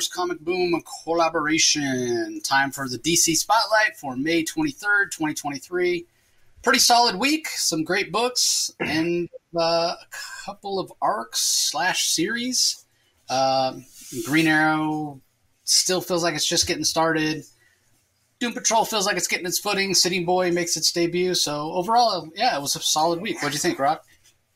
Source 0.00 0.08
Comic 0.08 0.40
Boom 0.40 0.82
collaboration. 1.04 2.40
Time 2.40 2.70
for 2.70 2.88
the 2.88 2.96
DC 2.96 3.36
Spotlight 3.36 3.96
for 3.96 4.16
May 4.16 4.42
23rd, 4.42 5.10
2023. 5.10 6.06
Pretty 6.62 6.78
solid 6.78 7.16
week, 7.16 7.46
some 7.48 7.84
great 7.84 8.10
books, 8.10 8.72
and 8.80 9.28
uh, 9.54 9.60
a 9.60 9.96
couple 10.46 10.78
of 10.78 10.90
arcs 11.02 11.40
slash 11.70 12.08
series. 12.08 12.86
Uh, 13.28 13.74
Green 14.24 14.46
Arrow 14.46 15.20
still 15.64 16.00
feels 16.00 16.22
like 16.22 16.34
it's 16.34 16.48
just 16.48 16.66
getting 16.66 16.84
started. 16.84 17.44
Doom 18.38 18.54
Patrol 18.54 18.86
feels 18.86 19.04
like 19.04 19.18
it's 19.18 19.28
getting 19.28 19.44
its 19.44 19.58
footing. 19.58 19.92
Sitting 19.92 20.24
Boy 20.24 20.50
makes 20.50 20.78
its 20.78 20.90
debut. 20.92 21.34
So 21.34 21.72
overall, 21.72 22.30
yeah, 22.34 22.56
it 22.56 22.62
was 22.62 22.74
a 22.74 22.80
solid 22.80 23.20
week. 23.20 23.36
What'd 23.42 23.52
you 23.52 23.60
think, 23.60 23.78
Rock? 23.78 24.02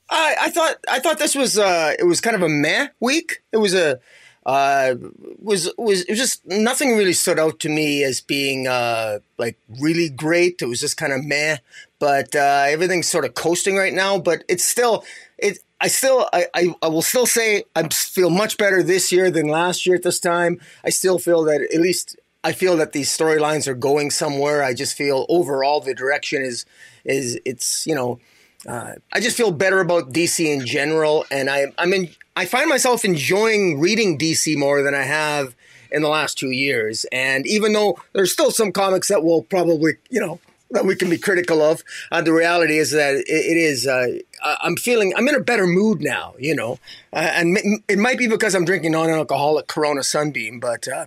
I, 0.09 0.37
I 0.41 0.51
thought 0.51 0.77
I 0.89 1.01
thought 1.01 1.19
this 1.19 1.35
was 1.35 1.59
uh, 1.59 1.93
it 1.99 2.05
was 2.05 2.23
kind 2.23 2.35
of 2.35 2.41
a 2.41 2.49
meh 2.49 2.89
week. 2.99 3.43
It 3.53 3.59
was 3.59 3.75
a 3.75 4.01
uh, 4.47 4.95
was 5.39 5.73
was 5.79 6.05
just 6.05 6.45
nothing 6.47 6.97
really 6.97 7.13
stood 7.13 7.39
out 7.39 7.61
to 7.61 7.69
me 7.69 8.05
as 8.05 8.21
being 8.21 8.69
uh, 8.69 9.21
like 9.39 9.57
really 9.81 10.09
great. 10.09 10.61
It 10.61 10.67
was 10.67 10.81
just 10.81 10.97
kind 10.97 11.13
of 11.13 11.25
meh. 11.25 11.59
But 11.99 12.35
uh, 12.35 12.67
everything's 12.69 13.09
sort 13.09 13.25
of 13.25 13.35
coasting 13.35 13.77
right 13.77 13.95
now. 13.95 14.19
But 14.19 14.45
it's 14.49 14.65
still 14.65 15.05
it. 15.39 15.59
I 15.81 15.89
still 15.89 16.29
I, 16.33 16.47
I, 16.55 16.75
I 16.83 16.89
will 16.89 17.03
still 17.03 17.27
say 17.27 17.65
I 17.75 17.89
feel 17.89 18.31
much 18.31 18.59
better 18.59 18.83
this 18.83 19.11
year 19.11 19.31
than 19.31 19.49
last 19.49 19.87
year 19.87 19.97
at 19.97 20.03
this 20.03 20.21
time. 20.21 20.61
I 20.85 20.91
still 20.91 21.19
feel 21.19 21.43
that 21.45 21.63
at 21.63 21.81
least 21.81 22.17
I 22.43 22.53
feel 22.53 22.77
that 22.77 22.93
these 22.93 23.09
storylines 23.09 23.67
are 23.67 23.75
going 23.75 24.11
somewhere. 24.11 24.63
I 24.63 24.75
just 24.75 24.97
feel 24.97 25.25
overall 25.31 25.81
the 25.81 25.95
direction 25.95 26.43
is 26.43 26.67
is 27.05 27.41
it's 27.47 27.87
you 27.87 27.95
know 27.95 28.21
uh, 28.67 28.95
I 29.13 29.21
just 29.21 29.37
feel 29.37 29.51
better 29.51 29.81
about 29.81 30.13
DC 30.13 30.45
in 30.45 30.67
general, 30.67 31.25
and 31.31 31.49
I 31.49 31.73
I 31.79 31.87
mean 31.87 32.11
I 32.37 32.47
find 32.47 32.69
myself 32.69 33.05
enjoying 33.05 33.79
reading 33.79 34.19
DC 34.19 34.57
more 34.57 34.83
than 34.83 34.95
I 34.95 35.03
have 35.03 35.55
in 35.91 36.03
the 36.03 36.09
last 36.09 36.37
two 36.37 36.51
years. 36.51 37.07
And 37.13 37.47
even 37.47 37.73
though 37.73 37.99
there's 38.13 38.33
still 38.33 38.51
some 38.51 38.73
comics 38.73 39.09
that 39.09 39.23
will 39.23 39.43
probably 39.43 39.95
you 40.11 40.21
know 40.21 40.41
that 40.71 40.85
we 40.85 40.97
can 40.97 41.09
be 41.09 41.19
critical 41.19 41.63
of, 41.63 41.85
uh, 42.11 42.21
the 42.21 42.33
reality 42.33 42.79
is 42.79 42.91
that 42.91 43.15
it, 43.15 43.25
it 43.29 43.57
is. 43.57 43.87
Uh, 43.87 44.19
I'm 44.43 44.77
feeling 44.77 45.15
I'm 45.17 45.29
in 45.29 45.37
a 45.37 45.41
better 45.41 45.67
mood 45.67 46.03
now, 46.03 46.35
you 46.39 46.55
know, 46.55 46.79
uh, 47.13 47.31
and 47.33 47.57
it 47.89 47.99
might 47.99 48.19
be 48.19 48.27
because 48.27 48.55
I'm 48.55 48.65
drinking 48.65 48.93
non-alcoholic 48.93 49.69
Corona 49.69 50.01
Sunbrew, 50.01 50.61
but 50.61 50.89
uh, 50.89 51.07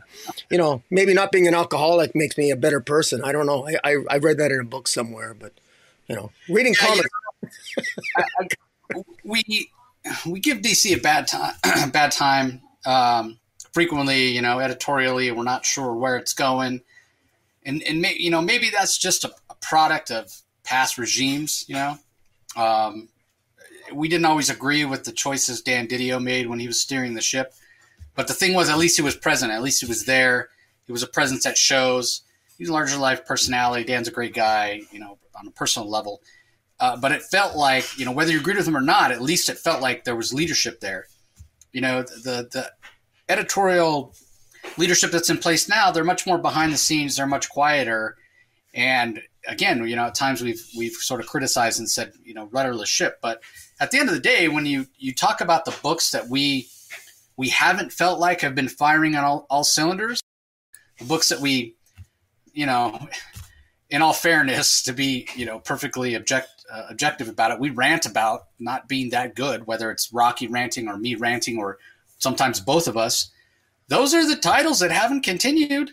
you 0.50 0.58
know, 0.58 0.82
maybe 0.90 1.14
not 1.14 1.32
being 1.32 1.48
an 1.48 1.54
alcoholic 1.54 2.16
makes 2.16 2.38
me 2.38 2.50
a 2.50 2.56
better 2.56 2.80
person. 2.80 3.22
I 3.24 3.34
don't 3.34 3.46
know. 3.46 3.68
I, 3.68 3.76
I, 3.84 3.96
I 4.10 4.18
read 4.18 4.38
that 4.38 4.52
in 4.52 4.62
a 4.62 4.64
book 4.64 4.88
somewhere, 4.88 5.36
but 5.38 5.52
you 6.08 6.16
know, 6.16 6.32
reading 6.48 6.74
yeah, 6.82 6.88
comics. 6.88 7.10
I, 8.16 8.24
I, 8.96 9.02
we 9.24 9.70
we 10.26 10.40
give 10.40 10.60
DC 10.60 10.96
a 10.96 11.00
bad 11.00 11.28
time, 11.28 11.54
bad 11.92 12.12
time 12.12 12.62
um, 12.86 13.40
frequently. 13.74 14.30
You 14.30 14.42
know, 14.42 14.60
editorially, 14.60 15.32
we're 15.32 15.44
not 15.44 15.66
sure 15.66 15.94
where 15.94 16.18
it's 16.18 16.34
going, 16.34 16.82
and 17.66 17.82
and 17.84 18.02
may, 18.02 18.16
you 18.16 18.30
know 18.30 18.42
maybe 18.42 18.70
that's 18.70 18.98
just 18.98 19.24
a, 19.24 19.32
a, 19.50 19.56
product 19.56 20.12
of 20.12 20.32
past 20.64 20.98
regimes. 20.98 21.66
You 21.68 21.76
know, 21.76 21.98
um, 22.56 23.10
we 23.94 24.08
didn't 24.08 24.26
always 24.26 24.50
agree 24.50 24.86
with 24.86 25.04
the 25.04 25.12
choices 25.12 25.62
Dan 25.62 25.88
Didio 25.88 26.22
made 26.22 26.48
when 26.48 26.60
he 26.60 26.68
was 26.68 26.82
steering 26.82 27.14
the 27.14 27.22
ship, 27.22 27.54
but 28.16 28.28
the 28.28 28.34
thing 28.34 28.54
was, 28.54 28.70
at 28.70 28.78
least 28.78 28.98
he 28.98 29.04
was 29.04 29.16
present. 29.16 29.52
At 29.52 29.62
least 29.62 29.82
he 29.82 29.88
was 29.88 30.06
there. 30.06 30.50
He 30.86 30.92
was 30.92 31.04
a 31.04 31.08
presence 31.08 31.46
at 31.46 31.58
shows. 31.58 32.22
He's 32.58 32.70
a 32.70 32.74
larger 32.74 32.98
life 32.98 33.26
personality. 33.26 33.84
Dan's 33.84 34.08
a 34.08 34.12
great 34.12 34.34
guy. 34.34 34.82
You 34.92 35.00
know, 35.00 35.18
on 35.36 35.48
a 35.48 35.52
personal 35.52 35.90
level 35.90 36.22
uh, 36.80 36.96
but 36.98 37.12
it 37.12 37.24
felt 37.24 37.56
like, 37.56 37.98
you 37.98 38.06
know, 38.06 38.12
whether 38.12 38.32
you 38.32 38.40
agreed 38.40 38.58
with 38.58 38.66
them 38.66 38.78
or 38.78 38.82
not, 38.82 39.12
at 39.12 39.22
least 39.22 39.50
it 39.50 39.58
felt 39.58 39.82
like 39.82 40.04
there 40.04 40.16
was 40.16 40.34
leadership 40.34 40.80
there. 40.80 41.08
You 41.72 41.82
know, 41.82 42.02
the 42.04 42.48
the 42.52 42.72
editorial 43.30 44.14
leadership 44.78 45.12
that's 45.12 45.30
in 45.30 45.38
place 45.38 45.68
now, 45.68 45.92
they're 45.92 46.04
much 46.04 46.26
more 46.26 46.38
behind 46.38 46.72
the 46.72 46.78
scenes. 46.78 47.16
They're 47.16 47.28
much 47.28 47.50
quieter. 47.50 48.16
And 48.74 49.22
again, 49.48 49.86
you 49.88 49.96
know, 49.96 50.06
at 50.06 50.16
times 50.16 50.42
we've 50.42 50.64
we've 50.78 50.94
sort 50.94 51.20
of 51.20 51.28
criticized 51.28 51.80
and 51.80 51.90
said, 51.90 52.14
you 52.24 52.34
know, 52.34 52.48
rudderless 52.52 52.90
ship. 52.90 53.20
But 53.22 53.42
at 53.80 53.92
the 53.92 54.00
end 54.00 54.10
of 54.10 54.16
the 54.16 54.22
day, 54.22 54.48
when 54.48 54.66
you 54.66 54.86
you 54.98 55.14
talk 55.14 55.42
about 55.42 55.66
the 55.66 55.76
books 55.82 56.12
that 56.12 56.28
we 56.28 56.68
we 57.38 57.50
haven't 57.50 57.92
felt 57.92 58.20
like 58.20 58.42
have 58.42 58.56
been 58.56 58.70
firing 58.70 59.16
on 59.16 59.24
all, 59.24 59.46
all 59.50 59.64
cylinders, 59.64 60.22
the 61.00 61.06
books 61.06 61.30
that 61.30 61.40
we, 61.40 61.76
you 62.54 62.66
know, 62.66 63.08
in 63.90 64.02
all 64.02 64.14
fairness, 64.14 64.84
to 64.84 64.94
be 64.94 65.28
you 65.36 65.46
know 65.46 65.60
perfectly 65.60 66.16
object 66.16 66.57
uh, 66.72 66.84
objective 66.90 67.30
about 67.30 67.52
it, 67.52 67.60
we 67.60 67.70
rant 67.70 68.06
about 68.06 68.48
not 68.60 68.88
being 68.88 69.10
that 69.12 69.36
good, 69.36 69.68
whether 69.68 69.92
it's 69.92 70.12
Rocky 70.12 70.48
ranting 70.48 70.88
or 70.88 70.98
me 70.98 71.16
ranting 71.16 71.58
or 71.58 71.78
sometimes 72.20 72.60
both 72.60 72.88
of 72.88 72.98
us. 72.98 73.32
Those 73.88 74.14
are 74.14 74.28
the 74.28 74.36
titles 74.36 74.80
that 74.80 74.92
haven't 74.92 75.22
continued, 75.22 75.92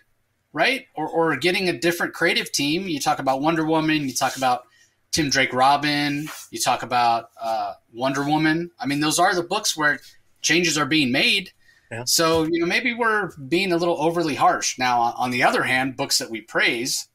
right? 0.52 0.86
Or, 0.94 1.08
or 1.08 1.36
getting 1.36 1.68
a 1.68 1.78
different 1.78 2.14
creative 2.14 2.50
team. 2.50 2.88
You 2.88 2.98
talk 2.98 3.18
about 3.18 3.40
Wonder 3.40 3.64
Woman, 3.64 4.08
you 4.08 4.14
talk 4.14 4.36
about 4.36 4.64
Tim 5.12 5.30
Drake 5.30 5.52
Robin, 5.52 6.28
you 6.50 6.58
talk 6.58 6.82
about 6.82 7.30
uh, 7.40 7.74
Wonder 7.92 8.24
Woman. 8.24 8.70
I 8.80 8.86
mean, 8.86 9.00
those 9.00 9.20
are 9.20 9.34
the 9.34 9.44
books 9.44 9.76
where 9.76 10.00
changes 10.42 10.76
are 10.76 10.86
being 10.86 11.12
made. 11.12 11.52
Yeah. 11.92 12.02
So, 12.06 12.42
you 12.42 12.58
know, 12.58 12.66
maybe 12.66 12.94
we're 12.94 13.30
being 13.48 13.72
a 13.72 13.76
little 13.76 14.00
overly 14.00 14.34
harsh. 14.34 14.76
Now, 14.78 15.14
on 15.16 15.30
the 15.30 15.44
other 15.44 15.62
hand, 15.62 15.96
books 15.96 16.18
that 16.18 16.30
we 16.30 16.40
praise, 16.40 17.08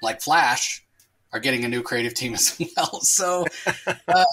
like 0.00 0.20
Flash, 0.20 0.84
are 1.32 1.40
getting 1.40 1.64
a 1.64 1.68
new 1.68 1.82
creative 1.82 2.14
team 2.14 2.34
as 2.34 2.58
well. 2.76 3.00
So 3.02 3.44
uh, 3.86 4.24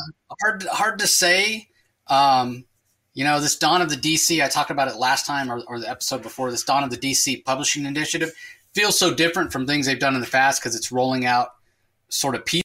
hard 0.41 0.63
hard 0.63 1.00
to 1.00 1.08
say. 1.08 1.69
Um, 2.08 2.66
you 3.13 3.24
know, 3.24 3.40
this 3.40 3.58
Dawn 3.58 3.81
of 3.81 3.90
the 3.90 3.96
DC, 3.96 4.44
I 4.44 4.47
talked 4.47 4.69
about 4.69 4.88
it 4.88 4.97
last 4.97 5.25
time 5.25 5.52
or, 5.52 5.62
or 5.68 5.80
the 5.80 5.90
episode 5.90 6.22
before. 6.22 6.52
This 6.52 6.63
Dawn 6.63 6.84
of 6.84 6.91
the 6.91 6.97
DC 6.97 7.44
publishing 7.46 7.85
initiative 7.85 8.31
feels 8.74 8.97
so 8.97 9.12
different 9.12 9.52
from 9.52 9.66
things 9.66 9.88
they've 9.88 10.00
done 10.00 10.13
in 10.13 10.22
the 10.22 10.28
past 10.28 10.62
because 10.62 10.75
it's 10.75 10.91
rolling 10.91 11.25
out 11.25 11.50
sort 12.09 12.35
of 12.35 12.46
pieces 12.46 12.63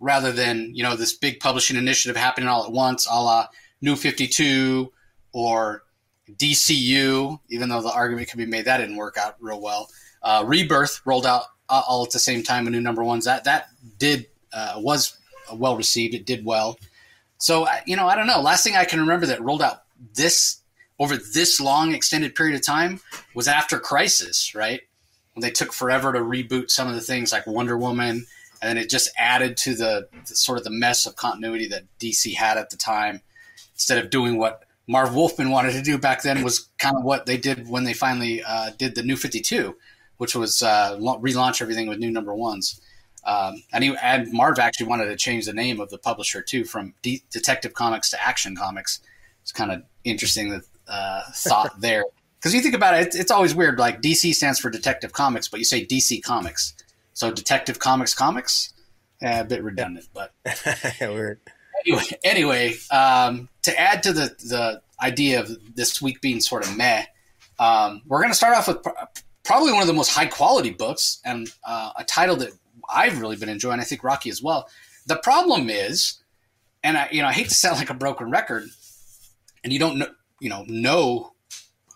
rather 0.00 0.32
than 0.32 0.74
you 0.74 0.82
know 0.82 0.96
this 0.96 1.12
big 1.12 1.38
publishing 1.38 1.76
initiative 1.76 2.16
happening 2.16 2.48
all 2.48 2.64
at 2.64 2.72
once, 2.72 3.06
a 3.06 3.14
la 3.14 3.46
New 3.80 3.96
Fifty 3.96 4.26
Two 4.26 4.92
or 5.32 5.84
DCU. 6.28 7.38
Even 7.48 7.68
though 7.68 7.80
the 7.80 7.92
argument 7.92 8.28
could 8.28 8.38
be 8.38 8.46
made 8.46 8.64
that 8.64 8.78
didn't 8.78 8.96
work 8.96 9.16
out 9.16 9.36
real 9.40 9.60
well. 9.60 9.88
Uh, 10.22 10.44
Rebirth 10.46 11.00
rolled 11.04 11.26
out 11.26 11.44
uh, 11.72 11.82
all 11.88 12.04
at 12.04 12.10
the 12.10 12.18
same 12.18 12.42
time, 12.42 12.66
a 12.66 12.70
new 12.70 12.82
number 12.82 13.02
ones. 13.02 13.24
That 13.24 13.44
that 13.44 13.68
did 13.98 14.26
uh, 14.52 14.74
was 14.76 15.16
well 15.52 15.74
received. 15.76 16.14
It 16.14 16.26
did 16.26 16.44
well. 16.44 16.78
So 17.38 17.66
you 17.86 17.96
know, 17.96 18.06
I 18.06 18.14
don't 18.14 18.26
know. 18.26 18.42
Last 18.42 18.62
thing 18.62 18.76
I 18.76 18.84
can 18.84 19.00
remember 19.00 19.26
that 19.26 19.40
rolled 19.40 19.62
out 19.62 19.82
this 20.14 20.60
over 20.98 21.16
this 21.16 21.60
long 21.60 21.94
extended 21.94 22.34
period 22.34 22.54
of 22.54 22.64
time 22.64 23.00
was 23.34 23.48
after 23.48 23.78
Crisis, 23.78 24.54
right? 24.54 24.82
When 25.32 25.40
they 25.40 25.50
took 25.50 25.72
forever 25.72 26.12
to 26.12 26.20
reboot 26.20 26.70
some 26.70 26.88
of 26.88 26.94
the 26.94 27.00
things 27.00 27.32
like 27.32 27.46
Wonder 27.46 27.78
Woman, 27.78 28.26
and 28.60 28.68
then 28.68 28.76
it 28.76 28.90
just 28.90 29.10
added 29.16 29.56
to 29.58 29.74
the, 29.74 30.08
the 30.28 30.36
sort 30.36 30.58
of 30.58 30.64
the 30.64 30.70
mess 30.70 31.06
of 31.06 31.16
continuity 31.16 31.66
that 31.68 31.84
DC 31.98 32.34
had 32.34 32.58
at 32.58 32.68
the 32.68 32.76
time. 32.76 33.22
Instead 33.74 34.04
of 34.04 34.10
doing 34.10 34.36
what 34.36 34.64
Marv 34.86 35.14
Wolfman 35.14 35.50
wanted 35.50 35.72
to 35.72 35.82
do 35.82 35.96
back 35.96 36.22
then, 36.22 36.44
was 36.44 36.68
kind 36.78 36.96
of 36.96 37.02
what 37.02 37.24
they 37.24 37.38
did 37.38 37.66
when 37.66 37.84
they 37.84 37.94
finally 37.94 38.42
uh, 38.42 38.70
did 38.76 38.94
the 38.94 39.02
New 39.02 39.16
Fifty 39.16 39.40
Two 39.40 39.74
which 40.22 40.36
was 40.36 40.62
uh, 40.62 40.96
relaunch 41.00 41.60
everything 41.60 41.88
with 41.88 41.98
new 41.98 42.08
number 42.12 42.32
ones. 42.32 42.80
Um, 43.24 43.64
and, 43.72 43.82
he, 43.82 43.96
and 44.00 44.32
Marv 44.32 44.60
actually 44.60 44.86
wanted 44.86 45.06
to 45.06 45.16
change 45.16 45.46
the 45.46 45.52
name 45.52 45.80
of 45.80 45.90
the 45.90 45.98
publisher 45.98 46.40
too 46.40 46.62
from 46.62 46.94
De- 47.02 47.24
Detective 47.32 47.74
Comics 47.74 48.10
to 48.10 48.24
Action 48.24 48.54
Comics. 48.54 49.00
It's 49.42 49.50
kind 49.50 49.72
of 49.72 49.82
interesting 50.04 50.50
that 50.50 50.62
uh, 50.86 51.22
thought 51.34 51.72
there 51.80 52.04
because 52.38 52.54
you 52.54 52.60
think 52.60 52.76
about 52.76 52.94
it, 52.94 53.08
it's, 53.08 53.16
it's, 53.16 53.30
always 53.32 53.52
weird. 53.52 53.80
Like 53.80 54.00
DC 54.00 54.32
stands 54.32 54.60
for 54.60 54.70
Detective 54.70 55.12
Comics, 55.12 55.48
but 55.48 55.58
you 55.58 55.64
say 55.64 55.84
DC 55.84 56.22
Comics, 56.22 56.74
so 57.14 57.32
Detective 57.32 57.80
Comics 57.80 58.14
Comics, 58.14 58.74
eh, 59.22 59.40
a 59.40 59.44
bit 59.44 59.64
redundant, 59.64 60.06
but 60.14 60.32
weird. 61.00 61.40
Anyway, 61.84 62.04
anyway 62.22 62.74
um, 62.92 63.48
to 63.62 63.76
add 63.76 64.04
to 64.04 64.12
the 64.12 64.36
the 64.38 64.82
idea 65.02 65.40
of 65.40 65.50
this 65.74 66.00
week 66.00 66.20
being 66.20 66.38
sort 66.40 66.64
of 66.64 66.76
meh, 66.76 67.06
um, 67.58 68.02
we're 68.06 68.20
going 68.20 68.30
to 68.30 68.36
start 68.36 68.56
off 68.56 68.68
with 68.68 68.86
probably 69.44 69.72
one 69.72 69.82
of 69.82 69.88
the 69.88 69.94
most 69.94 70.10
high 70.10 70.26
quality 70.26 70.70
books 70.70 71.20
and 71.24 71.52
uh, 71.64 71.92
a 71.96 72.04
title 72.04 72.36
that 72.36 72.52
I've 72.92 73.20
really 73.20 73.36
been 73.36 73.48
enjoying. 73.48 73.80
I 73.80 73.84
think 73.84 74.04
Rocky 74.04 74.30
as 74.30 74.42
well. 74.42 74.68
The 75.06 75.16
problem 75.16 75.68
is, 75.68 76.22
and 76.84 76.96
I, 76.96 77.08
you 77.10 77.22
know, 77.22 77.28
I 77.28 77.32
hate 77.32 77.48
to 77.48 77.54
sound 77.54 77.78
like 77.78 77.90
a 77.90 77.94
broken 77.94 78.30
record, 78.30 78.64
and 79.64 79.72
you 79.72 79.78
don't 79.78 79.98
know, 79.98 80.08
you 80.40 80.48
know, 80.48 80.64
know 80.68 81.32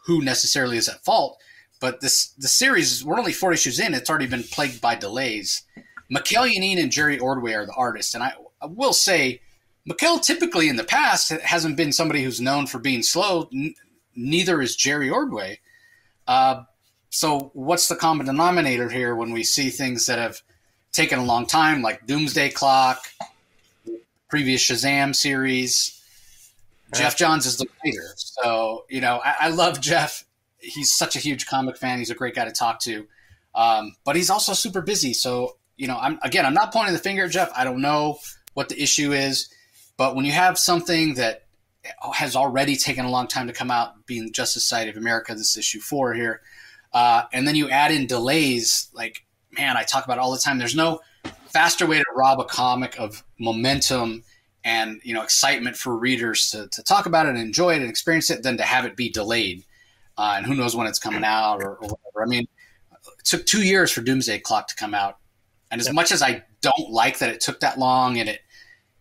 who 0.07 0.23
necessarily 0.23 0.77
is 0.77 0.89
at 0.89 1.05
fault. 1.05 1.39
But 1.81 2.01
this 2.01 2.29
the 2.39 2.49
series 2.49 3.05
we're 3.05 3.19
only 3.19 3.33
four 3.33 3.53
issues 3.53 3.79
in. 3.79 3.95
It's 3.95 4.09
already 4.09 4.27
been 4.27 4.45
plagued 4.45 4.81
by 4.81 4.95
delays. 4.95 5.63
Janín 6.11 6.81
and 6.81 6.93
Jerry 6.93 7.19
Ordway 7.19 7.53
are 7.53 7.67
the 7.67 7.75
artists, 7.77 8.15
and 8.15 8.23
I, 8.23 8.33
I 8.63 8.67
will 8.67 8.93
say, 8.93 9.41
Mikel 9.85 10.19
typically 10.19 10.69
in 10.69 10.77
the 10.77 10.85
past 10.85 11.31
hasn't 11.31 11.77
been 11.77 11.93
somebody 11.93 12.23
who's 12.23 12.41
known 12.41 12.67
for 12.67 12.79
being 12.79 13.03
slow. 13.03 13.49
N- 13.53 13.75
neither 14.15 14.63
is 14.63 14.77
Jerry 14.77 15.11
Ordway. 15.11 15.61
Uh, 16.27 16.63
so 17.17 17.51
what's 17.55 17.89
the 17.89 17.97
common 17.97 18.27
denominator 18.27 18.91
here 18.91 19.17
when 19.17 19.33
we 19.33 19.43
see 19.43 19.71
things 19.71 20.05
that 20.05 20.19
have 20.19 20.43
taken 20.93 21.19
a 21.19 21.25
long 21.25 21.47
time, 21.47 21.81
like 21.81 22.07
Doomsday 22.07 22.51
Clock, 22.51 23.07
previous 24.29 24.63
Shazam 24.63 25.17
series? 25.17 25.99
Geoff 26.95 27.17
Johns 27.17 27.47
is 27.47 27.57
the 27.57 27.67
writer. 27.83 28.13
So, 28.17 28.85
you 28.91 29.01
know, 29.01 29.23
I, 29.25 29.35
I, 29.41 29.49
love 29.49 29.81
Geoff. 29.81 30.27
He's 30.59 30.95
such 30.95 31.17
a 31.17 31.19
huge 31.19 31.47
comic 31.47 31.79
fan. 31.79 32.01
He's 32.01 32.11
a 32.11 32.15
great 32.15 32.35
guy 32.35 32.45
to 32.45 32.53
talk 32.53 32.81
to. 32.81 33.07
Um, 33.55 33.97
but 34.05 34.15
he's 34.15 34.29
also 34.29 34.53
super 34.53 34.83
busy. 34.83 35.15
So, 35.15 35.57
you 35.79 35.87
know, 35.87 35.97
I'm 35.99 36.19
again, 36.21 36.45
I'm 36.45 36.53
not 36.53 36.71
pointing 36.71 36.93
the 36.93 37.01
finger 37.01 37.25
at 37.25 37.31
Geoff. 37.31 37.51
I 37.57 37.65
don't 37.65 37.81
know 37.81 38.19
what 38.53 38.69
the 38.69 38.79
issue 38.79 39.15
is. 39.15 39.49
But 39.97 40.17
when 40.17 40.27
you 40.27 40.33
have 40.33 40.59
something 40.59 41.15
that 41.15 41.47
has 42.13 42.37
already 42.37 42.77
taken 42.77 43.07
a 43.07 43.11
long 43.11 43.27
time 43.27 43.47
to 43.47 43.55
come 43.55 43.71
out, 43.71 44.05
being 44.05 44.35
Justice 44.35 44.65
Society 44.65 44.91
of 44.91 44.99
America, 44.99 45.35
this 45.35 45.57
issue 45.57 45.81
four 45.81 46.13
here, 46.13 46.43
uh, 46.97 47.27
and 47.31 47.47
then 47.47 47.55
you 47.55 47.69
add 47.69 47.93
in 47.93 48.07
delays, 48.07 48.89
like, 48.95 49.23
man, 49.51 49.77
I 49.77 49.83
talk 49.83 50.07
about 50.07 50.17
it 50.17 50.21
all 50.21 50.33
the 50.33 50.39
time. 50.39 50.57
There's 50.57 50.75
no 50.75 51.01
faster 51.49 51.87
way 51.87 51.99
to 51.99 52.05
rob 52.17 52.41
a 52.41 52.45
comic 52.47 52.99
of 52.99 53.23
momentum 53.39 54.25
and 54.65 55.03
you 55.05 55.13
know 55.13 55.23
excitement 55.23 55.77
for 55.77 55.95
readers 55.95 56.51
to, 56.53 56.69
to 56.69 56.83
talk 56.83 57.05
about 57.05 57.27
it 57.27 57.31
and 57.31 57.39
enjoy 57.39 57.75
it 57.75 57.83
and 57.83 57.91
experience 57.91 58.31
it 58.31 58.43
than 58.43 58.57
to 58.57 58.63
have 58.63 58.87
it 58.87 58.97
be 58.97 59.11
delayed. 59.11 59.63
Uh, 60.17 60.37
and 60.39 60.47
who 60.47 60.55
knows 60.55 60.75
when 60.75 60.87
it's 60.87 60.99
coming 60.99 61.23
out 61.23 61.63
or, 61.63 61.77
or, 61.77 61.89
whatever. 61.89 62.23
I 62.23 62.25
mean 62.25 62.49
it 62.93 63.25
took 63.25 63.45
two 63.45 63.63
years 63.63 63.93
for 63.93 64.01
doomsday 64.01 64.39
clock 64.39 64.69
to 64.69 64.75
come 64.75 64.95
out. 64.95 65.19
And 65.71 65.83
as 65.83 65.93
much 65.93 66.13
as 66.13 66.23
i 66.23 66.43
don't 66.63 66.91
like 66.91 67.19
that 67.19 67.29
it 67.29 67.43
took 67.43 67.61
that 67.61 67.79
long 67.79 68.19
and 68.19 68.27
it 68.31 68.41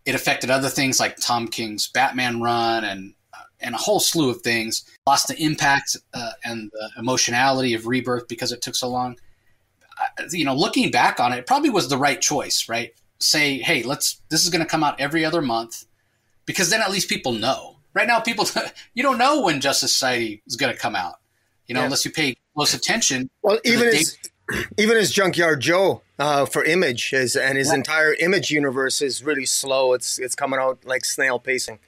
it 0.04 0.16
affected 0.16 0.50
other 0.50 0.68
things 0.68 1.00
like 1.00 1.16
tom 1.16 1.48
king's 1.48 1.88
batman 1.88 2.42
run 2.42 2.84
and 2.84 3.14
and 3.66 3.76
a 3.76 3.78
whole 3.78 4.00
slew 4.00 4.30
of 4.30 4.42
things 4.42 4.86
lost 5.06 5.28
the 5.28 5.38
impact 5.44 5.98
uh, 6.14 6.32
and 6.46 6.72
the 6.72 6.90
emotionality 6.98 7.74
of 7.74 7.88
rebirth 7.88 8.28
because 8.28 8.52
it 8.52 8.62
took 8.62 8.76
so 8.76 8.88
long 8.88 9.18
you 10.32 10.46
know 10.46 10.56
looking 10.56 10.92
back 10.92 11.20
on 11.20 11.34
it, 11.34 11.40
it 11.40 11.48
probably 11.48 11.70
was 11.70 11.90
the 11.90 11.98
right 11.98 12.22
choice 12.22 12.70
right 12.70 12.94
say, 13.20 13.58
hey, 13.60 13.84
let's 13.84 14.22
this 14.30 14.44
is 14.44 14.50
going 14.50 14.64
to 14.64 14.68
come 14.68 14.84
out 14.84 15.00
every 15.00 15.26
other 15.26 15.42
month, 15.42 15.86
because 16.46 16.70
then 16.70 16.82
at 16.82 16.92
least 16.92 17.10
people 17.10 17.32
know. 17.32 17.78
Right 17.94 18.08
now, 18.08 18.20
people 18.20 18.46
you 18.94 19.04
don't 19.04 19.18
know 19.18 19.42
when 19.42 19.62
Justice 19.62 19.94
Society 19.94 20.42
is 20.48 20.56
going 20.56 20.74
to 20.74 20.80
come 20.80 20.96
out, 20.96 21.16
you 21.68 21.74
know, 21.74 21.82
yeah. 21.82 21.86
unless 21.86 22.06
you 22.06 22.12
pay 22.12 22.36
close 22.56 22.74
attention. 22.74 23.30
Well, 23.42 23.60
even 23.64 23.88
as 23.88 24.18
even 24.78 24.98
as 24.98 25.12
Junkyard 25.12 25.62
Joe 25.62 26.02
uh, 26.20 26.46
for 26.46 26.64
Image 26.64 27.14
is, 27.14 27.36
and 27.36 27.58
his 27.58 27.70
yeah. 27.70 27.76
entire 27.76 28.14
Image 28.14 28.52
universe 28.52 29.02
is 29.02 29.24
really 29.24 29.46
slow. 29.46 29.94
It's 29.94 30.20
it's 30.20 30.36
coming 30.36 30.60
out 30.60 30.86
like 30.86 31.06
snail 31.06 31.40
pacing. 31.40 31.80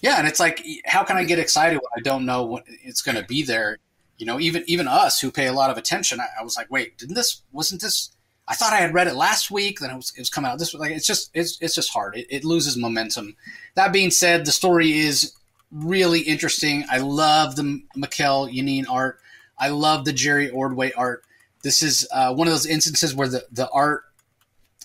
Yeah, 0.00 0.16
and 0.18 0.26
it's 0.26 0.40
like, 0.40 0.64
how 0.86 1.04
can 1.04 1.16
I 1.16 1.24
get 1.24 1.38
excited 1.38 1.76
when 1.76 1.90
I 1.96 2.00
don't 2.00 2.24
know 2.24 2.44
when 2.44 2.62
it's 2.82 3.02
going 3.02 3.16
to 3.16 3.24
be 3.24 3.42
there? 3.42 3.78
You 4.16 4.26
know, 4.26 4.38
even 4.40 4.64
even 4.66 4.86
us 4.86 5.20
who 5.20 5.30
pay 5.30 5.46
a 5.46 5.52
lot 5.52 5.70
of 5.70 5.78
attention, 5.78 6.20
I, 6.20 6.26
I 6.40 6.42
was 6.42 6.56
like, 6.56 6.70
wait, 6.70 6.98
didn't 6.98 7.14
this? 7.14 7.42
Wasn't 7.52 7.80
this? 7.80 8.10
I 8.46 8.54
thought 8.54 8.72
I 8.72 8.78
had 8.78 8.92
read 8.92 9.06
it 9.06 9.14
last 9.14 9.50
week. 9.50 9.80
Then 9.80 9.90
it 9.90 9.96
was, 9.96 10.12
it 10.16 10.20
was 10.20 10.30
coming 10.30 10.50
out 10.50 10.58
this 10.58 10.74
like 10.74 10.92
it's 10.92 11.06
just 11.06 11.30
it's 11.34 11.58
it's 11.60 11.74
just 11.74 11.90
hard. 11.90 12.16
It, 12.16 12.26
it 12.28 12.44
loses 12.44 12.76
momentum. 12.76 13.36
That 13.74 13.92
being 13.92 14.10
said, 14.10 14.44
the 14.44 14.52
story 14.52 14.98
is 14.98 15.34
really 15.70 16.20
interesting. 16.20 16.84
I 16.90 16.98
love 16.98 17.56
the 17.56 17.82
Mikel 17.94 18.48
Janín 18.48 18.86
art. 18.90 19.20
I 19.58 19.68
love 19.68 20.04
the 20.04 20.12
Jerry 20.12 20.50
Ordway 20.50 20.92
art. 20.92 21.24
This 21.62 21.82
is 21.82 22.08
uh, 22.12 22.34
one 22.34 22.48
of 22.48 22.52
those 22.52 22.66
instances 22.66 23.14
where 23.14 23.28
the, 23.28 23.46
the 23.52 23.70
art 23.70 24.04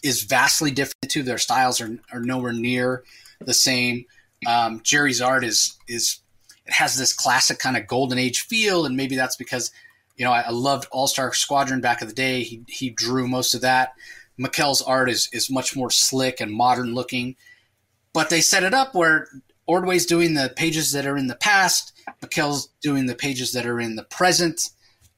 is 0.03 0.23
vastly 0.23 0.71
different 0.71 1.09
too. 1.09 1.23
Their 1.23 1.37
styles 1.37 1.79
are, 1.81 1.97
are 2.11 2.19
nowhere 2.19 2.53
near 2.53 3.03
the 3.39 3.53
same. 3.53 4.05
Um, 4.47 4.81
Jerry's 4.83 5.21
art 5.21 5.43
is 5.43 5.77
is 5.87 6.19
it 6.65 6.73
has 6.73 6.97
this 6.97 7.13
classic 7.13 7.59
kind 7.59 7.77
of 7.77 7.87
golden 7.87 8.17
age 8.17 8.41
feel, 8.41 8.85
and 8.85 8.97
maybe 8.97 9.15
that's 9.15 9.35
because 9.35 9.71
you 10.17 10.25
know, 10.25 10.31
I, 10.31 10.41
I 10.41 10.51
loved 10.51 10.87
All 10.91 11.07
Star 11.07 11.33
Squadron 11.33 11.81
back 11.81 12.01
in 12.01 12.07
the 12.07 12.13
day. 12.13 12.43
He 12.43 12.63
he 12.67 12.89
drew 12.89 13.27
most 13.27 13.53
of 13.53 13.61
that. 13.61 13.93
Mikel's 14.37 14.81
art 14.81 15.09
is 15.09 15.29
is 15.31 15.49
much 15.49 15.75
more 15.75 15.89
slick 15.89 16.39
and 16.39 16.51
modern 16.51 16.93
looking, 16.93 17.35
but 18.13 18.29
they 18.29 18.41
set 18.41 18.63
it 18.63 18.73
up 18.73 18.95
where 18.95 19.27
Ordway's 19.67 20.05
doing 20.05 20.33
the 20.33 20.53
pages 20.55 20.91
that 20.91 21.05
are 21.05 21.17
in 21.17 21.27
the 21.27 21.35
past, 21.35 21.93
Mikel's 22.21 22.69
doing 22.81 23.05
the 23.07 23.15
pages 23.15 23.51
that 23.53 23.65
are 23.65 23.79
in 23.79 23.95
the 23.95 24.03
present, 24.03 24.69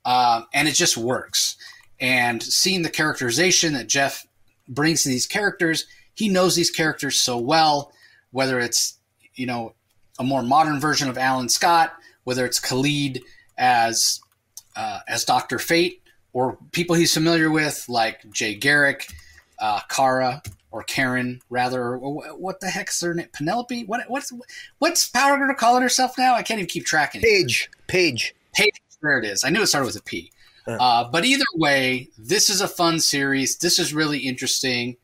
uh, 0.06 0.42
and 0.54 0.68
it 0.68 0.74
just 0.74 0.98
works. 0.98 1.58
And 2.00 2.42
seeing 2.42 2.84
the 2.84 2.90
characterization 2.90 3.74
that 3.74 3.88
Geoff 3.88 4.26
brings 4.68 5.04
to 5.04 5.10
these 5.10 5.28
characters, 5.28 5.86
he 6.14 6.30
knows 6.30 6.56
these 6.56 6.72
characters 6.72 7.20
so 7.20 7.38
well. 7.38 7.92
Whether 8.32 8.60
it's 8.60 8.97
you 9.38 9.46
know 9.46 9.74
a 10.20 10.24
more 10.24 10.44
modern 10.44 10.80
version 10.80 11.10
of 11.10 11.18
Alan 11.18 11.50
Scott, 11.50 11.94
whether 12.24 12.46
it's 12.46 12.60
Khalid 12.60 13.22
as 13.58 14.20
uh, 14.76 15.00
as 15.08 15.24
Doctor 15.24 15.60
Fate, 15.60 16.02
or 16.34 16.58
people 16.72 16.96
he's 16.96 17.14
familiar 17.14 17.50
with 17.50 17.86
like 17.88 18.30
Jay 18.32 18.56
Garrick, 18.56 19.08
uh, 19.60 19.80
Kara 19.90 20.42
or 20.72 20.84
Karen 20.84 21.42
rather. 21.50 21.98
What 21.98 22.60
the 22.60 22.68
heck's 22.68 23.02
her 23.02 23.14
name? 23.14 23.28
Penelope? 23.32 23.86
What 23.86 24.02
what's 24.10 24.34
what's 24.80 25.08
Power 25.08 25.38
Girl 25.38 25.56
calling 25.56 25.82
herself 25.82 26.18
now? 26.18 26.36
I 26.36 26.44
can't 26.44 26.60
even 26.60 26.70
keep 26.70 26.86
tracking. 26.86 27.22
Page. 27.22 27.70
Page. 27.88 28.36
Page. 28.54 28.82
There 29.02 29.20
it 29.20 29.26
is. 29.26 29.44
I 29.44 29.50
knew 29.50 29.62
it 29.62 29.68
started 29.68 29.86
with 29.86 29.96
a 29.96 30.02
P. 30.02 30.32
Uh, 30.68 31.08
but 31.10 31.24
either 31.24 31.46
way, 31.56 32.10
this 32.18 32.50
is 32.50 32.60
a 32.60 32.68
fun 32.68 33.00
series. 33.00 33.58
This 33.58 33.80
is 33.80 33.94
really 33.94 34.20
interesting. 34.20 34.98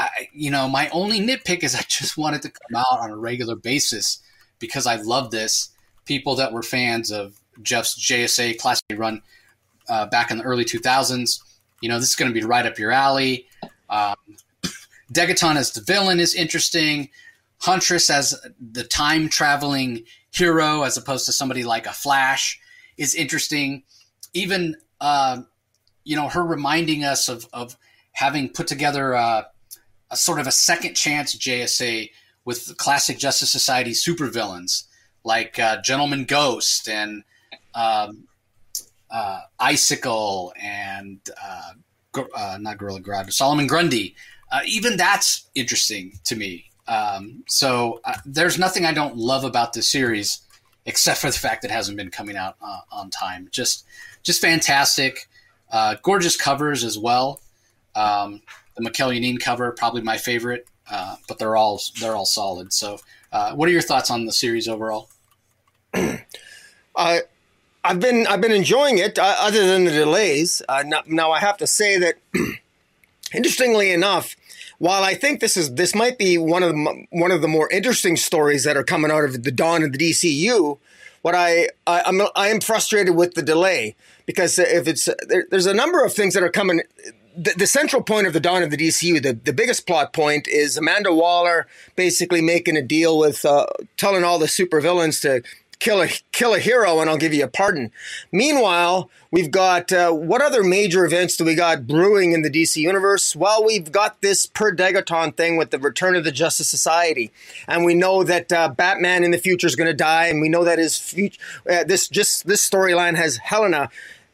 I, 0.00 0.28
you 0.32 0.50
know, 0.50 0.68
my 0.68 0.88
only 0.90 1.20
nitpick 1.20 1.62
is 1.62 1.74
I 1.74 1.82
just 1.88 2.16
wanted 2.16 2.42
to 2.42 2.50
come 2.50 2.76
out 2.76 3.00
on 3.00 3.10
a 3.10 3.16
regular 3.16 3.56
basis 3.56 4.20
because 4.58 4.86
I 4.86 4.96
love 4.96 5.30
this. 5.30 5.70
People 6.06 6.36
that 6.36 6.52
were 6.52 6.62
fans 6.62 7.12
of 7.12 7.38
Geoff's 7.62 8.00
JSA 8.00 8.58
Classic 8.58 8.84
run 8.94 9.22
uh, 9.88 10.06
back 10.06 10.30
in 10.30 10.38
the 10.38 10.44
early 10.44 10.64
2000s. 10.64 11.40
You 11.82 11.88
know, 11.88 11.98
this 11.98 12.10
is 12.10 12.16
going 12.16 12.32
to 12.32 12.38
be 12.38 12.46
right 12.46 12.64
up 12.64 12.78
your 12.78 12.90
alley. 12.90 13.46
Um, 13.90 14.14
Degaton 15.12 15.56
as 15.56 15.72
the 15.72 15.82
villain 15.82 16.18
is 16.18 16.34
interesting. 16.34 17.10
Huntress 17.58 18.08
as 18.08 18.34
the 18.58 18.84
time 18.84 19.28
traveling 19.28 20.04
hero, 20.32 20.82
as 20.82 20.96
opposed 20.96 21.26
to 21.26 21.32
somebody 21.32 21.62
like 21.62 21.86
a 21.86 21.92
Flash, 21.92 22.58
is 22.96 23.14
interesting. 23.14 23.82
Even, 24.32 24.76
uh, 25.00 25.42
you 26.04 26.16
know, 26.16 26.28
her 26.28 26.42
reminding 26.42 27.04
us 27.04 27.28
of, 27.28 27.46
of 27.52 27.76
having 28.12 28.48
put 28.48 28.66
together 28.66 29.12
a, 29.12 29.46
a 30.10 30.16
sort 30.16 30.40
of 30.40 30.46
a 30.46 30.52
second 30.52 30.94
chance 30.94 31.34
JSA 31.36 32.10
with 32.44 32.76
classic 32.78 33.18
Justice 33.18 33.50
Society 33.50 33.92
supervillains 33.92 34.84
like 35.24 35.58
uh, 35.58 35.80
Gentleman 35.82 36.24
Ghost 36.24 36.88
and 36.88 37.22
um, 37.74 38.24
uh, 39.10 39.40
Icicle 39.58 40.52
and 40.60 41.20
uh, 41.42 41.72
uh, 42.34 42.58
not 42.60 42.78
Gorilla 42.78 43.00
Grodd, 43.00 43.32
Solomon 43.32 43.66
Grundy. 43.66 44.14
Uh, 44.50 44.60
even 44.66 44.96
that's 44.96 45.48
interesting 45.54 46.18
to 46.24 46.36
me. 46.36 46.70
Um, 46.88 47.44
so 47.46 48.00
uh, 48.04 48.16
there's 48.24 48.58
nothing 48.58 48.84
I 48.84 48.92
don't 48.92 49.16
love 49.16 49.44
about 49.44 49.72
this 49.72 49.88
series, 49.88 50.40
except 50.86 51.20
for 51.20 51.28
the 51.28 51.38
fact 51.38 51.62
that 51.62 51.70
it 51.70 51.74
hasn't 51.74 51.96
been 51.96 52.10
coming 52.10 52.36
out 52.36 52.56
uh, 52.60 52.80
on 52.90 53.10
time. 53.10 53.48
Just, 53.52 53.84
just 54.22 54.40
fantastic, 54.40 55.28
gorgeous 56.02 56.36
covers 56.36 56.82
as 56.82 56.98
well. 56.98 57.40
Um, 57.94 58.42
the 58.76 58.82
Mikel 58.82 59.10
Janín 59.10 59.40
cover, 59.40 59.72
probably 59.72 60.02
my 60.02 60.16
favorite, 60.16 60.66
but 60.88 61.38
they're 61.38 61.56
all 61.56 61.80
they're 62.00 62.16
all 62.16 62.26
solid. 62.26 62.72
So, 62.72 62.98
what 63.54 63.68
are 63.68 63.72
your 63.72 63.82
thoughts 63.82 64.10
on 64.10 64.26
the 64.26 64.32
series 64.32 64.68
overall? 64.68 65.08
I 66.96 67.22
I've 67.82 68.00
been 68.00 68.26
I've 68.26 68.40
been 68.40 68.52
enjoying 68.52 68.98
it. 68.98 69.18
Uh, 69.18 69.36
other 69.38 69.66
than 69.66 69.84
the 69.84 69.90
delays, 69.90 70.62
uh, 70.68 70.82
now, 70.86 71.02
now, 71.06 71.30
I 71.30 71.40
have 71.40 71.56
to 71.58 71.66
say 71.66 71.98
that, 71.98 72.16
interestingly 73.34 73.90
enough, 73.90 74.36
while 74.78 75.02
I 75.02 75.14
think 75.14 75.40
this 75.40 75.56
is 75.56 75.74
this 75.74 75.94
might 75.94 76.18
be 76.18 76.36
one 76.36 76.62
of 76.62 76.70
the 76.70 77.06
one 77.10 77.30
of 77.30 77.40
the 77.40 77.48
more 77.48 77.70
interesting 77.70 78.16
stories 78.16 78.64
that 78.64 78.76
are 78.76 78.84
coming 78.84 79.10
out 79.10 79.24
of 79.24 79.42
the 79.44 79.50
dawn 79.50 79.82
of 79.82 79.92
the 79.92 79.98
DCU, 79.98 80.78
what 81.22 81.34
I, 81.34 81.68
I 81.86 82.02
am 82.06 82.20
I 82.36 82.48
am 82.48 82.60
frustrated 82.60 83.14
with 83.14 83.34
the 83.34 83.42
delay 83.42 83.96
because 84.26 84.58
if 84.58 84.86
it's 84.86 85.08
there, 85.28 85.46
there's 85.50 85.66
a 85.66 85.74
number 85.74 86.04
of 86.04 86.12
things 86.12 86.34
that 86.34 86.42
are 86.42 86.50
coming. 86.50 86.82
The, 87.42 87.54
the, 87.56 87.66
central 87.66 88.02
point 88.02 88.26
of 88.26 88.34
the 88.34 88.40
dawn 88.40 88.62
of 88.62 88.70
the 88.70 88.76
DCU, 88.76 89.22
the, 89.22 89.32
the 89.32 89.54
biggest 89.54 89.86
plot 89.86 90.12
point 90.12 90.46
is 90.46 90.76
Amanda 90.76 91.14
Waller 91.14 91.66
basically 91.96 92.42
making 92.42 92.76
a 92.76 92.82
deal 92.82 93.18
with 93.18 93.46
uh, 93.46 93.66
telling 93.96 94.24
all 94.24 94.38
the 94.38 94.46
supervillains 94.46 95.22
to 95.22 95.42
kill 95.80 96.02
a 96.02 96.08
kill 96.30 96.54
a 96.54 96.58
hero 96.58 97.00
and 97.00 97.10
I'll 97.10 97.16
give 97.16 97.34
you 97.34 97.42
a 97.42 97.48
pardon. 97.48 97.90
Meanwhile, 98.30 99.10
we've 99.30 99.50
got 99.50 99.90
uh, 99.90 100.12
what 100.12 100.42
other 100.42 100.62
major 100.62 101.04
events 101.04 101.36
do 101.36 101.44
we 101.44 101.54
got 101.54 101.86
brewing 101.86 102.32
in 102.32 102.42
the 102.42 102.50
DC 102.50 102.76
universe? 102.76 103.34
Well, 103.34 103.64
we've 103.64 103.90
got 103.90 104.20
this 104.20 104.46
per 104.46 104.74
Degaton 104.74 105.36
thing 105.36 105.56
with 105.56 105.70
the 105.70 105.78
Return 105.78 106.14
of 106.14 106.24
the 106.24 106.32
Justice 106.32 106.68
Society, 106.68 107.32
and 107.66 107.84
we 107.84 107.94
know 107.94 108.22
that 108.22 108.52
uh, 108.52 108.68
Batman 108.68 109.24
in 109.24 109.32
the 109.32 109.38
future 109.38 109.66
is 109.66 109.74
going 109.74 109.88
to 109.88 109.94
die, 109.94 110.26
and 110.26 110.40
we 110.40 110.48
know 110.48 110.64
that 110.64 110.78
his 110.78 110.96
future 110.96 111.40
uh, 111.68 111.82
this 111.84 112.06
just 112.06 112.46
this 112.46 112.68
storyline 112.68 113.16
has 113.16 113.38
Helena. 113.38 113.88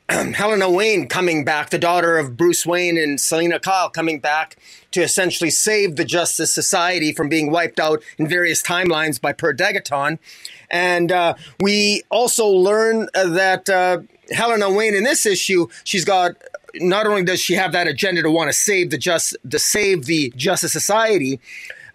Helena 0.34 0.70
Wayne 0.70 1.08
coming 1.08 1.44
back, 1.44 1.70
the 1.70 1.78
daughter 1.78 2.16
of 2.16 2.36
Bruce 2.36 2.64
Wayne 2.64 2.96
and 2.96 3.20
Selina 3.20 3.58
Kyle 3.58 3.90
coming 3.90 4.20
back 4.20 4.56
to 4.92 5.02
essentially 5.02 5.50
save 5.50 5.96
the 5.96 6.04
Justice 6.04 6.54
Society 6.54 7.12
from 7.12 7.28
being 7.28 7.50
wiped 7.50 7.80
out 7.80 8.02
in 8.16 8.28
various 8.28 8.62
timelines 8.62 9.20
by 9.20 9.32
Per 9.32 9.52
Degaton. 9.52 10.18
And 10.70 11.10
uh, 11.10 11.34
we 11.60 12.04
also 12.08 12.46
learn 12.46 13.08
that 13.14 13.68
uh, 13.68 13.98
Helena 14.30 14.70
Wayne 14.70 14.94
in 14.94 15.02
this 15.02 15.26
issue, 15.26 15.66
she's 15.82 16.04
got 16.04 16.36
not 16.74 17.06
only 17.06 17.24
does 17.24 17.40
she 17.40 17.54
have 17.54 17.72
that 17.72 17.88
agenda 17.88 18.22
to 18.22 18.30
want 18.30 18.48
to 18.48 18.52
save 18.52 18.90
the 18.90 18.98
just 18.98 19.36
to 19.50 19.58
save 19.58 20.04
the 20.04 20.32
Justice 20.36 20.72
Society, 20.72 21.40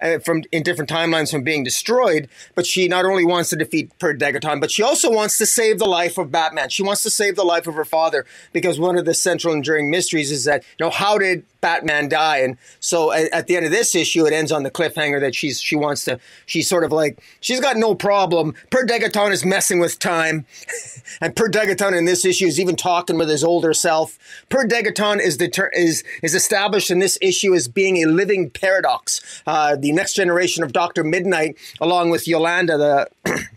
uh, 0.01 0.19
from 0.19 0.43
in 0.51 0.63
different 0.63 0.89
timelines 0.89 1.31
from 1.31 1.43
being 1.43 1.63
destroyed. 1.63 2.27
But 2.55 2.65
she 2.65 2.87
not 2.87 3.05
only 3.05 3.25
wants 3.25 3.49
to 3.51 3.55
defeat 3.55 3.97
Per 3.99 4.15
Degaton, 4.15 4.59
but 4.59 4.71
she 4.71 4.83
also 4.83 5.11
wants 5.11 5.37
to 5.37 5.45
save 5.45 5.79
the 5.79 5.85
life 5.85 6.17
of 6.17 6.31
Batman. 6.31 6.69
She 6.69 6.83
wants 6.83 7.03
to 7.03 7.09
save 7.09 7.35
the 7.35 7.43
life 7.43 7.67
of 7.67 7.75
her 7.75 7.85
father 7.85 8.25
because 8.53 8.79
one 8.79 8.97
of 8.97 9.05
the 9.05 9.13
central 9.13 9.53
enduring 9.53 9.89
mysteries 9.89 10.31
is 10.31 10.45
that 10.45 10.63
you 10.79 10.85
know 10.85 10.89
how 10.89 11.17
did 11.17 11.45
Batman 11.61 12.09
die? 12.09 12.39
And 12.39 12.57
so 12.79 13.11
at, 13.11 13.31
at 13.31 13.47
the 13.47 13.55
end 13.55 13.65
of 13.65 13.71
this 13.71 13.95
issue, 13.95 14.25
it 14.25 14.33
ends 14.33 14.51
on 14.51 14.63
the 14.63 14.71
cliffhanger 14.71 15.19
that 15.19 15.35
she's 15.35 15.61
she 15.61 15.75
wants 15.75 16.03
to. 16.05 16.19
She's 16.45 16.67
sort 16.67 16.83
of 16.83 16.91
like 16.91 17.21
she's 17.39 17.59
got 17.59 17.77
no 17.77 17.95
problem. 17.95 18.55
Per 18.69 18.85
Degaton 18.85 19.31
is 19.31 19.45
messing 19.45 19.79
with 19.79 19.99
time, 19.99 20.45
and 21.21 21.35
Per 21.35 21.49
Degaton 21.49 21.97
in 21.97 22.05
this 22.05 22.25
issue 22.25 22.47
is 22.47 22.59
even 22.59 22.75
talking 22.75 23.17
with 23.17 23.29
his 23.29 23.43
older 23.43 23.73
self. 23.73 24.17
Per 24.49 24.67
Degaton 24.67 25.19
is 25.19 25.37
deter- 25.37 25.71
is 25.73 26.03
is 26.23 26.35
established 26.35 26.89
in 26.91 26.99
this 26.99 27.17
issue 27.21 27.53
as 27.53 27.67
being 27.67 27.97
a 27.97 28.05
living 28.05 28.49
paradox. 28.49 29.41
Uh, 29.45 29.75
the 29.75 29.90
next 29.93 30.13
generation 30.13 30.63
of 30.63 30.73
Doctor 30.73 31.03
Midnight, 31.03 31.57
along 31.79 32.09
with 32.09 32.27
Yolanda, 32.27 32.77
the 32.77 33.07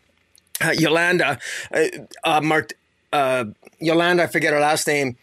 uh, 0.61 0.71
Yolanda, 0.73 1.39
uh, 1.73 1.85
uh, 2.25 2.41
Mart, 2.41 2.73
uh, 3.13 3.45
Yolanda, 3.81 4.25
I 4.25 4.27
forget 4.27 4.53
her 4.53 4.61
last 4.61 4.87
name. 4.87 5.17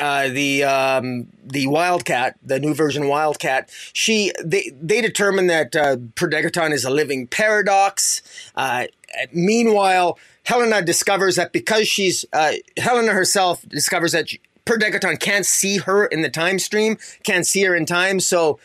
Uh, 0.00 0.28
the 0.28 0.62
um, 0.62 1.26
the 1.42 1.66
Wildcat, 1.66 2.36
the 2.44 2.60
new 2.60 2.72
version 2.72 3.08
Wildcat, 3.08 3.70
she 3.92 4.32
they 4.42 4.70
they 4.80 5.00
determine 5.00 5.48
that 5.48 5.74
uh, 5.74 5.96
Per 6.14 6.30
Degaton 6.30 6.72
is 6.72 6.84
a 6.84 6.90
living 6.90 7.26
paradox. 7.26 8.22
Uh, 8.54 8.84
meanwhile, 9.32 10.16
Helena 10.44 10.82
discovers 10.82 11.36
that 11.36 11.52
because 11.52 11.88
she's 11.88 12.24
uh, 12.32 12.52
Helena 12.76 13.12
herself 13.12 13.62
discovers 13.68 14.12
that 14.12 14.28
Per 14.64 14.78
Degaton 14.78 15.18
can't 15.18 15.46
see 15.46 15.78
her 15.78 16.06
in 16.06 16.22
the 16.22 16.30
time 16.30 16.58
stream, 16.58 16.96
can't 17.24 17.46
see 17.46 17.64
her 17.64 17.74
in 17.74 17.84
time, 17.84 18.20
so 18.20 18.60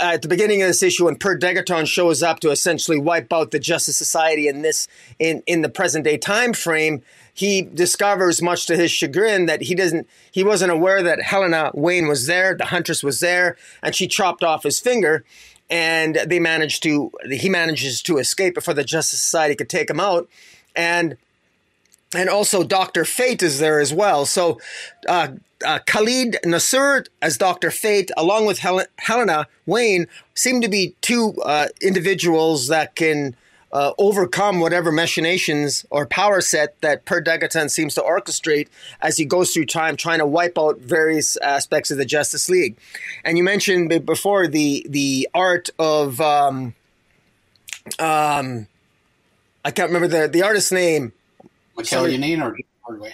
at 0.00 0.22
the 0.22 0.28
beginning 0.28 0.62
of 0.62 0.68
this 0.68 0.82
issue 0.82 1.04
when 1.04 1.16
Per 1.16 1.38
Degaton 1.38 1.86
shows 1.86 2.22
up 2.22 2.40
to 2.40 2.50
essentially 2.50 2.98
wipe 2.98 3.32
out 3.32 3.50
the 3.50 3.58
Justice 3.58 3.96
Society 3.96 4.48
in 4.48 4.62
this 4.62 4.88
in 5.18 5.42
in 5.46 5.62
the 5.62 5.68
present 5.68 6.04
day 6.04 6.16
time 6.16 6.52
frame, 6.52 7.02
he 7.32 7.62
discovers, 7.62 8.40
much 8.40 8.66
to 8.66 8.76
his 8.76 8.90
chagrin, 8.90 9.46
that 9.46 9.62
he 9.62 9.74
doesn't 9.74 10.08
he 10.30 10.44
wasn't 10.44 10.72
aware 10.72 11.02
that 11.02 11.22
Helena 11.22 11.70
Wayne 11.74 12.08
was 12.08 12.26
there, 12.26 12.54
the 12.54 12.66
Huntress 12.66 13.02
was 13.02 13.20
there, 13.20 13.56
and 13.82 13.94
she 13.94 14.06
chopped 14.06 14.42
off 14.42 14.62
his 14.62 14.80
finger. 14.80 15.24
And 15.70 16.16
they 16.26 16.38
managed 16.38 16.82
to 16.82 17.10
he 17.30 17.48
manages 17.48 18.02
to 18.02 18.18
escape 18.18 18.54
before 18.54 18.74
the 18.74 18.84
Justice 18.84 19.20
Society 19.20 19.54
could 19.54 19.70
take 19.70 19.88
him 19.90 20.00
out. 20.00 20.28
And 20.76 21.16
and 22.14 22.28
also 22.28 22.62
Doctor 22.64 23.04
Fate 23.04 23.42
is 23.42 23.58
there 23.58 23.80
as 23.80 23.92
well. 23.92 24.26
So 24.26 24.60
uh, 25.08 25.28
uh, 25.64 25.78
Khalid 25.80 26.38
Nassour 26.44 27.06
as 27.20 27.38
Doctor 27.38 27.70
Fate, 27.70 28.10
along 28.16 28.46
with 28.46 28.58
Hel- 28.58 28.86
Helena 28.98 29.46
Wayne, 29.66 30.06
seem 30.34 30.60
to 30.60 30.68
be 30.68 30.94
two 31.00 31.34
uh, 31.44 31.68
individuals 31.80 32.68
that 32.68 32.94
can 32.94 33.36
uh, 33.74 33.92
overcome 33.98 34.60
whatever 34.60 34.92
machinations 34.92 35.84
or 35.90 36.06
power 36.06 36.40
set 36.40 36.80
that 36.80 37.04
Per 37.04 37.20
Degaton 37.20 37.68
seems 37.68 37.94
to 37.96 38.00
orchestrate 38.00 38.68
as 39.02 39.16
he 39.16 39.24
goes 39.24 39.52
through 39.52 39.66
time, 39.66 39.96
trying 39.96 40.20
to 40.20 40.26
wipe 40.26 40.56
out 40.56 40.78
various 40.78 41.36
aspects 41.38 41.90
of 41.90 41.98
the 41.98 42.04
Justice 42.04 42.48
League. 42.48 42.76
And 43.24 43.36
you 43.36 43.42
mentioned 43.42 44.06
before 44.06 44.46
the 44.46 44.86
the 44.88 45.28
art 45.34 45.70
of 45.78 46.20
um, 46.20 46.74
um, 47.98 48.68
I 49.64 49.72
can't 49.72 49.90
remember 49.90 50.08
the 50.08 50.28
the 50.28 50.42
artist's 50.42 50.70
name. 50.70 51.12
Janín 51.76 52.42
or 52.42 52.56
Ordway? 52.86 53.12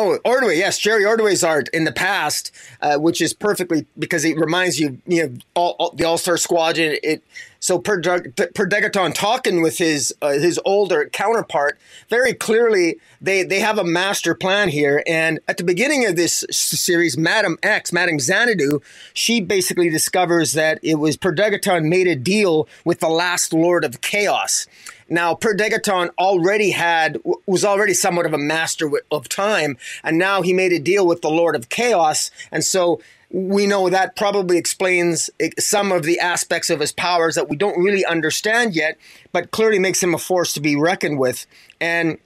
Oh, 0.00 0.16
Ordway, 0.24 0.56
yes, 0.58 0.78
Jerry 0.78 1.04
Ordway's 1.04 1.42
art 1.42 1.68
in 1.72 1.82
the 1.82 1.90
past, 1.90 2.52
uh, 2.80 2.98
which 2.98 3.20
is 3.20 3.32
perfectly 3.32 3.84
because 3.98 4.24
it 4.24 4.38
reminds 4.38 4.78
you, 4.78 4.98
you 5.08 5.26
know, 5.26 5.34
all, 5.56 5.74
all, 5.80 5.90
the 5.90 6.04
All 6.04 6.16
Star 6.16 6.36
Squad. 6.36 6.76
Squadron. 6.76 6.98
It 7.02 7.24
so 7.60 7.80
per, 7.80 8.00
per 8.00 8.68
Degaton 8.68 9.12
talking 9.12 9.60
with 9.60 9.78
his 9.78 10.14
uh, 10.22 10.34
his 10.34 10.60
older 10.64 11.08
counterpart 11.12 11.78
very 12.08 12.32
clearly. 12.32 13.00
They 13.20 13.42
they 13.42 13.58
have 13.58 13.76
a 13.76 13.84
master 13.84 14.36
plan 14.36 14.68
here, 14.68 15.02
and 15.06 15.40
at 15.48 15.56
the 15.56 15.64
beginning 15.64 16.06
of 16.06 16.14
this 16.14 16.44
series, 16.50 17.18
Madam 17.18 17.58
X, 17.64 17.92
Madam 17.92 18.20
Xanadu, 18.20 18.80
she 19.14 19.40
basically 19.40 19.90
discovers 19.90 20.52
that 20.52 20.78
it 20.82 20.96
was 20.96 21.16
Per 21.16 21.34
Degaton 21.34 21.88
made 21.88 22.06
a 22.06 22.14
deal 22.14 22.68
with 22.84 23.00
the 23.00 23.08
last 23.08 23.52
Lord 23.52 23.84
of 23.84 24.00
Chaos 24.00 24.68
now, 25.08 25.34
Per 25.34 25.54
Degaton 25.54 26.10
already 26.18 26.70
had 26.70 27.20
was 27.46 27.64
already 27.64 27.94
somewhat 27.94 28.26
of 28.26 28.34
a 28.34 28.38
master 28.38 28.90
of 29.10 29.28
time, 29.28 29.78
and 30.04 30.18
now 30.18 30.42
he 30.42 30.52
made 30.52 30.72
a 30.72 30.78
deal 30.78 31.06
with 31.06 31.22
the 31.22 31.30
Lord 31.30 31.56
of 31.56 31.68
Chaos, 31.68 32.30
and 32.52 32.62
so 32.62 33.00
we 33.30 33.66
know 33.66 33.90
that 33.90 34.16
probably 34.16 34.56
explains 34.56 35.28
some 35.58 35.92
of 35.92 36.02
the 36.02 36.18
aspects 36.18 36.70
of 36.70 36.80
his 36.80 36.92
powers 36.92 37.34
that 37.34 37.48
we 37.48 37.56
don't 37.56 37.82
really 37.82 38.04
understand 38.04 38.74
yet, 38.74 38.96
but 39.32 39.50
clearly 39.50 39.78
makes 39.78 40.02
him 40.02 40.14
a 40.14 40.18
force 40.18 40.54
to 40.54 40.60
be 40.60 40.76
reckoned 40.76 41.18
with. 41.18 41.46
And 41.80 42.18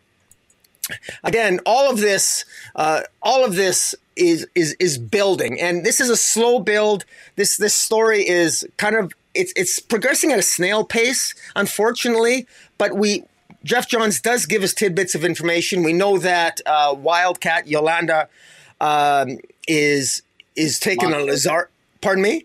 again, 1.24 1.60
all 1.66 1.90
of 1.90 1.98
this, 1.98 2.44
uh, 2.76 3.02
all 3.22 3.44
of 3.44 3.54
this 3.54 3.94
is 4.14 4.46
is 4.54 4.74
is 4.78 4.98
building, 4.98 5.60
and 5.60 5.84
this 5.84 6.00
is 6.00 6.10
a 6.10 6.16
slow 6.16 6.60
build. 6.60 7.04
This 7.36 7.56
this 7.56 7.74
story 7.74 8.26
is 8.28 8.66
kind 8.76 8.96
of 8.96 9.12
it's 9.34 9.52
it's 9.56 9.80
progressing 9.80 10.32
at 10.32 10.38
a 10.38 10.42
snail 10.42 10.84
pace, 10.84 11.34
unfortunately. 11.56 12.46
But 12.82 12.96
we 12.96 13.22
Geoff 13.62 13.86
Johns 13.86 14.20
does 14.20 14.44
give 14.44 14.64
us 14.64 14.74
tidbits 14.74 15.14
of 15.14 15.24
information. 15.24 15.84
We 15.84 15.92
know 15.92 16.18
that 16.18 16.60
uh, 16.66 16.96
Wildcat 16.98 17.68
Yolanda 17.68 18.28
um, 18.80 19.38
is 19.68 20.22
is 20.56 20.80
taking 20.80 21.10
Montez. 21.10 21.22
a 21.22 21.30
Lazar. 21.30 21.70
Pardon 22.00 22.24
me. 22.24 22.44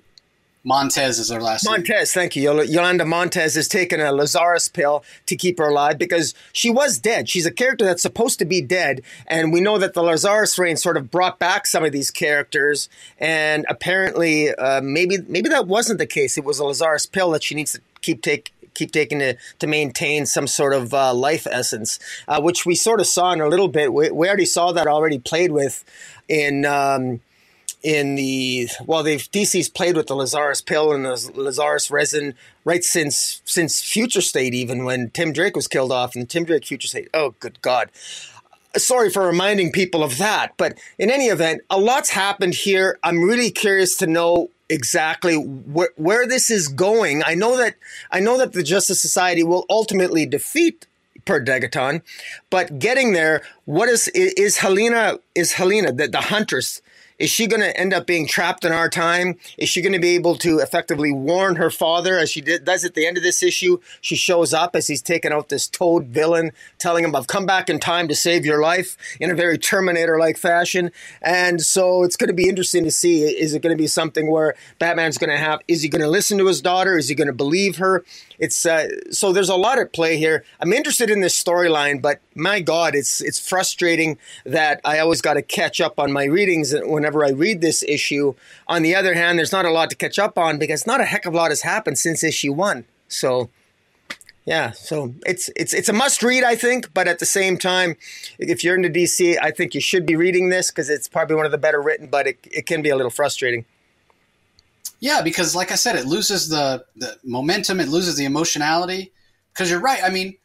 Montez 0.64 1.18
is 1.18 1.32
her 1.32 1.42
last 1.42 1.66
name. 1.66 1.72
Montez, 1.72 2.16
name. 2.16 2.22
thank 2.22 2.36
you. 2.36 2.62
Yolanda 2.62 3.04
Montez 3.04 3.56
has 3.56 3.68
taken 3.68 4.00
a 4.00 4.12
Lazarus 4.12 4.68
pill 4.68 5.04
to 5.26 5.36
keep 5.36 5.58
her 5.58 5.70
alive 5.70 5.98
because 5.98 6.36
she 6.54 6.70
was 6.70 7.00
dead. 7.00 7.28
She's 7.28 7.48
a 7.48 7.52
character 7.52 7.86
that's 7.86 8.04
supposed 8.04 8.38
to 8.38 8.46
be 8.46 8.62
dead, 8.62 9.02
and 9.26 9.52
we 9.52 9.60
know 9.60 9.80
that 9.80 9.96
the 9.96 10.04
Lazarus 10.04 10.60
rain 10.60 10.78
sort 10.78 10.98
of 10.98 11.10
brought 11.10 11.40
back 11.40 11.66
some 11.66 11.84
of 11.84 11.94
these 11.94 12.12
characters. 12.12 12.90
And 13.18 13.66
apparently, 13.70 14.54
uh, 14.54 14.82
maybe 14.82 15.18
maybe 15.28 15.50
that 15.50 15.66
wasn't 15.66 15.98
the 15.98 16.06
case. 16.06 16.38
It 16.38 16.44
was 16.44 16.60
a 16.60 16.66
Lazarus 16.66 17.08
pill 17.08 17.32
that 17.32 17.42
she 17.42 17.56
needs 17.56 17.72
to 17.72 17.82
keep 18.02 18.22
take 18.22 18.52
keep 18.78 18.92
taking 18.92 19.20
to, 19.20 19.36
to 19.60 19.68
maintain 19.68 20.26
some 20.26 20.48
sort 20.48 20.74
of 20.74 20.94
uh, 20.94 21.14
life 21.14 21.48
essence, 21.50 22.00
uh, 22.28 22.40
which 22.40 22.66
we 22.66 22.76
sort 22.76 23.00
of 23.00 23.08
saw 23.08 23.34
in 23.34 23.42
a 23.42 23.48
little 23.48 23.68
bit. 23.68 23.94
We, 23.94 24.12
we 24.12 24.28
already 24.28 24.46
saw 24.46 24.72
that 24.72 24.88
already 24.88 25.20
played 25.20 25.52
with 25.52 25.84
in. 26.28 26.66
Um, 26.66 27.22
in 27.84 28.16
the 28.16 28.68
well, 28.86 29.04
they've 29.04 29.22
DC's 29.32 29.70
played 29.70 29.96
with 29.96 30.08
the 30.08 30.16
Lazarus 30.16 30.62
pill 30.62 30.92
and 30.92 31.06
the 31.06 31.32
Lazarus 31.36 31.92
resin 31.92 32.34
right 32.66 32.84
since 32.84 33.42
since 33.46 33.82
Future 33.82 34.20
State, 34.20 34.54
even 34.54 34.84
when 34.84 35.12
Tim 35.12 35.32
Drake 35.32 35.56
was 35.56 35.68
killed 35.68 35.92
off 35.92 36.14
the 36.14 36.26
Tim 36.26 36.44
Drake 36.44 36.66
Future 36.66 36.88
State. 36.88 37.08
Oh, 37.14 37.36
good 37.40 37.62
God! 37.62 37.92
Sorry 38.76 39.10
for 39.10 39.26
reminding 39.26 39.72
people 39.72 40.04
of 40.04 40.18
that, 40.18 40.54
but 40.58 40.78
in 40.98 41.12
any 41.12 41.28
event, 41.28 41.62
a 41.70 41.80
lot's 41.80 42.10
happened 42.10 42.56
here. 42.56 42.98
I'm 43.04 43.22
really 43.24 43.52
curious 43.52 43.96
to 43.98 44.08
know 44.08 44.50
exactly 44.70 45.36
where, 45.36 45.90
where 45.96 46.28
this 46.28 46.50
is 46.50 46.68
going. 46.68 47.24
I 47.26 47.36
know 47.36 47.58
that 47.58 47.76
I 48.12 48.20
know 48.20 48.38
that 48.38 48.54
the 48.54 48.64
Justice 48.64 49.02
Society 49.02 49.44
will 49.44 49.66
ultimately 49.70 50.26
defeat 50.26 50.86
Per 51.26 51.44
Degaton, 51.44 52.02
but 52.50 52.80
getting 52.80 53.14
there, 53.14 53.42
what 53.66 53.90
is 53.90 54.08
is 54.10 54.58
Helena 54.58 55.20
is 55.36 55.54
Helena 55.54 55.92
the, 55.92 56.08
the 56.08 56.22
huntress 56.22 56.82
is 57.20 57.30
she 57.30 57.48
going 57.48 57.62
to 57.62 57.78
end 57.78 57.94
up 57.94 58.06
being 58.06 58.28
trapped 58.28 58.64
in 58.64 58.72
our 58.72 58.90
time? 58.90 59.38
Is 59.58 59.70
she 59.70 59.82
going 59.82 59.94
to 59.94 60.00
be 60.00 60.16
able 60.16 60.36
to 60.38 60.60
effectively 60.60 61.12
warn 61.12 61.56
her 61.56 61.72
father, 61.72 62.18
as 62.18 62.30
she 62.30 62.42
did, 62.42 62.66
does 62.66 62.86
at 62.86 62.94
the 62.94 63.08
end 63.08 63.18
of 63.18 63.24
this 63.24 63.42
issue? 63.42 63.80
She 64.02 64.16
shows 64.16 64.54
up 64.54 64.76
as 64.76 64.88
he's 64.88 65.02
taking 65.02 65.32
out 65.32 65.50
this 65.50 65.68
toad 65.68 66.08
villain, 66.08 66.52
telling 66.78 67.04
him, 67.04 67.16
I've 67.16 67.28
come 67.28 67.46
back 67.46 67.70
in 67.70 67.80
time 67.80 68.08
to 68.08 68.16
save 68.16 68.46
your 68.46 68.62
life 68.62 68.98
in 69.20 69.32
a 69.32 69.36
very 69.36 69.58
Terminator 69.58 70.20
like 70.20 70.38
fashion. 70.38 70.92
And 71.22 71.62
so 71.62 72.04
it's 72.04 72.16
going 72.16 72.28
to 72.28 72.34
be 72.34 72.50
interesting 72.50 72.84
to 72.84 72.92
see 72.92 73.24
is 73.24 73.54
it 73.54 73.62
going 73.62 73.76
to 73.76 73.82
be 73.82 73.88
something 73.88 74.30
where 74.30 74.56
Batman's 74.80 75.18
going 75.18 75.32
to 75.32 75.38
have, 75.38 75.62
is 75.68 75.82
he 75.82 75.90
going 75.90 76.02
to 76.02 76.08
listen 76.08 76.38
to 76.38 76.48
his 76.48 76.62
daughter? 76.62 76.98
Is 76.98 77.10
he 77.10 77.16
going 77.16 77.28
to 77.28 77.34
believe 77.34 77.78
her? 77.78 78.06
It's 78.40 78.66
uh, 78.66 78.88
so 79.12 79.34
there's 79.34 79.50
a 79.50 79.56
lot 79.56 79.80
at 79.80 79.94
play 79.94 80.18
here. 80.18 80.44
I'm 80.60 80.72
interested 80.72 81.10
in 81.10 81.22
this 81.22 81.42
storyline, 81.42 82.02
but 82.02 82.22
my 82.36 82.62
God, 82.62 82.94
it's 82.94 83.20
it's 83.20 83.40
frustrating 83.40 84.18
that 84.46 84.80
I 84.86 85.00
always 85.00 85.22
got 85.22 85.34
to 85.34 85.42
catch 85.42 85.82
up 85.82 86.00
on 86.00 86.12
my 86.12 86.26
readings 86.26 86.74
whenever 87.08 87.26
I 87.26 87.38
read 87.38 87.62
this 87.62 87.84
issue. 87.84 88.36
On 88.68 88.82
the 88.82 88.96
other 88.96 89.14
hand, 89.14 89.40
there's 89.40 89.52
not 89.52 89.66
a 89.66 89.72
lot 89.72 89.90
to 89.90 89.96
catch 89.96 90.20
up 90.20 90.38
on 90.38 90.58
because 90.58 90.86
not 90.86 91.00
a 91.00 91.06
heck 91.06 91.26
of 91.26 91.34
a 91.34 91.38
lot 91.38 91.52
has 91.52 91.62
happened 91.62 91.98
since 91.98 92.24
issue 92.24 92.52
one. 92.52 92.86
So 93.08 93.50
yeah, 94.46 94.72
so 94.72 95.14
it's 95.26 95.50
it's 95.56 95.74
it's 95.74 95.90
a 95.90 95.94
must 95.94 96.22
read, 96.24 96.44
I 96.44 96.56
think. 96.56 96.94
But 96.94 97.08
at 97.08 97.20
the 97.20 97.26
same 97.26 97.58
time, 97.58 97.96
if 98.40 98.64
you're 98.64 98.76
into 98.76 98.90
DC, 98.90 99.38
I 99.42 99.52
think 99.52 99.74
you 99.74 99.82
should 99.82 100.06
be 100.06 100.16
reading 100.16 100.50
this 100.50 100.70
because 100.70 100.90
it's 100.90 101.08
probably 101.08 101.36
one 101.36 101.46
of 101.46 101.52
the 101.52 101.58
better 101.58 101.82
written. 101.82 102.08
But 102.08 102.28
it 102.28 102.40
it 102.52 102.66
can 102.66 102.82
be 102.82 102.90
a 102.90 102.96
little 102.96 103.12
frustrating. 103.12 103.66
Yeah, 105.00 105.22
because 105.22 105.56
like 105.56 105.72
I 105.72 105.76
said, 105.76 105.96
it 105.96 106.06
loses 106.06 106.50
the, 106.50 106.84
the 106.96 107.18
momentum, 107.24 107.80
it 107.80 107.88
loses 107.88 108.18
the 108.18 108.26
emotionality. 108.26 109.14
Because 109.54 109.70
you're 109.70 109.80
right. 109.80 110.04
I 110.04 110.10
mean, 110.10 110.38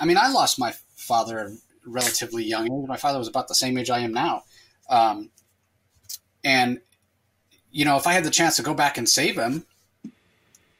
I 0.00 0.04
mean, 0.04 0.16
I 0.16 0.30
lost 0.30 0.58
my 0.58 0.74
father 0.96 1.38
at 1.38 1.50
relatively 1.86 2.44
young 2.44 2.64
age. 2.64 2.88
My 2.88 2.96
father 2.96 3.18
was 3.18 3.28
about 3.28 3.48
the 3.48 3.54
same 3.54 3.78
age 3.78 3.90
I 3.90 4.00
am 4.00 4.12
now, 4.12 4.44
um, 4.88 5.30
and 6.44 6.80
you 7.70 7.84
know, 7.84 7.96
if 7.96 8.06
I 8.06 8.12
had 8.12 8.24
the 8.24 8.30
chance 8.30 8.56
to 8.56 8.62
go 8.62 8.74
back 8.74 8.98
and 8.98 9.08
save 9.08 9.36
him, 9.36 9.64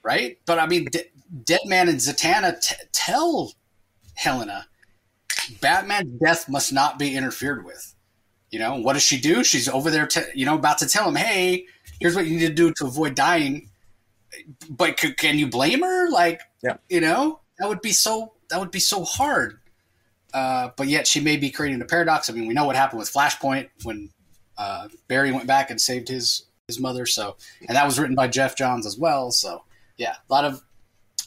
right? 0.03 0.39
But 0.47 0.59
I 0.59 0.67
mean, 0.67 0.87
D- 0.87 1.05
Deadman 1.45 1.89
and 1.89 1.99
Zatanna 1.99 2.61
t- 2.61 2.75
tell 2.93 3.53
Helena, 4.15 4.67
Batman's 5.61 6.21
death 6.21 6.49
must 6.49 6.73
not 6.73 6.99
be 6.99 7.17
interfered 7.17 7.65
with. 7.65 7.95
You 8.51 8.59
know, 8.59 8.77
what 8.77 8.93
does 8.93 9.03
she 9.03 9.19
do? 9.19 9.43
She's 9.43 9.69
over 9.69 9.91
there, 9.91 10.07
t- 10.07 10.21
you 10.35 10.45
know, 10.45 10.55
about 10.55 10.79
to 10.79 10.87
tell 10.87 11.09
him, 11.09 11.15
hey, 11.15 11.65
here's 12.01 12.15
what 12.15 12.27
you 12.27 12.39
need 12.39 12.47
to 12.47 12.53
do 12.53 12.73
to 12.77 12.87
avoid 12.87 13.15
dying. 13.15 13.71
But 14.69 15.01
c- 15.01 15.15
can 15.15 15.39
you 15.39 15.49
blame 15.49 15.81
her? 15.83 16.11
Like, 16.11 16.43
yeah. 16.63 16.77
you 16.91 17.01
know, 17.01 17.41
that 17.59 17.69
would 17.69 17.81
be 17.81 17.93
so 17.93 18.35
that 18.51 18.61
would 18.61 18.71
be 18.71 18.81
so 18.81 19.05
hard. 19.05 19.62
Uh, 20.33 20.71
but 20.77 20.89
yet 20.89 21.07
she 21.07 21.21
may 21.21 21.37
be 21.37 21.51
creating 21.51 21.81
a 21.83 21.85
paradox. 21.85 22.31
I 22.31 22.33
mean, 22.33 22.47
we 22.47 22.55
know 22.55 22.65
what 22.65 22.77
happened 22.77 22.99
with 22.99 23.13
Flashpoint 23.13 23.69
when 23.83 24.11
uh, 24.57 24.89
Barry 25.09 25.33
went 25.33 25.47
back 25.47 25.71
and 25.71 25.81
saved 25.81 26.09
his 26.09 26.47
his 26.67 26.81
mother. 26.81 27.07
So, 27.07 27.37
and 27.69 27.77
that 27.77 27.85
was 27.85 27.99
written 27.99 28.15
by 28.15 28.29
Geoff 28.29 28.57
Johns 28.57 28.87
as 28.87 28.97
well. 28.97 29.31
So, 29.31 29.65
yeah, 29.97 30.17
a 30.29 30.33
lot 30.33 30.45
of 30.45 30.63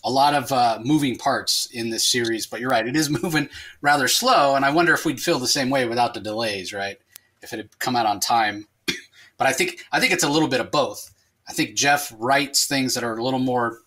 a 0.04 0.10
lot 0.10 0.34
of 0.34 0.52
uh, 0.52 0.80
moving 0.84 1.18
parts 1.18 1.68
in 1.72 1.90
this 1.90 2.08
series. 2.08 2.46
But 2.46 2.60
you're 2.62 2.70
right, 2.70 2.88
it 2.88 2.96
is 2.96 3.10
moving 3.24 3.50
rather 3.82 4.08
slow, 4.08 4.56
and 4.56 4.66
I 4.66 4.72
wonder 4.72 4.94
if 4.94 5.06
we'd 5.06 5.22
feel 5.22 5.40
the 5.40 5.48
same 5.48 5.70
way 5.70 5.88
without 5.88 6.14
the 6.14 6.20
delays, 6.20 6.74
right? 6.74 6.98
If 7.42 7.54
it 7.54 7.58
had 7.58 7.80
come 7.80 7.96
out 7.96 8.06
on 8.06 8.20
time. 8.20 8.68
but 9.38 9.48
I 9.48 9.54
think 9.54 9.86
I 9.92 10.00
think 10.00 10.14
it's 10.14 10.24
a 10.24 10.30
little 10.30 10.48
bit 10.48 10.62
of 10.62 10.72
both. 10.72 11.12
I 11.48 11.54
think 11.54 11.76
Geoff 11.76 12.12
writes 12.18 12.66
things 12.66 12.96
that 12.96 13.04
are 13.04 13.18
a 13.18 13.24
little 13.24 13.40
more 13.40 13.80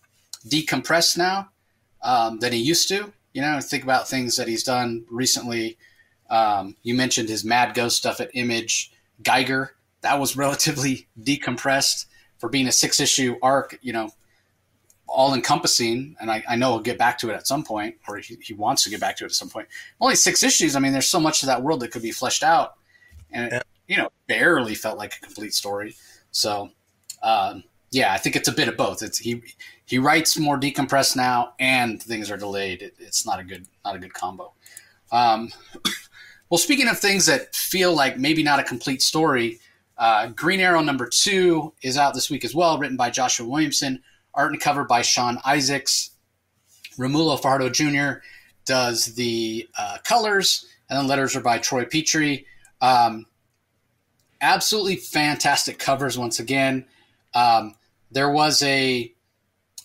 decompressed 0.46 1.16
now 1.16 1.48
um, 2.02 2.38
than 2.38 2.52
he 2.52 2.58
used 2.58 2.88
to. 2.88 3.12
You 3.38 3.42
know, 3.42 3.60
think 3.60 3.84
about 3.84 4.08
things 4.08 4.34
that 4.34 4.48
he's 4.48 4.64
done 4.64 5.04
recently. 5.08 5.78
Um, 6.28 6.74
you 6.82 6.92
mentioned 6.92 7.28
his 7.28 7.44
Mad 7.44 7.72
Ghost 7.72 7.96
stuff 7.96 8.20
at 8.20 8.32
Image. 8.34 8.90
Geiger, 9.22 9.76
that 10.00 10.18
was 10.18 10.36
relatively 10.44 11.06
decompressed 11.16 12.06
for 12.38 12.48
being 12.48 12.66
a 12.66 12.72
six 12.72 12.98
issue 12.98 13.36
arc, 13.40 13.78
you 13.80 13.92
know, 13.92 14.10
all 15.06 15.34
encompassing. 15.34 16.16
And 16.20 16.32
I, 16.32 16.42
I, 16.48 16.56
know 16.56 16.70
he'll 16.72 16.80
get 16.80 16.98
back 16.98 17.16
to 17.18 17.30
it 17.30 17.34
at 17.34 17.46
some 17.46 17.62
point, 17.62 17.94
or 18.08 18.16
he, 18.16 18.38
he, 18.42 18.54
wants 18.54 18.82
to 18.82 18.90
get 18.90 18.98
back 18.98 19.16
to 19.18 19.24
it 19.24 19.26
at 19.26 19.34
some 19.34 19.50
point. 19.50 19.68
Only 20.00 20.16
six 20.16 20.42
issues. 20.42 20.74
I 20.74 20.80
mean, 20.80 20.92
there's 20.92 21.06
so 21.06 21.20
much 21.20 21.44
of 21.44 21.46
that 21.46 21.62
world 21.62 21.78
that 21.82 21.92
could 21.92 22.02
be 22.02 22.10
fleshed 22.10 22.42
out. 22.42 22.74
And 23.30 23.44
it, 23.44 23.52
yeah. 23.52 23.62
you 23.86 24.02
know, 24.02 24.08
barely 24.26 24.74
felt 24.74 24.98
like 24.98 25.14
a 25.14 25.20
complete 25.20 25.54
story. 25.54 25.94
So, 26.32 26.70
um, 27.22 27.62
yeah, 27.90 28.12
I 28.12 28.18
think 28.18 28.36
it's 28.36 28.48
a 28.48 28.52
bit 28.52 28.68
of 28.68 28.76
both. 28.76 29.02
It's 29.02 29.18
he 29.18 29.42
he 29.84 29.98
writes 29.98 30.38
more 30.38 30.58
decompressed 30.58 31.16
now, 31.16 31.54
and 31.58 32.02
things 32.02 32.30
are 32.30 32.36
delayed. 32.36 32.82
It, 32.82 32.94
it's 32.98 33.24
not 33.24 33.40
a 33.40 33.44
good 33.44 33.66
not 33.84 33.96
a 33.96 33.98
good 33.98 34.12
combo. 34.12 34.52
Um, 35.10 35.50
well, 36.50 36.58
speaking 36.58 36.88
of 36.88 36.98
things 36.98 37.26
that 37.26 37.54
feel 37.54 37.94
like 37.94 38.18
maybe 38.18 38.42
not 38.42 38.60
a 38.60 38.64
complete 38.64 39.00
story, 39.00 39.58
uh, 39.96 40.28
Green 40.28 40.60
Arrow 40.60 40.82
number 40.82 41.08
two 41.08 41.72
is 41.82 41.96
out 41.96 42.14
this 42.14 42.30
week 42.30 42.44
as 42.44 42.54
well, 42.54 42.78
written 42.78 42.96
by 42.96 43.10
Joshua 43.10 43.48
Williamson, 43.48 44.02
art 44.34 44.52
and 44.52 44.60
cover 44.60 44.84
by 44.84 45.02
Sean 45.02 45.38
Izaakse. 45.38 46.10
Romulo 46.98 47.40
Fajardo 47.40 47.70
Jr. 47.70 48.20
does 48.64 49.14
the 49.14 49.68
uh, 49.78 49.98
colors, 50.04 50.66
and 50.90 50.98
then 50.98 51.06
letters 51.06 51.36
are 51.36 51.40
by 51.40 51.58
Troy 51.58 51.84
Peteri. 51.84 52.44
Um, 52.80 53.26
absolutely 54.40 54.96
fantastic 54.96 55.78
covers 55.78 56.18
once 56.18 56.38
again. 56.40 56.84
Um, 57.34 57.74
there 58.10 58.30
was 58.30 58.62
a 58.62 59.12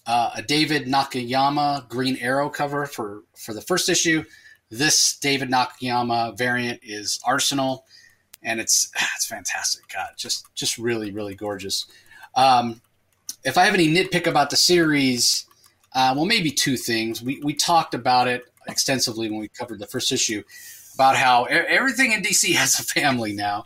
uh, 0.05 0.31
a 0.35 0.41
David 0.41 0.85
Nakayama 0.85 1.87
Green 1.87 2.17
Arrow 2.17 2.49
cover 2.49 2.85
for 2.85 3.23
for 3.37 3.53
the 3.53 3.61
first 3.61 3.89
issue. 3.89 4.23
This 4.69 5.17
David 5.17 5.49
Nakayama 5.49 6.37
variant 6.37 6.79
is 6.83 7.19
Arsenal, 7.25 7.85
and 8.41 8.59
it's 8.59 8.91
it's 9.15 9.25
fantastic. 9.25 9.83
God, 9.93 10.09
just 10.17 10.53
just 10.55 10.77
really 10.77 11.11
really 11.11 11.35
gorgeous. 11.35 11.85
Um, 12.35 12.81
if 13.43 13.57
I 13.57 13.65
have 13.65 13.73
any 13.73 13.93
nitpick 13.93 14.25
about 14.25 14.49
the 14.49 14.55
series, 14.55 15.45
uh, 15.93 16.13
well, 16.15 16.25
maybe 16.25 16.51
two 16.51 16.77
things. 16.77 17.21
We 17.21 17.39
we 17.43 17.53
talked 17.53 17.93
about 17.93 18.27
it 18.27 18.43
extensively 18.67 19.29
when 19.29 19.39
we 19.39 19.49
covered 19.49 19.79
the 19.79 19.87
first 19.87 20.11
issue 20.11 20.43
about 20.95 21.17
how 21.17 21.45
everything 21.45 22.11
in 22.11 22.21
DC 22.21 22.53
has 22.55 22.79
a 22.79 22.83
family 22.83 23.33
now, 23.33 23.65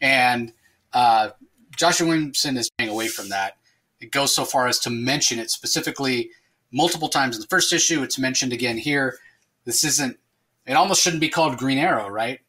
and 0.00 0.52
uh, 0.92 1.30
Joshua 1.76 2.08
Williamson 2.08 2.56
is 2.56 2.66
staying 2.66 2.90
away 2.90 3.08
from 3.08 3.30
that 3.30 3.56
it 4.04 4.10
goes 4.10 4.34
so 4.34 4.44
far 4.44 4.66
as 4.66 4.78
to 4.80 4.90
mention 4.90 5.38
it 5.38 5.50
specifically 5.50 6.30
multiple 6.70 7.08
times 7.08 7.36
in 7.36 7.40
the 7.40 7.48
first 7.48 7.72
issue. 7.72 8.02
It's 8.02 8.18
mentioned 8.18 8.52
again 8.52 8.76
here. 8.76 9.16
This 9.64 9.82
isn't, 9.82 10.18
it 10.66 10.74
almost 10.74 11.02
shouldn't 11.02 11.22
be 11.22 11.30
called 11.30 11.56
Green 11.56 11.78
Arrow, 11.78 12.08
right? 12.08 12.40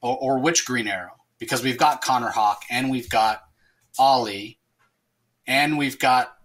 Or, 0.00 0.18
or 0.18 0.38
which 0.40 0.66
Green 0.66 0.88
Arrow? 0.88 1.12
Because 1.38 1.62
we've 1.62 1.78
got 1.78 2.02
Connor 2.02 2.30
Hawke 2.30 2.62
and 2.68 2.90
we've 2.90 3.08
got 3.08 3.44
Ollie 3.96 4.58
and 5.46 5.78
we've 5.78 6.00
got 6.00 6.36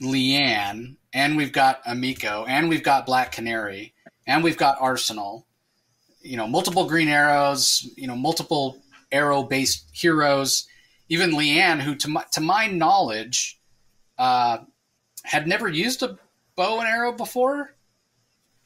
Lian 0.00 0.96
and 1.12 1.36
we've 1.36 1.52
got 1.52 1.84
Emiko 1.84 2.46
and 2.48 2.68
we've 2.68 2.82
got 2.82 3.06
Black 3.06 3.30
Canary 3.30 3.94
and 4.26 4.42
we've 4.42 4.58
got 4.58 4.76
Arsenal. 4.80 5.46
You 6.20 6.36
know, 6.36 6.48
multiple 6.48 6.88
Green 6.88 7.08
Arrows, 7.08 7.88
you 7.96 8.08
know, 8.08 8.16
multiple 8.16 8.82
arrow 9.12 9.44
based 9.44 9.86
heroes. 9.92 10.66
Even 11.08 11.36
Lian, 11.36 11.78
who 11.78 11.94
to 11.94 12.08
my, 12.08 12.24
to 12.32 12.40
my 12.40 12.66
knowledge, 12.66 13.60
uh, 14.18 14.58
had 15.24 15.46
never 15.46 15.68
used 15.68 16.02
a 16.02 16.18
bow 16.56 16.78
and 16.78 16.88
arrow 16.88 17.12
before. 17.12 17.74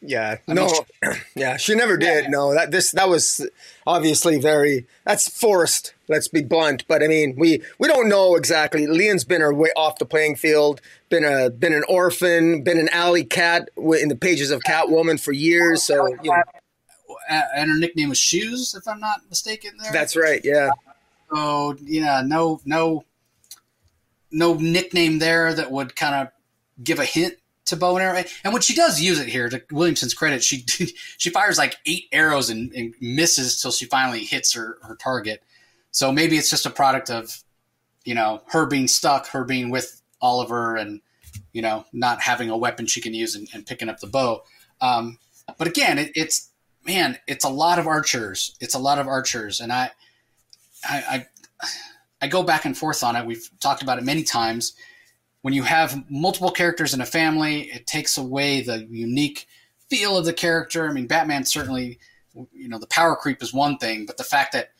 Yeah, 0.00 0.36
I 0.46 0.54
no, 0.54 0.66
mean, 0.66 0.74
she, 0.74 1.20
yeah, 1.40 1.56
she 1.56 1.74
never 1.74 1.96
did. 1.96 2.24
Yeah. 2.24 2.30
No, 2.30 2.54
that 2.54 2.70
this 2.70 2.92
that 2.92 3.08
was 3.08 3.48
obviously 3.86 4.38
very 4.38 4.86
that's 5.04 5.28
forced. 5.28 5.94
Let's 6.08 6.28
be 6.28 6.40
blunt, 6.42 6.84
but 6.86 7.02
I 7.02 7.08
mean, 7.08 7.34
we 7.36 7.62
we 7.78 7.88
don't 7.88 8.08
know 8.08 8.36
exactly. 8.36 8.86
Lian's 8.86 9.24
been 9.24 9.40
her 9.40 9.52
way 9.52 9.70
off 9.76 9.98
the 9.98 10.06
playing 10.06 10.36
field. 10.36 10.80
Been 11.08 11.24
a 11.24 11.50
been 11.50 11.72
an 11.72 11.82
orphan. 11.88 12.62
Been 12.62 12.78
an 12.78 12.88
alley 12.90 13.24
cat 13.24 13.70
in 13.76 14.08
the 14.08 14.16
pages 14.16 14.50
of 14.52 14.60
Catwoman 14.62 15.20
for 15.20 15.32
years. 15.32 15.82
So 15.82 16.06
you 16.22 16.30
know. 16.30 16.42
and 17.56 17.68
her 17.70 17.76
nickname 17.76 18.08
was 18.08 18.18
Shoes, 18.18 18.74
if 18.78 18.86
I'm 18.86 19.00
not 19.00 19.22
mistaken. 19.28 19.72
There. 19.82 19.92
That's 19.92 20.14
right. 20.14 20.40
Yeah. 20.44 20.70
So 21.34 21.76
yeah, 21.82 22.22
no, 22.24 22.60
no 22.64 23.04
no 24.30 24.54
nickname 24.54 25.18
there 25.18 25.52
that 25.54 25.70
would 25.70 25.96
kind 25.96 26.14
of 26.14 26.28
give 26.82 26.98
a 26.98 27.04
hint 27.04 27.34
to 27.66 27.76
bow 27.76 27.96
and 27.96 28.02
arrow. 28.04 28.24
And 28.44 28.52
when 28.52 28.62
she 28.62 28.74
does 28.74 29.00
use 29.00 29.20
it 29.20 29.28
here, 29.28 29.48
to 29.48 29.62
Williamson's 29.70 30.14
credit, 30.14 30.42
she 30.42 30.64
she 31.18 31.30
fires 31.30 31.58
like 31.58 31.76
eight 31.86 32.04
arrows 32.12 32.50
and, 32.50 32.72
and 32.72 32.94
misses 33.00 33.60
till 33.60 33.70
she 33.70 33.84
finally 33.86 34.24
hits 34.24 34.54
her, 34.54 34.78
her 34.82 34.96
target. 34.96 35.42
So 35.90 36.12
maybe 36.12 36.36
it's 36.36 36.50
just 36.50 36.66
a 36.66 36.70
product 36.70 37.10
of, 37.10 37.42
you 38.04 38.14
know, 38.14 38.42
her 38.48 38.66
being 38.66 38.88
stuck, 38.88 39.28
her 39.28 39.44
being 39.44 39.70
with 39.70 40.00
Oliver, 40.20 40.76
and 40.76 41.00
you 41.52 41.62
know, 41.62 41.84
not 41.92 42.20
having 42.20 42.50
a 42.50 42.56
weapon 42.56 42.86
she 42.86 43.00
can 43.00 43.14
use 43.14 43.34
and, 43.34 43.48
and 43.52 43.66
picking 43.66 43.88
up 43.88 44.00
the 44.00 44.06
bow. 44.06 44.42
Um, 44.80 45.18
but 45.56 45.66
again, 45.66 45.98
it, 45.98 46.12
it's 46.14 46.50
man, 46.86 47.18
it's 47.26 47.44
a 47.44 47.48
lot 47.48 47.78
of 47.78 47.86
archers. 47.86 48.56
It's 48.60 48.74
a 48.74 48.78
lot 48.78 48.98
of 48.98 49.06
archers, 49.06 49.60
and 49.60 49.72
I, 49.72 49.90
I, 50.84 51.26
I 51.62 51.68
I 52.20 52.28
go 52.28 52.42
back 52.42 52.64
and 52.64 52.76
forth 52.76 53.02
on 53.02 53.16
it. 53.16 53.26
We've 53.26 53.48
talked 53.60 53.82
about 53.82 53.98
it 53.98 54.04
many 54.04 54.22
times. 54.22 54.74
When 55.42 55.54
you 55.54 55.62
have 55.62 56.04
multiple 56.10 56.50
characters 56.50 56.94
in 56.94 57.00
a 57.00 57.06
family, 57.06 57.70
it 57.70 57.86
takes 57.86 58.18
away 58.18 58.60
the 58.60 58.86
unique 58.90 59.46
feel 59.88 60.16
of 60.16 60.24
the 60.24 60.32
character. 60.32 60.88
I 60.88 60.92
mean, 60.92 61.06
Batman 61.06 61.44
certainly, 61.44 61.98
you 62.52 62.68
know, 62.68 62.78
the 62.78 62.88
power 62.88 63.14
creep 63.16 63.42
is 63.42 63.54
one 63.54 63.78
thing, 63.78 64.04
but 64.04 64.16
the 64.16 64.24
fact 64.24 64.52
that, 64.52 64.72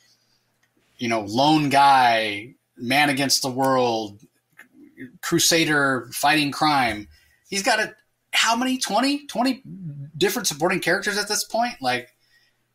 you 0.98 1.08
know, 1.08 1.20
lone 1.20 1.68
guy, 1.68 2.54
man 2.76 3.08
against 3.08 3.42
the 3.42 3.50
world, 3.50 4.20
crusader 5.22 6.08
fighting 6.12 6.50
crime, 6.50 7.08
he's 7.48 7.62
got 7.62 7.78
a, 7.78 7.94
how 8.32 8.56
many, 8.56 8.78
20, 8.78 9.26
20 9.26 9.62
different 10.16 10.48
supporting 10.48 10.80
characters 10.80 11.16
at 11.16 11.28
this 11.28 11.44
point? 11.44 11.74
Like, 11.80 12.14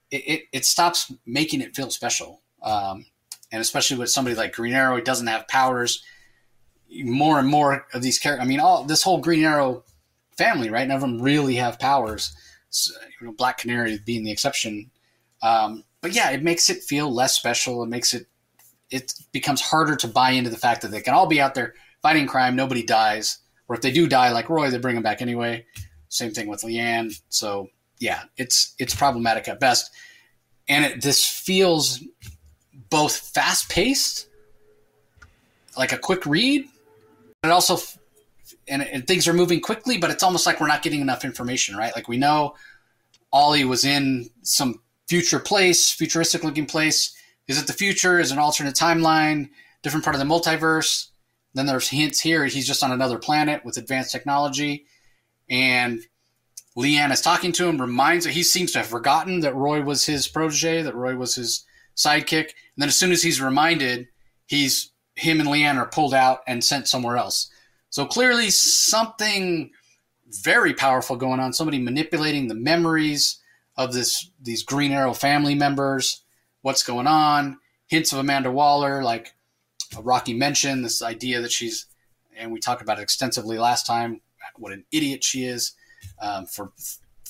it, 0.10 0.24
it, 0.28 0.44
it 0.54 0.66
stops 0.66 1.12
making 1.26 1.62
it 1.62 1.76
feel 1.76 1.90
special. 1.90 2.42
Um, 2.62 3.06
and 3.54 3.62
especially 3.62 3.98
with 3.98 4.10
somebody 4.10 4.36
like 4.36 4.56
Green 4.56 4.74
Arrow, 4.74 4.96
he 4.96 5.04
doesn't 5.04 5.28
have 5.28 5.48
powers. 5.48 6.04
More 6.92 7.38
and 7.40 7.48
more 7.48 7.86
of 7.94 8.02
these 8.02 8.18
characters. 8.18 8.44
I 8.44 8.48
mean, 8.48 8.60
all 8.60 8.84
this 8.84 9.04
whole 9.04 9.20
Green 9.20 9.46
Arrow 9.46 9.84
family, 10.36 10.72
right? 10.72 10.88
None 10.88 10.96
of 10.96 11.02
them 11.02 11.22
really 11.22 11.56
have 11.56 11.80
powers. 11.80 12.36
So, 12.72 12.94
you 13.22 13.28
know, 13.28 13.34
Black 13.34 13.60
Canary 13.60 14.00
being 14.04 14.24
the 14.24 14.32
exception. 14.32 14.90
Um, 15.44 15.84
but 16.02 16.14
yeah, 16.14 16.32
it 16.32 16.42
makes 16.42 16.72
it 16.72 16.84
feel 16.84 17.14
less 17.14 17.36
special. 17.36 17.84
It 17.84 17.90
makes 17.90 18.14
it 18.14 18.26
it 18.90 19.14
becomes 19.32 19.62
harder 19.62 19.96
to 19.98 20.08
buy 20.08 20.32
into 20.32 20.50
the 20.50 20.58
fact 20.58 20.82
that 20.82 20.90
they 20.90 21.02
can 21.02 21.14
all 21.14 21.28
be 21.28 21.40
out 21.40 21.54
there 21.54 21.76
fighting 22.02 22.26
crime. 22.26 22.56
Nobody 22.56 22.84
dies, 22.84 23.38
or 23.68 23.76
if 23.76 23.82
they 23.82 23.92
do 23.92 24.08
die, 24.08 24.32
like 24.32 24.50
Roy, 24.50 24.72
they 24.72 24.80
bring 24.80 24.96
them 24.96 25.04
back 25.04 25.22
anyway. 25.22 25.66
Same 26.10 26.32
thing 26.32 26.48
with 26.48 26.64
Lian. 26.64 27.12
So 27.30 27.70
yeah, 28.00 28.24
it's 28.36 28.74
it's 28.80 28.96
problematic 28.96 29.48
at 29.48 29.60
best, 29.60 29.92
and 30.68 30.86
it, 30.86 31.02
this 31.04 31.24
feels 31.24 32.04
both 32.94 33.18
fast 33.18 33.70
paced, 33.70 34.28
like 35.76 35.92
a 35.92 35.98
quick 35.98 36.28
read, 36.28 36.68
but 37.42 37.50
also, 37.50 37.80
and, 38.68 38.84
and, 38.84 39.08
things 39.08 39.28
are 39.28 39.34
moving 39.34 39.60
quickly, 39.62 39.98
but 39.98 40.12
it's 40.12 40.22
almost 40.22 40.46
like 40.46 40.62
we're 40.62 40.68
not 40.68 40.84
getting 40.84 41.02
enough 41.02 41.26
information, 41.26 41.76
right? 41.76 41.96
Like 41.96 42.08
we 42.08 42.18
know 42.18 42.54
Ollie 43.32 43.66
was 43.66 43.84
in 43.84 44.30
some 44.44 44.80
future 45.08 45.40
place, 45.40 45.92
futuristic 45.92 46.44
looking 46.44 46.68
place. 46.68 47.18
Is 47.48 47.60
it 47.60 47.66
the 47.66 47.74
future? 47.74 48.20
Is 48.20 48.30
it 48.30 48.36
an 48.36 48.40
alternate 48.40 48.76
timeline? 48.76 49.50
Different 49.82 50.04
part 50.04 50.16
of 50.16 50.20
the 50.20 50.32
multiverse? 50.32 51.08
Then 51.56 51.66
there's 51.66 51.88
hints 51.88 52.20
here 52.20 52.46
he's 52.46 52.68
just 52.68 52.84
on 52.84 52.92
another 52.92 53.18
planet 53.18 53.66
with 53.66 53.78
advanced 53.78 54.12
technology, 54.12 54.86
and 55.50 56.00
Lian 56.76 57.12
is 57.12 57.22
talking 57.22 57.54
to 57.54 57.68
him, 57.68 57.82
reminds 57.82 58.26
that 58.26 58.34
he 58.36 58.44
seems 58.44 58.72
to 58.74 58.80
have 58.80 58.88
forgotten 58.88 59.40
that 59.40 59.56
Roy 59.56 59.82
was 59.82 60.06
his 60.06 60.28
protege, 60.28 60.84
that 60.84 60.94
Roy 60.94 61.16
was 61.16 61.34
his 61.34 61.66
sidekick. 61.96 62.52
And 62.76 62.82
then 62.82 62.90
as 62.90 62.96
soon 62.96 63.12
as 63.12 63.22
he's 63.22 63.42
reminded, 63.42 64.08
he's 64.46 64.92
him 65.16 65.40
and 65.40 65.50
Lian 65.50 65.78
are 65.78 65.88
pulled 65.88 66.14
out 66.14 66.40
and 66.48 66.64
sent 66.64 66.88
somewhere 66.88 67.18
else. 67.18 67.50
So 67.90 68.06
clearly 68.06 68.50
something 68.50 69.72
very 70.42 70.74
powerful 70.74 71.16
going 71.16 71.40
on. 71.40 71.54
Somebody 71.54 71.80
manipulating 71.80 72.48
the 72.48 72.56
memories 72.56 73.40
of 73.78 73.94
this 73.94 74.30
these 74.42 74.64
Green 74.64 74.92
Arrow 74.92 75.14
family 75.14 75.56
members. 75.56 76.24
What's 76.62 76.84
going 76.84 77.08
on? 77.08 77.60
Hints 77.88 78.12
of 78.14 78.20
Amanda 78.20 78.52
Waller, 78.52 79.04
like 79.04 79.36
Rocky 80.02 80.34
mentioned, 80.34 80.84
this 80.84 81.02
idea 81.02 81.42
that 81.42 81.52
she's, 81.52 81.86
and 82.36 82.52
we 82.52 82.60
talked 82.60 82.82
about 82.82 82.98
it 82.98 83.04
extensively 83.04 83.60
last 83.60 83.86
time, 83.86 84.22
what 84.58 84.72
an 84.72 84.86
idiot 84.92 85.24
she 85.24 85.44
is 85.46 85.74
um, 86.22 86.46
for 86.46 86.72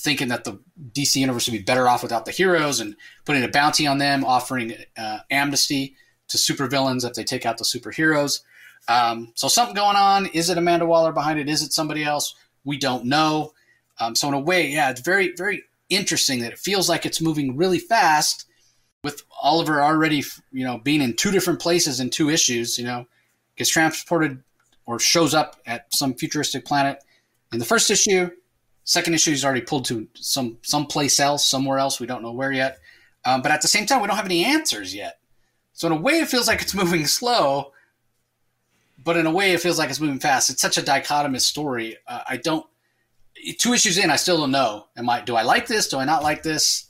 thinking 0.03 0.27
that 0.27 0.43
the 0.43 0.59
DC 0.91 1.15
universe 1.15 1.47
would 1.47 1.57
be 1.57 1.63
better 1.63 1.87
off 1.87 2.03
without 2.03 2.25
the 2.25 2.31
heroes 2.31 2.81
and 2.81 2.95
putting 3.23 3.43
a 3.43 3.47
bounty 3.47 3.87
on 3.87 3.97
them, 3.97 4.25
offering 4.25 4.73
uh, 4.97 5.19
amnesty 5.31 5.95
to 6.27 6.37
supervillains 6.37 7.07
if 7.07 7.13
they 7.13 7.23
take 7.23 7.45
out 7.45 7.57
the 7.57 7.63
superheroes. 7.63 8.41
Um, 8.89 9.31
so 9.35 9.47
something 9.47 9.75
going 9.75 9.95
on. 9.95 10.25
Is 10.27 10.49
it 10.49 10.57
Amanda 10.57 10.85
Waller 10.85 11.13
behind 11.13 11.39
it? 11.39 11.47
Is 11.47 11.63
it 11.63 11.71
somebody 11.71 12.03
else? 12.03 12.35
We 12.65 12.77
don't 12.77 13.05
know. 13.05 13.53
Um, 13.99 14.13
so 14.13 14.27
in 14.27 14.33
a 14.33 14.39
way, 14.39 14.67
yeah, 14.67 14.89
it's 14.89 15.01
very 15.01 15.33
very 15.37 15.63
interesting 15.89 16.41
that 16.41 16.51
it 16.51 16.59
feels 16.59 16.89
like 16.89 17.05
it's 17.05 17.21
moving 17.21 17.55
really 17.55 17.79
fast 17.79 18.45
with 19.03 19.23
Oliver 19.41 19.81
already, 19.81 20.23
you 20.51 20.65
know, 20.65 20.79
being 20.79 21.01
in 21.01 21.15
two 21.15 21.31
different 21.31 21.61
places 21.61 21.99
in 21.99 22.09
two 22.09 22.29
issues. 22.29 22.77
You 22.77 22.85
know, 22.85 23.05
gets 23.55 23.69
transported 23.69 24.43
or 24.85 24.99
shows 24.99 25.33
up 25.33 25.55
at 25.65 25.85
some 25.93 26.13
futuristic 26.13 26.65
planet 26.65 27.01
in 27.53 27.59
the 27.59 27.65
first 27.65 27.89
issue 27.89 28.29
Second 28.85 29.13
issue 29.13 29.31
is 29.31 29.45
already 29.45 29.61
pulled 29.61 29.85
to 29.85 30.07
some 30.15 30.57
someplace 30.61 31.19
else, 31.19 31.45
somewhere 31.47 31.77
else. 31.77 31.99
We 31.99 32.07
don't 32.07 32.21
know 32.21 32.33
where 32.33 32.51
yet. 32.51 32.79
Um, 33.25 33.41
but 33.41 33.51
at 33.51 33.61
the 33.61 33.67
same 33.67 33.85
time, 33.85 34.01
we 34.01 34.07
don't 34.07 34.17
have 34.17 34.25
any 34.25 34.43
answers 34.43 34.93
yet. 34.93 35.19
So 35.71 35.87
in 35.87 35.93
a 35.93 36.01
way, 36.01 36.19
it 36.19 36.27
feels 36.27 36.47
like 36.47 36.61
it's 36.61 36.75
moving 36.75 37.05
slow, 37.05 37.71
but 39.01 39.17
in 39.17 39.25
a 39.25 39.31
way, 39.31 39.53
it 39.53 39.61
feels 39.61 39.79
like 39.79 39.89
it's 39.89 40.01
moving 40.01 40.19
fast. 40.19 40.49
It's 40.49 40.61
such 40.61 40.77
a 40.77 40.81
dichotomous 40.81 41.41
story. 41.41 41.97
Uh, 42.07 42.21
I 42.27 42.37
don't. 42.37 42.65
Two 43.57 43.73
issues 43.73 43.97
in, 43.97 44.09
I 44.09 44.15
still 44.15 44.37
don't 44.37 44.51
know. 44.51 44.87
Am 44.95 45.09
I? 45.09 45.21
Do 45.21 45.35
I 45.35 45.41
like 45.43 45.67
this? 45.67 45.87
Do 45.87 45.97
I 45.97 46.05
not 46.05 46.23
like 46.23 46.43
this? 46.43 46.89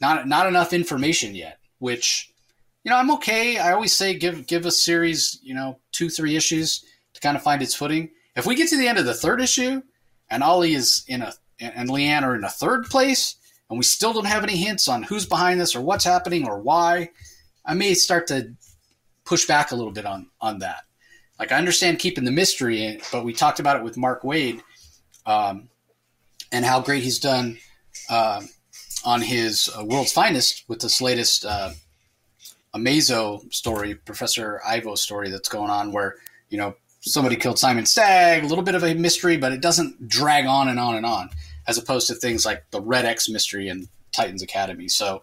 Not 0.00 0.28
not 0.28 0.46
enough 0.46 0.72
information 0.72 1.34
yet. 1.34 1.58
Which, 1.78 2.32
you 2.84 2.90
know, 2.90 2.96
I'm 2.96 3.10
okay. 3.12 3.58
I 3.58 3.72
always 3.72 3.92
say 3.92 4.14
give 4.14 4.46
give 4.46 4.64
a 4.64 4.70
series, 4.70 5.40
you 5.42 5.54
know, 5.54 5.80
two 5.90 6.08
three 6.08 6.36
issues 6.36 6.84
to 7.14 7.20
kind 7.20 7.36
of 7.36 7.42
find 7.42 7.62
its 7.62 7.74
footing. 7.74 8.10
If 8.36 8.46
we 8.46 8.54
get 8.54 8.68
to 8.68 8.76
the 8.76 8.86
end 8.86 8.98
of 8.98 9.06
the 9.06 9.14
third 9.14 9.40
issue 9.40 9.82
and 10.30 10.42
Ollie 10.42 10.74
is 10.74 11.04
in 11.08 11.22
a 11.22 11.32
and 11.58 11.88
Lian 11.88 12.22
are 12.22 12.34
in 12.34 12.44
a 12.44 12.50
third 12.50 12.84
place, 12.84 13.36
and 13.70 13.78
we 13.78 13.84
still 13.84 14.12
don't 14.12 14.26
have 14.26 14.42
any 14.42 14.56
hints 14.56 14.88
on 14.88 15.02
who's 15.02 15.26
behind 15.26 15.60
this 15.60 15.74
or 15.74 15.80
what's 15.80 16.04
happening 16.04 16.46
or 16.46 16.60
why, 16.60 17.10
I 17.64 17.74
may 17.74 17.94
start 17.94 18.26
to 18.28 18.52
push 19.24 19.46
back 19.46 19.70
a 19.70 19.76
little 19.76 19.92
bit 19.92 20.06
on 20.06 20.28
on 20.40 20.58
that. 20.60 20.84
Like 21.38 21.52
I 21.52 21.56
understand 21.56 21.98
keeping 21.98 22.24
the 22.24 22.32
mystery, 22.32 23.00
but 23.12 23.24
we 23.24 23.32
talked 23.32 23.60
about 23.60 23.76
it 23.76 23.82
with 23.82 23.96
Mark 23.96 24.22
Waid, 24.22 24.62
um, 25.26 25.68
and 26.52 26.64
how 26.64 26.80
great 26.80 27.02
he's 27.02 27.18
done 27.18 27.58
uh, 28.08 28.42
on 29.04 29.20
his 29.20 29.68
uh, 29.68 29.84
World's 29.84 30.12
Finest 30.12 30.64
with 30.68 30.80
this 30.80 31.00
latest 31.00 31.44
uh, 31.44 31.70
Amazo 32.74 33.52
story, 33.52 33.94
Professor 33.94 34.60
Ivo 34.66 34.94
story 34.94 35.30
that's 35.30 35.48
going 35.48 35.70
on, 35.70 35.92
where 35.92 36.16
you 36.48 36.58
know 36.58 36.74
somebody 37.06 37.36
killed 37.36 37.58
Simon 37.58 37.86
Stagg, 37.86 38.44
a 38.44 38.46
little 38.46 38.64
bit 38.64 38.74
of 38.74 38.82
a 38.82 38.94
mystery, 38.94 39.36
but 39.36 39.52
it 39.52 39.60
doesn't 39.60 40.08
drag 40.08 40.44
on 40.44 40.68
and 40.68 40.78
on 40.78 40.96
and 40.96 41.06
on, 41.06 41.30
as 41.66 41.78
opposed 41.78 42.08
to 42.08 42.14
things 42.14 42.44
like 42.44 42.64
the 42.72 42.80
Red 42.80 43.04
X 43.04 43.28
mystery 43.28 43.68
and 43.68 43.88
Titans 44.12 44.42
Academy. 44.42 44.88
So, 44.88 45.22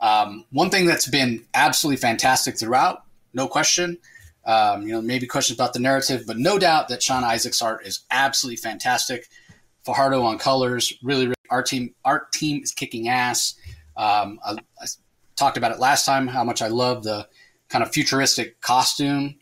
um, 0.00 0.44
one 0.50 0.70
thing 0.70 0.86
that's 0.86 1.08
been 1.08 1.44
absolutely 1.54 1.96
fantastic 1.96 2.58
throughout, 2.58 3.02
no 3.32 3.48
question. 3.48 3.98
Um, 4.46 4.82
you 4.82 4.92
know, 4.92 5.00
maybe 5.00 5.26
questions 5.26 5.56
about 5.56 5.72
the 5.72 5.80
narrative, 5.80 6.24
but 6.26 6.36
no 6.36 6.58
doubt 6.58 6.88
that 6.88 7.02
Sean 7.02 7.22
Izaakse's 7.22 7.62
art 7.62 7.86
is 7.86 8.00
absolutely 8.10 8.58
fantastic. 8.58 9.28
Fajardo 9.84 10.22
on 10.22 10.38
colors, 10.38 10.92
really, 11.02 11.24
really 11.24 11.34
our 11.50 11.62
team, 11.62 11.94
our 12.04 12.28
team 12.32 12.62
is 12.62 12.70
kicking 12.70 13.08
ass. 13.08 13.54
Um, 13.96 14.38
I, 14.44 14.56
I 14.80 14.86
talked 15.36 15.56
about 15.56 15.72
it 15.72 15.78
last 15.78 16.04
time 16.04 16.26
how 16.26 16.44
much 16.44 16.62
I 16.62 16.68
love 16.68 17.02
the 17.04 17.26
kind 17.68 17.82
of 17.82 17.90
futuristic 17.90 18.60
costume 18.60 19.36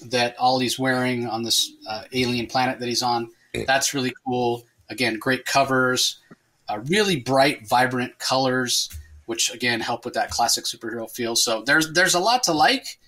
that 0.00 0.36
Ollie's 0.38 0.78
wearing 0.78 1.26
on 1.26 1.42
this 1.42 1.72
uh, 1.88 2.04
alien 2.12 2.46
planet 2.46 2.78
that 2.78 2.88
he's 2.88 3.02
on. 3.02 3.30
That's 3.66 3.94
really 3.94 4.12
cool. 4.26 4.64
Again, 4.88 5.18
great 5.18 5.44
covers, 5.44 6.18
uh, 6.68 6.80
really 6.86 7.16
bright, 7.16 7.66
vibrant 7.66 8.18
colors, 8.18 8.88
which 9.26 9.52
again 9.52 9.80
help 9.80 10.04
with 10.04 10.14
that 10.14 10.30
classic 10.30 10.64
superhero 10.64 11.10
feel. 11.10 11.36
So 11.36 11.62
there's 11.62 11.92
there's 11.92 12.14
a 12.14 12.20
lot 12.20 12.42
to 12.44 12.52
like. 12.52 12.98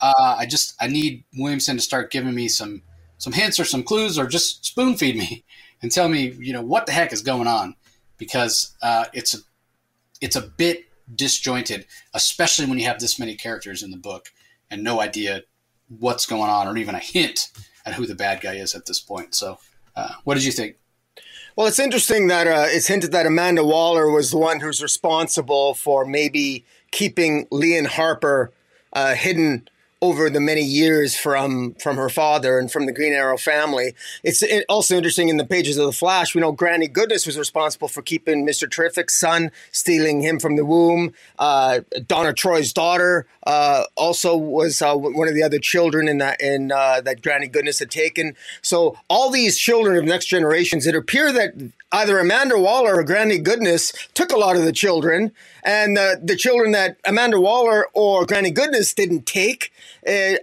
Uh, 0.00 0.36
I 0.38 0.46
just 0.46 0.76
I 0.80 0.86
need 0.86 1.24
Williamson 1.36 1.76
to 1.76 1.82
start 1.82 2.10
giving 2.10 2.34
me 2.34 2.48
some 2.48 2.82
some 3.18 3.32
hints 3.32 3.58
or 3.58 3.64
some 3.64 3.82
clues, 3.82 4.18
or 4.18 4.26
just 4.26 4.64
spoon 4.64 4.96
feed 4.96 5.16
me 5.16 5.44
and 5.82 5.90
tell 5.90 6.08
me 6.08 6.34
you 6.38 6.52
know 6.52 6.62
what 6.62 6.86
the 6.86 6.92
heck 6.92 7.12
is 7.12 7.22
going 7.22 7.48
on, 7.48 7.74
because 8.16 8.76
uh, 8.82 9.06
it's 9.12 9.34
a 9.34 9.38
it's 10.20 10.36
a 10.36 10.42
bit 10.42 10.84
disjointed, 11.14 11.86
especially 12.14 12.66
when 12.66 12.78
you 12.78 12.84
have 12.84 13.00
this 13.00 13.18
many 13.18 13.34
characters 13.34 13.82
in 13.82 13.90
the 13.90 13.96
book 13.96 14.30
and 14.70 14.84
no 14.84 15.00
idea 15.00 15.42
what's 15.88 16.26
going 16.26 16.50
on 16.50 16.66
or 16.68 16.76
even 16.76 16.94
a 16.94 17.00
hint 17.00 17.50
at 17.84 17.94
who 17.94 18.06
the 18.06 18.14
bad 18.14 18.40
guy 18.40 18.54
is 18.54 18.74
at 18.74 18.86
this 18.86 19.00
point. 19.00 19.34
So, 19.34 19.58
uh, 19.96 20.12
what 20.24 20.34
did 20.34 20.44
you 20.44 20.52
think? 20.52 20.76
Well, 21.56 21.66
it's 21.66 21.80
interesting 21.80 22.28
that 22.28 22.46
uh, 22.46 22.66
it's 22.68 22.86
hinted 22.86 23.10
that 23.12 23.26
Amanda 23.26 23.64
Waller 23.64 24.10
was 24.10 24.30
the 24.30 24.38
one 24.38 24.60
who's 24.60 24.80
responsible 24.80 25.74
for 25.74 26.04
maybe 26.04 26.64
keeping 26.92 27.48
Lian 27.50 27.86
Harper 27.86 28.52
uh, 28.92 29.14
hidden 29.14 29.68
over 30.00 30.30
the 30.30 30.40
many 30.40 30.62
years 30.62 31.16
from 31.16 31.74
from 31.74 31.96
her 31.96 32.08
father 32.08 32.58
and 32.58 32.70
from 32.70 32.86
the 32.86 32.92
Green 32.92 33.12
Arrow 33.12 33.36
family. 33.36 33.94
It's 34.22 34.42
also 34.68 34.96
interesting 34.96 35.28
in 35.28 35.38
the 35.38 35.44
pages 35.44 35.76
of 35.76 35.86
the 35.86 35.92
Flash. 35.92 36.34
We 36.34 36.40
know 36.40 36.52
Granny 36.52 36.86
Goodness 36.86 37.26
was 37.26 37.36
responsible 37.36 37.88
for 37.88 38.02
keeping 38.02 38.44
Mister 38.44 38.66
Terrific's 38.68 39.18
son, 39.18 39.50
stealing 39.72 40.20
him 40.20 40.38
from 40.38 40.56
the 40.56 40.64
womb. 40.64 41.14
Uh, 41.38 41.80
Donna 42.06 42.32
Troy's 42.32 42.72
daughter 42.72 43.26
uh, 43.46 43.84
also 43.96 44.36
was 44.36 44.80
uh, 44.80 44.94
one 44.94 45.28
of 45.28 45.34
the 45.34 45.42
other 45.42 45.58
children 45.58 46.08
in 46.08 46.18
that 46.18 46.40
in 46.40 46.70
uh, 46.70 47.00
that 47.00 47.22
Granny 47.22 47.48
Goodness 47.48 47.78
had 47.80 47.90
taken. 47.90 48.36
So 48.62 48.96
all 49.08 49.30
these 49.30 49.58
children 49.58 49.96
of 49.96 50.04
next 50.04 50.26
generations, 50.26 50.86
it 50.86 50.94
appear 50.94 51.32
that 51.32 51.54
either 51.92 52.18
Amanda 52.18 52.58
Waller 52.58 52.96
or 52.96 53.04
Granny 53.04 53.38
Goodness 53.38 53.92
took 54.14 54.30
a 54.30 54.36
lot 54.36 54.56
of 54.56 54.64
the 54.64 54.72
children, 54.72 55.32
and 55.62 55.96
the, 55.96 56.20
the 56.22 56.36
children 56.36 56.72
that 56.72 56.98
Amanda 57.04 57.40
Waller 57.40 57.86
or 57.94 58.26
Granny 58.26 58.50
Goodness 58.50 58.92
didn't 58.92 59.26
take 59.26 59.72
uh, 60.06 60.34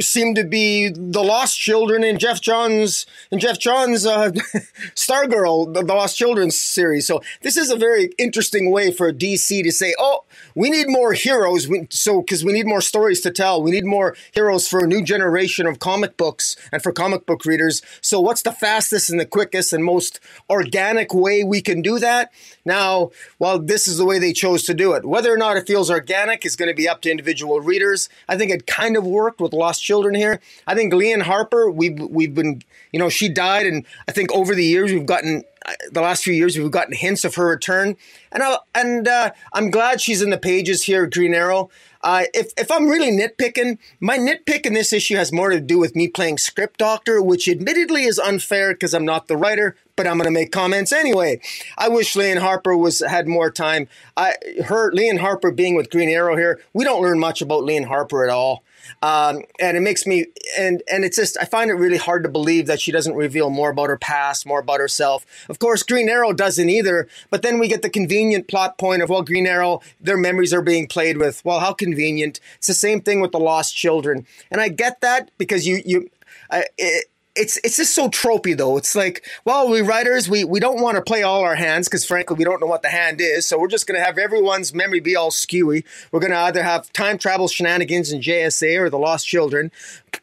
seemed 0.00 0.36
to 0.36 0.44
be 0.44 0.88
the 0.88 1.22
lost 1.22 1.58
children 1.58 2.04
in 2.04 2.18
Geoff 2.18 2.40
Johns 2.40 3.06
in 3.30 3.38
Geoff 3.38 3.58
Johns 3.58 4.06
uh, 4.06 4.30
Stargirl, 4.94 5.72
the, 5.72 5.82
the 5.82 5.94
Lost 5.94 6.16
Children 6.16 6.50
series. 6.50 7.06
So 7.06 7.22
this 7.42 7.56
is 7.56 7.70
a 7.70 7.76
very 7.76 8.10
interesting 8.18 8.70
way 8.70 8.90
for 8.90 9.12
DC 9.12 9.62
to 9.62 9.72
say, 9.72 9.94
"Oh, 9.98 10.24
we 10.54 10.70
need 10.70 10.88
more 10.88 11.12
heroes." 11.12 11.68
We, 11.68 11.86
so 11.90 12.20
because 12.20 12.44
we 12.44 12.52
need 12.52 12.66
more 12.66 12.80
stories 12.80 13.20
to 13.22 13.30
tell, 13.30 13.62
we 13.62 13.70
need 13.70 13.84
more 13.84 14.16
heroes 14.32 14.68
for 14.68 14.84
a 14.84 14.86
new 14.86 15.02
generation 15.02 15.66
of 15.66 15.78
comic 15.78 16.16
books 16.16 16.56
and 16.72 16.82
for 16.82 16.92
comic 16.92 17.26
book 17.26 17.44
readers. 17.44 17.82
So 18.00 18.20
what's 18.20 18.42
the 18.42 18.52
fastest 18.52 19.10
and 19.10 19.20
the 19.20 19.26
quickest 19.26 19.72
and 19.72 19.84
most 19.84 20.20
organic 20.48 21.14
way 21.14 21.44
we 21.44 21.60
can 21.60 21.82
do 21.82 21.98
that? 21.98 22.30
Now, 22.64 23.10
well, 23.38 23.58
this 23.58 23.86
is 23.86 23.98
the 23.98 24.04
way 24.04 24.18
they 24.18 24.32
chose 24.32 24.62
to 24.64 24.74
do 24.74 24.92
it. 24.92 25.04
Whether 25.04 25.32
or 25.32 25.36
not 25.36 25.56
it 25.56 25.66
feels 25.66 25.90
organic 25.90 26.46
is 26.46 26.56
going 26.56 26.70
to 26.70 26.74
be 26.74 26.88
up 26.88 27.02
to 27.02 27.10
individual 27.10 27.60
readers. 27.60 28.08
I 28.28 28.36
think 28.36 28.50
it 28.50 28.66
kind 28.66 28.96
of 28.96 29.06
worked 29.06 29.40
with 29.40 29.52
Lost 29.52 29.82
Children 29.82 30.14
here. 30.14 30.40
I 30.66 30.74
think 30.74 30.92
Lian 30.92 31.22
Harper, 31.22 31.70
we've 31.70 31.98
we've 31.98 32.34
been, 32.34 32.62
you 32.92 32.98
know, 32.98 33.08
she 33.08 33.28
died, 33.28 33.66
and 33.66 33.84
I 34.08 34.12
think 34.12 34.32
over 34.32 34.54
the 34.54 34.64
years 34.64 34.92
we've 34.92 35.06
gotten 35.06 35.44
the 35.90 36.00
last 36.00 36.22
few 36.24 36.32
years 36.32 36.58
we've 36.58 36.70
gotten 36.70 36.94
hints 36.94 37.24
of 37.24 37.34
her 37.36 37.46
return, 37.46 37.96
and 38.32 38.42
I, 38.42 38.58
and 38.74 39.08
uh, 39.08 39.32
I'm 39.52 39.70
glad 39.70 40.00
she's 40.00 40.22
in 40.22 40.30
the 40.30 40.38
pages 40.38 40.84
here, 40.84 41.06
Green 41.06 41.34
Arrow. 41.34 41.70
Uh, 42.02 42.24
if, 42.34 42.52
if 42.58 42.70
I'm 42.70 42.86
really 42.86 43.10
nitpicking, 43.10 43.78
my 43.98 44.18
nitpick 44.18 44.66
in 44.66 44.74
this 44.74 44.92
issue 44.92 45.16
has 45.16 45.32
more 45.32 45.48
to 45.48 45.58
do 45.58 45.78
with 45.78 45.96
me 45.96 46.06
playing 46.06 46.36
script 46.36 46.78
doctor, 46.78 47.22
which 47.22 47.48
admittedly 47.48 48.04
is 48.04 48.18
unfair 48.18 48.74
because 48.74 48.92
I'm 48.92 49.06
not 49.06 49.26
the 49.26 49.38
writer, 49.38 49.74
but 49.96 50.06
I'm 50.06 50.18
going 50.18 50.26
to 50.26 50.30
make 50.30 50.52
comments 50.52 50.92
anyway. 50.92 51.40
I 51.78 51.88
wish 51.88 52.14
Lian 52.14 52.40
Harper 52.40 52.76
was 52.76 53.00
had 53.00 53.26
more 53.26 53.50
time. 53.50 53.88
I 54.18 54.34
her 54.66 54.92
Lian 54.92 55.18
Harper 55.18 55.50
being 55.50 55.76
with 55.76 55.90
Green 55.90 56.10
Arrow 56.10 56.36
here, 56.36 56.60
we 56.74 56.84
don't 56.84 57.00
learn 57.00 57.18
much 57.18 57.40
about 57.40 57.64
Lian 57.64 57.84
Harper 57.84 58.22
at 58.22 58.30
all. 58.30 58.64
Um, 59.02 59.42
and 59.60 59.76
it 59.76 59.80
makes 59.80 60.06
me 60.06 60.26
and 60.58 60.82
and 60.90 61.04
it's 61.04 61.16
just 61.16 61.36
I 61.40 61.44
find 61.44 61.70
it 61.70 61.74
really 61.74 61.96
hard 61.96 62.22
to 62.24 62.28
believe 62.28 62.66
that 62.66 62.80
she 62.80 62.92
doesn't 62.92 63.14
reveal 63.14 63.50
more 63.50 63.70
about 63.70 63.88
her 63.88 63.98
past, 63.98 64.46
more 64.46 64.60
about 64.60 64.80
herself. 64.80 65.26
Of 65.48 65.58
course, 65.58 65.82
Green 65.82 66.08
Arrow 66.08 66.32
doesn't 66.32 66.68
either. 66.68 67.08
But 67.30 67.42
then 67.42 67.58
we 67.58 67.68
get 67.68 67.82
the 67.82 67.90
convenient 67.90 68.48
plot 68.48 68.78
point 68.78 69.02
of 69.02 69.10
well, 69.10 69.22
Green 69.22 69.46
Arrow, 69.46 69.80
their 70.00 70.16
memories 70.16 70.54
are 70.54 70.62
being 70.62 70.86
played 70.86 71.18
with. 71.18 71.44
Well, 71.44 71.60
how 71.60 71.72
convenient! 71.72 72.40
It's 72.56 72.66
the 72.66 72.74
same 72.74 73.00
thing 73.00 73.20
with 73.20 73.32
the 73.32 73.40
Lost 73.40 73.76
Children, 73.76 74.26
and 74.50 74.60
I 74.60 74.68
get 74.68 75.00
that 75.00 75.30
because 75.38 75.66
you 75.66 75.82
you 75.84 76.10
I, 76.50 76.64
it, 76.78 77.06
it's 77.36 77.56
it's 77.64 77.76
just 77.76 77.94
so 77.94 78.08
tropey 78.08 78.56
though. 78.56 78.76
It's 78.76 78.94
like, 78.94 79.26
well, 79.44 79.68
we 79.68 79.82
writers 79.82 80.28
we 80.28 80.44
we 80.44 80.60
don't 80.60 80.80
want 80.80 80.96
to 80.96 81.02
play 81.02 81.22
all 81.22 81.42
our 81.42 81.56
hands 81.56 81.88
because 81.88 82.04
frankly 82.04 82.36
we 82.36 82.44
don't 82.44 82.60
know 82.60 82.66
what 82.66 82.82
the 82.82 82.88
hand 82.88 83.20
is. 83.20 83.44
So 83.46 83.58
we're 83.58 83.68
just 83.68 83.86
gonna 83.86 84.04
have 84.04 84.18
everyone's 84.18 84.72
memory 84.72 85.00
be 85.00 85.16
all 85.16 85.30
skewy. 85.30 85.84
We're 86.12 86.20
gonna 86.20 86.38
either 86.38 86.62
have 86.62 86.92
time 86.92 87.18
travel 87.18 87.48
shenanigans 87.48 88.12
in 88.12 88.20
JSA 88.20 88.78
or 88.78 88.88
the 88.88 88.98
Lost 88.98 89.26
Children, 89.26 89.72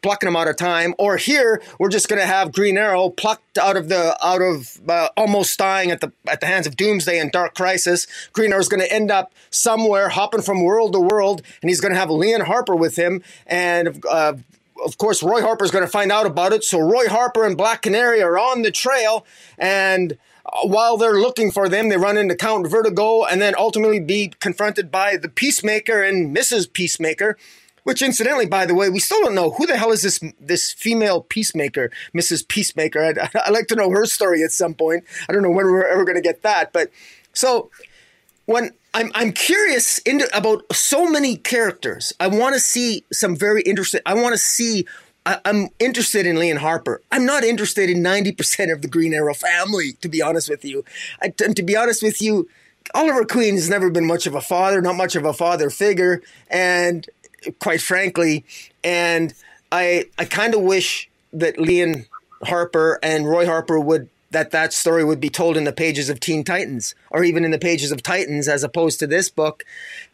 plucking 0.02 0.28
them 0.28 0.38
out 0.38 0.48
of 0.48 0.56
time, 0.56 0.96
or 0.98 1.18
here 1.18 1.62
we're 1.80 1.90
just 1.90 2.08
gonna 2.08 2.26
have 2.26 2.54
Green 2.54 2.78
Arrow 2.78 3.10
plucked 3.10 3.58
out 3.58 3.76
of 3.76 3.90
the 3.90 4.18
out 4.26 4.42
of 4.42 4.80
uh, 4.88 5.10
almost 5.18 5.60
dying 5.60 5.92
at 5.92 6.00
the 6.00 6.14
at 6.28 6.40
the 6.40 6.48
hands 6.48 6.66
of 6.66 6.78
Doomsday 6.78 7.20
and 7.20 7.32
Dark 7.32 7.56
Crisis. 7.56 8.08
Green 8.32 8.54
Arrow's 8.54 8.70
gonna 8.70 8.86
end 8.86 9.12
up 9.12 9.34
somewhere 9.50 10.08
hopping 10.10 10.42
from 10.42 10.64
world 10.64 10.94
to 10.94 11.00
world, 11.00 11.42
and 11.62 11.70
he's 11.70 11.82
gonna 11.82 11.96
have 11.96 12.10
Lian 12.10 12.42
Harper 12.42 12.76
with 12.76 12.96
him 12.96 13.22
and. 13.48 14.02
Uh, 14.10 14.36
of 14.84 14.98
course, 14.98 15.24
Roy 15.24 15.42
Harper's 15.42 15.72
going 15.72 15.84
to 15.84 15.92
find 15.92 16.12
out 16.12 16.26
about 16.26 16.54
it. 16.54 16.64
So 16.64 16.80
Roy 16.80 17.08
Harper 17.08 17.46
and 17.46 17.58
Black 17.58 17.84
Canary 17.84 18.22
are 18.22 18.38
on 18.38 18.62
the 18.62 18.72
trail, 18.72 19.26
and 19.58 20.18
uh, 20.46 20.68
while 20.68 20.98
they're 20.98 21.20
looking 21.20 21.52
for 21.52 21.70
them, 21.70 21.90
they 21.90 21.98
run 21.98 22.18
into 22.18 22.36
Count 22.36 22.68
Vertigo, 22.68 23.24
and 23.24 23.42
then 23.42 23.54
ultimately 23.58 24.00
be 24.00 24.34
confronted 24.40 24.92
by 24.92 25.18
the 25.18 25.30
Peacemaker 25.30 26.02
and 26.02 26.36
Mrs. 26.36 26.72
Peacemaker. 26.72 27.38
Which, 27.84 28.04
incidentally, 28.04 28.46
by 28.46 28.68
the 28.68 28.76
way, 28.76 28.92
we 28.92 29.00
still 29.00 29.24
don't 29.24 29.34
know 29.34 29.52
who 29.52 29.66
the 29.66 29.76
hell 29.76 29.92
is 29.92 30.04
this 30.04 30.20
this 30.40 30.72
female 30.72 31.22
peacemaker, 31.22 31.90
Mrs. 32.16 32.48
Peacemaker. 32.48 33.04
I'd, 33.04 33.18
I'd 33.36 33.52
like 33.52 33.66
to 33.68 33.76
know 33.76 33.90
her 33.90 34.06
story 34.06 34.44
at 34.44 34.52
some 34.52 34.76
point. 34.76 35.04
I 35.28 35.34
don't 35.34 35.42
know 35.42 35.50
when 35.50 35.66
we're 35.66 35.88
ever 35.88 36.06
going 36.06 36.16
to 36.16 36.22
get 36.22 36.44
that, 36.44 36.74
but 36.74 36.92
so 37.34 37.72
when 38.46 38.72
I'm 38.94 39.12
I'm 39.14 39.32
curious 39.32 40.00
about 40.34 40.64
so 40.74 41.10
many 41.10 41.38
characters. 41.38 42.14
I 42.20 42.28
want 42.28 42.56
to 42.56 42.60
see 42.60 43.06
some 43.12 43.36
very 43.36 43.62
interesting. 43.62 44.02
I 44.06 44.14
want 44.16 44.34
to 44.34 44.38
see. 44.38 44.86
I, 45.24 45.40
am 45.46 45.70
interested 45.80 46.26
in 46.26 46.38
Lian 46.38 46.58
Harper. 46.58 47.00
I'm 47.12 47.28
not 47.28 47.44
interested 47.44 47.92
in 47.92 48.02
90% 48.02 48.74
of 48.74 48.82
the 48.82 48.88
Green 48.88 49.14
Arrow 49.14 49.36
family, 49.36 49.92
to 50.02 50.10
be 50.10 50.20
honest 50.20 50.50
with 50.50 50.66
you. 50.66 50.84
I, 51.22 51.30
to 51.30 51.62
be 51.62 51.78
honest 51.78 52.02
with 52.02 52.24
you, 52.24 52.50
Oliver 52.96 53.24
Queen 53.26 53.54
has 53.54 53.70
never 53.70 53.92
been 53.92 54.08
much 54.08 54.26
of 54.26 54.34
a 54.34 54.42
father, 54.42 54.82
not 54.82 54.96
much 54.96 55.16
of 55.16 55.24
a 55.24 55.32
father 55.32 55.70
figure, 55.70 56.24
and 56.50 57.08
quite 57.60 57.82
frankly, 57.82 58.46
and 58.84 59.34
I 59.72 60.06
I 60.18 60.26
kind 60.26 60.56
of 60.56 60.62
wish 60.62 61.10
that 61.34 61.60
Lian 61.60 62.08
Harper 62.44 63.00
and 63.04 63.30
Roy 63.30 63.46
Harper 63.46 63.80
would 63.80 64.10
that 64.32 64.52
that 64.52 64.74
story 64.74 65.04
would 65.04 65.20
be 65.20 65.30
told 65.30 65.58
in 65.58 65.64
the 65.64 65.74
pages 65.74 66.10
of 66.10 66.20
Teen 66.20 66.44
Titans 66.44 66.96
or 67.10 67.24
even 67.24 67.46
in 67.46 67.52
the 67.52 67.60
pages 67.60 67.92
of 67.92 68.02
Titans 68.02 68.48
as 68.48 68.64
opposed 68.64 69.00
to 69.00 69.08
this 69.08 69.30
book. 69.30 69.64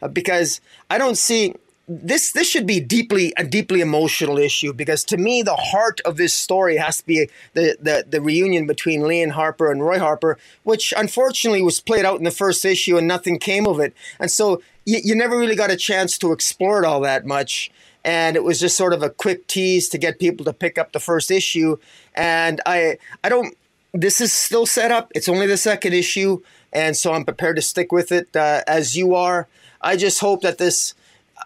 Uh, 0.02 0.08
because 0.08 0.60
I 0.90 0.98
don't 0.98 1.16
see 1.16 1.54
this 1.88 2.32
this 2.32 2.46
should 2.46 2.66
be 2.66 2.80
deeply 2.80 3.32
a 3.38 3.44
deeply 3.44 3.80
emotional 3.80 4.36
issue 4.36 4.74
because 4.74 5.04
to 5.04 5.16
me 5.16 5.42
the 5.42 5.56
heart 5.56 6.02
of 6.04 6.18
this 6.18 6.34
story 6.34 6.76
has 6.76 6.98
to 6.98 7.06
be 7.06 7.30
the 7.54 7.78
the, 7.80 8.04
the 8.06 8.20
reunion 8.20 8.66
between 8.66 9.00
Lian 9.00 9.30
Harper 9.30 9.72
and 9.72 9.82
Roy 9.82 9.98
Harper 9.98 10.38
which 10.64 10.92
unfortunately 10.96 11.62
was 11.62 11.80
played 11.80 12.04
out 12.04 12.18
in 12.18 12.24
the 12.24 12.30
first 12.30 12.64
issue 12.64 12.98
and 12.98 13.08
nothing 13.08 13.38
came 13.38 13.66
of 13.66 13.80
it. 13.80 13.94
And 14.20 14.30
so 14.30 14.60
you, 14.84 15.00
you 15.02 15.14
never 15.14 15.38
really 15.38 15.56
got 15.56 15.70
a 15.70 15.76
chance 15.76 16.18
to 16.18 16.32
explore 16.32 16.82
it 16.82 16.86
all 16.86 17.00
that 17.00 17.24
much. 17.24 17.70
And 18.04 18.36
it 18.36 18.44
was 18.44 18.60
just 18.60 18.76
sort 18.76 18.92
of 18.92 19.02
a 19.02 19.10
quick 19.10 19.46
tease 19.46 19.88
to 19.90 19.98
get 19.98 20.18
people 20.18 20.44
to 20.44 20.52
pick 20.52 20.78
up 20.78 20.92
the 20.92 21.00
first 21.00 21.30
issue. 21.30 21.78
And 22.14 22.60
I 22.64 22.98
I 23.24 23.28
don't 23.28 23.56
this 23.92 24.20
is 24.20 24.32
still 24.32 24.66
set 24.66 24.90
up. 24.90 25.10
It's 25.14 25.28
only 25.28 25.46
the 25.46 25.56
second 25.56 25.94
issue, 25.94 26.42
and 26.72 26.96
so 26.96 27.12
I'm 27.12 27.24
prepared 27.24 27.56
to 27.56 27.62
stick 27.62 27.92
with 27.92 28.12
it 28.12 28.34
uh, 28.36 28.62
as 28.66 28.96
you 28.96 29.14
are. 29.14 29.48
I 29.80 29.96
just 29.96 30.20
hope 30.20 30.42
that 30.42 30.58
this. 30.58 30.94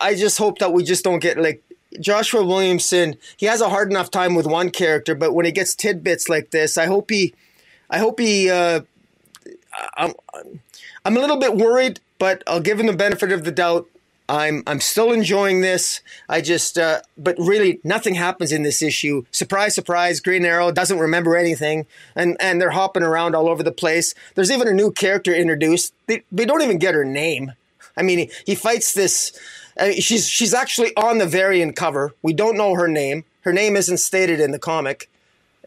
I 0.00 0.14
just 0.14 0.38
hope 0.38 0.58
that 0.58 0.72
we 0.72 0.84
just 0.84 1.04
don't 1.04 1.20
get 1.20 1.38
like 1.38 1.62
Joshua 2.00 2.44
Williamson. 2.44 3.16
He 3.36 3.46
has 3.46 3.60
a 3.60 3.68
hard 3.68 3.90
enough 3.90 4.10
time 4.10 4.34
with 4.34 4.46
one 4.46 4.70
character, 4.70 5.14
but 5.14 5.34
when 5.34 5.44
he 5.44 5.52
gets 5.52 5.74
tidbits 5.74 6.28
like 6.28 6.50
this, 6.50 6.76
I 6.76 6.86
hope 6.86 7.10
he. 7.10 7.34
I 7.90 7.98
hope 7.98 8.18
he. 8.18 8.50
Uh, 8.50 8.80
I'm, 9.96 10.14
I'm 11.04 11.16
a 11.16 11.20
little 11.20 11.38
bit 11.38 11.56
worried, 11.56 12.00
but 12.18 12.42
I'll 12.46 12.60
give 12.60 12.80
him 12.80 12.86
the 12.86 12.92
benefit 12.92 13.32
of 13.32 13.44
the 13.44 13.52
doubt. 13.52 13.86
I'm 14.32 14.62
I'm 14.66 14.80
still 14.80 15.12
enjoying 15.12 15.60
this. 15.60 16.00
I 16.26 16.40
just 16.40 16.78
uh, 16.78 17.02
but 17.18 17.36
really 17.38 17.80
nothing 17.84 18.14
happens 18.14 18.50
in 18.50 18.62
this 18.62 18.80
issue. 18.80 19.24
Surprise, 19.30 19.74
surprise! 19.74 20.20
Green 20.20 20.46
Arrow 20.46 20.72
doesn't 20.72 20.98
remember 20.98 21.36
anything, 21.36 21.86
and 22.16 22.38
and 22.40 22.58
they're 22.58 22.70
hopping 22.70 23.02
around 23.02 23.36
all 23.36 23.46
over 23.46 23.62
the 23.62 23.70
place. 23.70 24.14
There's 24.34 24.50
even 24.50 24.68
a 24.68 24.72
new 24.72 24.90
character 24.90 25.34
introduced. 25.34 25.92
They, 26.06 26.22
they 26.32 26.46
don't 26.46 26.62
even 26.62 26.78
get 26.78 26.94
her 26.94 27.04
name. 27.04 27.52
I 27.94 28.00
mean, 28.00 28.20
he, 28.20 28.30
he 28.46 28.54
fights 28.54 28.94
this. 28.94 29.38
Uh, 29.78 29.92
she's 29.92 30.26
she's 30.26 30.54
actually 30.54 30.96
on 30.96 31.18
the 31.18 31.26
variant 31.26 31.76
cover. 31.76 32.14
We 32.22 32.32
don't 32.32 32.56
know 32.56 32.74
her 32.74 32.88
name. 32.88 33.24
Her 33.42 33.52
name 33.52 33.76
isn't 33.76 33.98
stated 33.98 34.40
in 34.40 34.50
the 34.50 34.58
comic. 34.58 35.10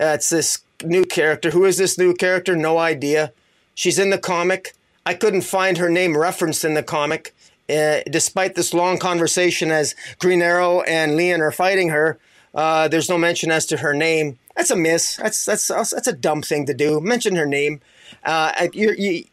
Uh, 0.02 0.16
it's 0.18 0.30
this 0.30 0.58
new 0.84 1.06
character. 1.06 1.52
Who 1.52 1.66
is 1.66 1.78
this 1.78 2.00
new 2.00 2.16
character? 2.16 2.56
No 2.56 2.80
idea. 2.80 3.32
She's 3.76 4.00
in 4.00 4.10
the 4.10 4.18
comic. 4.18 4.74
I 5.06 5.14
couldn't 5.14 5.42
find 5.42 5.78
her 5.78 5.90
name 5.90 6.18
referenced 6.18 6.66
in 6.66 6.74
the 6.74 6.82
comic. 6.82 7.36
Uh, 7.68 8.02
despite 8.10 8.56
this 8.56 8.74
long 8.74 9.00
conversation 9.00 9.72
as 9.72 9.96
Green 10.20 10.42
Arrow 10.42 10.82
and 10.82 11.16
Lian 11.18 11.42
are 11.42 11.52
fighting 11.52 11.90
her, 11.90 12.20
uh, 12.54 12.88
there's 12.88 13.10
no 13.10 13.18
mention 13.18 13.52
as 13.52 13.66
to 13.68 13.78
her 13.78 13.94
name. 13.94 14.38
That's 14.56 14.72
a 14.72 14.76
miss. 14.76 15.18
That's 15.18 15.46
that's 15.46 15.68
that's 15.68 16.08
a 16.08 16.14
dumb 16.14 16.42
thing 16.42 16.66
to 16.68 16.74
do. 16.74 17.02
Mention 17.02 17.36
her 17.36 17.46
name. 17.46 17.82
Uh, 18.24 18.68
you, 18.74 19.26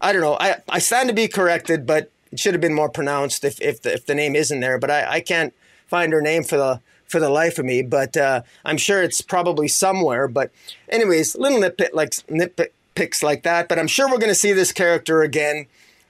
I 0.00 0.12
don't 0.12 0.22
know. 0.22 0.36
I, 0.38 0.56
I 0.68 0.78
stand 0.78 1.08
to 1.08 1.14
be 1.14 1.28
corrected, 1.28 1.86
but 1.86 2.10
it 2.32 2.40
should 2.40 2.54
have 2.54 2.60
been 2.60 2.74
more 2.74 2.88
pronounced 2.88 3.44
if 3.44 3.60
if 3.60 3.82
the, 3.82 3.94
if 3.94 4.06
the 4.06 4.14
name 4.14 4.36
isn't 4.36 4.60
there. 4.60 4.78
But 4.78 4.90
I, 4.90 5.12
I 5.12 5.20
can't 5.20 5.54
find 5.86 6.12
her 6.12 6.20
name 6.20 6.44
for 6.44 6.56
the 6.56 6.80
for 7.06 7.20
the 7.20 7.30
life 7.30 7.58
of 7.58 7.64
me. 7.64 7.82
But 7.82 8.16
uh, 8.16 8.42
I'm 8.64 8.76
sure 8.76 9.02
it's 9.02 9.22
probably 9.22 9.68
somewhere. 9.68 10.28
But 10.28 10.50
anyways, 10.88 11.36
little 11.36 11.60
nitpick 11.60 11.90
like 11.94 12.10
nitpicks 12.10 13.22
like 13.22 13.42
that. 13.44 13.68
But 13.68 13.78
I'm 13.78 13.86
sure 13.86 14.10
we're 14.10 14.18
going 14.18 14.28
to 14.28 14.34
see 14.34 14.52
this 14.52 14.72
character 14.72 15.22
again 15.22 15.66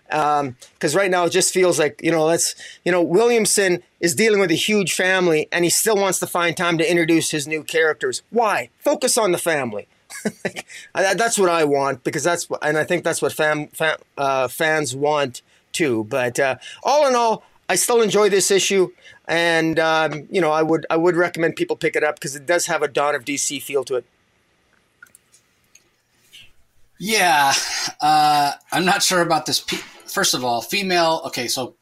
because 0.08 0.94
um, 0.94 0.98
right 0.98 1.10
now 1.10 1.24
it 1.24 1.30
just 1.30 1.52
feels 1.52 1.78
like 1.78 2.00
you 2.02 2.10
know 2.10 2.24
let's 2.24 2.54
you 2.84 2.92
know 2.92 3.02
Williamson 3.02 3.82
is 4.00 4.14
dealing 4.14 4.40
with 4.40 4.50
a 4.50 4.54
huge 4.54 4.94
family 4.94 5.48
and 5.52 5.64
he 5.64 5.70
still 5.70 5.96
wants 5.96 6.18
to 6.20 6.26
find 6.26 6.56
time 6.56 6.78
to 6.78 6.88
introduce 6.88 7.30
his 7.30 7.46
new 7.46 7.62
characters. 7.62 8.22
Why? 8.30 8.70
Focus 8.78 9.18
on 9.18 9.32
the 9.32 9.38
family. 9.38 9.88
that's 10.94 11.38
what 11.38 11.50
I 11.50 11.64
want 11.64 12.04
because 12.04 12.22
that's 12.24 12.48
and 12.62 12.78
I 12.78 12.84
think 12.84 13.04
that's 13.04 13.20
what 13.20 13.32
fam, 13.32 13.68
fam, 13.68 13.98
uh, 14.16 14.48
fans 14.48 14.94
want 14.94 15.42
too. 15.72 16.04
But 16.04 16.38
uh, 16.38 16.56
all 16.82 17.06
in 17.06 17.14
all, 17.14 17.42
I 17.68 17.74
still 17.74 18.00
enjoy 18.00 18.28
this 18.28 18.50
issue, 18.50 18.92
and 19.26 19.78
um, 19.78 20.26
you 20.30 20.40
know 20.40 20.52
I 20.52 20.62
would 20.62 20.86
I 20.90 20.96
would 20.96 21.16
recommend 21.16 21.56
people 21.56 21.76
pick 21.76 21.96
it 21.96 22.04
up 22.04 22.16
because 22.16 22.36
it 22.36 22.46
does 22.46 22.66
have 22.66 22.82
a 22.82 22.88
Dawn 22.88 23.14
of 23.14 23.24
DC 23.24 23.60
feel 23.62 23.84
to 23.84 23.96
it. 23.96 24.04
Yeah, 26.98 27.52
uh, 28.00 28.52
I'm 28.72 28.84
not 28.84 29.02
sure 29.02 29.20
about 29.20 29.46
this 29.46 29.60
first 30.16 30.32
of 30.32 30.42
all, 30.42 30.62
female. 30.62 31.20
Okay, 31.26 31.46
so 31.46 31.76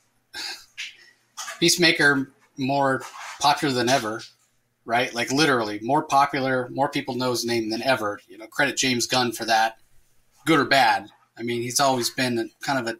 Peacemaker 1.61 2.33
more 2.59 3.01
popular 3.39 3.73
than 3.73 3.89
ever, 3.89 4.23
right? 4.85 5.15
Like 5.15 5.31
literally 5.31 5.79
more 5.83 6.03
popular, 6.03 6.69
more 6.73 6.89
people 6.89 7.15
know 7.15 7.31
his 7.31 7.45
name 7.45 7.71
than 7.71 7.81
ever. 7.81 8.19
You 8.27 8.37
know, 8.37 8.49
credit 8.49 8.77
James 8.77 9.07
Gunn 9.07 9.31
for 9.31 9.45
that, 9.45 9.77
good 10.47 10.59
or 10.59 10.65
bad. 10.65 11.11
I 11.39 11.45
mean, 11.45 11.63
he's 11.63 11.79
always 11.79 12.11
been 12.11 12.51
kind 12.61 12.81
of 12.81 12.93
a 12.93 12.99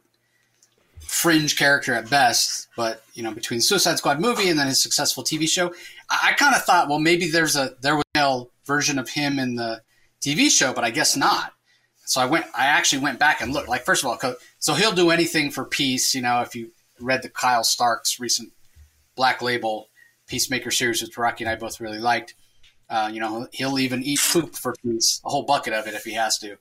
fringe 1.01 1.59
character 1.59 1.95
at 1.95 2.09
best, 2.09 2.69
but 2.77 3.03
you 3.15 3.25
know, 3.25 3.33
between 3.33 3.61
Suicide 3.61 3.99
Squad 3.99 4.21
movie 4.21 4.49
and 4.51 4.57
then 4.57 4.69
his 4.69 4.81
successful 4.81 5.25
TV 5.25 5.49
show, 5.49 5.75
I, 6.09 6.29
I 6.29 6.33
kind 6.35 6.55
of 6.55 6.63
thought, 6.63 6.89
well, 6.89 7.01
maybe 7.01 7.29
there's 7.29 7.57
a 7.57 7.71
there 7.81 7.97
was 7.97 8.05
a 8.17 8.45
version 8.65 9.01
of 9.01 9.09
him 9.09 9.41
in 9.41 9.57
the 9.57 9.83
TV 10.21 10.49
show, 10.49 10.73
but 10.73 10.85
I 10.85 10.91
guess 10.91 11.17
not. 11.17 11.55
So 12.07 12.21
I 12.21 12.27
went, 12.27 12.47
I 12.57 12.67
actually 12.67 13.03
went 13.03 13.19
back 13.19 13.41
and 13.41 13.53
looked. 13.53 13.69
Like, 13.69 13.85
first 13.85 14.03
of 14.03 14.09
all, 14.09 14.17
so 14.65 14.73
he'll 14.73 14.93
do 14.93 15.11
anything 15.11 15.51
for 15.51 15.67
peace. 15.67 16.15
You 16.15 16.23
know, 16.23 16.41
if 16.41 16.57
you 16.57 16.71
read 16.99 17.23
the 17.23 17.29
Kyle 17.29 17.65
Starks' 17.65 18.19
recent 18.19 18.51
Black 19.15 19.43
Label 19.43 19.91
Peacemaker 20.27 20.71
series, 20.71 21.03
which 21.03 21.19
Rocky 21.19 21.45
and 21.45 21.51
I 21.51 21.55
both 21.55 21.81
really 21.81 21.99
liked, 21.99 22.35
uh, 22.89 23.11
you 23.13 23.21
know, 23.21 23.47
he'll 23.53 23.79
even 23.79 24.03
eat 24.03 24.21
poop 24.33 24.55
for 24.55 24.75
peace, 24.83 25.21
a 25.23 25.29
whole 25.29 25.43
bucket 25.43 25.75
of 25.75 25.87
it 25.87 25.93
if 25.93 26.05
he 26.05 26.15
has 26.15 26.39
to. 26.39 26.57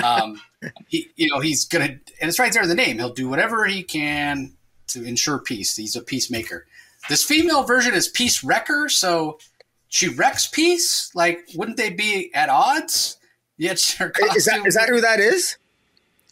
Um, 0.00 0.40
he, 0.86 1.08
you 1.16 1.26
know, 1.28 1.40
he's 1.40 1.64
gonna, 1.64 1.86
and 1.86 2.28
it's 2.28 2.38
right 2.38 2.52
there 2.52 2.62
in 2.62 2.68
the 2.68 2.74
name. 2.76 2.98
He'll 2.98 3.12
do 3.12 3.28
whatever 3.28 3.64
he 3.64 3.82
can 3.82 4.52
to 4.86 5.02
ensure 5.02 5.40
peace. 5.40 5.74
He's 5.74 5.96
a 5.96 6.02
peacemaker. 6.02 6.68
This 7.08 7.24
female 7.24 7.64
version 7.64 7.94
is 7.94 8.06
peace 8.06 8.44
wrecker, 8.44 8.88
so 8.88 9.40
she 9.88 10.06
wrecks 10.06 10.46
peace. 10.46 11.10
Like, 11.16 11.48
wouldn't 11.56 11.78
they 11.78 11.90
be 11.90 12.32
at 12.32 12.48
odds? 12.48 13.16
Yet. 13.56 13.72
Is 14.36 14.44
that 14.46 14.62
is 14.64 14.74
that 14.74 14.88
who 14.88 15.02
that 15.02 15.20
is? 15.20 15.58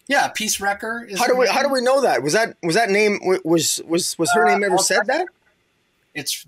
Yeah, 0.08 0.28
Peace 0.28 0.58
Wrecker. 0.58 1.06
how 1.18 1.26
do 1.26 1.36
we 1.36 1.44
name. 1.44 1.54
how 1.54 1.62
do 1.62 1.68
we 1.68 1.82
know 1.82 2.00
that? 2.00 2.22
Was 2.22 2.32
that 2.32 2.56
was 2.62 2.74
that 2.74 2.88
name 2.88 3.20
was 3.44 3.80
was 3.86 4.18
was 4.18 4.32
her 4.32 4.46
uh, 4.46 4.52
name 4.52 4.64
ever 4.64 4.76
well, 4.76 4.82
said 4.82 5.06
that? 5.06 5.26
It's 6.14 6.46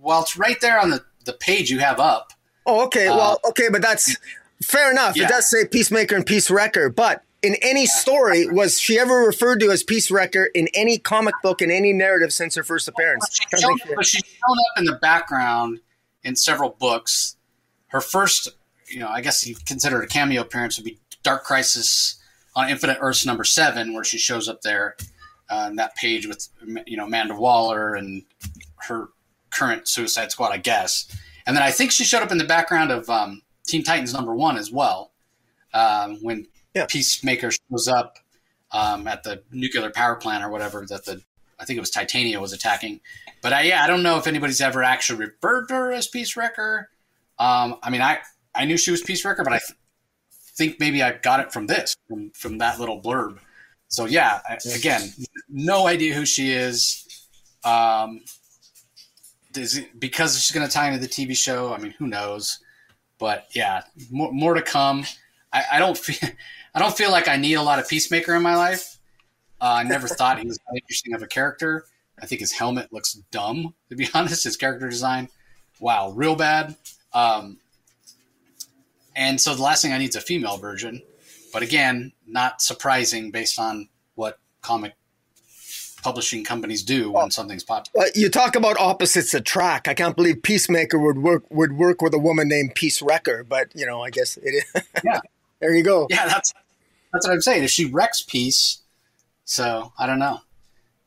well, 0.00 0.22
it's 0.22 0.36
right 0.36 0.60
there 0.60 0.80
on 0.80 0.90
the 0.90 1.04
the 1.24 1.32
page 1.32 1.68
you 1.68 1.80
have 1.80 1.98
up. 1.98 2.32
Oh, 2.64 2.84
okay. 2.86 3.08
Uh, 3.08 3.16
well, 3.16 3.40
okay, 3.48 3.68
but 3.70 3.82
that's 3.82 4.16
fair 4.62 4.90
enough. 4.90 5.16
Yeah. 5.16 5.24
It 5.24 5.28
does 5.28 5.50
say 5.50 5.66
Peacemaker 5.66 6.14
and 6.14 6.24
Peace 6.24 6.48
Wrecker, 6.48 6.88
but 6.88 7.22
in 7.42 7.56
any 7.60 7.86
story 7.86 8.48
was 8.48 8.80
she 8.80 8.98
ever 8.98 9.16
referred 9.18 9.60
to 9.60 9.70
as 9.70 9.82
Peace 9.82 10.10
Wrecker 10.10 10.46
in 10.46 10.68
any 10.72 10.98
comic 10.98 11.34
book 11.42 11.60
in 11.60 11.70
any 11.70 11.92
narrative 11.92 12.32
since 12.32 12.54
her 12.54 12.62
first 12.62 12.88
appearance? 12.88 13.22
Well, 13.22 13.60
she's, 13.60 13.60
shown, 13.60 14.02
she's 14.02 14.24
shown 14.24 14.58
up 14.58 14.78
in 14.78 14.84
the 14.84 14.98
background 15.02 15.80
in 16.22 16.36
several 16.36 16.70
books. 16.70 17.36
Her 17.88 18.00
first, 18.00 18.48
you 18.88 19.00
know, 19.00 19.08
I 19.08 19.20
guess 19.20 19.46
you 19.46 19.56
consider 19.64 20.02
it 20.02 20.04
a 20.04 20.08
cameo 20.08 20.42
appearance 20.42 20.78
would 20.78 20.84
be 20.84 20.98
Dark 21.22 21.44
Crisis 21.44 22.16
on 22.56 22.70
Infinite 22.70 22.98
Earths 23.00 23.24
number 23.24 23.44
seven, 23.44 23.92
where 23.92 24.02
she 24.02 24.18
shows 24.18 24.48
up 24.48 24.62
there 24.62 24.96
uh, 25.48 25.70
that 25.74 25.94
page 25.94 26.26
with 26.26 26.48
you 26.86 26.96
know 26.96 27.04
Amanda 27.04 27.36
Waller 27.36 27.94
and 27.94 28.24
her 28.78 29.10
current 29.50 29.86
Suicide 29.86 30.32
Squad, 30.32 30.50
I 30.50 30.56
guess. 30.56 31.06
And 31.46 31.54
then 31.54 31.62
I 31.62 31.70
think 31.70 31.92
she 31.92 32.02
showed 32.02 32.22
up 32.22 32.32
in 32.32 32.38
the 32.38 32.44
background 32.44 32.90
of 32.90 33.08
um, 33.08 33.42
Teen 33.66 33.84
Titans 33.84 34.12
number 34.12 34.34
one 34.34 34.56
as 34.56 34.72
well, 34.72 35.12
um, 35.72 36.18
when 36.22 36.48
yeah. 36.74 36.86
Peacemaker 36.86 37.52
shows 37.52 37.86
up 37.86 38.18
um, 38.72 39.06
at 39.06 39.22
the 39.22 39.42
nuclear 39.52 39.90
power 39.90 40.16
plant 40.16 40.42
or 40.42 40.50
whatever 40.50 40.84
that 40.88 41.04
the 41.04 41.22
I 41.58 41.64
think 41.64 41.76
it 41.76 41.80
was 41.80 41.90
Titania 41.90 42.40
was 42.40 42.52
attacking. 42.52 43.00
But 43.42 43.52
I, 43.52 43.62
yeah, 43.62 43.84
I 43.84 43.86
don't 43.86 44.02
know 44.02 44.18
if 44.18 44.26
anybody's 44.26 44.60
ever 44.60 44.82
actually 44.82 45.20
referred 45.20 45.68
to 45.68 45.74
her 45.74 45.92
as 45.92 46.08
Peace 46.08 46.36
Wrecker. 46.36 46.90
Um, 47.38 47.76
I 47.82 47.90
mean, 47.90 48.02
I 48.02 48.18
I 48.54 48.64
knew 48.64 48.76
she 48.76 48.90
was 48.90 49.02
Peace 49.02 49.24
Wrecker, 49.24 49.44
but 49.44 49.52
I 49.52 49.60
think 50.56 50.80
maybe 50.80 51.02
I 51.02 51.12
got 51.12 51.40
it 51.40 51.52
from 51.52 51.66
this 51.66 51.96
from 52.08 52.30
from 52.30 52.58
that 52.58 52.78
little 52.78 53.00
blurb. 53.00 53.38
So 53.88 54.06
yeah, 54.06 54.40
I, 54.48 54.58
again, 54.74 55.12
no 55.48 55.86
idea 55.86 56.14
who 56.14 56.26
she 56.26 56.52
is. 56.52 57.02
Um, 57.64 58.20
is 59.56 59.76
it 59.78 59.98
because 59.98 60.40
she's 60.40 60.54
going 60.54 60.66
to 60.66 60.72
tie 60.72 60.88
into 60.88 61.00
the 61.00 61.08
TV 61.08 61.36
show? 61.36 61.72
I 61.72 61.78
mean, 61.78 61.92
who 61.92 62.06
knows? 62.06 62.58
But 63.18 63.46
yeah, 63.54 63.82
more, 64.10 64.32
more 64.32 64.54
to 64.54 64.62
come. 64.62 65.04
I, 65.52 65.64
I, 65.72 65.78
don't 65.78 65.96
feel 65.96 66.28
I 66.74 66.78
don't 66.78 66.96
feel 66.96 67.10
like 67.10 67.28
I 67.28 67.36
need 67.36 67.54
a 67.54 67.62
lot 67.62 67.78
of 67.78 67.88
Peacemaker 67.88 68.34
in 68.34 68.42
my 68.42 68.56
life. 68.56 68.98
Uh, 69.60 69.76
I 69.78 69.82
never 69.84 70.08
thought 70.08 70.38
he 70.38 70.46
was 70.46 70.58
that 70.58 70.76
interesting 70.76 71.14
of 71.14 71.22
a 71.22 71.26
character. 71.26 71.84
I 72.20 72.26
think 72.26 72.40
his 72.40 72.52
helmet 72.52 72.92
looks 72.92 73.14
dumb, 73.30 73.74
to 73.90 73.96
be 73.96 74.08
honest. 74.14 74.44
His 74.44 74.56
character 74.56 74.88
design, 74.88 75.28
wow, 75.80 76.10
real 76.10 76.36
bad. 76.36 76.76
Um, 77.12 77.58
and 79.16 79.40
so 79.40 79.54
the 79.54 79.62
last 79.62 79.82
thing 79.82 79.92
I 79.92 79.98
need 79.98 80.10
is 80.10 80.16
a 80.16 80.20
female 80.20 80.58
version. 80.58 81.02
But 81.52 81.62
again, 81.62 82.12
not 82.26 82.60
surprising 82.60 83.30
based 83.30 83.58
on 83.58 83.88
what 84.14 84.38
comic 84.60 84.92
publishing 86.02 86.44
companies 86.44 86.82
do 86.82 87.10
when 87.10 87.30
something's 87.30 87.64
popular. 87.64 88.06
Uh, 88.06 88.10
you 88.14 88.28
talk 88.28 88.54
about 88.54 88.78
opposites 88.78 89.32
attract. 89.34 89.88
I 89.88 89.94
can't 89.94 90.14
believe 90.14 90.42
Peacemaker 90.42 90.98
would 90.98 91.18
work 91.18 91.44
would 91.50 91.72
work 91.72 92.02
with 92.02 92.14
a 92.14 92.18
woman 92.18 92.46
named 92.46 92.74
Peace 92.74 93.00
Wrecker, 93.00 93.42
but 93.42 93.68
you 93.74 93.86
know, 93.86 94.02
I 94.02 94.10
guess 94.10 94.36
it 94.36 94.50
is. 94.50 94.82
yeah, 95.02 95.20
there 95.60 95.74
you 95.74 95.82
go. 95.82 96.06
Yeah, 96.10 96.26
that's 96.26 96.52
that's 97.12 97.26
what 97.26 97.32
I'm 97.32 97.40
saying. 97.40 97.64
If 97.64 97.70
she 97.70 97.86
wrecks 97.86 98.22
peace, 98.22 98.82
so 99.44 99.92
I 99.98 100.06
don't 100.06 100.18
know. 100.18 100.40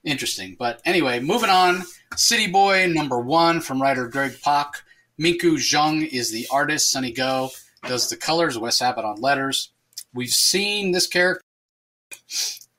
Interesting, 0.04 0.56
but 0.58 0.82
anyway, 0.84 1.20
moving 1.20 1.50
on. 1.50 1.84
City 2.16 2.48
Boy 2.48 2.88
number 2.88 3.20
one 3.20 3.62
from 3.62 3.82
writer 3.82 4.08
Greg 4.08 4.42
Pak. 4.42 4.82
Minkyu 5.20 5.60
Jung 5.72 6.02
is 6.02 6.32
the 6.32 6.48
artist. 6.50 6.90
Sunny 6.90 7.12
Gho 7.12 7.52
does 7.84 8.10
the 8.10 8.16
colors. 8.16 8.58
Wes 8.58 8.82
Abbott 8.82 9.06
on 9.06 9.22
letters. 9.22 9.72
We've 10.14 10.30
seen 10.30 10.92
this 10.92 11.08
character 11.08 11.44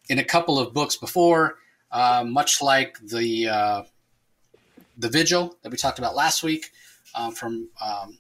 in 0.09 0.19
a 0.19 0.25
couple 0.25 0.59
of 0.59 0.75
books 0.75 0.97
before. 0.97 1.57
Uh, 1.93 2.25
much 2.27 2.63
like 2.63 2.99
the 3.01 3.49
uh, 3.49 3.83
the 4.97 5.09
Vigil 5.09 5.57
that 5.63 5.71
we 5.71 5.77
talked 5.77 5.99
about 5.99 6.15
last 6.15 6.43
week 6.43 6.71
um, 7.15 7.33
from 7.33 7.69
um, 7.85 8.19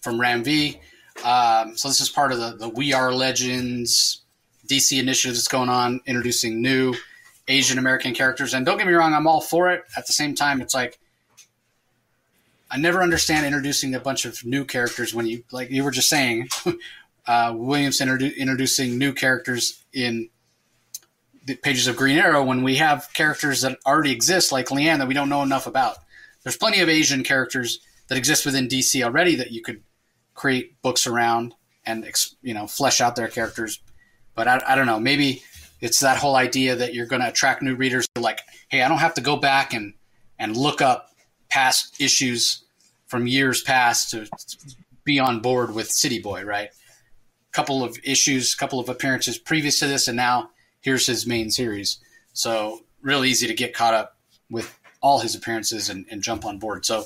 from 0.00 0.20
Ram 0.20 0.44
V. 0.44 0.80
Um, 1.24 1.76
so 1.76 1.88
this 1.88 2.00
is 2.00 2.08
part 2.08 2.30
of 2.30 2.38
the, 2.38 2.56
the 2.56 2.68
We 2.68 2.92
Are 2.92 3.12
Legends 3.12 4.22
DC 4.68 5.00
initiative 5.00 5.34
that's 5.34 5.48
going 5.48 5.68
on, 5.68 6.00
introducing 6.06 6.60
new 6.60 6.94
Asian 7.48 7.78
American 7.78 8.14
characters. 8.14 8.54
And 8.54 8.66
don't 8.66 8.78
get 8.78 8.86
me 8.86 8.92
wrong, 8.92 9.14
I'm 9.14 9.26
all 9.26 9.40
for 9.40 9.70
it. 9.70 9.84
At 9.96 10.06
the 10.06 10.12
same 10.12 10.34
time, 10.34 10.60
it's 10.60 10.74
like 10.74 10.98
I 12.70 12.78
never 12.78 13.02
understand 13.02 13.46
introducing 13.46 13.94
a 13.94 14.00
bunch 14.00 14.24
of 14.24 14.44
new 14.44 14.64
characters 14.64 15.14
when 15.14 15.26
you 15.26 15.44
like 15.52 15.70
you 15.70 15.84
were 15.84 15.90
just 15.90 16.08
saying. 16.08 16.48
uh, 17.26 17.52
Williams 17.54 18.00
introdu- 18.00 18.36
introducing 18.36 18.98
new 18.98 19.12
characters 19.12 19.84
in 19.92 20.28
the 21.44 21.54
pages 21.54 21.86
of 21.86 21.96
Green 21.96 22.18
Arrow 22.18 22.44
when 22.44 22.62
we 22.62 22.76
have 22.76 23.08
characters 23.14 23.62
that 23.62 23.78
already 23.86 24.10
exist, 24.10 24.50
like 24.50 24.70
Lian, 24.70 24.98
that 24.98 25.06
we 25.06 25.14
don't 25.14 25.28
know 25.28 25.42
enough 25.42 25.66
about. 25.66 25.96
There's 26.42 26.56
plenty 26.56 26.80
of 26.80 26.88
Asian 26.88 27.22
characters 27.22 27.80
that 28.08 28.18
exist 28.18 28.44
within 28.44 28.68
DC 28.68 29.02
already 29.02 29.36
that 29.36 29.52
you 29.52 29.62
could 29.62 29.82
create 30.34 30.80
books 30.82 31.06
around 31.06 31.54
and 31.84 32.06
you 32.42 32.54
know 32.54 32.66
flesh 32.66 33.00
out 33.00 33.16
their 33.16 33.28
characters. 33.28 33.80
But 34.34 34.48
I, 34.48 34.62
I 34.66 34.74
don't 34.74 34.86
know, 34.86 35.00
maybe 35.00 35.42
it's 35.80 36.00
that 36.00 36.18
whole 36.18 36.36
idea 36.36 36.76
that 36.76 36.94
you're 36.94 37.06
going 37.06 37.22
to 37.22 37.28
attract 37.28 37.62
new 37.62 37.74
readers. 37.74 38.06
Like, 38.18 38.40
hey, 38.68 38.82
I 38.82 38.88
don't 38.88 38.98
have 38.98 39.14
to 39.14 39.20
go 39.20 39.36
back 39.36 39.72
and 39.72 39.94
and 40.38 40.56
look 40.56 40.82
up 40.82 41.10
past 41.48 42.00
issues 42.00 42.62
from 43.06 43.26
years 43.26 43.62
past 43.62 44.10
to 44.10 44.28
be 45.04 45.18
on 45.18 45.40
board 45.40 45.74
with 45.74 45.90
City 45.90 46.18
Boy, 46.18 46.44
right? 46.44 46.70
Couple 47.52 47.82
of 47.82 47.98
issues, 48.04 48.54
couple 48.54 48.80
of 48.80 48.88
appearances 48.88 49.38
previous 49.38 49.78
to 49.78 49.86
this, 49.86 50.08
and 50.08 50.16
now 50.16 50.50
here's 50.80 51.06
his 51.06 51.26
main 51.26 51.50
series. 51.50 51.98
So 52.32 52.80
real 53.00 53.24
easy 53.24 53.46
to 53.46 53.54
get 53.54 53.74
caught 53.74 53.94
up 53.94 54.16
with 54.50 54.78
all 55.00 55.20
his 55.20 55.34
appearances 55.34 55.88
and, 55.88 56.04
and 56.10 56.22
jump 56.22 56.44
on 56.44 56.58
board. 56.58 56.84
So 56.84 57.04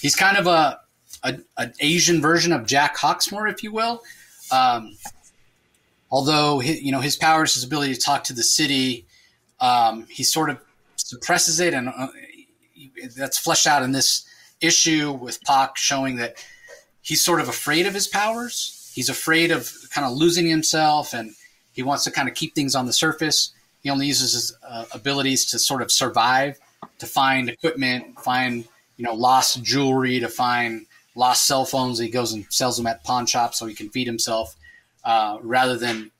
he's 0.00 0.14
kind 0.14 0.36
of 0.36 0.46
a, 0.46 0.80
an 1.24 1.72
Asian 1.80 2.20
version 2.20 2.52
of 2.52 2.66
Jack 2.66 2.96
Hawksmoor, 2.96 3.50
if 3.50 3.62
you 3.62 3.72
will. 3.72 4.02
Um, 4.50 4.96
although 6.10 6.60
you 6.60 6.92
know 6.92 7.00
his 7.00 7.16
powers, 7.16 7.54
his 7.54 7.64
ability 7.64 7.94
to 7.94 8.00
talk 8.00 8.24
to 8.24 8.32
the 8.32 8.44
city, 8.44 9.06
um, 9.60 10.06
he 10.08 10.22
sort 10.22 10.50
of 10.50 10.60
suppresses 10.96 11.60
it, 11.60 11.74
and 11.74 11.88
uh, 11.88 12.08
that's 13.16 13.38
fleshed 13.38 13.66
out 13.66 13.82
in 13.82 13.92
this 13.92 14.26
issue 14.60 15.12
with 15.12 15.42
Pak 15.42 15.76
showing 15.76 16.16
that 16.16 16.44
he's 17.02 17.24
sort 17.24 17.40
of 17.40 17.48
afraid 17.48 17.86
of 17.86 17.94
his 17.94 18.06
powers. 18.06 18.90
He's 18.94 19.08
afraid 19.08 19.50
of 19.50 19.72
kind 19.90 20.06
of 20.06 20.16
losing 20.16 20.46
himself 20.46 21.12
and 21.12 21.34
he 21.72 21.82
wants 21.82 22.04
to 22.04 22.10
kind 22.10 22.28
of 22.28 22.34
keep 22.34 22.54
things 22.54 22.74
on 22.74 22.86
the 22.86 22.92
surface. 22.92 23.52
He 23.82 23.90
only 23.90 24.06
uses 24.06 24.32
his 24.32 24.56
uh, 24.66 24.86
abilities 24.92 25.44
to 25.50 25.58
sort 25.58 25.82
of 25.82 25.92
survive, 25.92 26.58
to 26.98 27.06
find 27.06 27.48
equipment, 27.48 28.18
find 28.20 28.66
you 28.96 29.04
know 29.04 29.14
lost 29.14 29.62
jewelry, 29.62 30.18
to 30.20 30.28
find 30.28 30.86
lost 31.14 31.46
cell 31.46 31.64
phones. 31.64 31.98
He 31.98 32.08
goes 32.08 32.32
and 32.32 32.46
sells 32.48 32.78
them 32.78 32.86
at 32.86 33.04
pawn 33.04 33.26
shops 33.26 33.58
so 33.58 33.66
he 33.66 33.74
can 33.74 33.90
feed 33.90 34.06
himself, 34.06 34.56
uh, 35.04 35.38
rather 35.42 35.76
than 35.76 36.10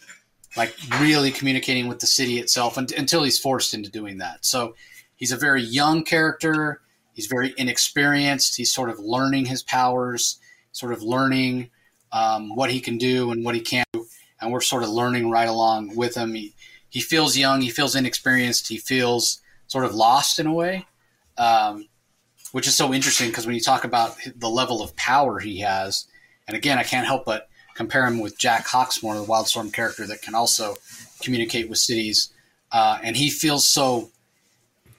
like 0.57 0.75
really 1.01 1.31
communicating 1.31 1.89
with 1.89 2.01
the 2.01 2.07
city 2.07 2.39
itself 2.39 2.77
until 2.77 3.23
he's 3.23 3.39
forced 3.39 3.75
into 3.75 3.91
doing 3.91 4.19
that. 4.19 4.45
So 4.45 4.75
he's 5.17 5.33
a 5.33 5.37
very 5.37 5.63
young 5.63 6.05
character. 6.05 6.81
He's 7.13 7.27
very 7.27 7.55
inexperienced. 7.57 8.57
He's 8.57 8.73
sort 8.73 8.91
of 8.91 8.99
learning 8.99 9.47
his 9.47 9.63
powers, 9.63 10.39
sort 10.73 10.93
of 10.93 11.03
learning 11.03 11.71
um, 12.13 12.55
what 12.55 12.71
he 12.71 12.81
can 12.81 12.99
do 12.99 13.31
and 13.33 13.45
what 13.45 13.55
he 13.55 13.61
can't 13.61 13.89
do 13.93 14.07
and 14.41 14.53
we're 14.53 14.61
sort 14.61 14.83
of 14.83 14.89
learning 14.89 15.31
right 15.31 15.49
along 15.49 15.95
with 15.97 16.15
him. 16.15 16.35
He 16.35 16.55
he 16.89 17.01
feels 17.01 17.37
young, 17.37 17.61
he 17.61 17.71
feels 17.71 17.95
inexperienced, 17.95 18.69
he 18.69 18.79
feels 18.79 19.41
sort 19.67 19.85
of 19.85 19.95
lost 19.95 20.39
in 20.39 20.47
a 20.47 20.53
way, 20.53 20.87
um, 21.37 21.89
which 22.53 22.67
is 22.67 22.75
so 22.75 22.95
interesting 22.95 23.29
because 23.29 23.45
when 23.45 23.55
you 23.55 23.61
talk 23.61 23.85
about 23.85 24.17
the 24.37 24.49
level 24.49 24.83
of 24.83 24.95
power 24.97 25.39
he 25.39 25.61
has, 25.61 26.07
and 26.47 26.57
again, 26.57 26.79
I 26.79 26.85
can't 26.85 27.07
help 27.07 27.25
but 27.27 27.49
compare 27.75 28.07
him 28.07 28.21
with 28.21 28.39
Jack 28.39 28.67
Hawksmoor, 28.67 29.15
the 29.15 29.31
Wildstorm 29.31 29.73
character 29.73 30.07
that 30.07 30.23
can 30.23 30.35
also 30.35 30.77
communicate 31.21 31.69
with 31.69 31.79
cities, 31.79 32.33
uh, 32.73 32.99
and 33.03 33.17
he 33.17 33.29
feels 33.29 33.69
so 33.69 34.11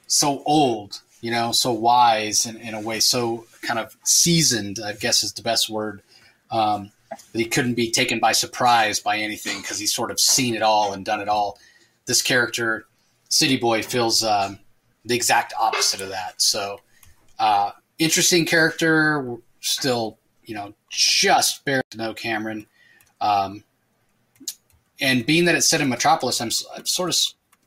so 0.08 0.42
old, 0.46 1.02
you 1.22 1.32
know, 1.32 1.52
so 1.52 1.72
wise 1.72 2.46
in, 2.46 2.58
in 2.58 2.74
a 2.74 2.82
way, 2.82 3.00
so 3.00 3.46
kind 3.62 3.80
of 3.80 3.96
seasoned, 4.04 4.80
I 4.84 4.94
guess 4.94 5.24
is 5.24 5.34
the 5.34 5.42
best 5.42 5.70
word. 5.70 6.02
Um, 6.50 6.92
that 7.10 7.40
he 7.40 7.46
couldn't 7.46 7.76
be 7.76 7.92
taken 7.92 8.20
by 8.20 8.32
surprise 8.32 9.00
by 9.00 9.18
anything 9.18 9.62
because 9.62 9.80
he's 9.80 9.94
sort 9.94 10.12
of 10.12 10.20
seen 10.20 10.56
it 10.56 10.62
all 10.62 10.94
and 10.94 11.06
done 11.06 11.22
it 11.22 11.30
all. 11.30 11.58
This 12.06 12.22
character, 12.22 12.86
City 13.30 13.58
Boy, 13.58 13.82
feels 13.82 14.24
um, 14.24 14.60
the 15.06 15.16
exact 15.16 15.54
opposite 15.60 16.02
of 16.02 16.10
that. 16.10 16.42
So, 16.42 16.80
uh, 17.40 17.72
interesting 18.00 18.46
character. 18.46 19.38
Still, 19.60 20.18
you 20.44 20.56
know, 20.56 20.74
just 20.90 21.66
barely 21.66 21.84
know 21.96 22.14
Cameron. 22.14 22.68
Um, 23.20 23.64
and 25.00 25.26
being 25.26 25.46
that 25.46 25.56
it's 25.56 25.70
set 25.70 25.82
in 25.82 25.90
Metropolis, 25.90 26.42
I'm, 26.42 26.52
I'm, 26.76 26.86
sort 26.86 27.10
of 27.10 27.18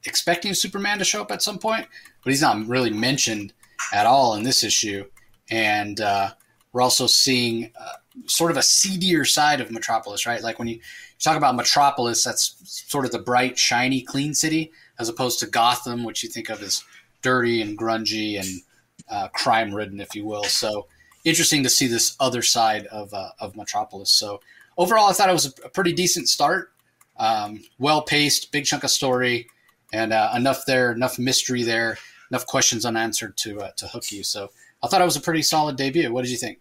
expecting 0.05 0.55
Superman 0.55 0.99
to 0.99 1.05
show 1.05 1.21
up 1.21 1.31
at 1.31 1.43
some 1.43 1.59
point, 1.59 1.87
but 2.23 2.31
he's 2.31 2.43
not 2.43 2.67
really 2.67 2.91
mentioned 2.91 3.53
at 3.93 4.07
all 4.07 4.35
in 4.35 4.43
this 4.43 4.63
issue. 4.63 5.05
And 5.51 6.01
uh, 6.01 6.31
we're 6.73 6.83
also 6.83 7.07
seeing 7.07 7.73
uh, 7.79 7.95
sort 8.27 8.51
of 8.51 8.57
a 8.57 8.63
seedier 8.63 9.25
side 9.25 9.61
of 9.61 9.71
Metropolis, 9.71 10.27
right? 10.27 10.43
Like 10.43 10.59
when 10.59 10.69
you 10.69 10.81
talk 11.19 11.37
about 11.37 11.57
Metropolis, 11.57 12.25
that's 12.25 12.57
sort 12.65 13.05
of 13.05 13.13
the 13.13 13.19
bright, 13.19 13.59
shiny, 13.59 14.03
clean 14.03 14.35
city, 14.35 14.73
as 14.99 15.09
opposed 15.09 15.39
to 15.41 15.47
Gotham, 15.47 16.05
which 16.05 16.23
you 16.23 16.29
think 16.29 16.49
of 16.51 16.63
as 16.63 16.85
dirty 17.23 17.63
and 17.63 17.79
grungy 17.79 18.39
and 18.39 18.63
uh, 19.11 19.29
crime 19.29 19.75
ridden, 19.75 20.01
if 20.01 20.15
you 20.15 20.25
will. 20.25 20.45
So 20.45 20.87
interesting 21.25 21.63
to 21.63 21.69
see 21.69 21.87
this 21.87 22.17
other 22.21 22.43
side 22.43 22.87
of, 22.87 23.13
uh, 23.13 23.31
of 23.41 23.57
Metropolis. 23.57 24.11
So 24.11 24.41
overall, 24.77 25.09
I 25.09 25.13
thought 25.13 25.29
it 25.29 25.33
was 25.33 25.59
a 25.65 25.69
pretty 25.69 25.93
decent 25.93 26.29
start. 26.29 26.73
Um, 27.17 27.63
well 27.79 28.03
paced, 28.03 28.51
big 28.51 28.65
chunk 28.65 28.83
of 28.83 28.91
story, 28.91 29.47
and 29.93 30.13
uh, 30.13 30.33
enough 30.35 30.65
there, 30.67 30.93
enough 30.93 31.19
mystery 31.19 31.63
there 31.63 31.99
enough 32.31 32.47
questions 32.47 32.85
unanswered 32.85 33.37
to 33.39 33.61
uh, 33.61 33.71
to 33.77 33.89
hook 33.89 34.11
you. 34.11 34.23
So 34.23 34.51
I 34.83 34.89
thought 34.89 35.01
it 35.01 35.05
was 35.05 35.17
a 35.17 35.21
pretty 35.21 35.43
solid 35.43 35.77
debut. 35.77 36.13
What 36.13 36.23
did 36.23 36.31
you 36.31 36.37
think? 36.37 36.59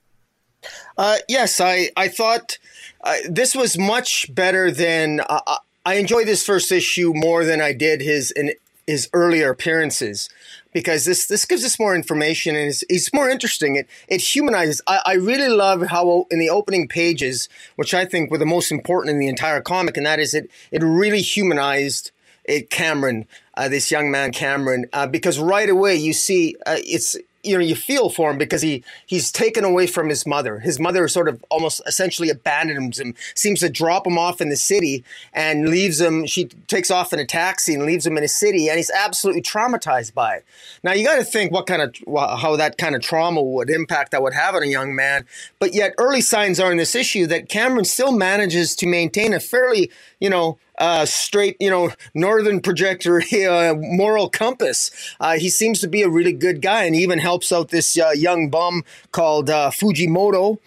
Uh, 0.97 1.17
yes, 1.27 1.61
I 1.61 1.91
I 1.95 2.07
thought 2.07 2.57
uh, 3.03 3.15
this 3.29 3.55
was 3.55 3.77
much 3.77 4.33
better 4.33 4.71
than 4.71 5.21
uh, 5.29 5.57
I 5.85 5.95
enjoyed 5.95 6.27
this 6.27 6.45
first 6.45 6.71
issue 6.71 7.13
more 7.15 7.45
than 7.45 7.61
I 7.61 7.73
did 7.73 8.01
his 8.01 8.31
in 8.31 8.53
his 8.85 9.07
earlier 9.13 9.51
appearances 9.51 10.29
because 10.73 11.05
this 11.05 11.27
this 11.27 11.45
gives 11.45 11.63
us 11.63 11.79
more 11.79 11.95
information 11.95 12.55
and 12.55 12.67
it's, 12.67 12.83
it's 12.89 13.13
more 13.13 13.29
interesting. 13.29 13.75
It 13.75 13.87
it 14.07 14.21
humanizes. 14.21 14.81
I, 14.87 15.01
I 15.05 15.13
really 15.13 15.47
love 15.47 15.83
how 15.87 16.25
in 16.29 16.39
the 16.39 16.49
opening 16.49 16.87
pages, 16.87 17.47
which 17.75 17.93
I 17.93 18.05
think 18.05 18.29
were 18.29 18.37
the 18.37 18.45
most 18.45 18.71
important 18.71 19.13
in 19.13 19.19
the 19.19 19.27
entire 19.27 19.61
comic, 19.61 19.95
and 19.95 20.05
that 20.05 20.19
is 20.19 20.33
it 20.33 20.49
it 20.71 20.83
really 20.83 21.21
humanized 21.21 22.11
it 22.45 22.69
Cameron, 22.69 23.27
uh, 23.59 23.67
this 23.67 23.91
young 23.91 24.09
man 24.09 24.31
Cameron, 24.31 24.85
uh, 24.93 25.05
because 25.05 25.37
right 25.37 25.69
away 25.69 25.93
you 25.95 26.13
see 26.13 26.55
uh, 26.65 26.77
it's 26.77 27.17
you 27.43 27.55
know 27.55 27.63
you 27.63 27.75
feel 27.75 28.09
for 28.09 28.31
him 28.31 28.37
because 28.37 28.61
he 28.61 28.83
he's 29.05 29.31
taken 29.31 29.65
away 29.65 29.85
from 29.85 30.07
his 30.07 30.25
mother. 30.25 30.59
His 30.59 30.79
mother 30.79 31.05
sort 31.09 31.27
of 31.27 31.43
almost 31.49 31.81
essentially 31.85 32.29
abandons 32.29 32.99
him, 32.99 33.15
seems 33.35 33.59
to 33.59 33.69
drop 33.69 34.07
him 34.07 34.17
off 34.17 34.39
in 34.39 34.49
the 34.49 34.55
city 34.55 35.03
and 35.33 35.67
leaves 35.67 35.99
him. 35.99 36.25
She 36.25 36.45
takes 36.67 36.89
off 36.89 37.11
in 37.11 37.19
a 37.19 37.25
taxi 37.25 37.73
and 37.73 37.85
leaves 37.85 38.07
him 38.07 38.17
in 38.17 38.23
a 38.23 38.29
city, 38.29 38.69
and 38.69 38.77
he's 38.77 38.91
absolutely 38.91 39.41
traumatized 39.41 40.13
by 40.13 40.35
it. 40.35 40.45
Now 40.81 40.93
you 40.93 41.05
got 41.05 41.17
to 41.17 41.25
think 41.25 41.51
what 41.51 41.67
kind 41.67 41.81
of 41.81 41.95
how 42.39 42.55
that 42.55 42.77
kind 42.77 42.95
of 42.95 43.01
trauma 43.01 43.41
would 43.41 43.69
impact 43.69 44.11
that 44.11 44.21
would 44.21 44.33
have 44.33 44.55
on 44.55 44.63
a 44.63 44.67
young 44.67 44.95
man. 44.95 45.25
But 45.59 45.73
yet 45.73 45.95
early 45.97 46.21
signs 46.21 46.61
are 46.61 46.71
in 46.71 46.77
this 46.77 46.95
issue 46.95 47.27
that 47.27 47.49
Cameron 47.49 47.85
still 47.85 48.13
manages 48.13 48.73
to 48.77 48.87
maintain 48.87 49.33
a 49.33 49.39
fairly 49.41 49.91
you 50.21 50.29
know 50.29 50.57
uh, 50.79 51.05
straight, 51.05 51.57
you 51.59 51.69
know, 51.69 51.91
northern 52.13 52.61
projector 52.61 53.21
uh, 53.49 53.75
moral 53.77 54.29
compass. 54.29 54.89
Uh, 55.19 55.37
he 55.37 55.49
seems 55.49 55.79
to 55.81 55.87
be 55.87 56.01
a 56.01 56.09
really 56.09 56.33
good 56.33 56.61
guy, 56.61 56.83
and 56.83 56.95
he 56.95 57.03
even 57.03 57.19
helps 57.19 57.51
out 57.51 57.69
this 57.69 57.97
uh, 57.99 58.11
young 58.11 58.49
bum 58.49 58.83
called 59.11 59.49
uh, 59.49 59.69
Fujimoto. 59.69 60.57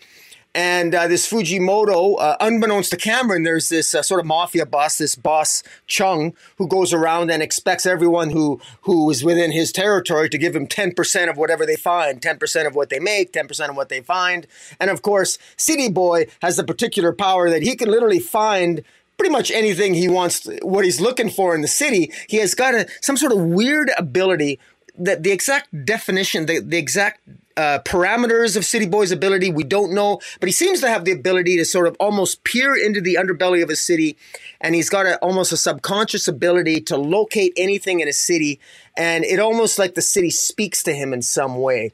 And 0.54 0.94
uh, 0.94 1.08
this 1.08 1.26
Fujimoto, 1.32 2.36
unbeknownst 2.38 2.90
to 2.90 2.98
Cameron, 2.98 3.42
there's 3.42 3.70
this 3.70 3.88
sort 3.88 4.20
of 4.20 4.26
mafia 4.26 4.66
boss, 4.66 4.98
this 4.98 5.14
boss 5.14 5.62
Chung, 5.86 6.34
who 6.58 6.68
goes 6.68 6.92
around 6.92 7.30
and 7.30 7.42
expects 7.42 7.86
everyone 7.86 8.28
who 8.28 8.60
who 8.82 9.08
is 9.08 9.24
within 9.24 9.50
his 9.50 9.72
territory 9.72 10.28
to 10.28 10.36
give 10.36 10.54
him 10.54 10.66
10% 10.66 11.30
of 11.30 11.38
whatever 11.38 11.64
they 11.64 11.76
find, 11.76 12.20
10% 12.20 12.66
of 12.66 12.74
what 12.74 12.90
they 12.90 12.98
make, 12.98 13.32
10% 13.32 13.70
of 13.70 13.76
what 13.76 13.88
they 13.88 14.02
find. 14.02 14.46
And 14.78 14.90
of 14.90 15.00
course, 15.00 15.38
City 15.56 15.88
Boy 15.88 16.26
has 16.42 16.56
the 16.56 16.64
particular 16.64 17.14
power 17.14 17.48
that 17.48 17.62
he 17.62 17.74
can 17.74 17.90
literally 17.90 18.20
find 18.20 18.84
pretty 19.22 19.32
much 19.32 19.52
anything 19.52 19.94
he 19.94 20.08
wants, 20.08 20.48
what 20.62 20.84
he's 20.84 21.00
looking 21.00 21.30
for 21.30 21.54
in 21.54 21.62
the 21.62 21.68
city. 21.68 22.10
He 22.28 22.38
has 22.38 22.56
got 22.56 22.74
a, 22.74 22.88
some 23.00 23.16
sort 23.16 23.30
of 23.30 23.38
weird 23.38 23.88
ability 23.96 24.58
that 24.98 25.22
the 25.22 25.30
exact 25.30 25.84
definition, 25.84 26.46
the, 26.46 26.58
the 26.58 26.76
exact 26.76 27.20
uh, 27.56 27.78
parameters 27.84 28.56
of 28.56 28.64
City 28.64 28.84
Boy's 28.84 29.12
ability, 29.12 29.52
we 29.52 29.62
don't 29.62 29.92
know, 29.92 30.20
but 30.40 30.48
he 30.48 30.52
seems 30.52 30.80
to 30.80 30.88
have 30.88 31.04
the 31.04 31.12
ability 31.12 31.56
to 31.56 31.64
sort 31.64 31.86
of 31.86 31.96
almost 32.00 32.42
peer 32.42 32.74
into 32.74 33.00
the 33.00 33.14
underbelly 33.14 33.62
of 33.62 33.70
a 33.70 33.76
city, 33.76 34.16
and 34.60 34.74
he's 34.74 34.90
got 34.90 35.06
a, 35.06 35.18
almost 35.18 35.52
a 35.52 35.56
subconscious 35.56 36.26
ability 36.26 36.80
to 36.80 36.96
locate 36.96 37.52
anything 37.56 38.00
in 38.00 38.08
a 38.08 38.12
city, 38.12 38.58
and 38.96 39.22
it 39.24 39.38
almost 39.38 39.78
like 39.78 39.94
the 39.94 40.02
city 40.02 40.30
speaks 40.30 40.82
to 40.82 40.92
him 40.92 41.12
in 41.12 41.22
some 41.22 41.58
way. 41.58 41.92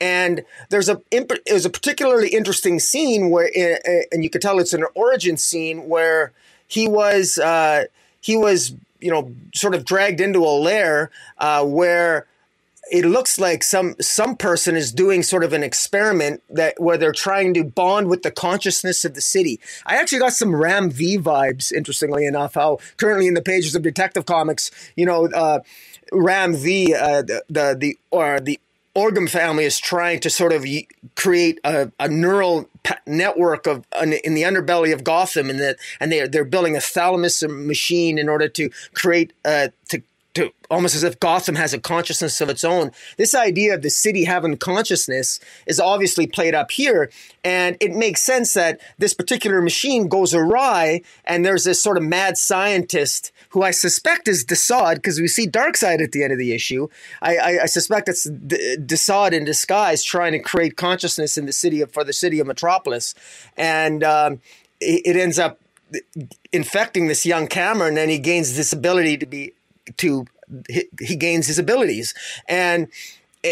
And 0.00 0.44
there's 0.70 0.88
a 0.88 1.00
was 1.52 1.64
a 1.64 1.70
particularly 1.70 2.30
interesting 2.30 2.80
scene 2.80 3.30
where, 3.30 3.48
eh, 3.54 3.78
eh, 3.84 4.02
and 4.10 4.24
you 4.24 4.28
could 4.28 4.42
tell 4.42 4.58
it's 4.58 4.72
an 4.72 4.84
origin 4.96 5.36
scene 5.36 5.88
where 5.88 6.32
he 6.66 6.88
was 6.88 7.38
uh, 7.38 7.84
he 8.20 8.36
was 8.36 8.74
you 9.00 9.10
know 9.10 9.32
sort 9.54 9.74
of 9.74 9.84
dragged 9.84 10.20
into 10.20 10.40
a 10.40 10.54
lair 10.58 11.10
uh, 11.38 11.64
where 11.64 12.26
it 12.90 13.04
looks 13.04 13.38
like 13.38 13.62
some 13.62 13.94
some 14.00 14.36
person 14.36 14.76
is 14.76 14.92
doing 14.92 15.22
sort 15.22 15.44
of 15.44 15.52
an 15.52 15.62
experiment 15.62 16.42
that 16.50 16.74
where 16.78 16.98
they're 16.98 17.12
trying 17.12 17.54
to 17.54 17.64
bond 17.64 18.08
with 18.08 18.22
the 18.22 18.30
consciousness 18.30 19.04
of 19.04 19.14
the 19.14 19.20
city. 19.20 19.60
I 19.86 19.96
actually 19.96 20.18
got 20.18 20.32
some 20.32 20.54
Ram 20.54 20.90
V 20.90 21.18
vibes, 21.18 21.72
interestingly 21.72 22.26
enough. 22.26 22.54
How 22.54 22.78
currently 22.96 23.26
in 23.26 23.34
the 23.34 23.42
pages 23.42 23.74
of 23.74 23.82
Detective 23.82 24.26
Comics, 24.26 24.70
you 24.96 25.06
know, 25.06 25.26
uh, 25.26 25.60
Ram 26.12 26.54
V, 26.54 26.94
uh, 26.94 27.22
the 27.22 27.44
the 27.48 27.76
the 27.78 27.98
or 28.10 28.40
the 28.40 28.60
Orgham 28.96 29.28
family 29.28 29.64
is 29.64 29.78
trying 29.78 30.20
to 30.20 30.30
sort 30.30 30.52
of 30.52 30.64
create 31.16 31.58
a, 31.64 31.90
a 31.98 32.08
neural 32.08 32.68
network 33.06 33.66
of 33.66 33.84
in 34.00 34.34
the 34.34 34.42
underbelly 34.42 34.92
of 34.92 35.02
Gotham, 35.02 35.50
and 35.50 35.58
that 35.58 35.78
and 35.98 36.12
they 36.12 36.28
they're 36.28 36.44
building 36.44 36.76
a 36.76 36.80
thalamus 36.80 37.42
machine 37.42 38.18
in 38.18 38.28
order 38.28 38.48
to 38.48 38.70
create 38.94 39.32
uh, 39.44 39.68
to 39.88 40.02
to 40.34 40.52
almost 40.68 40.96
as 40.96 41.04
if 41.04 41.20
Gotham 41.20 41.54
has 41.54 41.72
a 41.72 41.78
consciousness 41.78 42.40
of 42.40 42.48
its 42.48 42.64
own. 42.64 42.90
This 43.16 43.34
idea 43.34 43.74
of 43.74 43.82
the 43.82 43.90
city 43.90 44.24
having 44.24 44.56
consciousness 44.56 45.38
is 45.66 45.78
obviously 45.78 46.26
played 46.26 46.54
up 46.54 46.72
here, 46.72 47.10
and 47.44 47.76
it 47.80 47.92
makes 47.92 48.22
sense 48.22 48.54
that 48.54 48.80
this 48.98 49.14
particular 49.14 49.62
machine 49.62 50.08
goes 50.08 50.34
awry, 50.34 51.02
and 51.24 51.44
there's 51.44 51.64
this 51.64 51.82
sort 51.82 51.96
of 51.96 52.02
mad 52.02 52.36
scientist 52.36 53.32
who 53.50 53.62
I 53.62 53.70
suspect 53.70 54.26
is 54.26 54.44
Desaad 54.44 54.96
because 54.96 55.20
we 55.20 55.28
see 55.28 55.46
Darkseid 55.46 56.02
at 56.02 56.12
the 56.12 56.24
end 56.24 56.32
of 56.32 56.38
the 56.38 56.52
issue. 56.52 56.88
I, 57.22 57.36
I, 57.36 57.62
I 57.62 57.66
suspect 57.66 58.08
it's 58.08 58.26
Desaad 58.26 59.32
in 59.32 59.44
disguise 59.44 60.02
trying 60.02 60.32
to 60.32 60.40
create 60.40 60.76
consciousness 60.76 61.38
in 61.38 61.46
the 61.46 61.52
city 61.52 61.80
of, 61.80 61.92
for 61.92 62.02
the 62.02 62.12
city 62.12 62.40
of 62.40 62.48
Metropolis, 62.48 63.14
and 63.56 64.02
um, 64.02 64.40
it, 64.80 65.02
it 65.04 65.16
ends 65.16 65.38
up 65.38 65.60
infecting 66.52 67.06
this 67.06 67.24
young 67.24 67.46
Cameron, 67.46 67.96
and 67.96 68.10
he 68.10 68.18
gains 68.18 68.56
this 68.56 68.72
ability 68.72 69.16
to 69.18 69.26
be 69.26 69.52
to 69.96 70.26
he, 70.68 71.16
gains 71.16 71.46
his 71.46 71.58
abilities 71.58 72.14
and 72.48 72.88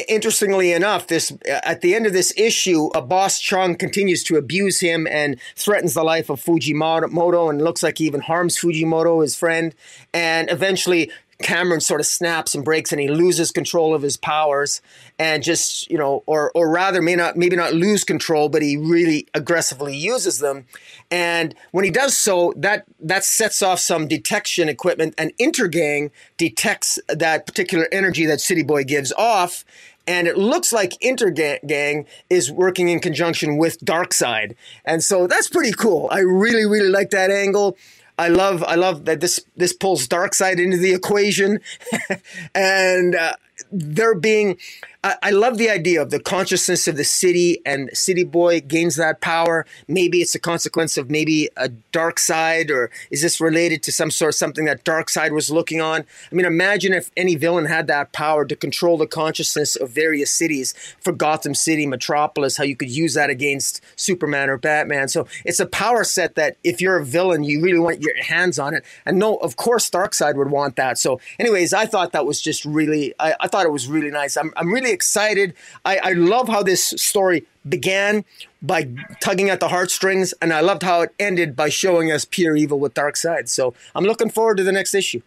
interestingly 0.08 0.72
enough, 0.72 1.06
this 1.06 1.32
at 1.46 1.82
the 1.82 1.94
end 1.94 2.06
of 2.06 2.12
this 2.12 2.32
issue, 2.36 2.86
a 2.94 3.02
boss 3.02 3.38
Chung 3.38 3.76
continues 3.76 4.24
to 4.24 4.36
abuse 4.36 4.80
him 4.80 5.06
and 5.10 5.38
threatens 5.54 5.94
the 5.94 6.02
life 6.02 6.30
of 6.30 6.42
Fujimoto, 6.42 7.50
and 7.50 7.62
looks 7.62 7.82
like 7.82 7.98
he 7.98 8.06
even 8.06 8.20
harms 8.20 8.56
Fujimoto, 8.56 9.20
his 9.22 9.36
friend. 9.36 9.74
And 10.14 10.50
eventually, 10.50 11.10
Cameron 11.42 11.80
sort 11.80 12.00
of 12.00 12.06
snaps 12.06 12.54
and 12.54 12.64
breaks 12.64 12.92
and 12.92 13.00
he 13.00 13.08
loses 13.08 13.50
control 13.50 13.94
of 13.94 14.02
his 14.02 14.16
powers 14.16 14.80
and 15.18 15.42
just, 15.42 15.90
you 15.90 15.98
know, 15.98 16.22
or 16.26 16.50
or 16.54 16.70
rather 16.70 17.02
may 17.02 17.16
not 17.16 17.36
maybe 17.36 17.56
not 17.56 17.74
lose 17.74 18.04
control, 18.04 18.48
but 18.48 18.62
he 18.62 18.76
really 18.76 19.26
aggressively 19.34 19.96
uses 19.96 20.38
them. 20.38 20.66
And 21.10 21.54
when 21.72 21.84
he 21.84 21.90
does 21.90 22.16
so, 22.16 22.54
that 22.56 22.84
that 23.00 23.24
sets 23.24 23.62
off 23.62 23.78
some 23.78 24.08
detection 24.08 24.68
equipment 24.68 25.14
and 25.18 25.36
Intergang 25.38 26.10
detects 26.36 26.98
that 27.08 27.46
particular 27.46 27.88
energy 27.92 28.26
that 28.26 28.40
City 28.40 28.62
Boy 28.62 28.84
gives 28.84 29.12
off 29.12 29.64
and 30.06 30.26
it 30.26 30.36
looks 30.36 30.72
like 30.72 30.92
Intergang 31.00 32.06
is 32.28 32.50
working 32.50 32.88
in 32.88 33.00
conjunction 33.00 33.56
with 33.56 33.78
Darkseid, 33.84 34.56
and 34.84 35.02
so 35.02 35.26
that's 35.26 35.48
pretty 35.48 35.72
cool. 35.72 36.08
I 36.10 36.20
really, 36.20 36.66
really 36.66 36.88
like 36.88 37.10
that 37.10 37.30
angle. 37.30 37.76
I 38.18 38.28
love 38.28 38.62
I 38.64 38.74
love 38.74 39.04
that 39.06 39.20
this 39.20 39.40
this 39.56 39.72
pulls 39.72 40.06
Darkseid 40.06 40.58
into 40.62 40.76
the 40.76 40.92
equation, 40.92 41.60
and 42.54 43.14
uh, 43.14 43.34
there 43.70 44.14
being 44.14 44.58
I, 45.04 45.16
I, 45.20 45.30
love 45.30 45.58
the 45.58 45.68
idea 45.68 46.00
of 46.00 46.10
the 46.10 46.20
consciousness 46.20 46.86
of 46.86 46.96
the 46.96 47.02
city 47.02 47.60
and 47.66 47.90
City 47.92 48.22
Boy 48.22 48.60
gains 48.60 48.94
that 48.96 49.20
power. 49.20 49.66
Maybe 49.88 50.18
it's 50.18 50.36
a 50.36 50.38
consequence 50.38 50.96
of 50.96 51.10
maybe 51.10 51.48
a 51.56 51.70
Darkseid, 51.92 52.70
or 52.70 52.88
is 53.10 53.20
this 53.20 53.40
related 53.40 53.82
to 53.82 53.92
some 53.92 54.12
sort 54.12 54.28
of 54.28 54.34
something 54.36 54.64
that 54.66 54.84
Darkseid 54.84 55.32
was 55.32 55.50
looking 55.50 55.80
on? 55.80 56.04
I 56.30 56.34
mean, 56.36 56.46
imagine 56.46 56.92
if 56.92 57.10
any 57.16 57.34
villain 57.34 57.64
had 57.66 57.88
that 57.88 58.12
power 58.12 58.44
to 58.44 58.54
control 58.54 58.96
the 58.96 59.08
consciousness 59.08 59.74
of 59.74 59.90
various 59.90 60.30
cities 60.30 60.72
for 61.00 61.12
Gotham 61.12 61.56
City, 61.56 61.84
Metropolis, 61.84 62.56
how 62.56 62.64
you 62.64 62.76
could 62.76 62.90
use 62.90 63.14
that 63.14 63.28
against 63.28 63.80
Superman 63.96 64.50
or 64.50 64.56
Batman. 64.56 65.08
So 65.08 65.26
it's 65.44 65.58
a 65.58 65.66
power 65.66 66.04
set 66.04 66.36
that 66.36 66.58
if 66.62 66.80
you're 66.80 66.98
a 66.98 67.04
villain, 67.04 67.42
you 67.42 67.60
really 67.60 67.80
want 67.80 68.02
your 68.02 68.22
hands 68.22 68.56
on 68.56 68.72
it. 68.72 68.84
And 69.04 69.18
no, 69.18 69.34
of 69.38 69.56
course, 69.56 69.90
Darkseid 69.90 70.36
would 70.36 70.50
want 70.50 70.76
that. 70.76 70.96
So, 70.96 71.18
anyways, 71.40 71.72
I 71.72 71.86
thought 71.86 72.12
that 72.12 72.24
was 72.24 72.40
just 72.40 72.64
really, 72.64 73.14
I, 73.18 73.34
I 73.40 73.48
thought 73.48 73.66
it 73.66 73.72
was 73.72 73.88
really 73.88 74.12
nice. 74.12 74.36
I'm, 74.36 74.52
I'm 74.56 74.72
really 74.72 74.91
excited. 74.92 75.54
I, 75.84 75.98
I 75.98 76.12
love 76.12 76.48
how 76.48 76.62
this 76.62 76.94
story 76.96 77.46
began 77.68 78.24
by 78.60 78.88
tugging 79.20 79.50
at 79.50 79.60
the 79.60 79.68
heartstrings, 79.68 80.32
and 80.40 80.52
I 80.52 80.60
loved 80.60 80.82
how 80.82 81.02
it 81.02 81.14
ended 81.18 81.56
by 81.56 81.68
showing 81.68 82.12
us 82.12 82.24
pure 82.24 82.56
evil 82.56 82.78
with 82.78 82.94
dark 82.94 83.14
Darkseid. 83.14 83.48
So 83.48 83.74
I'm 83.94 84.04
looking 84.04 84.30
forward 84.30 84.56
to 84.58 84.62
the 84.62 84.72
next 84.72 84.94
issue. 84.94 85.22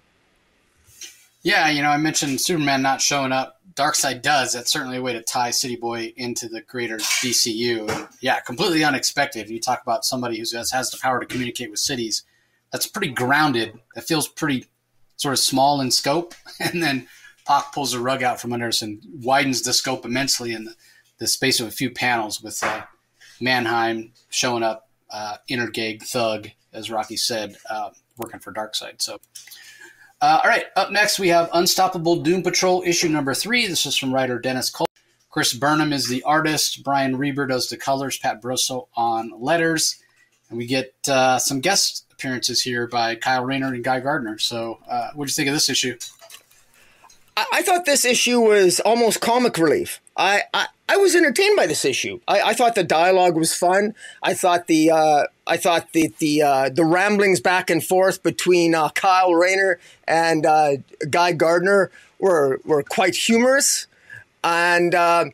Yeah, 1.44 1.70
you 1.70 1.82
know, 1.82 1.90
I 1.90 1.98
mentioned 1.98 2.42
Superman 2.42 2.82
not 2.82 3.02
showing 3.02 3.32
up. 3.32 3.60
Darkseid 3.76 4.22
does. 4.22 4.54
That's 4.54 4.72
certainly 4.72 4.98
a 4.98 5.02
way 5.02 5.14
to 5.14 5.22
tie 5.22 5.52
City 5.52 5.76
Boy 5.76 6.14
into 6.16 6.48
the 6.48 6.62
greater 6.62 6.98
DCU. 6.98 8.10
Yeah, 8.22 8.40
completely 8.40 8.84
unexpected. 8.84 9.50
You 9.50 9.60
talk 9.60 9.82
about 9.84 10.06
somebody 10.06 10.38
who 10.38 10.58
has, 10.58 10.72
has 10.72 10.90
the 10.90 10.98
power 10.98 11.20
to 11.20 11.26
communicate 11.26 11.70
with 11.70 11.80
cities. 11.80 12.24
That's 12.72 12.88
pretty 12.88 13.10
grounded. 13.10 13.78
That 13.94 14.06
feels 14.06 14.28
pretty 14.28 14.66
sort 15.18 15.34
of 15.34 15.40
small 15.40 15.82
in 15.82 15.92
scope. 15.92 16.34
And 16.60 16.82
then 16.82 17.08
Pak 17.46 17.72
pulls 17.74 17.92
the 17.92 18.00
rug 18.00 18.24
out 18.24 18.42
from 18.42 18.54
under 18.54 18.68
us 18.68 18.82
and 18.82 19.02
widens 19.22 19.62
the 19.62 19.74
scope 19.74 20.06
immensely 20.06 20.54
in 20.54 20.66
the, 20.66 20.76
the 21.20 21.28
space 21.28 21.60
of 21.60 21.68
a 21.68 21.72
few 21.72 21.90
panels 21.92 22.42
with 22.42 22.64
uh, 22.64 22.84
Mannheim 23.40 24.12
showing 24.30 24.64
up, 24.64 24.90
uh, 25.12 25.38
Intergang 25.50 26.02
Thug, 26.02 26.50
as 26.74 26.90
Rocky 26.90 27.18
said, 27.18 27.56
uh, 27.70 27.92
working 28.18 28.40
for 28.40 28.52
Darkseid. 28.52 29.02
So 29.02 29.20
Uh, 30.22 30.40
all 30.44 30.50
right, 30.50 30.66
up 30.76 30.92
next 30.92 31.20
we 31.20 31.28
have 31.28 31.50
Unstoppable 31.54 32.16
Doom 32.24 32.42
Patrol 32.42 32.82
issue 32.86 33.10
number 33.10 33.34
three. 33.34 33.68
This 33.68 33.86
is 33.86 33.98
from 33.98 34.14
writer 34.14 34.40
Dennis 34.40 34.70
Culver. 34.70 34.90
Chris 35.30 35.54
Burnham 35.54 35.92
is 35.92 36.08
the 36.08 36.24
artist. 36.24 36.84
Brian 36.84 37.18
Reber 37.18 37.46
does 37.46 37.68
the 37.68 37.78
colors. 37.78 38.18
Pat 38.18 38.42
Brosseau 38.42 38.88
on 38.96 39.32
letters. 39.38 40.02
And 40.50 40.58
we 40.58 40.66
get 40.66 40.94
uh, 41.10 41.38
some 41.38 41.60
guest 41.60 42.06
appearances 42.14 42.62
here 42.62 42.88
by 42.88 43.16
Kyle 43.16 43.44
Rayner 43.44 43.74
and 43.74 43.84
Guy 43.84 44.00
Gardner. 44.00 44.38
So, 44.38 44.80
uh, 44.90 45.10
what 45.14 45.26
do 45.26 45.30
you 45.30 45.34
think 45.34 45.50
of 45.50 45.54
this 45.54 45.70
issue? 45.70 45.98
I, 47.38 47.46
I 47.54 47.62
thought 47.62 47.86
this 47.86 48.06
issue 48.06 48.40
was 48.40 48.80
almost 48.80 49.22
comic 49.22 49.58
relief. 49.58 50.02
I, 50.18 50.44
I, 50.54 50.68
I 50.88 50.98
was 50.98 51.16
entertained 51.16 51.58
by 51.58 51.68
this 51.68 51.84
issue. 51.84 52.20
I, 52.28 52.42
I 52.42 52.54
thought 52.54 52.76
the 52.76 52.84
dialogue 52.84 53.36
was 53.36 53.54
fun. 53.56 53.96
I 54.22 54.34
thought 54.34 54.68
the 54.68 54.92
uh, 54.92 55.24
I 55.48 55.58
thought 55.58 55.92
the 55.94 56.14
the 56.20 56.42
uh, 56.42 56.70
the 56.70 56.86
ramblings 56.86 57.40
back 57.40 57.70
and 57.70 57.84
forth 57.84 58.24
between 58.24 58.76
uh, 58.76 58.90
Kyle 58.90 59.34
Rayner 59.34 59.80
and 60.08 60.46
uh, 60.46 60.78
Guy 61.10 61.34
Gardner 61.34 61.92
were 62.20 62.62
were 62.66 62.84
quite 62.84 63.16
humorous, 63.16 63.88
and 64.44 64.94
uh, 64.94 65.26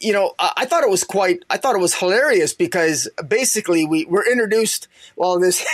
you 0.00 0.12
know 0.12 0.32
I, 0.38 0.52
I 0.58 0.64
thought 0.64 0.82
it 0.82 0.90
was 0.90 1.04
quite 1.04 1.44
I 1.50 1.58
thought 1.58 1.74
it 1.74 1.80
was 1.80 1.94
hilarious 1.94 2.54
because 2.54 3.08
basically 3.28 3.84
we 3.84 4.06
were 4.06 4.26
introduced 4.26 4.88
well 5.14 5.38
this 5.38 5.64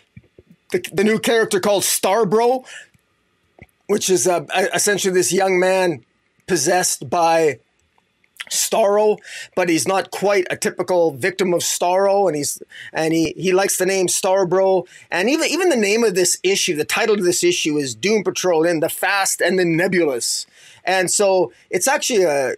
the, 0.72 0.84
the 0.92 1.04
new 1.04 1.18
character 1.18 1.58
called 1.58 1.82
Starbro, 1.82 2.66
which 3.92 4.08
is 4.08 4.26
uh, 4.26 4.46
essentially 4.74 5.12
this 5.12 5.34
young 5.34 5.60
man 5.60 6.02
possessed 6.46 7.10
by 7.10 7.58
Starro, 8.48 9.18
but 9.54 9.68
he's 9.68 9.86
not 9.86 10.10
quite 10.10 10.46
a 10.50 10.56
typical 10.56 11.12
victim 11.12 11.52
of 11.52 11.60
Starro, 11.60 12.26
and 12.26 12.34
he's 12.34 12.62
and 12.94 13.12
he 13.12 13.34
he 13.36 13.52
likes 13.52 13.76
the 13.76 13.84
name 13.84 14.06
Starbro, 14.06 14.86
and 15.10 15.28
even 15.28 15.46
even 15.50 15.68
the 15.68 15.76
name 15.76 16.04
of 16.04 16.14
this 16.14 16.38
issue, 16.42 16.74
the 16.74 16.86
title 16.86 17.16
of 17.16 17.24
this 17.24 17.44
issue 17.44 17.76
is 17.76 17.94
Doom 17.94 18.24
Patrol 18.24 18.64
in 18.64 18.80
the 18.80 18.88
Fast 18.88 19.42
and 19.42 19.58
the 19.58 19.64
Nebulous, 19.66 20.46
and 20.84 21.10
so 21.10 21.52
it's 21.68 21.86
actually 21.86 22.22
a. 22.22 22.54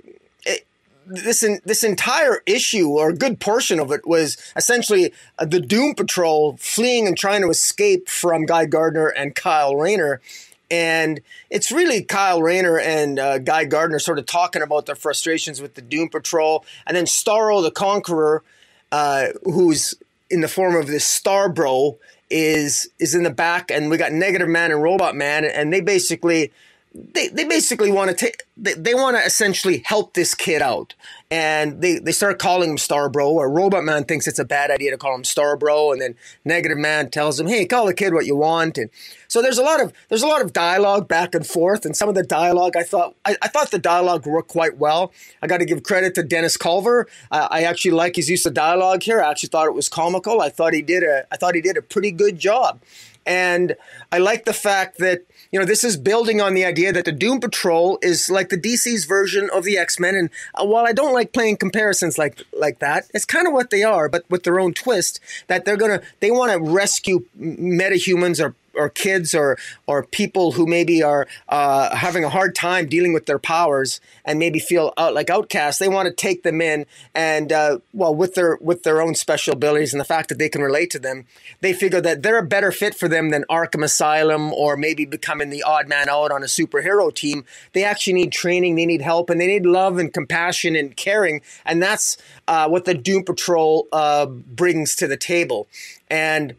It, 0.47 0.67
this 1.07 1.45
this 1.65 1.85
entire 1.85 2.43
issue, 2.47 2.89
or 2.89 3.11
a 3.11 3.15
good 3.15 3.39
portion 3.39 3.79
of 3.79 3.93
it, 3.93 4.07
was 4.07 4.39
essentially 4.57 5.13
uh, 5.39 5.45
the 5.45 5.61
Doom 5.61 5.95
Patrol 5.95 6.57
fleeing 6.59 7.07
and 7.07 7.19
trying 7.19 7.43
to 7.43 7.51
escape 7.51 8.09
from 8.09 8.47
Guy 8.47 8.65
Gardner 8.67 9.09
and 9.09 9.35
Kyle 9.35 9.77
Rayner, 9.77 10.23
and 10.71 11.21
it's 11.51 11.71
really 11.71 12.03
Kyle 12.03 12.43
Rayner 12.43 12.79
and 12.79 13.19
uh, 13.19 13.39
Guy 13.39 13.65
Gardner 13.65 13.99
sort 13.99 14.19
of 14.19 14.27
talking 14.27 14.63
about 14.63 14.87
their 14.87 14.95
frustrations 14.95 15.61
with 15.61 15.75
the 15.75 15.83
Doom 15.83 16.09
Patrol. 16.09 16.65
And 16.87 16.97
then 16.97 17.05
Starro 17.05 17.63
the 17.63 17.71
Conqueror, 17.71 18.43
uh, 18.91 19.29
who's 19.45 19.95
in 20.31 20.41
the 20.41 20.49
form 20.49 20.75
of 20.77 20.87
this 20.87 21.07
Starbro, 21.07 21.99
is 22.31 22.89
is 22.99 23.15
in 23.15 23.23
the 23.23 23.31
back. 23.31 23.71
And 23.71 23.91
we 23.91 23.97
got 23.97 24.13
Negative 24.13 24.49
Man 24.49 24.73
and 24.73 24.83
Robot 24.83 25.15
Man. 25.15 25.45
And 25.45 25.73
they 25.73 25.81
basically 25.81 26.53
they, 26.95 27.27
they 27.27 27.45
basically 27.45 27.91
want 27.91 28.11
to 28.11 28.17
take 28.17 28.45
they, 28.57 28.75
they 28.75 28.95
want 28.95 29.17
to 29.17 29.25
essentially 29.25 29.83
help 29.85 30.15
this 30.15 30.33
kid 30.35 30.63
out. 30.63 30.95
And 31.29 31.81
they, 31.81 31.99
they 31.99 32.13
start 32.13 32.39
calling 32.39 32.71
him 32.71 32.77
starbro 32.77 33.27
or 33.27 33.51
robot 33.51 33.83
man 33.83 34.05
thinks 34.05 34.29
it's 34.29 34.39
a 34.39 34.45
bad 34.45 34.71
idea 34.71 34.93
to 34.93 34.97
call 34.97 35.13
him 35.13 35.25
starbro 35.25 35.93
and 35.93 36.01
then 36.01 36.15
negative 36.45 36.79
man 36.79 37.11
tells 37.11 37.41
him 37.41 37.49
hey 37.49 37.67
call 37.67 37.87
the 37.87 37.95
kid 37.95 38.15
what 38.15 38.27
you 38.27 38.37
want. 38.37 38.79
And 38.79 38.91
so 39.27 39.43
there's 39.43 39.59
a 39.59 39.63
lot 39.63 39.81
of 39.81 39.93
there's 40.09 40.23
a 40.23 40.29
lot 40.29 40.41
of 40.41 40.53
dialogue 40.53 41.09
back 41.09 41.35
and 41.35 41.45
forth 41.45 41.85
and 41.85 41.97
some 41.97 42.09
of 42.09 42.15
the 42.15 42.23
dialogue 42.23 42.77
i 42.77 42.85
thought 42.85 43.17
i, 43.25 43.37
I 43.43 43.49
thought 43.49 43.73
the 43.73 43.81
dialogue 43.81 44.25
worked 44.25 44.49
quite 44.49 44.79
well. 44.79 45.13
I 45.43 45.49
got 45.49 45.59
to 45.59 45.65
give 45.65 45.83
credit 45.83 46.15
to 46.15 46.23
dennis 46.23 46.57
culver. 46.57 47.09
I, 47.33 47.49
I 47.51 47.63
actually 47.63 47.91
like 47.91 48.15
his 48.15 48.31
use 48.31 48.47
of 48.47 48.55
dialogue 48.55 49.03
here. 49.03 49.21
I 49.21 49.33
actually 49.33 49.49
thought 49.49 49.67
it 49.67 49.75
was 49.75 49.89
comical. 49.89 50.41
I 50.41 50.49
thought 50.49 50.73
he 50.73 50.83
did 50.83 51.03
a 51.03 51.27
i 51.33 51.37
thought 51.37 51.57
he 51.57 51.61
did 51.61 51.77
a 51.77 51.83
pretty 51.83 52.13
good 52.13 52.39
job 52.39 52.81
and 53.27 53.77
I 54.13 54.19
like 54.19 54.45
the 54.45 54.53
fact 54.53 54.99
that, 54.99 55.23
you 55.51 55.59
know, 55.59 55.65
this 55.65 55.85
is 55.85 55.97
building 55.97 56.41
on 56.41 56.55
the 56.55 56.65
idea 56.65 56.93
that 56.93 57.05
the 57.05 57.13
Doom 57.13 57.41
Patrol 57.41 57.99
is 58.03 58.29
like 58.29 58.51
the 58.51 58.61
DC's 58.61 59.05
version 59.05 59.49
of 59.53 59.65
the 59.65 59.79
X-Men. 59.79 60.15
And 60.15 60.31
uh, 60.55 60.65
while 60.65 60.87
I 60.87 60.93
don't 60.93 61.15
like 61.15 61.33
playing 61.33 61.57
comparisons 61.57 62.19
like, 62.19 62.43
like 62.53 62.81
that, 62.81 63.07
it's 63.15 63.25
kind 63.25 63.47
of 63.47 63.53
what 63.53 63.71
they 63.71 63.83
are, 63.83 64.09
but 64.09 64.29
with 64.29 64.43
their 64.43 64.61
own 64.61 64.75
twist 64.75 65.21
that 65.47 65.65
they're 65.65 65.77
going 65.77 65.99
to, 65.99 66.07
they 66.21 66.31
want 66.31 66.53
to 66.53 66.59
rescue 66.59 67.25
metahumans 67.39 68.45
or 68.45 68.55
or 68.77 68.89
kids 68.89 69.35
or 69.35 69.57
or 69.87 70.05
people 70.05 70.53
who 70.53 70.67
maybe 70.67 71.03
are 71.03 71.27
uh, 71.49 71.95
having 71.95 72.25
a 72.25 72.29
hard 72.29 72.55
time 72.55 72.87
dealing 72.87 73.13
with 73.13 73.27
their 73.27 73.39
powers 73.39 74.01
and 74.25 74.39
maybe 74.39 74.59
feel 74.59 74.93
out, 74.97 75.15
like 75.15 75.31
outcasts. 75.31 75.79
They 75.79 75.89
want 75.89 76.07
to 76.07 76.15
take 76.15 76.43
them 76.43 76.61
in 76.61 76.87
and 77.15 77.53
uh, 77.53 77.79
well 77.93 78.15
with 78.15 78.35
their 78.35 78.59
with 78.61 78.83
their 78.83 79.01
own 79.01 79.15
special 79.15 79.55
abilities 79.55 79.93
and 79.93 80.01
the 80.01 80.05
fact 80.05 80.29
that 80.29 80.39
they 80.39 80.49
can 80.49 80.63
relate 80.63 80.91
to 80.91 80.99
them, 80.99 81.27
they 81.61 81.73
figure 81.73 82.01
that 82.01 82.23
they're 82.23 82.39
a 82.39 82.47
better 82.47 82.73
fit 82.73 82.95
for 82.95 83.09
them 83.09 83.31
than 83.31 83.45
Arkham 83.51 83.85
Asylum 83.85 84.53
or 84.53 84.77
maybe 84.77 85.05
becoming 85.05 85.51
the 85.51 85.63
odd 85.63 85.89
man 85.89 86.09
out 86.09 86.33
on 86.33 86.43
a 86.43 86.47
superhero 86.47 87.15
team. 87.15 87.45
They 87.73 87.85
actually 87.85 88.15
need 88.15 88.33
training, 88.33 88.77
they 88.77 88.87
need 88.87 89.03
help, 89.03 89.31
and 89.31 89.41
they 89.41 89.47
need 89.47 89.67
love 89.67 89.99
and 89.99 90.13
compassion 90.13 90.77
and 90.77 90.97
caring, 90.97 91.41
and 91.65 91.83
that's 91.83 92.17
uh, 92.49 92.69
what 92.69 92.85
the 92.85 92.95
Doom 92.95 93.25
Patrol 93.25 93.89
uh, 93.93 94.27
brings 94.27 94.97
to 94.97 95.07
the 95.07 95.17
table. 95.17 95.69
And 96.11 96.55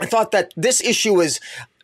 I 0.00 0.06
thought 0.06 0.30
that 0.32 0.52
this 0.56 0.80
issue 0.80 1.14
was 1.14 1.40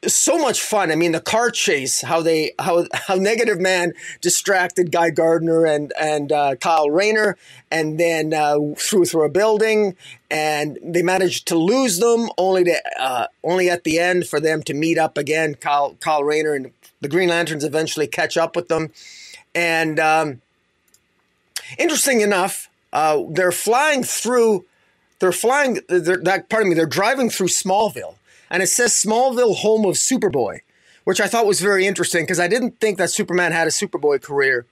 so 0.06 0.38
much 0.38 0.60
fun. 0.60 0.90
I 0.90 0.94
mean, 0.94 1.12
the 1.12 1.20
car 1.20 1.50
chase, 1.50 2.00
how 2.02 2.22
they, 2.22 2.52
how 2.58 2.86
how 2.92 3.14
Negative 3.14 3.58
Man 3.58 3.92
distracted 4.20 4.92
Guy 4.92 5.10
Gardner 5.10 5.64
and 5.66 5.92
and 5.98 6.32
uh, 6.32 6.56
Kyle 6.56 6.90
Rayner, 6.90 7.36
and 7.70 7.98
then 7.98 8.32
uh, 8.32 8.58
threw 8.78 9.04
through 9.04 9.24
a 9.24 9.28
building, 9.28 9.96
and 10.30 10.78
they 10.82 11.02
managed 11.02 11.46
to 11.48 11.56
lose 11.56 11.98
them. 11.98 12.28
Only 12.38 12.64
to 12.64 12.82
uh, 12.98 13.26
only 13.42 13.68
at 13.70 13.84
the 13.84 13.98
end 13.98 14.26
for 14.26 14.40
them 14.40 14.62
to 14.64 14.74
meet 14.74 14.98
up 14.98 15.18
again. 15.18 15.54
Kyle 15.54 15.96
Kyle 16.00 16.24
Rayner 16.24 16.54
and 16.54 16.72
the 17.00 17.08
Green 17.08 17.28
Lanterns 17.28 17.64
eventually 17.64 18.06
catch 18.06 18.36
up 18.36 18.56
with 18.56 18.68
them, 18.68 18.92
and 19.54 19.98
um, 19.98 20.40
interesting 21.78 22.20
enough, 22.20 22.68
uh, 22.92 23.22
they're 23.30 23.52
flying 23.52 24.02
through 24.02 24.64
they're 25.18 25.32
flying. 25.32 25.80
They're, 25.88 26.18
that 26.18 26.48
pardon 26.48 26.68
me. 26.68 26.74
They're 26.74 26.86
driving 26.86 27.30
through 27.30 27.48
Smallville, 27.48 28.16
and 28.50 28.62
it 28.62 28.68
says 28.68 28.92
Smallville, 28.92 29.56
home 29.56 29.84
of 29.86 29.94
Superboy, 29.94 30.60
which 31.04 31.20
I 31.20 31.26
thought 31.26 31.46
was 31.46 31.60
very 31.60 31.86
interesting 31.86 32.24
because 32.24 32.40
I 32.40 32.48
didn't 32.48 32.80
think 32.80 32.98
that 32.98 33.10
Superman 33.10 33.52
had 33.52 33.66
a 33.66 33.70
Superboy 33.70 34.22
career 34.22 34.66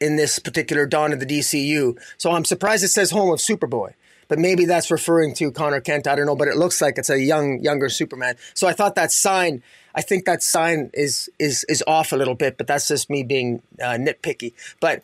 in 0.00 0.16
this 0.16 0.38
particular 0.38 0.86
dawn 0.86 1.12
of 1.12 1.20
the 1.20 1.26
DCU. 1.26 1.98
So 2.18 2.32
I'm 2.32 2.44
surprised 2.44 2.84
it 2.84 2.88
says 2.88 3.10
home 3.10 3.30
of 3.30 3.38
Superboy. 3.38 3.94
But 4.28 4.40
maybe 4.40 4.64
that's 4.64 4.90
referring 4.90 5.34
to 5.34 5.52
Connor 5.52 5.80
Kent. 5.80 6.08
I 6.08 6.16
don't 6.16 6.26
know, 6.26 6.34
but 6.34 6.48
it 6.48 6.56
looks 6.56 6.80
like 6.80 6.98
it's 6.98 7.10
a 7.10 7.20
young, 7.20 7.60
younger 7.62 7.88
Superman. 7.88 8.34
So 8.54 8.66
I 8.66 8.72
thought 8.72 8.96
that 8.96 9.12
sign. 9.12 9.62
I 9.94 10.02
think 10.02 10.24
that 10.24 10.42
sign 10.42 10.90
is 10.92 11.30
is 11.38 11.64
is 11.68 11.82
off 11.86 12.12
a 12.12 12.16
little 12.16 12.34
bit, 12.34 12.58
but 12.58 12.66
that's 12.66 12.88
just 12.88 13.08
me 13.08 13.22
being 13.22 13.62
uh, 13.80 13.96
nitpicky. 13.96 14.52
But 14.80 15.02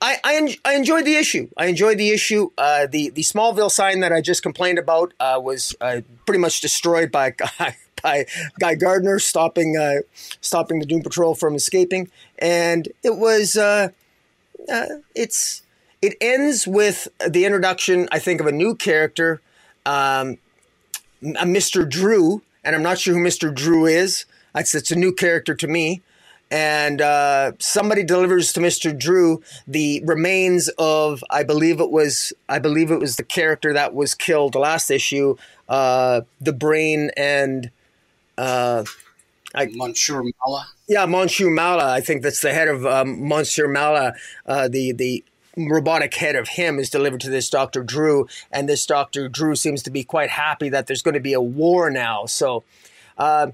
I, 0.00 0.18
I, 0.24 0.56
I, 0.64 0.74
enjoyed 0.76 1.04
the 1.04 1.16
issue. 1.16 1.48
I 1.58 1.66
enjoyed 1.66 1.98
the 1.98 2.10
issue. 2.10 2.50
Uh, 2.56 2.86
the 2.86 3.10
the 3.10 3.22
Smallville 3.22 3.70
sign 3.70 4.00
that 4.00 4.12
I 4.12 4.22
just 4.22 4.42
complained 4.42 4.78
about 4.78 5.12
uh, 5.20 5.38
was 5.42 5.74
uh, 5.80 6.00
pretty 6.24 6.38
much 6.38 6.60
destroyed 6.60 7.12
by 7.12 7.34
by 8.02 8.26
Guy 8.58 8.74
Gardner 8.76 9.18
stopping 9.18 9.76
uh, 9.76 10.00
stopping 10.40 10.78
the 10.78 10.86
Doom 10.86 11.02
Patrol 11.02 11.34
from 11.34 11.54
escaping, 11.54 12.10
and 12.38 12.88
it 13.02 13.16
was 13.16 13.56
uh, 13.56 13.88
uh, 14.72 14.86
it's 15.14 15.62
it 16.00 16.16
ends 16.20 16.66
with 16.66 17.08
the 17.26 17.44
introduction, 17.44 18.08
I 18.10 18.20
think, 18.20 18.40
of 18.40 18.46
a 18.46 18.52
new 18.52 18.74
character, 18.74 19.42
um, 19.84 20.38
a 21.38 21.44
Mister 21.44 21.84
Drew, 21.84 22.40
and 22.64 22.74
I'm 22.74 22.82
not 22.82 22.98
sure 22.98 23.14
who 23.14 23.20
Mister 23.20 23.50
Drew 23.50 23.84
is. 23.84 24.24
It's, 24.54 24.74
it's 24.74 24.90
a 24.90 24.96
new 24.96 25.12
character 25.12 25.54
to 25.54 25.68
me 25.68 26.02
and 26.50 27.00
uh, 27.00 27.52
somebody 27.58 28.02
delivers 28.02 28.52
to 28.54 28.60
Mr. 28.60 28.96
Drew 28.96 29.42
the 29.66 30.02
remains 30.04 30.68
of 30.78 31.22
I 31.30 31.44
believe 31.44 31.80
it 31.80 31.90
was 31.90 32.32
I 32.48 32.58
believe 32.58 32.90
it 32.90 32.98
was 32.98 33.16
the 33.16 33.22
character 33.22 33.72
that 33.72 33.94
was 33.94 34.14
killed 34.14 34.54
last 34.54 34.90
issue, 34.90 35.36
uh, 35.68 36.22
the 36.40 36.52
brain 36.52 37.10
and 37.16 37.70
uh, 38.36 38.84
I, 39.54 39.68
Monsieur 39.72 40.22
Mallah. 40.22 40.68
Yeah, 40.88 41.06
Monsieur 41.06 41.50
Mallah. 41.50 41.92
I 41.92 42.00
think 42.00 42.22
that's 42.22 42.40
the 42.40 42.52
head 42.52 42.68
of 42.68 42.86
um, 42.86 43.26
Monsieur 43.28 43.68
Mallah. 43.68 44.14
Uh, 44.46 44.68
the 44.68 44.92
the 44.92 45.24
robotic 45.56 46.14
head 46.14 46.36
of 46.36 46.48
him 46.48 46.78
is 46.78 46.88
delivered 46.88 47.20
to 47.20 47.30
this 47.30 47.50
Doctor 47.50 47.82
Drew, 47.82 48.26
and 48.50 48.68
this 48.68 48.86
Doctor 48.86 49.28
Drew 49.28 49.54
seems 49.56 49.82
to 49.82 49.90
be 49.90 50.04
quite 50.04 50.30
happy 50.30 50.68
that 50.68 50.86
there's 50.86 51.02
going 51.02 51.14
to 51.14 51.20
be 51.20 51.32
a 51.32 51.40
war 51.40 51.90
now. 51.90 52.26
So. 52.26 52.64
Uh, 53.18 53.50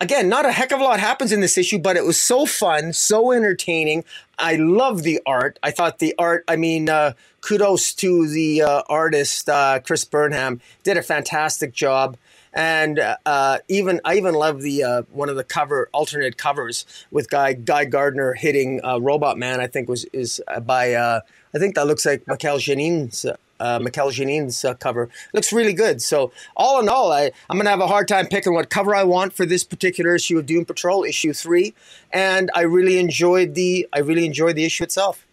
again, 0.00 0.28
not 0.28 0.46
a 0.46 0.52
heck 0.52 0.72
of 0.72 0.80
a 0.80 0.84
lot 0.84 1.00
happens 1.00 1.32
in 1.32 1.40
this 1.40 1.58
issue, 1.58 1.78
but 1.78 1.96
it 1.96 2.04
was 2.04 2.20
so 2.20 2.46
fun, 2.46 2.92
so 2.92 3.32
entertaining. 3.32 4.04
I 4.38 4.56
love 4.56 5.02
the 5.02 5.20
art. 5.26 5.58
I 5.62 5.70
thought 5.70 5.98
the 5.98 6.14
art, 6.18 6.44
I 6.48 6.56
mean, 6.56 6.88
uh, 6.88 7.14
kudos 7.40 7.92
to 7.94 8.28
the 8.28 8.62
uh, 8.62 8.82
artist, 8.88 9.48
uh, 9.48 9.80
Chris 9.80 10.04
Burnham, 10.04 10.60
did 10.84 10.96
a 10.96 11.02
fantastic 11.02 11.72
job. 11.72 12.16
And 12.52 12.98
uh, 13.26 13.58
even 13.68 14.00
I 14.04 14.16
even 14.16 14.34
love 14.34 14.62
the 14.62 14.82
uh, 14.82 15.02
one 15.12 15.28
of 15.28 15.36
the 15.36 15.44
cover 15.44 15.88
alternate 15.92 16.38
covers 16.38 16.86
with 17.10 17.28
Guy 17.28 17.52
Guy 17.52 17.84
Gardner 17.84 18.32
hitting 18.32 18.80
uh, 18.82 18.98
Robot 18.98 19.36
Man. 19.38 19.60
I 19.60 19.66
think 19.66 19.88
was 19.88 20.06
is 20.06 20.40
by 20.62 20.96
I 20.96 21.20
think 21.58 21.74
that 21.74 21.86
looks 21.86 22.06
like 22.06 22.26
Mikel 22.26 22.58
Janin's 22.58 23.26
uh, 23.60 23.78
Mikel 23.78 24.10
Janin's 24.10 24.64
uh, 24.64 24.74
cover. 24.74 25.08
looks 25.32 25.52
really 25.52 25.72
good. 25.72 26.00
So 26.02 26.32
all 26.56 26.80
in 26.80 26.88
all, 26.88 27.12
I, 27.12 27.30
I'm 27.48 27.56
going 27.56 27.64
to 27.64 27.70
have 27.70 27.80
a 27.80 27.86
hard 27.86 28.08
time 28.08 28.26
picking 28.26 28.54
what 28.54 28.70
cover 28.70 28.94
I 28.94 29.04
want 29.04 29.32
for 29.32 29.46
this 29.46 29.64
particular 29.64 30.14
issue 30.14 30.38
of 30.38 30.46
Doom 30.46 30.64
Patrol, 30.64 31.04
issue 31.04 31.32
three. 31.32 31.74
And 32.12 32.50
I 32.54 32.62
really 32.62 32.98
enjoyed 32.98 33.54
the 33.54 33.88
I 33.92 34.00
really 34.00 34.26
enjoyed 34.26 34.56
the 34.56 34.64
issue 34.64 34.84
itself. 34.84 35.24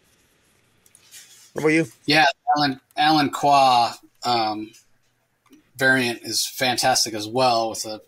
What 1.54 1.62
about 1.62 1.70
you? 1.70 1.86
Yeah, 2.06 2.26
Alan 2.58 2.82
Alan 2.98 3.30
Quah 3.30 3.94
um, 4.24 4.72
variant 5.78 6.22
is 6.24 6.46
fantastic 6.46 7.14
as 7.14 7.28
well 7.28 7.70
with 7.70 7.86
a 7.86 8.02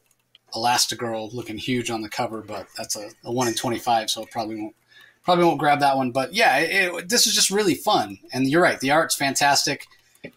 Elastigirl 0.54 1.34
looking 1.34 1.58
huge 1.58 1.90
on 1.90 2.02
the 2.02 2.10
cover, 2.10 2.42
but 2.42 2.68
that's 2.78 2.96
a, 2.96 3.10
a 3.24 3.32
one 3.32 3.48
in 3.48 3.54
twenty 3.54 3.80
five, 3.80 4.10
so 4.10 4.24
it 4.24 4.32
probably 4.32 4.56
won't 4.56 4.76
probably 5.24 5.46
won't 5.46 5.60
grab 5.60 5.80
that 5.82 5.98
one. 5.98 6.12
But 6.12 6.34
yeah, 6.34 6.58
it, 6.58 6.94
it, 6.94 7.10
this 7.10 7.28
is 7.28 7.36
just 7.36 7.52
really 7.52 7.76
fun, 7.76 8.20
and 8.34 8.48
you're 8.48 8.62
right, 8.62 8.80
the 8.80 8.92
art's 8.92 9.16
fantastic. 9.16 9.88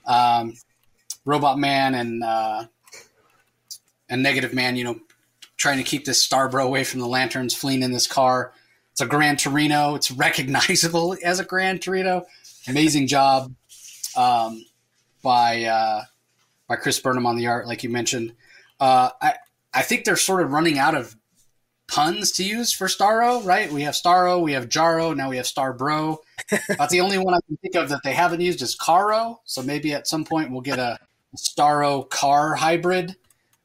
Um, 0.07 0.55
Robot 1.25 1.59
Man 1.59 1.95
and 1.95 2.25
uh, 2.25 2.65
and 4.09 4.23
Negative 4.23 4.53
Man, 4.55 4.77
you 4.77 4.85
know, 4.85 5.01
trying 5.57 5.79
to 5.79 5.85
keep 5.85 6.05
this 6.05 6.27
Starbro 6.27 6.65
away 6.65 6.85
from 6.85 7.01
the 7.01 7.07
lanterns, 7.07 7.55
fleeing 7.55 7.83
in 7.83 7.93
this 7.93 8.07
car. 8.07 8.53
It's 8.93 9.01
a 9.01 9.07
Gran 9.07 9.37
Torino. 9.37 9.95
It's 9.95 10.11
recognizable 10.11 11.17
as 11.25 11.41
a 11.41 11.45
Gran 11.45 11.79
Torino. 11.79 12.27
Amazing 12.69 13.07
job 13.07 13.55
um, 14.17 14.65
by 15.23 15.65
uh, 15.65 16.05
by 16.69 16.77
Chris 16.77 16.99
Burnham 16.99 17.27
on 17.27 17.37
the 17.37 17.47
art, 17.47 17.67
like 17.67 17.83
you 17.83 17.91
mentioned. 17.91 18.35
Uh, 18.79 19.11
I 19.21 19.35
I 19.73 19.83
think 19.83 20.05
they're 20.05 20.17
sort 20.17 20.43
of 20.43 20.53
running 20.53 20.79
out 20.79 20.95
of 20.95 21.17
puns 21.89 22.33
to 22.33 22.45
use 22.45 22.73
for 22.73 22.87
Starro, 22.87 23.45
right? 23.45 23.71
We 23.71 23.83
have 23.83 23.95
Starro, 23.95 24.41
we 24.41 24.53
have 24.53 24.69
Jarro, 24.69 25.13
now 25.13 25.31
we 25.31 25.37
have 25.37 25.47
Starbro. 25.47 26.19
About 26.71 26.91
the 26.91 27.01
only 27.01 27.19
one 27.19 27.35
I 27.35 27.41
can 27.47 27.57
think 27.59 27.75
of 27.75 27.89
that 27.89 28.03
they 28.03 28.13
haven't 28.13 28.41
used 28.41 28.63
is 28.63 28.75
Caro. 28.75 29.41
So 29.45 29.63
maybe 29.63 29.93
at 29.93 30.07
some 30.07 30.25
point 30.25 30.51
we'll 30.51 30.61
get 30.61 30.79
a 30.79 30.99
Starro 31.37 32.09
car 32.09 32.55
hybrid. 32.55 33.17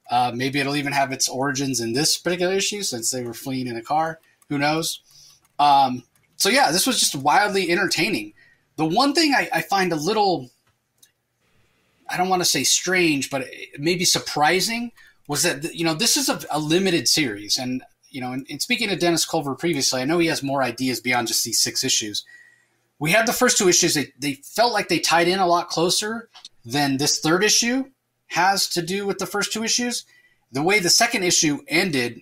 Uh, 0.09 0.31
maybe 0.35 0.59
it'll 0.59 0.75
even 0.75 0.93
have 0.93 1.11
its 1.11 1.27
origins 1.27 1.79
in 1.79 1.93
this 1.93 2.17
particular 2.17 2.53
issue 2.53 2.83
since 2.83 3.09
they 3.09 3.23
were 3.23 3.33
fleeing 3.33 3.67
in 3.67 3.75
a 3.75 3.81
car. 3.81 4.19
Who 4.49 4.57
knows? 4.57 5.01
Um, 5.57 6.03
so 6.37 6.49
yeah, 6.49 6.71
this 6.71 6.85
was 6.85 6.99
just 6.99 7.15
wildly 7.15 7.71
entertaining. 7.71 8.33
The 8.75 8.85
one 8.85 9.13
thing 9.13 9.33
I, 9.33 9.49
I 9.51 9.61
find 9.61 9.91
a 9.91 9.95
little, 9.95 10.51
I 12.09 12.17
don't 12.17 12.29
want 12.29 12.41
to 12.41 12.49
say 12.49 12.63
strange, 12.63 13.29
but 13.29 13.47
maybe 13.79 14.05
surprising 14.05 14.91
was 15.27 15.43
that 15.43 15.73
you 15.73 15.83
know 15.83 15.95
this 15.95 16.17
is 16.17 16.29
a, 16.29 16.39
a 16.51 16.59
limited 16.59 17.07
series, 17.07 17.57
and 17.57 17.81
you 18.15 18.21
know, 18.21 18.31
in, 18.31 18.45
in 18.47 18.59
speaking 18.59 18.89
to 18.89 18.95
Dennis 18.95 19.25
Culver 19.25 19.55
previously, 19.55 20.01
I 20.01 20.05
know 20.05 20.19
he 20.19 20.27
has 20.27 20.43
more 20.43 20.61
ideas 20.63 20.99
beyond 20.99 21.27
just 21.27 21.43
these 21.43 21.59
six 21.59 21.83
issues. 21.83 22.23
We 22.99 23.11
had 23.11 23.27
the 23.27 23.33
first 23.33 23.57
two 23.57 23.67
issues; 23.67 23.93
they 23.93 24.13
they 24.17 24.33
felt 24.35 24.73
like 24.73 24.87
they 24.87 24.99
tied 24.99 25.27
in 25.27 25.39
a 25.39 25.47
lot 25.47 25.69
closer 25.69 26.29
than 26.63 26.97
this 26.97 27.19
third 27.19 27.43
issue 27.43 27.85
has 28.27 28.67
to 28.69 28.81
do 28.81 29.05
with 29.05 29.19
the 29.19 29.25
first 29.25 29.53
two 29.53 29.63
issues. 29.63 30.05
The 30.51 30.63
way 30.63 30.79
the 30.79 30.89
second 30.89 31.23
issue 31.23 31.59
ended 31.67 32.21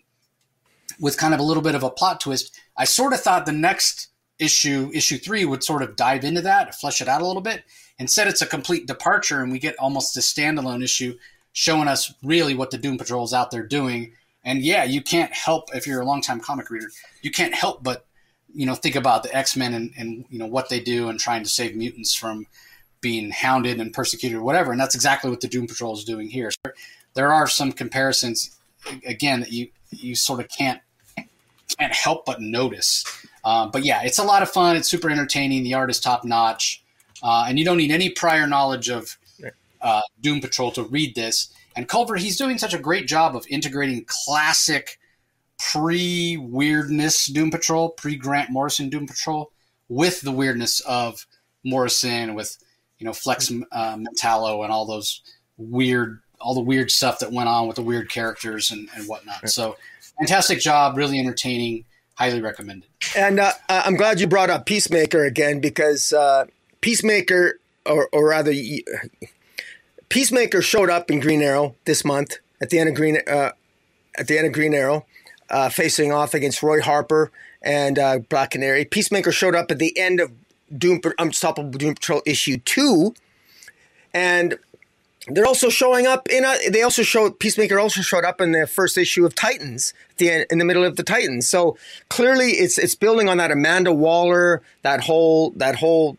with 1.00 1.18
kind 1.18 1.34
of 1.34 1.40
a 1.40 1.44
little 1.44 1.64
bit 1.64 1.76
of 1.76 1.84
a 1.84 1.90
plot 1.90 2.20
twist, 2.20 2.60
I 2.78 2.86
sort 2.86 3.14
of 3.14 3.22
thought 3.22 3.46
the 3.46 3.52
next 3.52 4.10
issue, 4.40 4.92
issue 4.94 5.18
three, 5.18 5.46
would 5.46 5.64
sort 5.64 5.82
of 5.82 5.96
dive 5.96 6.24
into 6.24 6.42
that, 6.42 6.76
flesh 6.76 7.02
it 7.02 7.08
out 7.08 7.22
a 7.22 7.26
little 7.26 7.42
bit. 7.42 7.64
Instead, 8.00 8.28
it's 8.28 8.42
a 8.42 8.48
complete 8.48 8.88
departure, 8.88 9.42
and 9.42 9.52
we 9.52 9.60
get 9.60 9.78
almost 9.78 10.18
a 10.18 10.20
standalone 10.20 10.84
issue 10.84 11.18
showing 11.52 11.88
us 11.88 12.14
really 12.24 12.56
what 12.56 12.72
the 12.72 12.78
Doom 12.78 12.98
Patrol 12.98 13.24
is 13.24 13.34
out 13.34 13.52
there 13.52 13.66
doing. 13.66 14.14
And 14.44 14.62
yeah, 14.62 14.84
you 14.84 15.02
can't 15.02 15.32
help 15.32 15.74
if 15.76 15.88
you're 15.88 16.02
a 16.02 16.06
longtime 16.06 16.42
comic 16.42 16.70
reader, 16.70 16.90
you 17.22 17.32
can't 17.32 17.54
help 17.54 17.84
but 17.84 18.06
you 18.54 18.66
know 18.66 18.76
think 18.76 18.96
about 18.96 19.24
the 19.24 19.36
X 19.36 19.56
Men 19.56 19.74
and, 19.74 19.92
and 19.98 20.26
you 20.30 20.40
know 20.40 20.46
what 20.46 20.70
they 20.70 20.80
do 20.80 21.10
and 21.10 21.20
trying 21.20 21.44
to 21.44 21.50
save 21.50 21.76
mutants 21.76 22.14
from 22.16 22.46
being 23.02 23.32
hounded 23.32 23.80
and 23.80 23.94
persecuted 23.94 24.38
or 24.38 24.44
whatever. 24.44 24.72
And 24.72 24.80
that's 24.80 24.96
exactly 24.96 25.30
what 25.30 25.42
the 25.42 25.48
Doom 25.48 25.68
Patrol 25.68 25.94
is 25.94 26.04
doing 26.04 26.30
here. 26.30 26.52
So 26.52 26.72
there 27.14 27.32
are 27.32 27.48
some 27.48 27.72
comparisons 27.72 28.58
again 29.06 29.42
that 29.42 29.52
you 29.52 29.70
you 29.92 30.16
sort 30.16 30.40
of 30.40 30.50
can't 30.50 30.82
can't 31.78 31.94
help 31.94 32.26
but 32.26 32.42
notice. 32.42 33.06
Uh, 33.44 33.68
but 33.68 33.84
yeah, 33.84 34.02
it's 34.04 34.20
a 34.20 34.24
lot 34.24 34.42
of 34.42 34.50
fun. 34.50 34.76
It's 34.76 34.88
super 34.88 35.10
entertaining. 35.10 35.64
The 35.64 35.74
art 35.74 35.90
is 35.90 36.00
top 36.00 36.24
notch, 36.24 36.84
uh, 37.22 37.46
and 37.48 37.60
you 37.60 37.66
don't 37.66 37.78
need 37.78 37.92
any 37.92 38.10
prior 38.10 38.48
knowledge 38.48 38.90
of 38.90 39.18
uh, 39.82 40.02
Doom 40.22 40.40
Patrol 40.40 40.72
to 40.72 40.84
read 40.84 41.14
this. 41.16 41.54
And 41.76 41.88
Culver, 41.88 42.16
he's 42.16 42.38
doing 42.38 42.58
such 42.58 42.74
a 42.74 42.80
great 42.80 43.08
job 43.08 43.36
of 43.36 43.46
integrating 43.50 44.06
classic 44.08 45.00
pre 45.60 46.38
weirdness 46.38 47.28
Doom 47.28 47.52
Patrol, 47.52 47.90
pre 47.90 48.16
Grant 48.16 48.50
Morrison 48.50 48.90
Doom 48.90 49.08
Patrol, 49.08 49.52
with 49.90 50.22
the 50.22 50.32
weirdness 50.32 50.80
of 50.82 51.26
Morrison, 51.64 52.36
with 52.36 52.58
you 53.00 53.06
know 53.06 53.14
Flex 53.14 53.52
uh, 53.72 53.98
Mentallo 53.98 54.64
and 54.64 54.72
all 54.72 54.86
those 54.86 55.22
weird, 55.58 56.20
all 56.40 56.54
the 56.54 56.62
weird 56.62 56.92
stuff 56.92 57.20
that 57.20 57.32
went 57.32 57.50
on 57.50 57.68
with 57.68 57.76
the 57.76 57.84
weird 57.84 58.10
characters 58.10 58.72
and, 58.72 58.90
and 58.96 59.08
whatnot. 59.08 59.50
So, 59.50 59.78
fantastic 60.18 60.60
job, 60.60 60.98
really 60.98 61.20
entertaining, 61.20 61.86
highly 62.16 62.42
recommended. 62.42 62.90
And 63.16 63.40
uh, 63.40 63.54
I'm 63.70 63.96
glad 63.96 64.20
you 64.20 64.28
brought 64.28 64.50
up 64.50 64.66
Peacemaker 64.66 65.24
again 65.26 65.60
because 65.60 66.14
uh, 66.14 66.46
Peacemaker, 66.82 67.60
or, 67.86 68.10
or 68.12 68.30
rather, 68.30 68.54
Peacemaker 70.10 70.62
showed 70.62 70.90
up 70.90 71.10
in 71.10 71.20
Green 71.20 71.42
Arrow 71.42 71.76
this 71.86 72.04
month 72.04 72.38
at 72.62 72.70
the 72.70 72.80
end 72.80 72.90
of 72.90 72.96
Green 72.96 73.18
uh, 73.28 73.52
at 74.18 74.28
the 74.28 74.38
end 74.38 74.48
of 74.48 74.54
Green 74.54 74.74
Arrow, 74.74 75.06
uh, 75.54 75.70
facing 75.70 76.12
off 76.12 76.34
against 76.34 76.64
Roy 76.64 76.82
Harper 76.82 77.32
and 77.62 77.98
uh, 77.98 78.20
Black 78.28 78.52
Canary. 78.52 78.84
Peacemaker 78.84 79.32
showed 79.32 79.56
up 79.56 79.72
at 79.72 79.80
the 79.80 79.98
end 79.98 80.20
of 80.20 80.32
Doom 80.76 81.00
Unstoppable 81.20 81.72
Doom 81.72 81.94
Patrol 81.94 82.22
issue 82.26 82.58
two, 82.58 83.14
and 84.14 84.58
they're 85.28 85.46
also 85.46 85.70
showing 85.70 86.08
up 86.08 86.28
in 86.30 86.44
a. 86.44 86.70
They 86.70 86.82
also 86.82 87.04
showed 87.04 87.40
Peacemaker 87.40 87.80
also 87.80 88.02
showed 88.02 88.26
up 88.26 88.42
in 88.42 88.52
the 88.52 88.68
first 88.68 88.98
issue 88.98 89.26
of 89.26 89.36
Titans 89.36 89.94
at 90.12 90.18
the 90.18 90.32
end, 90.32 90.46
in 90.50 90.58
the 90.58 90.66
middle 90.66 90.84
of 90.84 90.96
the 90.96 91.04
Titans. 91.04 91.48
So 91.48 91.78
clearly, 92.10 92.52
it's 92.52 92.78
it's 92.78 92.96
building 92.96 93.30
on 93.30 93.38
that 93.38 93.52
Amanda 93.52 93.94
Waller, 93.94 94.64
that 94.82 95.02
whole 95.02 95.52
that 95.52 95.76
whole 95.76 96.18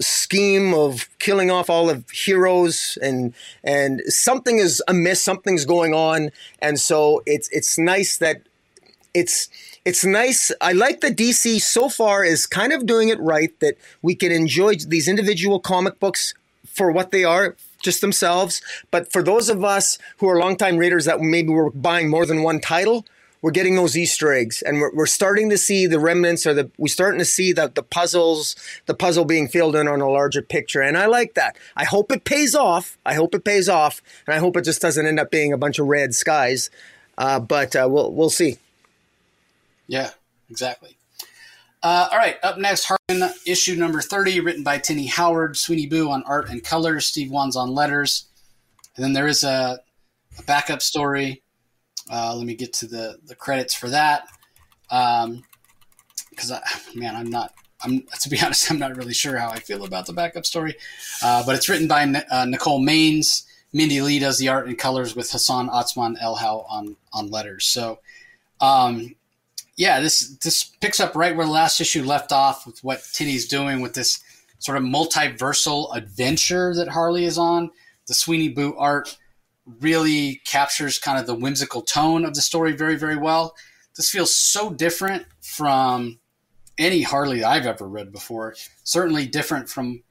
scheme 0.00 0.72
of 0.72 1.10
killing 1.18 1.50
off 1.50 1.68
all 1.68 1.90
of 1.90 2.08
heroes 2.08 2.96
and 3.02 3.34
and 3.62 4.00
something 4.06 4.56
is 4.56 4.82
amiss 4.88 5.22
something's 5.22 5.66
going 5.66 5.92
on 5.92 6.30
and 6.62 6.80
so 6.80 7.22
it's 7.26 7.50
it's 7.50 7.78
nice 7.78 8.16
that 8.16 8.40
it's 9.14 9.48
it's 9.84 10.04
nice 10.04 10.52
i 10.60 10.72
like 10.72 11.00
that 11.00 11.16
dc 11.16 11.60
so 11.60 11.88
far 11.88 12.24
is 12.24 12.46
kind 12.46 12.72
of 12.72 12.86
doing 12.86 13.08
it 13.08 13.18
right 13.20 13.58
that 13.60 13.74
we 14.02 14.14
can 14.14 14.32
enjoy 14.32 14.74
these 14.74 15.08
individual 15.08 15.58
comic 15.58 15.98
books 16.00 16.34
for 16.66 16.90
what 16.90 17.10
they 17.10 17.24
are 17.24 17.56
just 17.82 18.00
themselves 18.00 18.62
but 18.90 19.10
for 19.12 19.22
those 19.22 19.48
of 19.48 19.64
us 19.64 19.98
who 20.18 20.28
are 20.28 20.38
longtime 20.38 20.76
readers 20.76 21.04
that 21.04 21.20
maybe 21.20 21.48
we're 21.48 21.70
buying 21.70 22.08
more 22.08 22.26
than 22.26 22.42
one 22.42 22.60
title 22.60 23.04
we're 23.42 23.50
getting 23.52 23.74
those 23.74 23.96
Easter 23.96 24.32
eggs, 24.32 24.62
and 24.62 24.80
we're, 24.80 24.94
we're 24.94 25.06
starting 25.06 25.48
to 25.50 25.56
see 25.56 25.86
the 25.86 25.98
remnants, 25.98 26.46
or 26.46 26.52
the 26.52 26.70
we're 26.76 26.88
starting 26.88 27.18
to 27.18 27.24
see 27.24 27.52
the 27.52 27.72
the 27.74 27.82
puzzles, 27.82 28.54
the 28.86 28.94
puzzle 28.94 29.24
being 29.24 29.48
filled 29.48 29.76
in 29.76 29.88
on 29.88 30.00
a 30.00 30.08
larger 30.08 30.42
picture, 30.42 30.82
and 30.82 30.96
I 30.96 31.06
like 31.06 31.34
that. 31.34 31.56
I 31.76 31.84
hope 31.84 32.12
it 32.12 32.24
pays 32.24 32.54
off. 32.54 32.98
I 33.06 33.14
hope 33.14 33.34
it 33.34 33.44
pays 33.44 33.68
off, 33.68 34.02
and 34.26 34.34
I 34.34 34.38
hope 34.38 34.56
it 34.56 34.64
just 34.64 34.82
doesn't 34.82 35.06
end 35.06 35.18
up 35.18 35.30
being 35.30 35.52
a 35.52 35.58
bunch 35.58 35.78
of 35.78 35.86
red 35.86 36.14
skies. 36.14 36.70
Uh, 37.16 37.40
but 37.40 37.74
uh, 37.74 37.88
we'll 37.90 38.12
we'll 38.12 38.30
see. 38.30 38.58
Yeah, 39.90 40.10
exactly. 40.48 40.96
Uh, 41.82 42.08
all 42.12 42.18
right, 42.18 42.36
up 42.42 42.58
next, 42.58 42.84
Harlan 42.84 43.32
issue 43.46 43.74
number 43.74 44.00
thirty, 44.00 44.38
written 44.40 44.62
by 44.62 44.78
Tini 44.78 45.06
Howard, 45.06 45.56
Sweeney 45.56 45.86
Boo 45.86 46.10
on 46.10 46.22
art 46.24 46.48
and 46.48 46.62
colors, 46.62 47.06
Steve 47.06 47.30
Wands 47.30 47.56
on 47.56 47.74
letters, 47.74 48.26
and 48.96 49.04
then 49.04 49.12
there 49.12 49.26
is 49.26 49.44
a, 49.44 49.80
a 50.38 50.42
backup 50.42 50.82
story 50.82 51.42
uh, 52.10 52.34
let 52.36 52.44
me 52.44 52.54
get 52.54 52.72
to 52.72 52.86
the 52.86 53.18
the 53.26 53.34
credits 53.34 53.74
for 53.74 53.88
that. 53.88 54.26
Um, 54.90 55.44
because 56.30 56.50
I, 56.50 56.60
man, 56.94 57.16
I'm 57.16 57.30
not. 57.30 57.52
I'm 57.82 58.02
to 58.20 58.28
be 58.28 58.40
honest, 58.42 58.70
I'm 58.70 58.78
not 58.78 58.96
really 58.96 59.14
sure 59.14 59.36
how 59.36 59.48
I 59.48 59.60
feel 59.60 59.84
about 59.84 60.06
the 60.06 60.12
backup 60.12 60.44
story. 60.44 60.76
Uh, 61.22 61.44
but 61.46 61.54
it's 61.54 61.68
written 61.68 61.88
by 61.88 62.02
uh, 62.30 62.44
Nicole 62.44 62.84
Maines. 62.84 63.44
Mindy 63.72 64.02
Lee 64.02 64.18
does 64.18 64.38
the 64.38 64.48
art 64.48 64.66
and 64.66 64.76
colors 64.76 65.14
with 65.14 65.30
Hassan 65.30 65.68
Otsmane-Elhaou 65.68 66.64
on 66.68 66.96
on 67.12 67.30
letters. 67.30 67.66
So, 67.66 68.00
um, 68.60 69.14
yeah, 69.80 69.98
this 69.98 70.36
this 70.42 70.62
picks 70.82 71.00
up 71.00 71.16
right 71.16 71.34
where 71.34 71.46
the 71.46 71.52
last 71.52 71.80
issue 71.80 72.04
left 72.04 72.32
off 72.32 72.66
with 72.66 72.84
what 72.84 73.02
Tini's 73.14 73.48
doing 73.48 73.80
with 73.80 73.94
this 73.94 74.22
sort 74.58 74.76
of 74.76 74.84
multiversal 74.84 75.96
adventure 75.96 76.74
that 76.74 76.88
Harley 76.88 77.24
is 77.24 77.38
on. 77.38 77.70
The 78.06 78.12
Sweeney 78.12 78.50
Boo 78.50 78.76
art 78.76 79.16
really 79.80 80.42
captures 80.44 80.98
kind 80.98 81.18
of 81.18 81.26
the 81.26 81.34
whimsical 81.34 81.80
tone 81.80 82.26
of 82.26 82.34
the 82.34 82.42
story 82.42 82.72
very, 82.72 82.96
very 82.96 83.16
well. 83.16 83.54
This 83.96 84.10
feels 84.10 84.36
so 84.36 84.68
different 84.68 85.24
from 85.40 86.18
any 86.76 87.00
Harley 87.00 87.42
I've 87.42 87.64
ever 87.64 87.88
read 87.88 88.12
before. 88.12 88.56
Certainly 88.84 89.28
different 89.28 89.70
from 89.70 90.02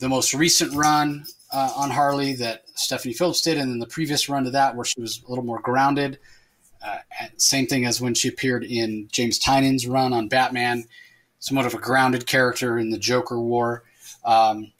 the 0.00 0.08
most 0.08 0.34
recent 0.34 0.74
run 0.74 1.26
uh, 1.52 1.72
on 1.76 1.90
Harley 1.90 2.34
that 2.34 2.64
Stephanie 2.74 3.14
Phillips 3.14 3.42
did, 3.42 3.56
and 3.56 3.70
then 3.70 3.78
the 3.78 3.86
previous 3.86 4.28
run 4.28 4.42
to 4.42 4.50
that 4.50 4.74
where 4.74 4.84
she 4.84 5.00
was 5.00 5.22
a 5.24 5.28
little 5.30 5.44
more 5.44 5.60
grounded. 5.60 6.18
Uh, 6.84 6.98
same 7.36 7.66
thing 7.66 7.86
as 7.86 8.00
when 8.00 8.14
she 8.14 8.28
appeared 8.28 8.64
in 8.64 9.08
James 9.12 9.38
Tynion's 9.38 9.86
run 9.86 10.12
on 10.12 10.28
Batman, 10.28 10.84
somewhat 11.38 11.66
of 11.66 11.74
a 11.74 11.78
grounded 11.78 12.26
character 12.26 12.78
in 12.78 12.90
the 12.90 12.98
Joker 12.98 13.38
War. 13.38 13.84
Um, 14.24 14.72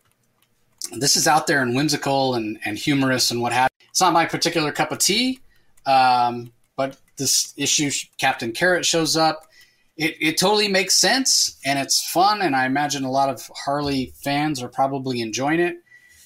this 0.92 1.16
is 1.16 1.28
out 1.28 1.46
there 1.46 1.62
and 1.62 1.74
whimsical 1.76 2.34
and, 2.34 2.59
and 2.64 2.76
humorous 2.76 3.30
and 3.30 3.40
what 3.40 3.53
have. 3.53 3.70
It's 3.88 4.00
not 4.00 4.12
my 4.12 4.26
particular 4.26 4.72
cup 4.72 4.90
of 4.90 4.98
tea, 4.98 5.40
um, 5.86 6.53
but 6.76 6.96
this 7.16 7.55
issue, 7.57 7.90
Captain 8.18 8.53
Carrot 8.53 8.84
shows 8.84 9.16
up. 9.16 9.48
It, 9.96 10.16
it 10.20 10.38
totally 10.38 10.68
makes 10.68 10.94
sense 10.94 11.59
and 11.64 11.78
it's 11.78 12.09
fun, 12.11 12.42
and 12.42 12.57
I 12.57 12.66
imagine 12.66 13.05
a 13.05 13.11
lot 13.11 13.28
of 13.28 13.48
Harley 13.55 14.12
fans 14.24 14.62
are 14.62 14.68
probably 14.68 15.20
enjoying 15.20 15.61
it. 15.61 15.76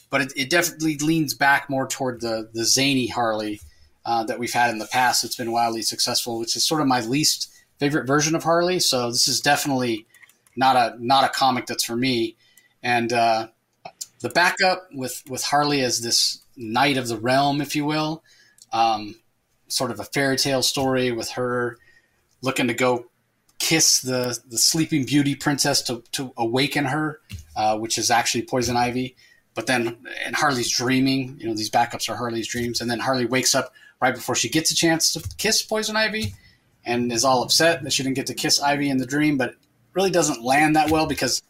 But 0.09 0.21
it, 0.21 0.33
it 0.37 0.51
definitely 0.51 0.97
leans 0.99 1.35
back 1.35 1.69
more 1.69 1.89
toward 1.89 2.21
the 2.21 2.49
the 2.55 2.65
zany 2.65 3.09
Harley 3.09 3.61
uh, 4.07 4.23
that 4.25 4.39
we've 4.39 4.53
had 4.53 4.71
in 4.71 4.79
the 4.79 4.87
past. 4.87 5.25
It's 5.25 5.37
been 5.37 5.51
wildly 5.51 5.83
successful, 5.83 6.39
which 6.39 6.55
is 6.57 6.67
sort 6.67 6.81
of 6.81 6.87
my 6.87 7.01
least 7.01 7.53
favorite 7.79 8.07
version 8.07 8.35
of 8.35 8.45
Harley. 8.45 8.79
So 8.79 9.11
this 9.11 9.29
is 9.29 9.41
definitely 9.41 10.07
not 10.57 10.77
a 10.77 10.97
not 11.05 11.25
a 11.25 11.29
comic 11.29 11.67
that's 11.67 11.85
for 11.85 11.97
me. 11.97 12.37
And 12.83 13.13
uh, 13.13 13.49
the 14.21 14.31
backup 14.31 14.89
with 14.95 15.23
with 15.29 15.43
Harley 15.43 15.83
as 15.83 16.01
this 16.01 16.41
knight 16.57 16.97
of 16.97 17.09
the 17.09 17.19
realm, 17.19 17.61
if 17.61 17.75
you 17.75 17.85
will, 17.85 18.23
um, 18.73 19.17
sort 19.69 19.91
of 19.91 19.99
a 19.99 20.05
fairy 20.05 20.37
tale 20.37 20.63
story 20.63 21.11
with 21.11 21.31
her 21.31 21.77
looking 22.43 22.69
to 22.69 22.75
go 22.75 23.07
kiss 23.59 24.01
the 24.01 24.39
the 24.49 24.59
sleeping 24.59 25.05
beauty 25.05 25.35
princess 25.35 25.83
to 25.83 26.05
to 26.13 26.33
awaken 26.37 26.85
her, 26.85 27.21
uh, 27.57 27.77
which 27.77 27.99
is 27.99 28.11
actually 28.11 28.43
poison 28.43 28.77
ivy. 28.77 29.17
But 29.55 29.67
then, 29.67 29.97
and 30.25 30.37
Harley's 30.37 30.71
dreaming. 30.71 31.39
You 31.41 31.49
know, 31.49 31.55
these 31.55 31.71
backups 31.71 32.09
are 32.09 32.15
Harley's 32.15 32.47
dreams, 32.47 32.81
and 32.81 32.89
then 32.91 33.01
Harley 33.01 33.27
wakes 33.27 33.55
up 33.55 33.73
right 34.01 34.15
before 34.15 34.35
she 34.35 34.49
gets 34.49 34.71
a 34.71 34.75
chance 34.75 35.13
to 35.13 35.37
kiss 35.37 35.63
poison 35.63 35.97
ivy, 35.97 36.35
and 36.87 37.13
is 37.13 37.25
all 37.25 37.43
upset 37.43 37.83
that 37.83 37.93
she 37.93 38.03
didn't 38.05 38.17
get 38.17 38.29
to 38.29 38.35
kiss 38.35 38.63
Ivy 38.63 38.89
in 38.89 38.99
the 38.99 39.07
dream, 39.07 39.37
but 39.37 39.57
really 39.93 40.11
doesn't 40.11 40.45
land 40.45 40.77
that 40.77 40.91
well 40.91 41.07
because 41.07 41.43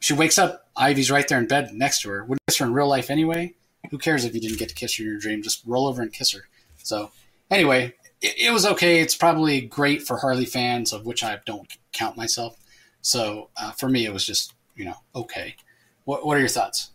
she 0.00 0.12
wakes 0.12 0.38
up, 0.38 0.66
Ivy's 0.76 1.10
right 1.10 1.26
there 1.26 1.38
in 1.38 1.46
bed 1.46 1.72
next 1.72 2.02
to 2.02 2.10
her. 2.10 2.24
Would 2.24 2.38
kiss 2.48 2.58
her 2.58 2.66
in 2.66 2.72
real 2.72 2.88
life 2.88 3.08
anyway. 3.08 3.54
Who 3.90 3.98
cares 3.98 4.24
if 4.24 4.34
you 4.34 4.40
didn't 4.40 4.58
get 4.58 4.68
to 4.70 4.74
kiss 4.74 4.96
her 4.96 5.04
in 5.04 5.10
your 5.10 5.18
dream? 5.18 5.42
Just 5.42 5.62
roll 5.64 5.86
over 5.86 6.02
and 6.02 6.12
kiss 6.12 6.32
her. 6.32 6.42
So 6.82 7.12
anyway, 7.50 7.94
it, 8.20 8.48
it 8.48 8.52
was 8.52 8.66
okay. 8.66 9.00
It's 9.00 9.14
probably 9.14 9.60
great 9.60 10.02
for 10.02 10.16
Harley 10.16 10.46
fans, 10.46 10.92
of 10.92 11.06
which 11.06 11.22
I 11.22 11.38
don't 11.46 11.70
count 11.92 12.16
myself. 12.16 12.56
So 13.02 13.50
uh, 13.56 13.70
for 13.72 13.88
me, 13.88 14.04
it 14.04 14.12
was 14.12 14.26
just 14.26 14.54
you 14.74 14.84
know 14.84 14.96
okay. 15.14 15.54
What 16.04 16.26
What 16.26 16.36
are 16.36 16.40
your 16.40 16.48
thoughts? 16.48 16.90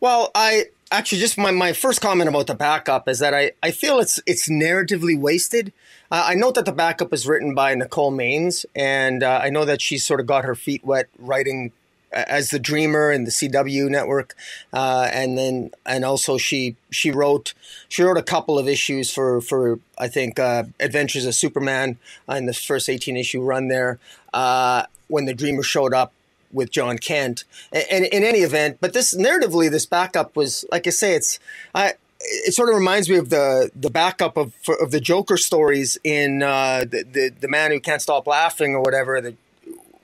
Well, 0.00 0.30
I 0.34 0.66
actually 0.90 1.18
just 1.18 1.38
my, 1.38 1.50
my 1.50 1.72
first 1.72 2.00
comment 2.00 2.28
about 2.28 2.46
the 2.46 2.54
backup 2.54 3.08
is 3.08 3.18
that 3.20 3.34
I, 3.34 3.52
I 3.62 3.70
feel 3.70 3.98
it's 3.98 4.20
it's 4.26 4.48
narratively 4.48 5.18
wasted. 5.18 5.72
Uh, 6.10 6.24
I 6.28 6.34
note 6.34 6.54
that 6.56 6.64
the 6.64 6.72
backup 6.72 7.12
is 7.12 7.26
written 7.26 7.54
by 7.54 7.74
Nicole 7.74 8.12
Maines, 8.12 8.64
and 8.74 9.22
uh, 9.22 9.40
I 9.42 9.50
know 9.50 9.64
that 9.64 9.80
she's 9.80 10.04
sort 10.04 10.20
of 10.20 10.26
got 10.26 10.44
her 10.44 10.54
feet 10.54 10.84
wet 10.84 11.08
writing 11.18 11.72
as 12.12 12.50
the 12.50 12.58
Dreamer 12.58 13.10
and 13.10 13.26
the 13.26 13.30
CW 13.30 13.88
network, 13.88 14.34
uh, 14.72 15.08
and 15.12 15.38
then 15.38 15.70
and 15.86 16.04
also 16.04 16.38
she 16.38 16.76
she 16.90 17.10
wrote 17.10 17.54
she 17.88 18.02
wrote 18.02 18.18
a 18.18 18.22
couple 18.22 18.58
of 18.58 18.68
issues 18.68 19.12
for 19.12 19.40
for 19.40 19.78
I 19.98 20.08
think 20.08 20.38
uh, 20.38 20.64
Adventures 20.80 21.26
of 21.26 21.34
Superman 21.34 21.98
in 22.28 22.46
the 22.46 22.54
first 22.54 22.88
eighteen 22.88 23.16
issue 23.16 23.42
run 23.42 23.68
there 23.68 23.98
uh, 24.32 24.84
when 25.08 25.26
the 25.26 25.34
Dreamer 25.34 25.62
showed 25.62 25.94
up 25.94 26.12
with 26.52 26.70
Jon 26.70 26.98
Kent. 26.98 27.44
And, 27.72 27.84
and, 27.90 28.04
in 28.06 28.24
any 28.24 28.40
event, 28.40 28.78
but 28.80 28.92
this 28.92 29.14
narratively, 29.14 29.70
this 29.70 29.86
backup 29.86 30.36
was 30.36 30.64
like 30.70 30.86
I 30.86 30.90
say, 30.90 31.14
it's 31.14 31.38
I. 31.74 31.94
It 32.22 32.52
sort 32.52 32.68
of 32.68 32.74
reminds 32.74 33.08
me 33.08 33.16
of 33.16 33.30
the 33.30 33.70
the 33.74 33.88
backup 33.88 34.36
of 34.36 34.52
of 34.80 34.90
the 34.90 35.00
Joker 35.00 35.38
stories 35.38 35.96
in 36.04 36.42
uh, 36.42 36.80
the, 36.80 37.02
the 37.02 37.28
the 37.30 37.48
man 37.48 37.70
who 37.70 37.80
can't 37.80 38.02
stop 38.02 38.26
laughing 38.26 38.74
or 38.74 38.82
whatever. 38.82 39.22
The 39.22 39.36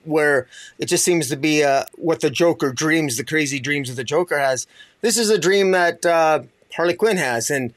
where 0.07 0.47
it 0.79 0.85
just 0.85 1.03
seems 1.03 1.29
to 1.29 1.35
be 1.35 1.63
uh, 1.63 1.83
what 1.95 2.21
the 2.21 2.29
Joker 2.29 2.71
dreams, 2.71 3.17
the 3.17 3.23
crazy 3.23 3.59
dreams 3.59 3.89
that 3.89 3.95
the 3.95 4.03
Joker 4.03 4.39
has. 4.39 4.65
This 5.01 5.17
is 5.17 5.29
a 5.29 5.37
dream 5.37 5.71
that 5.71 6.05
uh, 6.05 6.43
Harley 6.75 6.95
Quinn 6.95 7.17
has, 7.17 7.51
and 7.51 7.73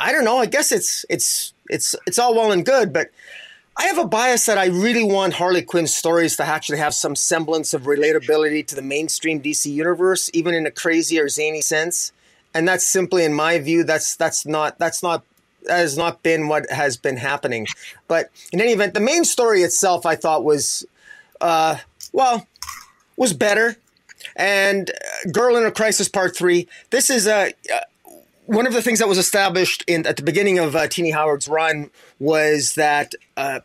I 0.00 0.10
don't 0.10 0.24
know. 0.24 0.38
I 0.38 0.46
guess 0.46 0.72
it's 0.72 1.04
it's 1.08 1.52
it's 1.68 1.94
it's 2.06 2.18
all 2.18 2.34
well 2.34 2.50
and 2.50 2.64
good, 2.64 2.92
but 2.92 3.10
I 3.76 3.86
have 3.86 3.98
a 3.98 4.06
bias 4.06 4.46
that 4.46 4.56
I 4.56 4.66
really 4.66 5.02
want 5.02 5.34
Harley 5.34 5.62
Quinn 5.62 5.86
stories 5.86 6.36
to 6.36 6.44
actually 6.44 6.78
have 6.78 6.94
some 6.94 7.16
semblance 7.16 7.74
of 7.74 7.82
relatability 7.82 8.66
to 8.68 8.74
the 8.74 8.82
mainstream 8.82 9.42
DC 9.42 9.66
universe, 9.72 10.30
even 10.32 10.54
in 10.54 10.66
a 10.66 10.70
crazy 10.70 11.18
or 11.18 11.28
zany 11.28 11.60
sense. 11.60 12.12
And 12.54 12.68
that's 12.68 12.86
simply, 12.86 13.24
in 13.24 13.34
my 13.34 13.58
view, 13.58 13.82
that's 13.82 14.14
that's 14.14 14.46
not 14.46 14.78
that's 14.78 15.02
not 15.02 15.24
that 15.64 15.78
has 15.78 15.98
not 15.98 16.22
been 16.22 16.46
what 16.46 16.70
has 16.70 16.96
been 16.96 17.16
happening. 17.16 17.66
But 18.06 18.30
in 18.52 18.60
any 18.60 18.72
event, 18.72 18.94
the 18.94 19.00
main 19.00 19.24
story 19.24 19.62
itself, 19.62 20.06
I 20.06 20.14
thought 20.14 20.44
was 20.44 20.86
uh, 21.40 21.78
well, 22.12 22.46
was 23.16 23.32
better. 23.32 23.76
And 24.36 24.90
uh, 24.90 25.30
Girl 25.32 25.56
in 25.56 25.66
a 25.66 25.70
Crisis 25.70 26.08
Part 26.08 26.36
3, 26.36 26.66
this 26.90 27.10
is 27.10 27.26
a. 27.26 27.52
One 28.46 28.66
of 28.66 28.72
the 28.72 28.82
things 28.82 28.98
that 28.98 29.08
was 29.08 29.18
established 29.18 29.84
in 29.86 30.06
at 30.06 30.16
the 30.16 30.22
beginning 30.22 30.58
of 30.58 30.76
uh, 30.76 30.86
Tini 30.88 31.10
Howard's 31.10 31.48
run 31.48 31.90
was 32.18 32.74
that 32.74 33.14
uh, 33.36 33.60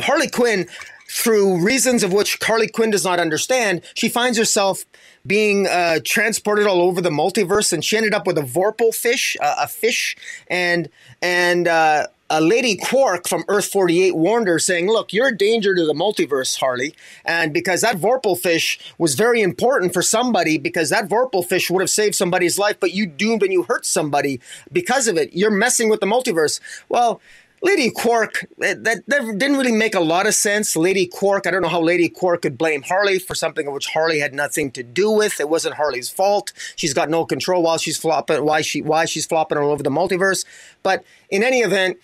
Harley 0.00 0.28
Quinn, 0.28 0.68
through 1.08 1.64
reasons 1.64 2.02
of 2.02 2.12
which 2.12 2.38
Harley 2.42 2.68
Quinn 2.68 2.90
does 2.90 3.04
not 3.04 3.18
understand, 3.18 3.82
she 3.94 4.08
finds 4.08 4.36
herself 4.38 4.84
being 5.26 5.66
uh, 5.66 6.00
transported 6.04 6.66
all 6.66 6.82
over 6.82 7.00
the 7.00 7.10
multiverse, 7.10 7.72
and 7.72 7.84
she 7.84 7.96
ended 7.96 8.14
up 8.14 8.26
with 8.26 8.38
a 8.38 8.42
Vorpal 8.42 8.94
fish, 8.94 9.36
uh, 9.40 9.56
a 9.58 9.68
fish, 9.68 10.16
and 10.48 10.88
and 11.20 11.66
uh, 11.66 12.06
a 12.30 12.40
lady 12.40 12.76
Quark 12.76 13.26
from 13.26 13.44
Earth 13.48 13.66
48 13.66 14.14
warned 14.14 14.48
her, 14.48 14.58
saying, 14.58 14.88
Look, 14.88 15.12
you're 15.12 15.28
a 15.28 15.36
danger 15.36 15.74
to 15.74 15.86
the 15.86 15.94
multiverse, 15.94 16.58
Harley. 16.58 16.94
And 17.24 17.52
because 17.52 17.80
that 17.80 17.96
Vorpal 17.96 18.38
fish 18.38 18.78
was 18.98 19.14
very 19.14 19.40
important 19.40 19.94
for 19.94 20.02
somebody, 20.02 20.58
because 20.58 20.90
that 20.90 21.08
Vorpal 21.08 21.44
fish 21.44 21.70
would 21.70 21.80
have 21.80 21.90
saved 21.90 22.14
somebody's 22.14 22.58
life, 22.58 22.76
but 22.78 22.92
you 22.92 23.06
doomed 23.06 23.42
and 23.42 23.52
you 23.52 23.62
hurt 23.62 23.86
somebody 23.86 24.40
because 24.70 25.08
of 25.08 25.16
it. 25.16 25.32
You're 25.32 25.50
messing 25.50 25.88
with 25.88 26.00
the 26.00 26.06
multiverse. 26.06 26.60
Well, 26.88 27.20
Lady 27.62 27.90
Quark, 27.90 28.46
eh, 28.62 28.74
that, 28.78 29.04
that, 29.06 29.38
didn't 29.38 29.56
really 29.56 29.72
make 29.72 29.94
a 29.94 30.00
lot 30.00 30.26
of 30.26 30.34
sense. 30.34 30.76
Lady 30.76 31.06
Quark, 31.06 31.46
I 31.46 31.50
don't 31.50 31.62
know 31.62 31.68
how 31.68 31.80
Lady 31.80 32.08
Quark 32.08 32.42
could 32.42 32.56
blame 32.56 32.82
Harley 32.82 33.18
for 33.18 33.34
something 33.34 33.66
of 33.66 33.72
which 33.72 33.86
Harley 33.86 34.20
had 34.20 34.34
nothing 34.34 34.70
to 34.72 34.82
do 34.82 35.10
with. 35.10 35.40
It 35.40 35.48
wasn't 35.48 35.74
Harley's 35.74 36.10
fault. 36.10 36.52
She's 36.76 36.94
got 36.94 37.10
no 37.10 37.24
control 37.24 37.62
while 37.62 37.78
she's 37.78 37.98
flopping, 37.98 38.44
why 38.44 38.60
she 38.62 38.82
why 38.82 39.04
she's 39.04 39.26
flopping 39.26 39.58
all 39.58 39.70
over 39.70 39.82
the 39.82 39.90
multiverse. 39.90 40.44
But 40.82 41.04
in 41.30 41.42
any 41.42 41.60
event, 41.60 41.98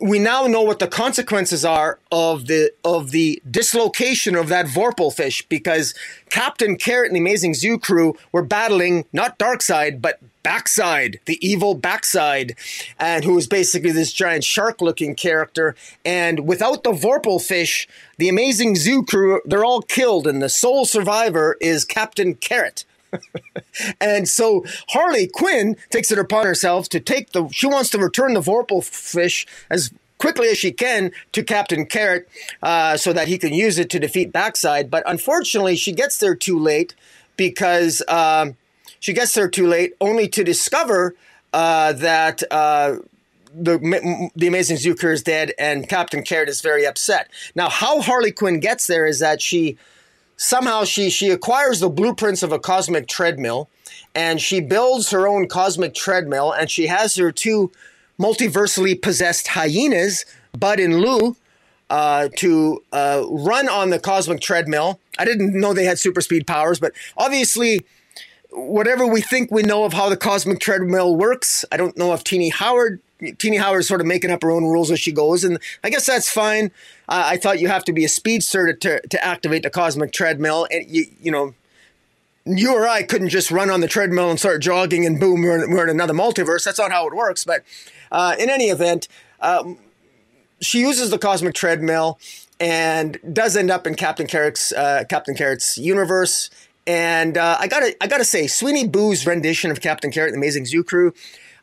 we 0.00 0.18
now 0.18 0.46
know 0.46 0.62
what 0.62 0.78
the 0.78 0.86
consequences 0.86 1.64
are 1.64 1.98
of 2.12 2.46
the 2.46 2.72
of 2.84 3.10
the 3.10 3.42
dislocation 3.50 4.34
of 4.36 4.48
that 4.48 4.66
Vorpal 4.66 5.12
fish 5.12 5.42
because 5.48 5.94
Captain 6.28 6.76
Carrot 6.76 7.08
and 7.08 7.16
the 7.16 7.20
Amazing 7.20 7.54
Zoo 7.54 7.78
crew 7.78 8.16
were 8.32 8.42
battling 8.42 9.04
not 9.12 9.38
Darkseid 9.38 10.00
but 10.00 10.20
Backside, 10.42 11.20
the 11.26 11.38
evil 11.46 11.74
Backside, 11.74 12.56
and 12.98 13.24
who 13.24 13.36
is 13.36 13.46
basically 13.46 13.92
this 13.92 14.12
giant 14.12 14.42
shark-looking 14.42 15.14
character. 15.14 15.76
And 16.04 16.46
without 16.46 16.82
the 16.82 16.92
Vorpal 16.92 17.42
fish, 17.42 17.86
the 18.16 18.28
Amazing 18.28 18.76
Zoo 18.76 19.04
crew 19.04 19.40
they're 19.44 19.64
all 19.64 19.82
killed, 19.82 20.26
and 20.26 20.42
the 20.42 20.48
sole 20.48 20.84
survivor 20.84 21.56
is 21.60 21.84
Captain 21.84 22.34
Carrot. 22.34 22.84
And 24.00 24.28
so 24.28 24.64
Harley 24.90 25.26
Quinn 25.26 25.76
takes 25.90 26.10
it 26.10 26.18
upon 26.18 26.46
herself 26.46 26.88
to 26.90 27.00
take 27.00 27.32
the. 27.32 27.48
She 27.48 27.66
wants 27.66 27.90
to 27.90 27.98
return 27.98 28.34
the 28.34 28.40
Vorpal 28.40 28.84
fish 28.84 29.46
as 29.70 29.92
quickly 30.18 30.48
as 30.48 30.58
she 30.58 30.70
can 30.70 31.12
to 31.32 31.42
Captain 31.42 31.86
Carrot 31.86 32.28
uh, 32.62 32.96
so 32.96 33.12
that 33.12 33.28
he 33.28 33.38
can 33.38 33.54
use 33.54 33.78
it 33.78 33.88
to 33.90 33.98
defeat 33.98 34.32
Backside. 34.32 34.90
But 34.90 35.02
unfortunately, 35.06 35.76
she 35.76 35.92
gets 35.92 36.18
there 36.18 36.34
too 36.34 36.58
late 36.58 36.94
because 37.36 38.02
um, 38.08 38.56
she 39.00 39.12
gets 39.12 39.32
there 39.32 39.48
too 39.48 39.66
late, 39.66 39.94
only 40.00 40.28
to 40.28 40.44
discover 40.44 41.14
uh, 41.52 41.92
that. 41.94 42.42
Uh, 42.50 42.96
the 43.52 44.30
the 44.36 44.46
amazing 44.46 44.76
Zoo 44.76 44.94
Crew 44.94 45.10
is 45.10 45.24
dead, 45.24 45.52
and 45.58 45.88
Captain 45.88 46.22
Carrot 46.22 46.48
is 46.48 46.60
very 46.60 46.86
upset. 46.86 47.28
Now, 47.56 47.68
how 47.68 48.00
Harley 48.00 48.30
Quinn 48.30 48.60
gets 48.60 48.86
there 48.86 49.06
is 49.06 49.18
that 49.18 49.42
she 49.42 49.76
somehow 50.40 50.84
she 50.84 51.10
she 51.10 51.28
acquires 51.28 51.80
the 51.80 51.88
blueprints 51.90 52.42
of 52.42 52.50
a 52.50 52.58
cosmic 52.58 53.06
treadmill 53.06 53.68
and 54.14 54.40
she 54.40 54.58
builds 54.58 55.10
her 55.10 55.28
own 55.28 55.46
cosmic 55.46 55.92
treadmill 55.92 56.50
and 56.50 56.70
she 56.70 56.86
has 56.86 57.14
her 57.16 57.30
two 57.30 57.70
multiversally 58.18 59.00
possessed 59.00 59.48
hyenas 59.48 60.24
bud 60.58 60.80
and 60.80 60.98
lou 60.98 61.36
uh, 61.90 62.28
to 62.36 62.82
uh, 62.92 63.22
run 63.28 63.68
on 63.68 63.90
the 63.90 63.98
cosmic 63.98 64.40
treadmill 64.40 64.98
i 65.18 65.26
didn't 65.26 65.52
know 65.52 65.74
they 65.74 65.84
had 65.84 65.98
super 65.98 66.22
speed 66.22 66.46
powers 66.46 66.80
but 66.80 66.92
obviously 67.18 67.78
whatever 68.50 69.06
we 69.06 69.20
think 69.20 69.50
we 69.50 69.62
know 69.62 69.84
of 69.84 69.92
how 69.92 70.08
the 70.08 70.16
cosmic 70.16 70.58
treadmill 70.58 71.14
works 71.14 71.66
i 71.70 71.76
don't 71.76 71.98
know 71.98 72.14
if 72.14 72.24
tini 72.24 72.48
howard 72.48 72.98
Tini 73.38 73.56
Howard 73.56 73.80
is 73.80 73.88
sort 73.88 74.00
of 74.00 74.06
making 74.06 74.30
up 74.30 74.42
her 74.42 74.50
own 74.50 74.64
rules 74.64 74.90
as 74.90 75.00
she 75.00 75.12
goes, 75.12 75.44
and 75.44 75.58
I 75.84 75.90
guess 75.90 76.06
that's 76.06 76.30
fine. 76.30 76.70
I 77.10 77.36
thought 77.36 77.58
you 77.58 77.68
have 77.68 77.84
to 77.84 77.92
be 77.92 78.04
a 78.04 78.08
speedster 78.08 78.72
to, 78.72 79.00
to 79.00 79.24
activate 79.24 79.64
the 79.64 79.70
cosmic 79.70 80.12
treadmill, 80.12 80.66
and 80.70 80.88
you 80.88 81.06
you 81.20 81.32
know, 81.32 81.54
you 82.46 82.72
or 82.72 82.86
I 82.88 83.02
couldn't 83.02 83.30
just 83.30 83.50
run 83.50 83.68
on 83.68 83.80
the 83.80 83.88
treadmill 83.88 84.30
and 84.30 84.38
start 84.38 84.62
jogging, 84.62 85.04
and 85.04 85.18
boom, 85.18 85.42
we're 85.42 85.64
in, 85.64 85.70
we're 85.70 85.84
in 85.84 85.90
another 85.90 86.14
multiverse. 86.14 86.64
That's 86.64 86.78
not 86.78 86.92
how 86.92 87.06
it 87.08 87.14
works. 87.14 87.44
But 87.44 87.64
uh, 88.12 88.36
in 88.38 88.48
any 88.48 88.66
event, 88.66 89.08
um, 89.40 89.78
she 90.60 90.80
uses 90.80 91.10
the 91.10 91.18
cosmic 91.18 91.54
treadmill 91.54 92.18
and 92.60 93.18
does 93.32 93.56
end 93.56 93.70
up 93.70 93.86
in 93.86 93.94
Captain 93.94 94.26
Carrot's 94.26 94.72
uh, 94.72 95.04
Captain 95.08 95.34
Carrot's 95.34 95.76
universe 95.78 96.50
And 96.86 97.36
uh, 97.36 97.56
I 97.60 97.68
gotta 97.68 97.94
I 98.02 98.06
gotta 98.06 98.24
say, 98.24 98.46
Sweeney 98.46 98.88
Boo's 98.88 99.26
rendition 99.26 99.70
of 99.70 99.80
Captain 99.80 100.10
Carrot 100.10 100.32
the 100.32 100.38
Amazing 100.38 100.66
Zoo 100.66 100.82
Crew 100.82 101.12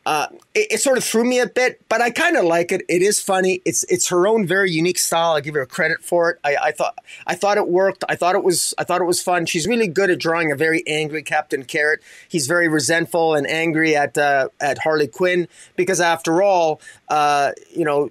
uh, 0.08 0.26
it, 0.54 0.72
it, 0.72 0.80
sort 0.80 0.96
of 0.96 1.04
threw 1.04 1.22
me 1.22 1.38
a 1.38 1.46
bit, 1.46 1.82
but 1.90 2.00
I 2.00 2.08
kind 2.08 2.38
of 2.38 2.46
like 2.46 2.72
it. 2.72 2.80
It 2.88 3.02
is 3.02 3.20
funny. 3.20 3.60
It's 3.66 3.84
it's 3.90 4.08
her 4.08 4.26
own 4.26 4.46
very 4.46 4.70
unique 4.70 4.96
style. 4.96 5.34
I 5.34 5.42
give 5.42 5.52
her 5.52 5.66
credit 5.66 6.02
for 6.02 6.30
it. 6.30 6.38
I, 6.42 6.56
I 6.56 6.72
thought 6.72 6.98
I 7.26 7.34
thought 7.34 7.58
it 7.58 7.68
worked. 7.68 8.04
I 8.08 8.16
thought 8.16 8.34
it 8.34 8.42
was 8.42 8.72
I 8.78 8.84
thought 8.84 9.02
it 9.02 9.04
was 9.04 9.20
fun. 9.20 9.44
She's 9.44 9.66
really 9.66 9.86
good 9.86 10.08
at 10.08 10.18
drawing 10.18 10.50
a 10.50 10.56
very 10.56 10.82
angry 10.86 11.22
Captain 11.22 11.62
Carrot. 11.62 12.00
He's 12.26 12.46
very 12.46 12.68
resentful 12.68 13.34
and 13.34 13.46
angry 13.46 13.94
at 13.94 14.16
uh, 14.16 14.48
at 14.62 14.78
Harley 14.78 15.08
Quinn 15.08 15.46
because 15.76 16.00
after 16.00 16.42
all, 16.42 16.80
uh, 17.10 17.52
you 17.70 17.84
know, 17.84 18.10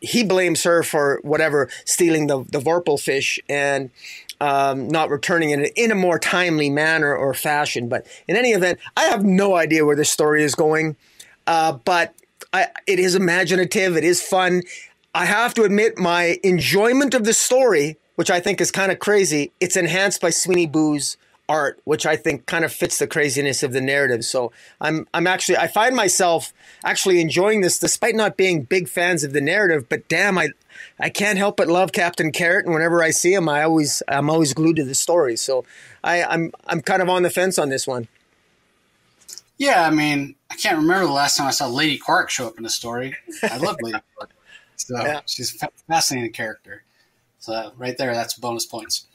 he, 0.00 0.24
blames 0.24 0.62
her 0.62 0.82
for 0.82 1.20
whatever 1.24 1.68
stealing 1.84 2.28
the 2.28 2.42
the 2.44 2.58
Vorpal 2.58 2.98
fish 2.98 3.38
and 3.50 3.90
um, 4.40 4.88
not 4.88 5.10
returning 5.10 5.50
it 5.50 5.72
in 5.76 5.90
a 5.90 5.94
more 5.94 6.18
timely 6.18 6.70
manner 6.70 7.14
or 7.14 7.34
fashion. 7.34 7.86
But 7.86 8.06
in 8.26 8.34
any 8.34 8.52
event, 8.52 8.78
I 8.96 9.04
have 9.08 9.26
no 9.26 9.56
idea 9.56 9.84
where 9.84 9.96
this 9.96 10.10
story 10.10 10.42
is 10.42 10.54
going. 10.54 10.96
Uh, 11.48 11.72
but 11.84 12.14
I, 12.52 12.68
it 12.86 12.98
is 12.98 13.14
imaginative. 13.14 13.96
It 13.96 14.04
is 14.04 14.22
fun. 14.22 14.62
I 15.14 15.24
have 15.24 15.54
to 15.54 15.62
admit, 15.62 15.98
my 15.98 16.38
enjoyment 16.44 17.14
of 17.14 17.24
the 17.24 17.32
story, 17.32 17.96
which 18.16 18.30
I 18.30 18.38
think 18.38 18.60
is 18.60 18.70
kind 18.70 18.92
of 18.92 18.98
crazy, 18.98 19.50
it's 19.58 19.74
enhanced 19.74 20.20
by 20.20 20.28
Sweeney 20.28 20.66
Boo's 20.66 21.16
art, 21.48 21.80
which 21.84 22.04
I 22.04 22.16
think 22.16 22.44
kind 22.44 22.66
of 22.66 22.72
fits 22.72 22.98
the 22.98 23.06
craziness 23.06 23.62
of 23.62 23.72
the 23.72 23.80
narrative. 23.80 24.26
So 24.26 24.52
I'm 24.78 25.08
I'm 25.14 25.26
actually 25.26 25.56
I 25.56 25.66
find 25.66 25.96
myself 25.96 26.52
actually 26.84 27.18
enjoying 27.22 27.62
this 27.62 27.78
despite 27.78 28.14
not 28.14 28.36
being 28.36 28.64
big 28.64 28.86
fans 28.86 29.24
of 29.24 29.32
the 29.32 29.40
narrative. 29.40 29.88
But 29.88 30.06
damn, 30.08 30.36
I 30.36 30.50
I 31.00 31.08
can't 31.08 31.38
help 31.38 31.56
but 31.56 31.68
love 31.68 31.92
Captain 31.92 32.30
Carrot, 32.30 32.66
and 32.66 32.74
whenever 32.74 33.02
I 33.02 33.10
see 33.10 33.32
him, 33.32 33.48
I 33.48 33.62
always 33.62 34.02
I'm 34.06 34.28
always 34.28 34.52
glued 34.52 34.76
to 34.76 34.84
the 34.84 34.94
story. 34.94 35.36
So 35.36 35.64
I, 36.04 36.22
I'm 36.22 36.52
I'm 36.66 36.82
kind 36.82 37.00
of 37.00 37.08
on 37.08 37.22
the 37.22 37.30
fence 37.30 37.58
on 37.58 37.70
this 37.70 37.86
one. 37.86 38.06
Yeah, 39.56 39.86
I 39.86 39.90
mean, 39.90 40.36
I 40.50 40.56
can't 40.56 40.78
remember 40.78 41.06
the 41.06 41.12
last 41.12 41.36
time 41.36 41.46
I 41.46 41.50
saw 41.50 41.66
Lady 41.66 41.98
Quark 41.98 42.30
show 42.30 42.46
up 42.46 42.58
in 42.58 42.64
a 42.64 42.70
story. 42.70 43.14
I 43.42 43.58
love 43.58 43.76
Lady 43.82 43.98
Quark. 44.16 44.30
So 44.76 44.96
yeah. 44.96 45.20
she's 45.26 45.60
a 45.62 45.68
fascinating 45.86 46.32
character. 46.32 46.84
So 47.38 47.72
right 47.76 47.96
there, 47.98 48.14
that's 48.14 48.34
bonus 48.34 48.66
points. 48.66 49.06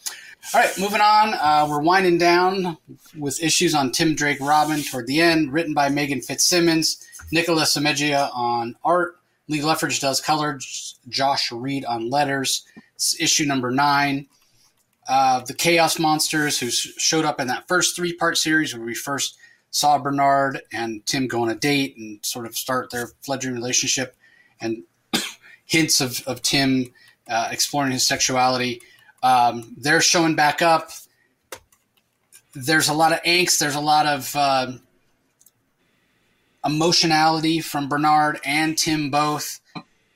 All 0.54 0.62
right, 0.62 0.72
moving 0.80 1.02
on. 1.02 1.34
Uh, 1.34 1.68
we're 1.70 1.82
winding 1.82 2.18
down 2.18 2.78
with 3.18 3.42
issues 3.42 3.74
on 3.74 3.92
Tim 3.92 4.14
Drake 4.14 4.40
Robin 4.42 4.82
toward 4.84 5.08
the 5.08 5.22
end, 5.22 5.54
written 5.54 5.74
by 5.74 5.90
Megan 5.90 6.22
Fitzsimmons, 6.22 7.06
Nikola 7.32 7.64
Čižmešija 7.64 8.30
on 8.34 8.76
art, 8.84 9.16
Lee 9.48 9.62
Loughridge 9.62 10.00
does 10.00 10.22
colors, 10.22 11.00
Josh 11.10 11.52
Reed 11.52 11.86
on 11.86 12.10
letters. 12.10 12.66
It's 12.96 13.20
issue 13.20 13.46
number 13.46 13.72
nine. 13.72 14.28
Uh, 15.08 15.42
the 15.42 15.54
Chaos 15.54 16.00
Monsters, 16.00 16.60
who 16.60 16.70
showed 16.70 17.26
up 17.26 17.42
in 17.42 17.48
that 17.48 17.68
first 17.68 17.96
three 17.96 18.14
part 18.14 18.38
series 18.38 18.74
where 18.74 18.86
we 18.86 18.96
first 18.96 19.38
saw 19.74 19.98
Bernard 19.98 20.62
and 20.72 21.06
Tim 21.06 21.28
go 21.28 21.42
on 21.42 21.50
a 21.50 21.56
date 21.56 21.98
and 21.98 22.24
sort 22.24 22.46
of 22.46 22.56
start 22.56 22.92
their 22.92 23.08
fledgling 23.22 23.56
relationship, 23.56 24.16
and 24.62 24.84
hints 25.66 26.00
of, 26.00 26.24
of 26.26 26.42
Tim 26.42 26.94
uh, 27.28 27.50
exploring 27.52 27.92
his 27.92 28.08
sexuality. 28.08 28.82
Um, 29.24 29.76
they're 29.78 30.02
showing 30.02 30.36
back 30.36 30.62
up. 30.62 30.92
There's 32.54 32.88
a 32.88 32.94
lot 32.94 33.14
of 33.14 33.22
angst. 33.24 33.58
There's 33.58 33.76
a 33.76 33.82
lot 33.82 34.06
of 34.06 34.36
uh, 34.36 34.74
emotionality 36.64 37.60
from 37.60 37.90
Bernard 37.90 38.40
and 38.46 38.78
Tim 38.78 39.10
both. 39.10 39.60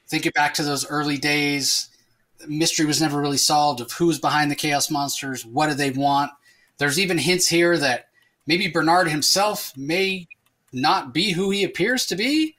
Thinking 0.07 0.31
back 0.35 0.53
to 0.53 0.63
those 0.63 0.87
early 0.87 1.17
days, 1.17 1.89
the 2.37 2.47
mystery 2.47 2.85
was 2.85 3.01
never 3.01 3.19
really 3.19 3.37
solved 3.37 3.81
of 3.81 3.91
who's 3.93 4.19
behind 4.19 4.51
the 4.51 4.55
Chaos 4.55 4.91
Monsters. 4.91 5.45
What 5.45 5.67
do 5.67 5.73
they 5.73 5.89
want? 5.89 6.31
There's 6.77 6.99
even 6.99 7.17
hints 7.17 7.47
here 7.47 7.75
that 7.77 8.06
maybe 8.47 8.67
Bernard 8.67 9.09
himself 9.09 9.75
may 9.77 10.27
not 10.73 11.13
be 11.13 11.31
who 11.31 11.51
he 11.51 11.63
appears 11.63 12.05
to 12.07 12.15
be, 12.15 12.55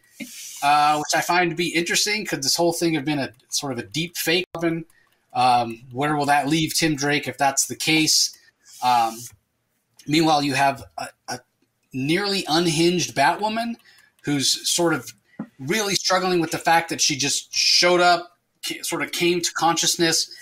uh, 0.62 0.96
which 0.98 1.14
I 1.14 1.20
find 1.20 1.50
to 1.50 1.56
be 1.56 1.68
interesting. 1.68 2.24
Could 2.24 2.42
this 2.42 2.56
whole 2.56 2.72
thing 2.72 2.94
have 2.94 3.04
been 3.04 3.18
a 3.18 3.32
sort 3.48 3.72
of 3.72 3.78
a 3.78 3.82
deep 3.82 4.16
fake? 4.16 4.46
Um, 5.34 5.82
where 5.92 6.16
will 6.16 6.26
that 6.26 6.48
leave 6.48 6.74
Tim 6.74 6.94
Drake 6.94 7.28
if 7.28 7.38
that's 7.38 7.66
the 7.66 7.76
case? 7.76 8.36
Um, 8.82 9.18
meanwhile, 10.06 10.42
you 10.42 10.54
have 10.54 10.84
a, 10.96 11.08
a 11.28 11.40
nearly 11.92 12.44
unhinged 12.48 13.14
Batwoman 13.14 13.74
who's 14.24 14.68
sort 14.70 14.94
of 14.94 15.12
really 15.58 15.94
struggling 15.94 16.40
with 16.40 16.50
the 16.50 16.58
fact 16.58 16.88
that 16.90 17.00
she 17.00 17.16
just 17.16 17.54
showed 17.54 18.00
up, 18.00 18.36
sort 18.82 19.02
of 19.02 19.12
came 19.12 19.40
to 19.40 19.52
consciousness 19.52 20.34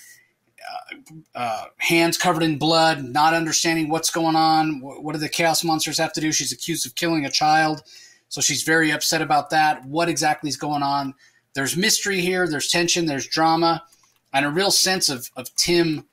uh, 1.34 1.64
hands 1.78 2.18
covered 2.18 2.42
in 2.42 2.58
blood, 2.58 3.04
not 3.04 3.34
understanding 3.34 3.88
what's 3.88 4.10
going 4.10 4.36
on. 4.36 4.80
What, 4.80 5.12
do 5.12 5.18
the 5.18 5.28
chaos 5.28 5.62
monsters 5.62 5.98
have 5.98 6.12
to 6.14 6.20
do? 6.20 6.32
She's 6.32 6.52
accused 6.52 6.86
of 6.86 6.94
killing 6.94 7.24
a 7.24 7.30
child, 7.30 7.82
so 8.28 8.40
she's 8.40 8.62
very 8.62 8.90
upset 8.90 9.22
about 9.22 9.50
that. 9.50 9.84
What 9.84 10.08
exactly 10.08 10.48
is 10.48 10.56
going 10.56 10.82
on? 10.82 11.14
There's 11.54 11.76
mystery 11.76 12.20
here. 12.20 12.46
There's 12.48 12.68
tension. 12.68 13.06
There's 13.06 13.26
drama, 13.26 13.84
and 14.32 14.44
a 14.44 14.50
real 14.50 14.70
sense 14.70 15.08
of 15.08 15.30
of 15.36 15.54
Tim 15.56 16.06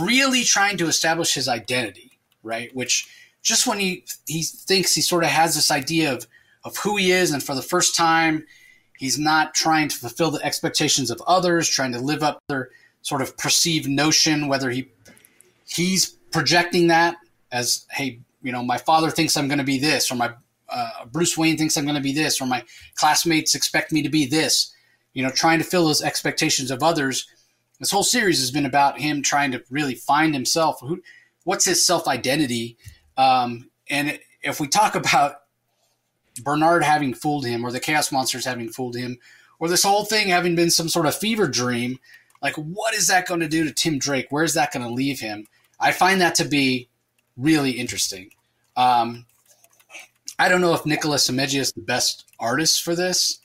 really 0.00 0.44
trying 0.44 0.76
to 0.78 0.86
establish 0.86 1.34
his 1.34 1.48
identity, 1.48 2.18
right? 2.42 2.74
Which 2.74 3.08
just 3.42 3.66
when 3.66 3.78
he 3.78 4.04
he 4.26 4.42
thinks 4.42 4.94
he 4.94 5.02
sort 5.02 5.24
of 5.24 5.30
has 5.30 5.54
this 5.54 5.70
idea 5.70 6.12
of 6.12 6.26
of 6.64 6.76
who 6.78 6.96
he 6.96 7.12
is, 7.12 7.30
and 7.30 7.42
for 7.42 7.54
the 7.54 7.62
first 7.62 7.94
time, 7.94 8.46
he's 8.96 9.18
not 9.18 9.54
trying 9.54 9.88
to 9.88 9.96
fulfill 9.96 10.30
the 10.30 10.44
expectations 10.44 11.10
of 11.10 11.22
others, 11.26 11.68
trying 11.68 11.92
to 11.92 12.00
live 12.00 12.22
up 12.22 12.38
their 12.48 12.70
sort 13.04 13.22
of 13.22 13.36
perceived 13.36 13.88
notion, 13.88 14.48
whether 14.48 14.70
he 14.70 14.88
he's 15.66 16.06
projecting 16.32 16.88
that 16.88 17.16
as, 17.52 17.86
hey, 17.92 18.18
you 18.42 18.50
know, 18.50 18.64
my 18.64 18.78
father 18.78 19.10
thinks 19.10 19.36
I'm 19.36 19.46
going 19.46 19.58
to 19.58 19.64
be 19.64 19.78
this, 19.78 20.10
or 20.10 20.16
my 20.16 20.32
uh, 20.68 21.04
Bruce 21.12 21.38
Wayne 21.38 21.56
thinks 21.56 21.76
I'm 21.76 21.84
going 21.84 21.94
to 21.94 22.02
be 22.02 22.14
this, 22.14 22.40
or 22.40 22.46
my 22.46 22.64
classmates 22.96 23.54
expect 23.54 23.92
me 23.92 24.02
to 24.02 24.08
be 24.08 24.26
this. 24.26 24.74
You 25.12 25.22
know, 25.22 25.30
trying 25.30 25.58
to 25.58 25.64
fill 25.64 25.86
those 25.86 26.02
expectations 26.02 26.72
of 26.72 26.82
others. 26.82 27.28
This 27.78 27.90
whole 27.90 28.02
series 28.02 28.40
has 28.40 28.50
been 28.50 28.66
about 28.66 28.98
him 28.98 29.22
trying 29.22 29.52
to 29.52 29.62
really 29.70 29.94
find 29.94 30.34
himself. 30.34 30.80
Who, 30.80 31.02
what's 31.44 31.66
his 31.66 31.86
self 31.86 32.08
identity? 32.08 32.76
Um, 33.16 33.70
and 33.88 34.18
if 34.42 34.60
we 34.60 34.66
talk 34.66 34.94
about 34.94 35.36
Bernard 36.42 36.82
having 36.82 37.14
fooled 37.14 37.44
him, 37.44 37.64
or 37.64 37.70
the 37.70 37.80
Chaos 37.80 38.10
Monsters 38.10 38.46
having 38.46 38.70
fooled 38.70 38.96
him, 38.96 39.18
or 39.58 39.68
this 39.68 39.84
whole 39.84 40.04
thing 40.04 40.28
having 40.28 40.56
been 40.56 40.70
some 40.70 40.88
sort 40.88 41.06
of 41.06 41.14
fever 41.14 41.46
dream, 41.46 41.98
like, 42.44 42.54
what 42.56 42.92
is 42.92 43.08
that 43.08 43.26
going 43.26 43.40
to 43.40 43.48
do 43.48 43.64
to 43.64 43.72
Tim 43.72 43.98
Drake? 43.98 44.26
Where 44.28 44.44
is 44.44 44.52
that 44.52 44.70
going 44.70 44.86
to 44.86 44.92
leave 44.92 45.18
him? 45.18 45.46
I 45.80 45.92
find 45.92 46.20
that 46.20 46.34
to 46.36 46.44
be 46.44 46.90
really 47.38 47.70
interesting. 47.70 48.30
Um, 48.76 49.24
I 50.38 50.50
don't 50.50 50.60
know 50.60 50.74
if 50.74 50.84
Nikola 50.84 51.16
Čižmešija 51.16 51.60
is 51.60 51.72
the 51.72 51.80
best 51.80 52.30
artist 52.38 52.82
for 52.82 52.94
this. 52.94 53.38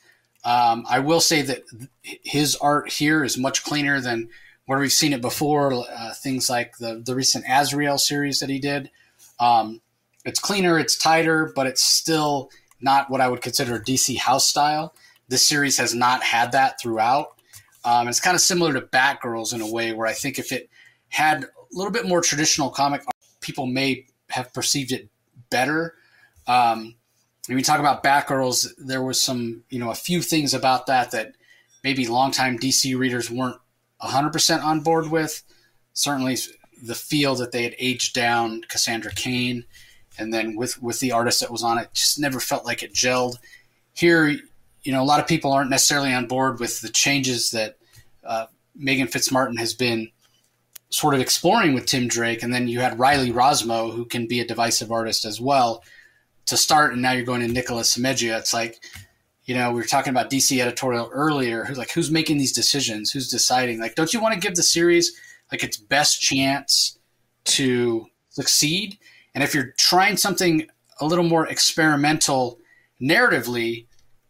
Um, 0.43 0.86
I 0.89 1.00
will 1.00 1.22
say 1.22 1.41
that 1.43 1.64
his 2.04 2.58
art 2.58 2.91
here 2.91 3.24
is 3.24 3.38
much 3.38 3.64
cleaner 3.64 4.02
than 4.02 4.28
where 4.66 4.80
we've 4.80 4.91
seen 4.91 5.14
it 5.14 5.22
before. 5.22 5.74
Uh, 5.74 6.14
things 6.14 6.50
like 6.50 6.78
the 6.78 7.02
the 7.06 7.16
recent 7.16 7.45
Azrael 7.50 7.97
series 7.97 8.39
that 8.39 8.50
he 8.50 8.60
did. 8.60 8.91
Um, 9.39 9.80
it's 10.26 10.39
cleaner, 10.39 10.78
it's 10.78 10.97
tighter, 10.97 11.54
but 11.56 11.68
it's 11.68 11.84
still 11.84 12.50
not 12.82 13.10
what 13.10 13.22
I 13.22 13.30
would 13.30 13.41
consider 13.41 13.80
DC 13.80 14.18
house 14.18 14.47
style. 14.47 14.93
This 15.30 15.47
series 15.47 15.78
has 15.78 15.95
not 15.95 16.22
had 16.24 16.52
that 16.52 16.82
throughout. 16.82 17.39
Um, 17.86 18.07
it's 18.07 18.19
kind 18.19 18.36
of 18.36 18.41
similar 18.41 18.73
to 18.73 18.82
Batgirls 18.82 19.53
in 19.53 19.61
a 19.61 19.71
way 19.71 19.93
where 19.93 20.07
I 20.07 20.13
think 20.13 20.38
if 20.38 20.51
it 20.51 20.69
had 21.09 21.43
a 21.43 21.47
little 21.71 21.91
bit 21.91 22.07
more 22.07 22.21
traditional 22.21 22.69
comic, 22.69 23.03
people 23.41 23.65
may 23.65 24.05
have 24.30 24.53
perceived 24.53 24.91
it 24.91 25.09
better. 25.49 25.95
Um, 26.47 26.95
when 27.47 27.55
we 27.55 27.63
talk 27.63 27.80
about 27.80 28.03
Batgirls, 28.03 28.67
there 28.77 29.01
was 29.01 29.21
some, 29.21 29.63
you 29.69 29.80
know, 29.80 29.91
a 29.91 29.95
few 29.95 30.21
things 30.21 30.53
about 30.53 30.88
that 30.88 31.11
that 31.11 31.36
maybe 31.84 32.07
longtime 32.07 32.59
DC 32.59 32.97
readers 32.97 33.32
weren't 33.32 33.57
100% 34.01 34.63
on 34.63 34.82
board 34.82 35.09
with. 35.09 35.43
Certainly 35.93 36.38
the 36.84 36.95
feel 36.95 37.36
that 37.36 37.51
they 37.51 37.63
had 37.63 37.75
aged 37.80 38.13
down 38.13 38.61
Cassandra 38.69 39.11
Cain, 39.11 39.65
and 40.17 40.34
then 40.34 40.55
with, 40.55 40.82
with 40.82 40.99
the 40.99 41.11
artist 41.11 41.39
that 41.39 41.51
was 41.51 41.63
on 41.63 41.77
it, 41.77 41.93
just 41.93 42.19
never 42.19 42.39
felt 42.39 42.65
like 42.65 42.84
it 42.84 42.93
gelled. 42.93 43.38
Here, 43.93 44.38
you 44.84 44.91
know, 44.91 45.01
a 45.01 45.05
lot 45.05 45.19
of 45.19 45.27
people 45.27 45.51
aren't 45.51 45.69
necessarily 45.69 46.13
on 46.13 46.27
board 46.27 46.59
with 46.59 46.82
the 46.82 46.89
changes 46.89 47.51
that 47.51 47.77
uh, 48.23 48.45
Meghan 48.80 49.11
Fitzmartin 49.11 49.57
has 49.59 49.73
been 49.73 50.09
sort 50.89 51.13
of 51.13 51.19
exploring 51.19 51.73
with 51.73 51.86
Tim 51.86 52.07
Drake, 52.07 52.41
and 52.43 52.53
then 52.53 52.67
you 52.67 52.80
had 52.80 52.97
Riley 52.97 53.32
Rossmo, 53.32 53.93
who 53.93 54.05
can 54.05 54.27
be 54.27 54.39
a 54.39 54.47
divisive 54.47 54.91
artist 54.91 55.25
as 55.25 55.39
well, 55.39 55.84
to 56.47 56.57
start, 56.57 56.93
and 56.93 57.01
now 57.01 57.11
you're 57.11 57.25
going 57.25 57.41
to 57.41 57.47
Nikola 57.47 57.82
Čižmešija. 57.82 58.39
It's 58.39 58.53
like, 58.53 58.84
you 59.45 59.55
know, 59.55 59.71
we 59.71 59.80
were 59.80 59.88
talking 59.88 60.11
about 60.11 60.30
DC 60.30 60.59
editorial 60.59 61.09
earlier. 61.13 61.63
Who's 61.63 61.77
like, 61.77 61.91
who's 61.91 62.09
making 62.09 62.38
these 62.38 62.53
decisions? 62.53 63.11
Who's 63.11 63.30
deciding? 63.30 63.80
Like, 63.80 63.95
don't 63.95 64.13
you 64.13 64.19
want 64.19 64.34
to 64.34 64.39
give 64.39 64.55
the 64.55 64.63
series 64.63 65.15
like 65.51 65.63
its 65.63 65.77
best 65.77 66.21
chance 66.21 66.97
to 67.45 68.07
succeed? 68.30 68.97
And 69.36 69.43
if 69.43 69.53
you're 69.53 69.73
trying 69.77 70.17
something 70.17 70.67
a 70.99 71.05
little 71.05 71.23
more 71.23 71.47
experimental 71.47 72.59
narratively, 73.01 73.86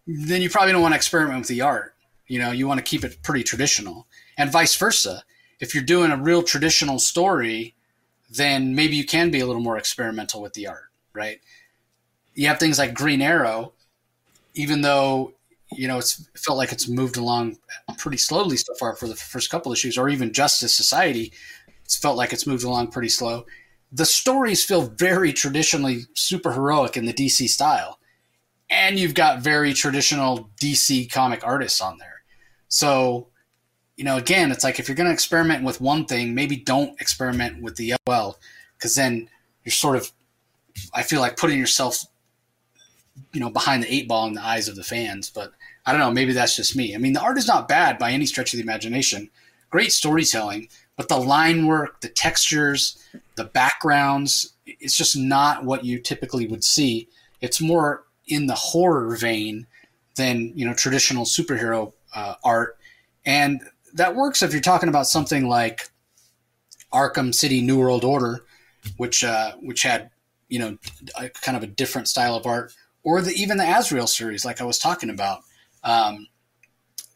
then 0.09 0.41
you 0.41 0.49
probably 0.49 0.71
don't 0.71 0.81
want 0.81 0.93
to 0.93 0.97
experiment 0.97 1.39
with 1.39 1.47
the 1.47 1.61
art. 1.61 1.93
You 2.27 2.39
know, 2.39 2.51
you 2.51 2.67
want 2.67 2.79
to 2.79 2.83
keep 2.83 3.03
it 3.03 3.21
pretty 3.23 3.43
traditional, 3.43 4.07
and 4.37 4.51
vice 4.51 4.75
versa. 4.75 5.23
If 5.59 5.75
you're 5.75 5.83
doing 5.83 6.11
a 6.11 6.17
real 6.17 6.41
traditional 6.41 6.99
story, 6.99 7.75
then 8.29 8.75
maybe 8.75 8.95
you 8.95 9.05
can 9.05 9.29
be 9.29 9.39
a 9.39 9.45
little 9.45 9.61
more 9.61 9.77
experimental 9.77 10.41
with 10.41 10.53
the 10.53 10.67
art, 10.67 10.89
right? 11.13 11.39
You 12.33 12.47
have 12.47 12.59
things 12.59 12.79
like 12.79 12.93
Green 12.93 13.21
Arrow, 13.21 13.73
even 14.53 14.81
though 14.81 15.33
you 15.71 15.87
know 15.87 15.99
it's 15.99 16.19
it 16.19 16.39
felt 16.39 16.57
like 16.57 16.71
it's 16.71 16.89
moved 16.89 17.17
along 17.17 17.57
pretty 17.97 18.17
slowly 18.17 18.57
so 18.57 18.73
far 18.75 18.95
for 18.95 19.07
the 19.07 19.15
first 19.15 19.49
couple 19.51 19.71
issues, 19.71 19.97
or 19.97 20.09
even 20.09 20.33
Justice 20.33 20.75
Society, 20.75 21.31
it's 21.83 21.97
felt 21.97 22.17
like 22.17 22.33
it's 22.33 22.47
moved 22.47 22.63
along 22.63 22.87
pretty 22.87 23.09
slow. 23.09 23.45
The 23.91 24.05
stories 24.05 24.63
feel 24.63 24.81
very 24.81 25.33
traditionally 25.33 26.01
super 26.13 26.53
heroic 26.53 26.95
in 26.97 27.05
the 27.05 27.13
DC 27.13 27.47
style, 27.49 27.98
and 28.69 28.99
you've 28.99 29.15
got 29.15 29.41
very 29.41 29.73
traditional 29.73 30.49
DC 30.61 31.11
comic 31.11 31.45
artists 31.45 31.81
on 31.81 31.97
there. 31.97 32.21
So, 32.67 33.27
you 33.97 34.03
know, 34.03 34.17
again, 34.17 34.51
it's 34.51 34.63
like 34.63 34.79
if 34.79 34.87
you're 34.87 34.95
going 34.95 35.07
to 35.07 35.13
experiment 35.13 35.63
with 35.63 35.81
one 35.81 36.05
thing, 36.05 36.35
maybe 36.35 36.55
don't 36.55 36.99
experiment 37.01 37.61
with 37.61 37.75
the 37.75 37.95
well, 38.05 38.37
because 38.77 38.95
then 38.95 39.27
you're 39.65 39.71
sort 39.71 39.95
of, 39.95 40.11
I 40.93 41.03
feel 41.03 41.19
like 41.19 41.35
putting 41.35 41.59
yourself, 41.59 42.05
you 43.33 43.39
know, 43.39 43.49
behind 43.49 43.83
the 43.83 43.93
eight 43.93 44.07
ball 44.07 44.27
in 44.27 44.33
the 44.33 44.45
eyes 44.45 44.67
of 44.67 44.75
the 44.75 44.83
fans. 44.83 45.29
But 45.29 45.51
I 45.85 45.91
don't 45.91 45.99
know, 45.99 46.11
maybe 46.11 46.33
that's 46.33 46.55
just 46.55 46.75
me. 46.75 46.93
I 46.93 46.99
mean, 46.99 47.13
the 47.13 47.21
art 47.21 47.37
is 47.37 47.47
not 47.47 47.67
bad 47.67 47.97
by 47.97 48.11
any 48.11 48.25
stretch 48.25 48.53
of 48.53 48.57
the 48.57 48.63
imagination. 48.63 49.29
Great 49.71 49.91
storytelling, 49.91 50.69
but 50.95 51.09
the 51.09 51.17
line 51.17 51.67
work, 51.67 52.01
the 52.01 52.09
textures, 52.09 53.03
the 53.35 53.43
backgrounds, 53.43 54.53
it's 54.65 54.97
just 54.97 55.17
not 55.17 55.63
what 55.63 55.83
you 55.83 55.99
typically 55.99 56.47
would 56.47 56.63
see. 56.63 57.07
It's 57.41 57.61
more 57.61 58.03
in 58.29 58.47
the 58.47 58.55
horror 58.55 59.15
vein 59.17 59.67
than 60.15 60.51
you 60.55 60.65
know 60.65 60.73
traditional 60.73 61.25
superhero 61.25 61.93
uh, 62.15 62.35
art, 62.43 62.77
and 63.25 63.61
that 63.93 64.15
works 64.15 64.41
if 64.41 64.53
you're 64.53 64.61
talking 64.61 64.89
about 64.89 65.07
something 65.07 65.47
like 65.47 65.89
Arkham 66.93 67.33
City 67.33 67.61
New 67.61 67.79
World 67.79 68.03
Order, 68.03 68.45
which 68.97 69.23
uh, 69.23 69.53
which 69.61 69.83
had 69.83 70.09
you 70.47 70.59
know 70.59 70.77
a, 71.19 71.29
kind 71.29 71.57
of 71.57 71.63
a 71.63 71.67
different 71.67 72.07
style 72.07 72.35
of 72.35 72.45
art, 72.45 72.73
or 73.03 73.21
the, 73.21 73.31
even 73.33 73.57
the 73.57 73.77
Azrael 73.77 74.07
series, 74.07 74.45
like 74.45 74.61
I 74.61 74.65
was 74.65 74.79
talking 74.79 75.09
about, 75.09 75.41
um, 75.83 76.27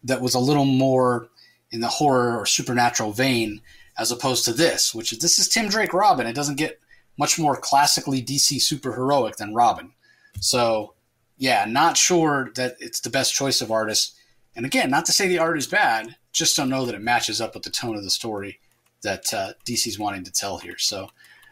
that 0.03 0.21
was 0.21 0.35
a 0.35 0.39
little 0.39 0.65
more 0.65 1.27
in 1.71 1.79
the 1.79 1.87
horror 1.87 2.37
or 2.37 2.45
supernatural 2.45 3.11
vein, 3.11 3.61
as 3.97 4.11
opposed 4.11 4.45
to 4.45 4.53
this, 4.53 4.93
which 4.93 5.11
is 5.11 5.19
this 5.19 5.39
is 5.39 5.47
Tim 5.47 5.67
Drake 5.67 5.93
Robin. 5.93 6.27
It 6.27 6.33
doesn't 6.35 6.57
get 6.57 6.79
much 7.17 7.37
more 7.37 7.55
classically 7.55 8.21
DC 8.21 8.57
superheroic 8.57 9.35
than 9.35 9.53
Robin. 9.53 9.91
So 10.39 10.92
yeah, 11.37 11.65
not 11.67 11.97
sure 11.97 12.51
that 12.55 12.75
it's 12.79 12.99
the 12.99 13.09
best 13.09 13.33
choice 13.33 13.61
of 13.61 13.71
artist. 13.71 14.15
And 14.55 14.65
again, 14.65 14.89
not 14.89 15.05
to 15.05 15.11
say 15.11 15.27
the 15.27 15.39
art 15.39 15.57
is 15.57 15.67
bad, 15.67 16.15
just 16.31 16.55
don't 16.55 16.69
know 16.69 16.85
that 16.85 16.95
it 16.95 17.01
matches 17.01 17.41
up 17.41 17.53
with 17.53 17.63
the 17.63 17.69
tone 17.69 17.95
of 17.95 18.03
the 18.03 18.09
story 18.09 18.59
that 19.01 19.33
uh, 19.33 19.53
DC's 19.65 19.99
wanting 19.99 20.23
to 20.23 20.31
tell 20.31 20.57
here. 20.57 20.77
So 20.77 21.09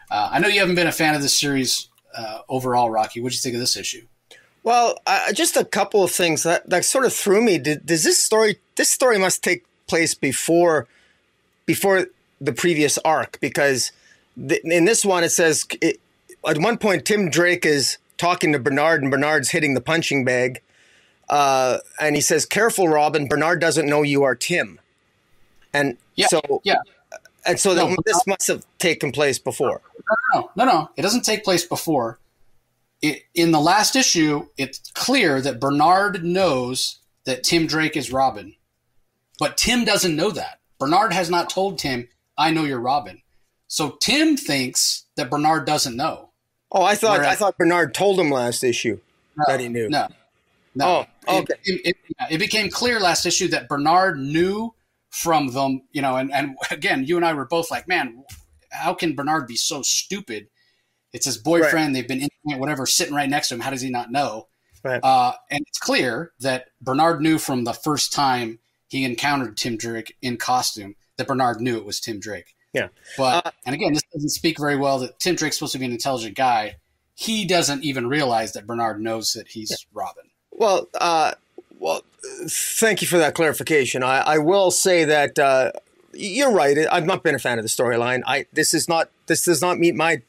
uh, 0.09 0.29
I 0.31 0.39
know 0.39 0.47
you 0.47 0.59
haven't 0.59 0.75
been 0.75 0.87
a 0.87 0.91
fan 0.91 1.15
of 1.15 1.21
this 1.21 1.37
series 1.37 1.89
uh, 2.15 2.39
overall, 2.49 2.89
Rocky. 2.89 3.21
What 3.21 3.31
do 3.31 3.35
you 3.35 3.41
think 3.41 3.55
of 3.55 3.61
this 3.61 3.75
issue? 3.75 4.05
Well, 4.63 4.97
just 5.33 5.57
a 5.57 5.65
couple 5.65 6.03
of 6.03 6.11
things 6.11 6.43
that, 6.43 6.69
that 6.69 6.85
sort 6.85 7.05
of 7.05 7.13
threw 7.13 7.41
me. 7.41 7.57
Did, 7.57 7.85
does 7.85 8.03
this 8.03 8.23
story? 8.23 8.59
This 8.75 8.89
story 8.89 9.17
must 9.17 9.43
take 9.43 9.65
place 9.87 10.13
before 10.13 10.87
before 11.65 12.07
the 12.39 12.53
previous 12.53 12.97
arc 12.99 13.39
because 13.39 13.91
in 14.35 14.85
this 14.85 15.05
one 15.05 15.23
it 15.23 15.29
says 15.29 15.65
it, 15.81 15.99
at 16.47 16.57
one 16.57 16.77
point 16.77 17.05
Tim 17.05 17.29
Drake 17.29 17.65
is 17.65 17.97
talking 18.21 18.53
to 18.53 18.59
Bernard, 18.59 19.01
and 19.01 19.09
Bernard's 19.09 19.49
hitting 19.49 19.73
the 19.73 19.81
punching 19.81 20.23
bag. 20.23 20.61
Uh, 21.27 21.79
and 21.99 22.15
he 22.15 22.21
says, 22.21 22.45
"Careful, 22.45 22.87
Robin. 22.87 23.27
Bernard 23.27 23.59
doesn't 23.59 23.87
know 23.87 24.03
you 24.03 24.23
are 24.23 24.35
Tim." 24.35 24.79
And 25.73 25.97
yeah, 26.15 26.27
so, 26.27 26.61
yeah, 26.63 26.75
and 27.45 27.59
so 27.59 27.73
no, 27.73 27.95
this 28.05 28.25
must 28.27 28.47
have 28.47 28.65
taken 28.77 29.11
place 29.11 29.39
before. 29.39 29.81
No, 30.33 30.41
no, 30.41 30.51
no, 30.55 30.65
no. 30.65 30.89
It 30.95 31.01
doesn't 31.01 31.25
take 31.25 31.43
place 31.43 31.65
before. 31.65 32.19
It, 33.01 33.23
in 33.33 33.51
the 33.51 33.59
last 33.59 33.95
issue, 33.95 34.47
it's 34.57 34.91
clear 34.93 35.41
that 35.41 35.59
Bernard 35.59 36.23
knows 36.23 36.99
that 37.25 37.43
Tim 37.43 37.65
Drake 37.65 37.97
is 37.97 38.11
Robin, 38.11 38.55
but 39.39 39.57
Tim 39.57 39.83
doesn't 39.83 40.15
know 40.15 40.29
that. 40.31 40.59
Bernard 40.79 41.13
has 41.13 41.29
not 41.29 41.49
told 41.49 41.79
Tim, 41.79 42.07
"I 42.37 42.51
know 42.51 42.65
you're 42.65 42.79
Robin." 42.79 43.21
So 43.67 43.97
Tim 44.01 44.37
thinks 44.37 45.05
that 45.15 45.29
Bernard 45.29 45.65
doesn't 45.65 45.95
know. 45.95 46.30
Oh, 46.71 46.83
I 46.83 46.95
thought 46.95 47.19
I 47.21 47.35
thought 47.35 47.57
Bernard 47.57 47.93
told 47.93 48.19
him 48.19 48.29
last 48.29 48.63
issue 48.63 48.99
no, 49.35 49.43
that 49.47 49.59
he 49.59 49.67
knew. 49.67 49.89
No, 49.89 50.07
no. 50.73 51.05
Oh, 51.27 51.39
okay. 51.39 51.53
It, 51.65 51.81
it, 51.85 52.15
it, 52.31 52.37
became 52.37 52.69
clear 52.69 52.99
last 52.99 53.25
issue 53.25 53.49
that 53.49 53.67
Bernard 53.67 54.17
knew 54.17 54.73
from 55.09 55.47
them. 55.47 55.81
You 55.91 56.01
know, 56.01 56.15
and 56.15 56.31
and 56.31 56.55
again, 56.71 57.05
you 57.05 57.17
and 57.17 57.25
I 57.25 57.33
were 57.33 57.45
both 57.45 57.69
like, 57.71 57.87
man, 57.87 58.23
how 58.71 58.93
can 58.93 59.15
Bernard 59.15 59.47
be 59.47 59.57
so 59.57 59.81
stupid? 59.81 60.47
It's 61.13 61.25
his 61.25 61.37
boyfriend. 61.37 61.87
Right. 61.87 61.93
They've 61.93 62.07
been 62.07 62.29
in 62.45 62.59
whatever, 62.59 62.85
sitting 62.85 63.13
right 63.13 63.29
next 63.29 63.49
to 63.49 63.55
him. 63.55 63.59
How 63.59 63.71
does 63.71 63.81
he 63.81 63.89
not 63.89 64.11
know? 64.11 64.47
Right. 64.83 65.03
Uh, 65.03 65.33
and 65.49 65.63
it's 65.67 65.77
clear 65.77 66.31
that 66.39 66.67
Bernard 66.81 67.21
knew 67.21 67.37
from 67.37 67.65
the 67.65 67.73
first 67.73 68.13
time 68.13 68.59
he 68.87 69.03
encountered 69.03 69.57
Tim 69.57 69.77
Drake 69.77 70.15
in 70.21 70.37
costume 70.37 70.95
that 71.17 71.27
Bernard 71.27 71.61
knew 71.61 71.77
it 71.77 71.85
was 71.85 71.99
Tim 71.99 72.19
Drake. 72.19 72.55
Yeah. 72.73 72.87
But 73.17 73.45
uh, 73.45 73.51
and 73.65 73.75
again, 73.75 73.93
this 73.93 74.03
doesn't 74.13 74.29
speak 74.29 74.59
very 74.59 74.77
well 74.77 74.99
that 74.99 75.19
Tim 75.19 75.35
Drake's 75.35 75.57
supposed 75.57 75.73
to 75.73 75.79
be 75.79 75.85
an 75.85 75.91
intelligent 75.91 76.35
guy. 76.35 76.77
He 77.15 77.45
doesn't 77.45 77.83
even 77.83 78.07
realize 78.07 78.53
that 78.53 78.65
Bernard 78.65 79.01
knows 79.01 79.33
that 79.33 79.49
he's 79.49 79.71
yeah. 79.71 79.77
Robin. 79.93 80.23
Well, 80.51 80.87
uh, 80.99 81.33
well, 81.79 82.03
thank 82.47 83.01
you 83.01 83.07
for 83.07 83.17
that 83.17 83.35
clarification. 83.35 84.03
I, 84.03 84.19
I 84.19 84.37
will 84.37 84.71
say 84.71 85.03
that 85.03 85.37
uh, 85.37 85.71
you're 86.13 86.51
right. 86.51 86.77
I've 86.91 87.05
not 87.05 87.23
been 87.23 87.35
a 87.35 87.39
fan 87.39 87.59
of 87.59 87.63
the 87.63 87.69
storyline. 87.69 88.21
I 88.25 88.45
this 88.53 88.73
is 88.73 88.87
not 88.87 89.09
this 89.27 89.43
does 89.43 89.61
not 89.61 89.77
meet 89.77 89.95
my 89.95 90.21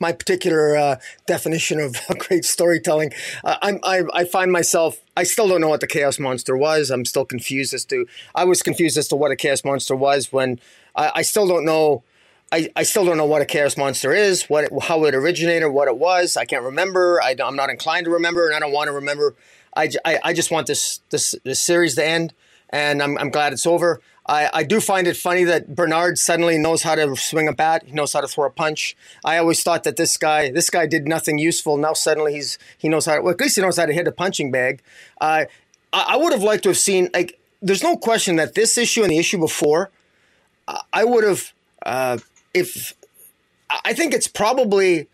my 0.00 0.12
particular 0.12 0.76
uh, 0.76 0.96
definition 1.26 1.80
of 1.80 1.96
great 2.18 2.44
storytelling. 2.44 3.12
Uh, 3.44 3.56
I'm, 3.62 3.80
I, 3.82 4.02
I, 4.14 4.24
find 4.24 4.52
myself, 4.52 5.00
I 5.16 5.24
still 5.24 5.48
don't 5.48 5.60
know 5.60 5.68
what 5.68 5.80
the 5.80 5.86
Chaos 5.86 6.18
Monster 6.18 6.56
was. 6.56 6.90
I'm 6.90 7.04
still 7.04 7.24
confused 7.24 7.74
as 7.74 7.84
to, 7.86 8.06
I 8.34 8.44
was 8.44 8.62
confused 8.62 8.96
as 8.96 9.08
to 9.08 9.16
what 9.16 9.30
a 9.30 9.36
Chaos 9.36 9.64
Monster 9.64 9.96
was 9.96 10.32
when 10.32 10.60
I, 10.94 11.12
I 11.16 11.22
still 11.22 11.46
don't 11.46 11.64
know. 11.64 12.02
I, 12.50 12.70
I 12.74 12.82
still 12.82 13.04
don't 13.04 13.18
know 13.18 13.26
what 13.26 13.42
a 13.42 13.44
chaos 13.44 13.76
monster 13.76 14.12
is, 14.12 14.44
what 14.44 14.64
it, 14.64 14.72
how 14.82 15.04
it 15.04 15.14
originated, 15.14 15.70
what 15.70 15.86
it 15.88 15.98
was. 15.98 16.36
I 16.36 16.46
can't 16.46 16.64
remember. 16.64 17.20
I, 17.22 17.34
am 17.38 17.56
not 17.56 17.68
inclined 17.68 18.06
to 18.06 18.10
remember, 18.10 18.46
and 18.46 18.56
I 18.56 18.60
don't 18.60 18.72
want 18.72 18.88
to 18.88 18.92
remember. 18.92 19.34
I, 19.76 19.90
I, 20.04 20.18
I 20.24 20.32
just 20.32 20.50
want 20.50 20.66
this, 20.66 21.00
this 21.10 21.34
this 21.44 21.60
series 21.62 21.94
to 21.96 22.06
end, 22.06 22.32
and 22.70 23.02
I'm, 23.02 23.18
I'm 23.18 23.30
glad 23.30 23.52
it's 23.52 23.66
over. 23.66 24.00
I, 24.28 24.50
I 24.52 24.62
do 24.62 24.80
find 24.80 25.06
it 25.06 25.16
funny 25.16 25.44
that 25.44 25.74
Bernard 25.74 26.18
suddenly 26.18 26.58
knows 26.58 26.82
how 26.82 26.94
to 26.94 27.16
swing 27.16 27.48
a 27.48 27.52
bat. 27.52 27.84
He 27.86 27.92
knows 27.92 28.12
how 28.12 28.20
to 28.20 28.28
throw 28.28 28.44
a 28.44 28.50
punch. 28.50 28.94
I 29.24 29.38
always 29.38 29.62
thought 29.62 29.84
that 29.84 29.96
this 29.96 30.16
guy 30.16 30.50
this 30.50 30.68
guy 30.68 30.86
did 30.86 31.08
nothing 31.08 31.38
useful. 31.38 31.78
Now 31.78 31.94
suddenly 31.94 32.34
he's 32.34 32.58
he 32.76 32.88
knows 32.88 33.06
how. 33.06 33.16
To, 33.16 33.22
well, 33.22 33.32
at 33.32 33.40
least 33.40 33.56
he 33.56 33.62
knows 33.62 33.78
how 33.78 33.86
to 33.86 33.92
hit 33.92 34.06
a 34.06 34.12
punching 34.12 34.50
bag. 34.50 34.82
Uh, 35.20 35.46
I, 35.92 36.04
I 36.08 36.16
would 36.16 36.32
have 36.32 36.42
liked 36.42 36.64
to 36.64 36.68
have 36.68 36.78
seen 36.78 37.08
like. 37.14 37.38
There's 37.60 37.82
no 37.82 37.96
question 37.96 38.36
that 38.36 38.54
this 38.54 38.78
issue 38.78 39.02
and 39.02 39.10
the 39.10 39.18
issue 39.18 39.38
before 39.38 39.90
I 40.92 41.04
would 41.04 41.24
have, 41.24 41.52
uh, 41.84 42.18
if 42.54 42.94
I 43.84 43.92
think 43.92 44.14
it's 44.14 44.28
probably, 44.28 45.08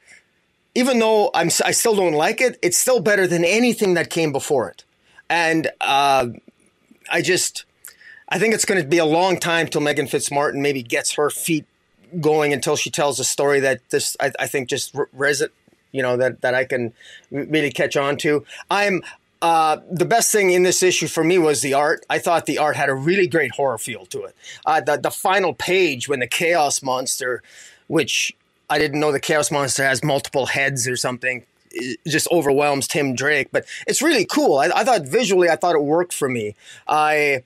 even 0.74 0.98
though 0.98 1.30
I'm, 1.34 1.48
I 1.64 1.72
still 1.72 1.96
don't 1.96 2.14
like 2.14 2.40
it, 2.40 2.58
it's 2.62 2.78
still 2.78 3.00
better 3.00 3.26
than 3.26 3.44
anything 3.44 3.94
that 3.94 4.10
came 4.10 4.32
before 4.32 4.68
it. 4.68 4.84
And 5.28 5.70
uh, 5.80 6.28
I 7.10 7.22
just, 7.22 7.64
I 8.28 8.38
think 8.38 8.54
it's 8.54 8.64
going 8.64 8.80
to 8.80 8.86
be 8.86 8.98
a 8.98 9.04
long 9.04 9.38
time 9.38 9.66
till 9.68 9.80
Meghan 9.80 10.08
Fitzmartin 10.08 10.60
maybe 10.60 10.82
gets 10.82 11.14
her 11.14 11.30
feet 11.30 11.66
going 12.20 12.52
until 12.52 12.76
she 12.76 12.90
tells 12.90 13.18
a 13.20 13.24
story 13.24 13.60
that 13.60 13.80
this, 13.90 14.16
I, 14.20 14.32
I 14.38 14.46
think, 14.46 14.68
just 14.68 14.94
res 15.12 15.42
you 15.94 16.02
know 16.02 16.16
that 16.16 16.40
that 16.42 16.54
I 16.54 16.64
can 16.64 16.92
really 17.30 17.70
catch 17.70 17.96
on 17.96 18.16
to. 18.18 18.44
I'm 18.70 19.02
uh, 19.42 19.78
the 19.90 20.04
best 20.04 20.32
thing 20.32 20.50
in 20.50 20.62
this 20.62 20.82
issue 20.82 21.06
for 21.06 21.22
me 21.22 21.38
was 21.38 21.60
the 21.60 21.74
art. 21.74 22.04
I 22.08 22.18
thought 22.18 22.46
the 22.46 22.58
art 22.58 22.76
had 22.76 22.88
a 22.88 22.94
really 22.94 23.26
great 23.26 23.52
horror 23.52 23.78
feel 23.78 24.06
to 24.06 24.24
it. 24.24 24.34
Uh, 24.64 24.80
the, 24.80 24.96
the 24.96 25.10
final 25.10 25.52
page 25.52 26.08
when 26.08 26.20
the 26.20 26.26
Chaos 26.26 26.82
Monster, 26.82 27.42
which 27.86 28.32
I 28.70 28.78
didn't 28.78 29.00
know 29.00 29.12
the 29.12 29.20
Chaos 29.20 29.50
Monster 29.50 29.84
has 29.84 30.02
multiple 30.02 30.46
heads 30.46 30.88
or 30.88 30.96
something, 30.96 31.44
just 32.06 32.26
overwhelms 32.30 32.86
Tim 32.86 33.14
Drake. 33.14 33.48
But 33.52 33.66
it's 33.86 34.00
really 34.00 34.24
cool. 34.24 34.58
I, 34.58 34.70
I 34.74 34.84
thought 34.84 35.02
visually, 35.02 35.50
I 35.50 35.56
thought 35.56 35.74
it 35.74 35.82
worked 35.82 36.12
for 36.12 36.28
me. 36.28 36.54
I. 36.88 37.42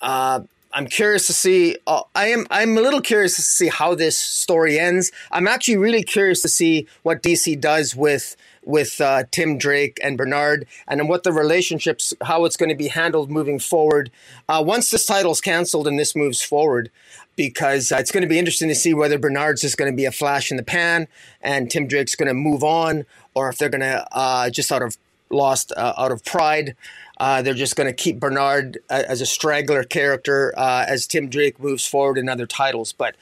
Uh, 0.00 0.40
I'm 0.72 0.86
curious 0.86 1.26
to 1.26 1.32
see. 1.32 1.76
Uh, 1.86 2.02
I 2.14 2.28
am. 2.28 2.46
I'm 2.50 2.78
a 2.78 2.80
little 2.80 3.00
curious 3.00 3.34
to 3.36 3.42
see 3.42 3.68
how 3.68 3.94
this 3.96 4.16
story 4.16 4.78
ends. 4.78 5.10
I'm 5.32 5.48
actually 5.48 5.78
really 5.78 6.04
curious 6.04 6.42
to 6.42 6.48
see 6.48 6.86
what 7.02 7.22
DC 7.22 7.60
does 7.60 7.96
with 7.96 8.36
with 8.64 9.00
uh, 9.00 9.24
Tim 9.30 9.58
Drake 9.58 9.98
and 10.02 10.18
Bernard, 10.18 10.66
and 10.86 11.08
what 11.08 11.22
the 11.22 11.32
relationships, 11.32 12.12
how 12.22 12.44
it's 12.44 12.56
going 12.56 12.68
to 12.68 12.74
be 12.74 12.88
handled 12.88 13.30
moving 13.30 13.58
forward. 13.58 14.10
Uh, 14.48 14.62
once 14.64 14.90
this 14.90 15.06
title's 15.06 15.40
canceled 15.40 15.86
and 15.86 15.98
this 15.98 16.14
moves 16.14 16.42
forward, 16.42 16.90
because 17.36 17.90
uh, 17.90 17.96
it's 17.96 18.12
going 18.12 18.22
to 18.22 18.28
be 18.28 18.38
interesting 18.38 18.68
to 18.68 18.74
see 18.74 18.92
whether 18.92 19.18
Bernard's 19.18 19.62
just 19.62 19.78
going 19.78 19.90
to 19.90 19.96
be 19.96 20.04
a 20.04 20.12
flash 20.12 20.50
in 20.50 20.56
the 20.56 20.62
pan 20.62 21.08
and 21.40 21.70
Tim 21.70 21.86
Drake's 21.86 22.14
going 22.14 22.28
to 22.28 22.34
move 22.34 22.62
on, 22.62 23.06
or 23.34 23.48
if 23.48 23.56
they're 23.56 23.70
going 23.70 23.80
to 23.80 24.06
uh, 24.12 24.50
just 24.50 24.70
out 24.70 24.82
of 24.82 24.96
lost 25.30 25.72
uh, 25.76 25.94
out 25.96 26.12
of 26.12 26.24
pride. 26.24 26.76
Uh, 27.18 27.42
they're 27.42 27.52
just 27.52 27.76
going 27.76 27.86
to 27.86 27.92
keep 27.92 28.18
Bernard 28.18 28.78
as 28.88 29.20
a 29.20 29.26
straggler 29.26 29.84
character 29.84 30.54
as 30.56 31.06
Tim 31.06 31.28
Drake 31.28 31.60
moves 31.60 31.86
forward 31.86 32.16
in 32.16 32.30
other 32.30 32.46
titles. 32.46 32.94
But 32.94 33.14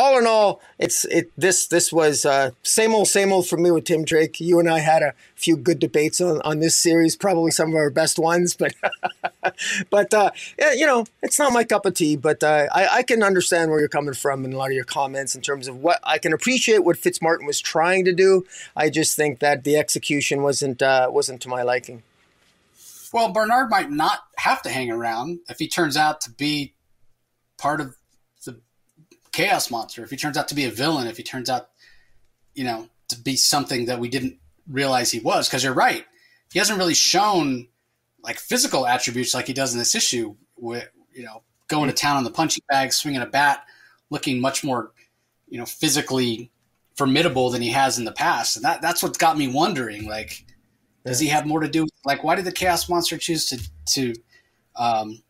all 0.00 0.18
in 0.18 0.26
all, 0.26 0.62
it's 0.78 1.04
it 1.04 1.30
this 1.36 1.66
this 1.66 1.92
was 1.92 2.24
uh, 2.24 2.52
same 2.62 2.94
old 2.94 3.06
same 3.06 3.32
old 3.32 3.46
for 3.46 3.58
me 3.58 3.70
with 3.70 3.84
Tim 3.84 4.02
Drake. 4.02 4.40
You 4.40 4.58
and 4.58 4.68
I 4.68 4.78
had 4.78 5.02
a 5.02 5.12
few 5.34 5.58
good 5.58 5.78
debates 5.78 6.22
on, 6.22 6.40
on 6.40 6.60
this 6.60 6.74
series, 6.74 7.16
probably 7.16 7.50
some 7.50 7.68
of 7.68 7.74
our 7.74 7.90
best 7.90 8.18
ones, 8.18 8.56
but 8.56 8.74
but 9.90 10.14
uh, 10.14 10.30
you 10.74 10.86
know, 10.86 11.04
it's 11.22 11.38
not 11.38 11.52
my 11.52 11.64
cup 11.64 11.84
of 11.84 11.92
tea. 11.92 12.16
But 12.16 12.42
uh, 12.42 12.66
I, 12.72 12.88
I 12.88 13.02
can 13.02 13.22
understand 13.22 13.70
where 13.70 13.78
you're 13.78 13.90
coming 13.90 14.14
from 14.14 14.46
in 14.46 14.54
a 14.54 14.56
lot 14.56 14.70
of 14.70 14.74
your 14.74 14.84
comments 14.84 15.34
in 15.34 15.42
terms 15.42 15.68
of 15.68 15.76
what 15.76 16.00
I 16.02 16.16
can 16.16 16.32
appreciate 16.32 16.82
what 16.82 16.96
Fitzmartin 16.96 17.46
was 17.46 17.60
trying 17.60 18.06
to 18.06 18.14
do. 18.14 18.46
I 18.74 18.88
just 18.88 19.16
think 19.16 19.40
that 19.40 19.64
the 19.64 19.76
execution 19.76 20.42
wasn't 20.42 20.80
uh, 20.80 21.08
wasn't 21.10 21.42
to 21.42 21.50
my 21.50 21.62
liking. 21.62 22.02
Well, 23.12 23.32
Bernard 23.32 23.68
might 23.68 23.90
not 23.90 24.20
have 24.38 24.62
to 24.62 24.70
hang 24.70 24.90
around 24.90 25.40
if 25.50 25.58
he 25.58 25.68
turns 25.68 25.98
out 25.98 26.22
to 26.22 26.30
be 26.30 26.72
part 27.58 27.82
of 27.82 27.96
chaos 29.32 29.70
monster. 29.70 30.02
If 30.02 30.10
he 30.10 30.16
turns 30.16 30.36
out 30.36 30.48
to 30.48 30.54
be 30.54 30.64
a 30.64 30.70
villain, 30.70 31.06
if 31.06 31.16
he 31.16 31.22
turns 31.22 31.48
out, 31.50 31.70
you 32.54 32.64
know, 32.64 32.88
to 33.08 33.18
be 33.18 33.36
something 33.36 33.86
that 33.86 33.98
we 33.98 34.08
didn't 34.08 34.38
realize 34.68 35.10
he 35.10 35.20
was. 35.20 35.48
Because 35.48 35.64
you're 35.64 35.72
right, 35.72 36.04
he 36.52 36.58
hasn't 36.58 36.78
really 36.78 36.94
shown 36.94 37.68
like 38.22 38.38
physical 38.38 38.86
attributes 38.86 39.34
like 39.34 39.46
he 39.46 39.52
does 39.52 39.72
in 39.72 39.78
this 39.78 39.94
issue. 39.94 40.34
With 40.56 40.88
you 41.12 41.24
know, 41.24 41.42
going 41.68 41.88
to 41.88 41.94
town 41.94 42.16
on 42.16 42.24
the 42.24 42.30
punching 42.30 42.62
bag, 42.68 42.92
swinging 42.92 43.22
a 43.22 43.26
bat, 43.26 43.64
looking 44.10 44.40
much 44.40 44.62
more, 44.62 44.92
you 45.48 45.58
know, 45.58 45.66
physically 45.66 46.50
formidable 46.96 47.50
than 47.50 47.62
he 47.62 47.70
has 47.70 47.98
in 47.98 48.04
the 48.04 48.12
past. 48.12 48.56
And 48.56 48.64
that 48.64 48.82
that's 48.82 49.02
what 49.02 49.18
got 49.18 49.38
me 49.38 49.48
wondering, 49.48 50.06
like 50.06 50.44
does 51.04 51.18
he 51.18 51.28
have 51.28 51.46
more 51.46 51.60
to 51.60 51.68
do? 51.68 51.86
Like, 52.04 52.22
why 52.24 52.34
did 52.34 52.44
the 52.44 52.52
Chaos 52.52 52.88
Monster 52.88 53.16
choose 53.16 53.46
to 53.46 53.70
to 53.94 54.14
um, 54.76 55.22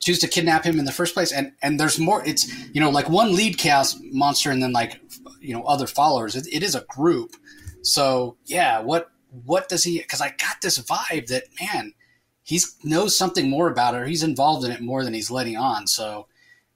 choose 0.00 0.18
to 0.20 0.28
kidnap 0.28 0.64
him 0.64 0.78
in 0.78 0.84
the 0.84 0.92
first 0.92 1.14
place? 1.14 1.32
And 1.32 1.52
and 1.62 1.78
there's 1.78 1.98
more. 1.98 2.24
It's 2.26 2.52
you 2.68 2.80
know 2.80 2.90
like 2.90 3.08
one 3.08 3.34
lead 3.34 3.58
Chaos 3.58 3.98
Monster 4.12 4.50
and 4.50 4.62
then 4.62 4.72
like 4.72 5.00
you 5.40 5.54
know 5.54 5.62
other 5.64 5.86
followers. 5.86 6.36
it, 6.36 6.46
it 6.52 6.62
is 6.62 6.74
a 6.74 6.84
group. 6.88 7.36
So 7.82 8.36
yeah, 8.46 8.80
what 8.80 9.10
what 9.44 9.68
does 9.68 9.84
he? 9.84 9.98
Because 9.98 10.20
I 10.20 10.28
got 10.28 10.60
this 10.62 10.78
vibe 10.78 11.28
that 11.28 11.44
man, 11.60 11.94
he 12.42 12.60
knows 12.84 13.16
something 13.16 13.48
more 13.48 13.68
about 13.68 13.94
it. 13.94 13.98
or 13.98 14.06
He's 14.06 14.22
involved 14.22 14.64
in 14.64 14.72
it 14.72 14.80
more 14.80 15.04
than 15.04 15.14
he's 15.14 15.30
letting 15.30 15.56
on. 15.56 15.86
So 15.86 16.26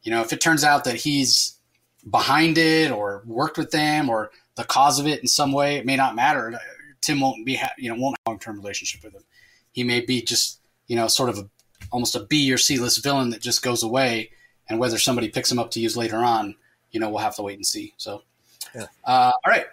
you 0.03 0.11
know, 0.11 0.21
if 0.21 0.33
it 0.33 0.41
turns 0.41 0.65
out 0.65 0.85
that 0.85 0.97
he's 0.97 1.59
behind 2.09 2.59
it 2.59 2.91
or 2.91 3.23
worked 3.27 3.57
with 3.57 3.71
them 3.71 4.11
or 4.11 4.31
the 4.57 4.65
cause 4.65 5.01
of 5.01 5.07
it 5.07 5.21
in 5.21 5.27
some 5.27 5.53
way, 5.53 5.77
it 5.77 5.87
may 5.87 5.97
not 5.97 6.15
matter 6.15 6.59
Tim 7.05 7.21
won't 7.21 7.45
be, 7.45 7.61
you 7.77 7.91
know, 7.91 8.01
won't 8.01 8.17
have 8.19 8.27
a 8.27 8.31
long 8.31 8.39
term 8.39 8.57
relationship 8.57 9.05
with 9.05 9.15
him. 9.15 9.25
He 9.73 9.85
may 9.85 10.01
be 10.01 10.23
just, 10.23 10.61
you 10.87 10.97
know, 10.97 11.07
sort 11.07 11.29
of 11.29 11.39
a, 11.39 11.51
almost 11.95 12.17
a 12.17 12.25
B 12.25 12.53
or 12.53 12.59
C 12.59 12.77
list 12.77 13.05
villain 13.05 13.31
that 13.31 13.41
just 13.41 13.63
goes 13.63 13.85
away. 13.85 14.33
And 14.69 14.81
whether 14.81 14.99
somebody 14.99 15.29
picks 15.29 15.51
him 15.51 15.61
up 15.61 15.71
to 15.71 15.81
use 15.81 15.97
later 15.97 16.17
on, 16.17 16.57
you 16.91 16.99
know, 16.99 17.09
we'll 17.09 17.21
have 17.21 17.37
to 17.37 17.43
wait 17.43 17.55
and 17.55 17.65
see. 17.65 17.95
So, 17.99 18.23
yeah. 18.75 18.87
uh, 19.05 19.31
all 19.45 19.51
right. 19.51 19.67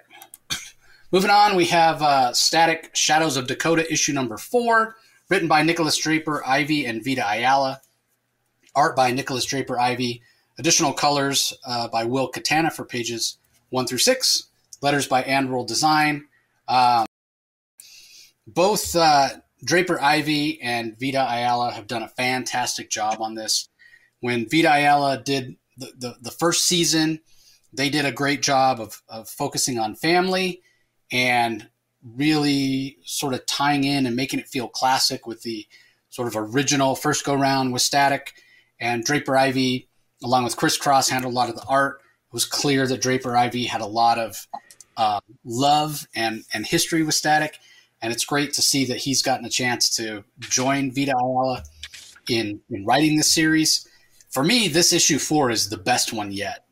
Moving 1.12 1.32
on, 1.32 1.56
we 1.56 1.66
have 1.66 2.04
uh, 2.04 2.32
Static 2.34 2.92
Shadows 2.94 3.38
of 3.38 3.48
Dakota, 3.48 3.92
issue 3.92 4.14
number 4.14 4.38
four, 4.38 4.98
written 5.30 5.48
by 5.48 5.64
Nikolas 5.64 5.98
Draper, 5.98 6.46
Ivey, 6.46 6.86
and 6.86 7.04
Vita 7.04 7.28
Ayala. 7.28 7.82
Art 8.76 8.96
by 8.96 9.10
Nikolas 9.12 9.46
Draper, 9.46 9.80
Ivey. 9.80 10.22
Additional 10.60 10.94
colors 10.94 11.54
uh, 11.66 11.88
by 11.88 12.04
Will 12.04 12.28
Quintana 12.28 12.70
for 12.70 12.86
pages 12.86 13.40
one 13.72 13.88
through 13.88 13.98
six. 13.98 14.50
Letters 14.84 15.08
by 15.08 15.24
Andworld 15.24 15.68
Design. 15.68 16.28
Um, 16.68 17.08
both 18.46 18.96
uh, 18.96 19.30
Draper 19.64 20.02
Ivey 20.02 20.60
and 20.62 21.00
Vita 21.00 21.22
Ayala 21.22 21.72
have 21.72 21.88
done 21.88 22.04
a 22.04 22.08
fantastic 22.08 22.90
job 22.90 23.22
on 23.22 23.36
this. 23.36 23.70
When 24.20 24.48
Vita 24.50 24.74
Ayala 24.74 25.22
did 25.22 25.56
the, 25.78 25.92
the, 25.98 26.16
the 26.22 26.32
first 26.32 26.66
season, 26.68 27.20
they 27.74 27.90
did 27.90 28.06
a 28.06 28.12
great 28.12 28.42
job 28.42 28.80
of, 28.80 29.02
of 29.08 29.30
focusing 29.30 29.80
on 29.80 29.96
family 29.96 30.62
and 31.12 31.70
really 32.16 32.98
sort 33.04 33.34
of 33.34 33.46
tying 33.46 33.84
in 33.84 34.06
and 34.06 34.16
making 34.16 34.40
it 34.40 34.48
feel 34.48 34.68
classic 34.68 35.28
with 35.28 35.44
the 35.44 35.68
sort 36.10 36.28
of 36.28 36.36
original 36.36 36.96
first 36.96 37.24
go 37.24 37.36
round 37.36 37.72
with 37.72 37.82
Static. 37.82 38.34
And 38.80 39.04
Draper 39.04 39.38
Ivey, 39.38 39.88
along 40.24 40.44
with 40.44 40.58
ChrisCross, 40.58 41.10
handled 41.10 41.34
a 41.34 41.36
lot 41.36 41.50
of 41.50 41.56
the 41.56 41.66
art. 41.68 42.02
It 42.02 42.34
was 42.34 42.46
clear 42.46 42.88
that 42.88 43.02
Draper 43.02 43.38
Ivey 43.38 43.66
had 43.66 43.82
a 43.82 43.86
lot 43.86 44.18
of 44.18 44.48
uh, 44.98 45.20
love 45.46 46.08
and, 46.16 46.44
and 46.54 46.66
history 46.66 47.04
with 47.04 47.16
Static 47.16 47.60
and 48.02 48.12
it's 48.12 48.26
great 48.26 48.54
to 48.54 48.62
see 48.62 48.86
that 48.86 48.98
he's 48.98 49.22
gotten 49.22 49.46
a 49.46 49.50
chance 49.50 49.90
to 49.98 50.24
join 50.40 50.92
Vita 50.92 51.14
Ayala 51.16 51.64
in 52.30 52.62
in 52.70 52.86
writing 52.86 53.18
this 53.18 53.32
series. 53.32 53.88
For 54.30 54.44
me, 54.44 54.68
this 54.68 54.94
issue 54.94 55.20
four 55.20 55.52
is 55.52 55.70
the 55.70 55.78
best 55.78 56.14
one 56.14 56.32
yet. 56.32 56.66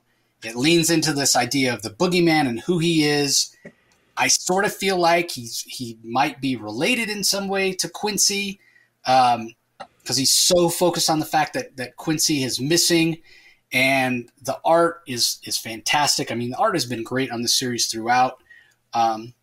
It 0.43 0.55
leans 0.55 0.89
into 0.89 1.13
this 1.13 1.35
idea 1.35 1.73
of 1.73 1.81
the 1.81 1.89
boogeyman 1.89 2.47
and 2.47 2.61
who 2.61 2.79
he 2.79 3.03
is. 3.03 3.55
I 4.15 4.27
sort 4.27 4.65
of 4.65 4.73
feel 4.73 4.97
like 4.97 5.31
he's 5.31 5.61
he 5.67 5.97
might 6.03 6.41
be 6.41 6.55
related 6.55 7.09
in 7.09 7.23
some 7.23 7.47
way 7.47 7.73
to 7.73 7.89
Quincy, 7.89 8.59
because 9.03 9.35
um, 9.35 9.53
he's 10.05 10.35
so 10.35 10.69
focused 10.69 11.09
on 11.09 11.19
the 11.19 11.25
fact 11.25 11.53
that 11.53 11.77
that 11.77 11.95
Quincy 11.97 12.43
is 12.43 12.59
missing, 12.59 13.19
and 13.71 14.29
the 14.41 14.59
art 14.65 15.01
is 15.07 15.39
is 15.43 15.57
fantastic. 15.57 16.31
I 16.31 16.35
mean, 16.35 16.51
the 16.51 16.57
art 16.57 16.75
has 16.75 16.85
been 16.85 17.03
great 17.03 17.31
on 17.31 17.41
the 17.41 17.47
series 17.47 17.87
throughout. 17.87 18.41
Um, 18.93 19.33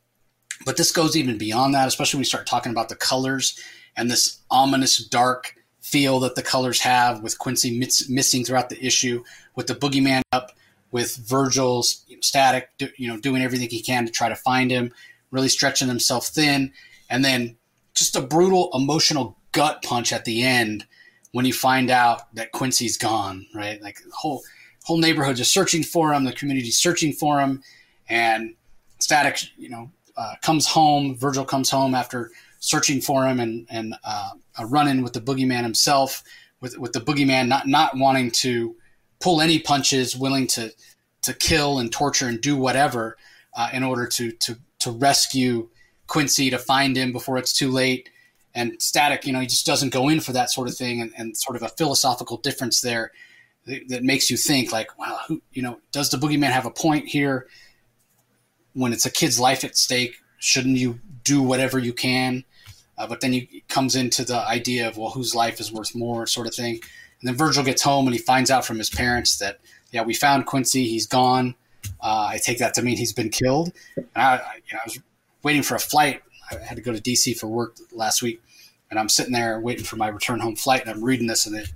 but 0.65 0.77
this 0.77 0.93
goes 0.93 1.17
even 1.17 1.39
beyond 1.39 1.75
that, 1.75 1.89
especially 1.89 2.19
when 2.19 2.23
we 2.23 2.27
start 2.27 2.47
talking 2.47 2.73
about 2.73 2.89
the 2.89 2.97
colors 2.97 3.59
and 3.97 4.11
this 4.11 4.39
ominous 4.51 4.99
dark 4.99 5.55
feel 5.81 6.21
that 6.21 6.35
the 6.35 6.43
colors 6.43 6.81
have 6.81 7.23
with 7.23 7.39
Quincy 7.39 7.79
miss, 7.79 8.09
missing 8.09 8.45
throughout 8.45 8.69
the 8.71 8.85
issue, 8.85 9.23
with 9.55 9.67
the 9.67 9.75
boogeyman 9.75 10.23
up, 10.33 10.53
with 10.91 11.17
Virgil's 11.17 12.05
static, 12.21 12.71
you 12.97 13.09
know, 13.09 13.19
doing 13.19 13.43
everything 13.43 13.69
he 13.69 13.83
can 13.83 14.07
to 14.07 14.13
try 14.13 14.29
to 14.29 14.37
find 14.37 14.71
him, 14.71 14.93
really 15.31 15.49
stretching 15.49 15.89
himself 15.89 16.29
thin, 16.29 16.73
and 17.09 17.25
then 17.25 17.57
just 17.95 18.17
a 18.17 18.21
brutal 18.21 18.71
emotional 18.75 19.37
gut 19.53 19.83
punch 19.83 20.13
at 20.13 20.25
the 20.25 20.43
end 20.43 20.87
when 21.33 21.45
you 21.45 21.53
find 21.53 21.91
out 21.91 22.35
that 22.35 22.53
Quincy's 22.53 22.97
gone, 22.97 23.47
right? 23.55 23.81
Like 23.83 23.99
the 24.03 24.11
whole 24.13 24.43
whole 24.85 24.99
neighborhood 24.99 25.39
is 25.39 25.51
searching 25.51 25.83
for 25.83 26.13
him, 26.13 26.25
the 26.25 26.33
community's 26.33 26.79
searching 26.79 27.13
for 27.13 27.41
him, 27.41 27.63
and 28.09 28.55
Static, 28.99 29.39
you 29.59 29.69
know, 29.69 29.91
uh, 30.17 30.35
comes 30.43 30.67
home. 30.67 31.17
Virgil 31.17 31.45
comes 31.45 31.71
home 31.71 31.95
after 31.95 32.31
searching 32.61 33.01
for 33.01 33.27
him 33.27 33.41
and 33.41 33.67
and 33.71 33.95
uh, 34.05 34.31
a 34.59 34.67
run 34.67 34.89
in 34.89 35.03
with 35.03 35.13
the 35.13 35.21
boogeyman 35.21 35.63
himself. 35.63 36.23
With 36.61 36.79
with 36.79 36.93
the 36.93 37.01
boogeyman 37.01 37.49
not 37.49 37.67
not 37.67 37.97
wanting 37.97 38.31
to 38.33 38.77
pull 39.21 39.41
any 39.41 39.59
punches, 39.59 40.17
willing 40.17 40.47
to 40.49 40.73
to 41.23 41.35
kill 41.35 41.79
and 41.79 41.93
torture 41.93 42.29
and 42.29 42.41
do 42.41 42.57
whatever 42.57 43.17
uh, 43.55 43.71
in 43.73 43.83
order 43.83 44.07
to 44.07 44.33
to 44.33 44.57
to 44.81 44.91
rescue 44.91 45.69
Quincy 46.07 46.51
to 46.51 46.59
find 46.59 46.97
him 46.97 47.13
before 47.13 47.37
it's 47.39 47.53
too 47.53 47.71
late. 47.71 48.09
And 48.55 48.81
Static, 48.81 49.27
you 49.27 49.35
know, 49.35 49.41
he 49.41 49.47
just 49.47 49.67
doesn't 49.67 49.93
go 49.93 50.09
in 50.09 50.21
for 50.21 50.33
that 50.33 50.51
sort 50.51 50.69
of 50.69 50.77
thing, 50.77 51.03
and, 51.03 51.13
and 51.19 51.37
sort 51.37 51.57
of 51.57 51.63
a 51.63 51.69
philosophical 51.69 52.39
difference 52.39 52.81
there 52.81 53.13
that, 53.67 53.89
that 53.89 54.03
makes 54.03 54.31
you 54.31 54.39
think 54.39 54.73
like, 54.73 54.99
wow, 54.99 55.19
who, 55.29 55.43
you 55.53 55.61
know, 55.61 55.79
does 55.93 56.11
the 56.11 56.17
boogeyman 56.17 56.51
have 56.51 56.65
a 56.65 56.71
point 56.71 57.07
here? 57.07 57.49
When 58.77 58.93
it's 58.93 59.07
a 59.07 59.11
kid's 59.11 59.41
life 59.41 59.65
at 59.65 59.77
stake, 59.77 60.17
shouldn't 60.39 60.77
you 60.77 61.01
do 61.25 61.43
whatever 61.43 61.79
you 61.79 61.95
can? 61.95 62.45
Uh, 62.99 63.07
but 63.07 63.21
then 63.21 63.33
he 63.33 63.65
comes 63.69 63.97
into 63.97 64.25
the 64.25 64.39
idea 64.47 64.87
of 64.87 64.97
well, 64.97 65.11
whose 65.11 65.35
life 65.35 65.61
is 65.61 65.73
worth 65.73 65.95
more, 65.95 66.27
sort 66.27 66.47
of 66.47 66.55
thing. 66.55 66.75
And 67.21 67.29
then 67.29 67.35
Virgil 67.35 67.65
gets 67.65 67.83
home 67.83 68.07
and 68.07 68.15
he 68.15 68.21
finds 68.21 68.51
out 68.51 68.65
from 68.65 68.79
his 68.79 68.91
parents 68.91 69.39
that 69.39 69.59
yeah, 69.93 70.03
we 70.03 70.13
found 70.13 70.47
Quincy, 70.47 70.85
he's 70.85 71.07
gone. 71.07 71.55
Uh, 72.03 72.29
I 72.31 72.39
take 72.43 72.59
that 72.59 72.75
to 72.75 72.83
mean 72.83 72.97
he's 72.97 73.13
been 73.13 73.31
killed. 73.31 73.73
And 73.97 74.07
I, 74.15 74.37
I, 74.37 74.55
you 74.67 74.75
know, 74.75 74.81
I 74.81 74.87
was 74.87 74.99
waiting 75.43 75.63
for 75.63 75.75
a 75.75 75.81
flight. 75.81 76.23
I 76.51 76.59
had 76.59 76.77
to 76.77 76.83
go 76.83 76.93
to 76.93 77.01
DC 77.01 77.39
for 77.39 77.47
work 77.47 77.77
last 77.93 78.23
week, 78.23 78.43
and 78.91 79.01
I'm 79.01 79.09
sitting 79.09 79.33
there 79.33 79.59
waiting 79.59 79.85
for 79.85 79.97
my 79.97 80.09
return 80.09 80.39
home 80.39 80.55
flight, 80.55 80.83
and 80.83 80.91
I'm 80.91 81.03
reading 81.03 81.27
this 81.27 81.47
in 81.47 81.55
the, 81.55 81.69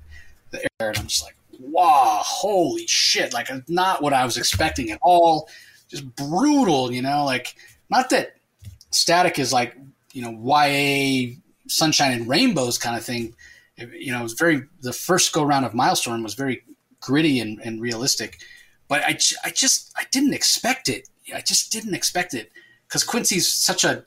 the 0.50 0.58
air, 0.80 0.90
and 0.90 0.98
I'm 0.98 1.06
just 1.06 1.24
like, 1.24 1.34
wow, 1.58 2.20
holy 2.22 2.86
shit! 2.86 3.32
Like 3.32 3.48
not 3.68 4.02
what 4.02 4.12
I 4.12 4.24
was 4.24 4.36
expecting 4.36 4.90
at 4.90 4.98
all 5.02 5.48
just 5.90 6.14
brutal, 6.14 6.92
you 6.92 7.02
know, 7.02 7.24
like 7.24 7.54
not 7.90 8.10
that 8.10 8.36
static 8.90 9.38
is 9.38 9.52
like, 9.52 9.76
you 10.12 10.22
know, 10.22 10.30
YA 10.30 11.34
sunshine 11.68 12.12
and 12.12 12.28
rainbows 12.28 12.78
kind 12.78 12.96
of 12.96 13.04
thing. 13.04 13.34
You 13.76 14.12
know, 14.12 14.20
it 14.20 14.22
was 14.22 14.34
very, 14.34 14.62
the 14.82 14.92
first 14.92 15.32
go 15.32 15.42
round 15.42 15.64
of 15.64 15.74
Milestone 15.74 16.22
was 16.22 16.34
very 16.34 16.62
gritty 17.00 17.40
and, 17.40 17.58
and 17.60 17.80
realistic, 17.80 18.40
but 18.88 19.02
I, 19.02 19.18
I 19.44 19.50
just, 19.50 19.92
I 19.96 20.04
didn't 20.10 20.34
expect 20.34 20.88
it. 20.88 21.08
I 21.34 21.40
just 21.40 21.72
didn't 21.72 21.94
expect 21.94 22.34
it 22.34 22.50
because 22.86 23.04
Quincy's 23.04 23.50
such 23.50 23.84
a, 23.84 24.04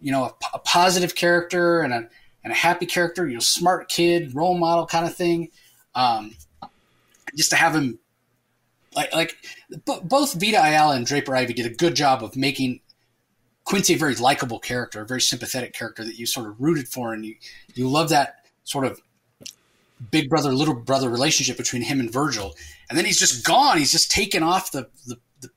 you 0.00 0.10
know, 0.10 0.24
a, 0.24 0.34
a, 0.54 0.58
positive 0.58 1.14
character 1.14 1.80
and 1.80 1.92
a, 1.92 2.08
and 2.42 2.52
a 2.52 2.56
happy 2.56 2.86
character, 2.86 3.26
you 3.26 3.34
know, 3.34 3.40
smart 3.40 3.88
kid, 3.88 4.34
role 4.34 4.58
model 4.58 4.86
kind 4.86 5.06
of 5.06 5.14
thing. 5.14 5.50
Um, 5.94 6.34
just 7.36 7.50
to 7.50 7.56
have 7.56 7.74
him 7.74 7.98
like 8.94 9.14
like 9.14 9.36
both 9.84 10.34
Vita 10.34 10.62
Ayala 10.62 10.96
and 10.96 11.06
Draper 11.06 11.34
Ivey 11.34 11.52
did 11.52 11.66
a 11.66 11.74
good 11.74 11.94
job 11.94 12.24
of 12.24 12.36
making 12.36 12.80
Quincy 13.64 13.94
a 13.94 13.98
very 13.98 14.14
likable 14.16 14.58
character, 14.58 15.02
a 15.02 15.06
very 15.06 15.20
sympathetic 15.20 15.72
character 15.72 16.04
that 16.04 16.16
you 16.16 16.26
sort 16.26 16.48
of 16.48 16.60
rooted 16.60 16.88
for, 16.88 17.12
and 17.12 17.24
you 17.24 17.36
you 17.74 17.88
love 17.88 18.08
that 18.08 18.44
sort 18.64 18.84
of 18.84 19.00
big 20.10 20.28
brother 20.28 20.52
little 20.52 20.74
brother 20.74 21.10
relationship 21.10 21.56
between 21.56 21.82
him 21.82 22.00
and 22.00 22.12
Virgil, 22.12 22.54
and 22.88 22.98
then 22.98 23.04
he's 23.04 23.18
just 23.18 23.44
gone. 23.44 23.78
He's 23.78 23.92
just 23.92 24.10
taken 24.10 24.42
off 24.42 24.72
the, 24.72 24.88
the, 25.06 25.18
the 25.40 25.50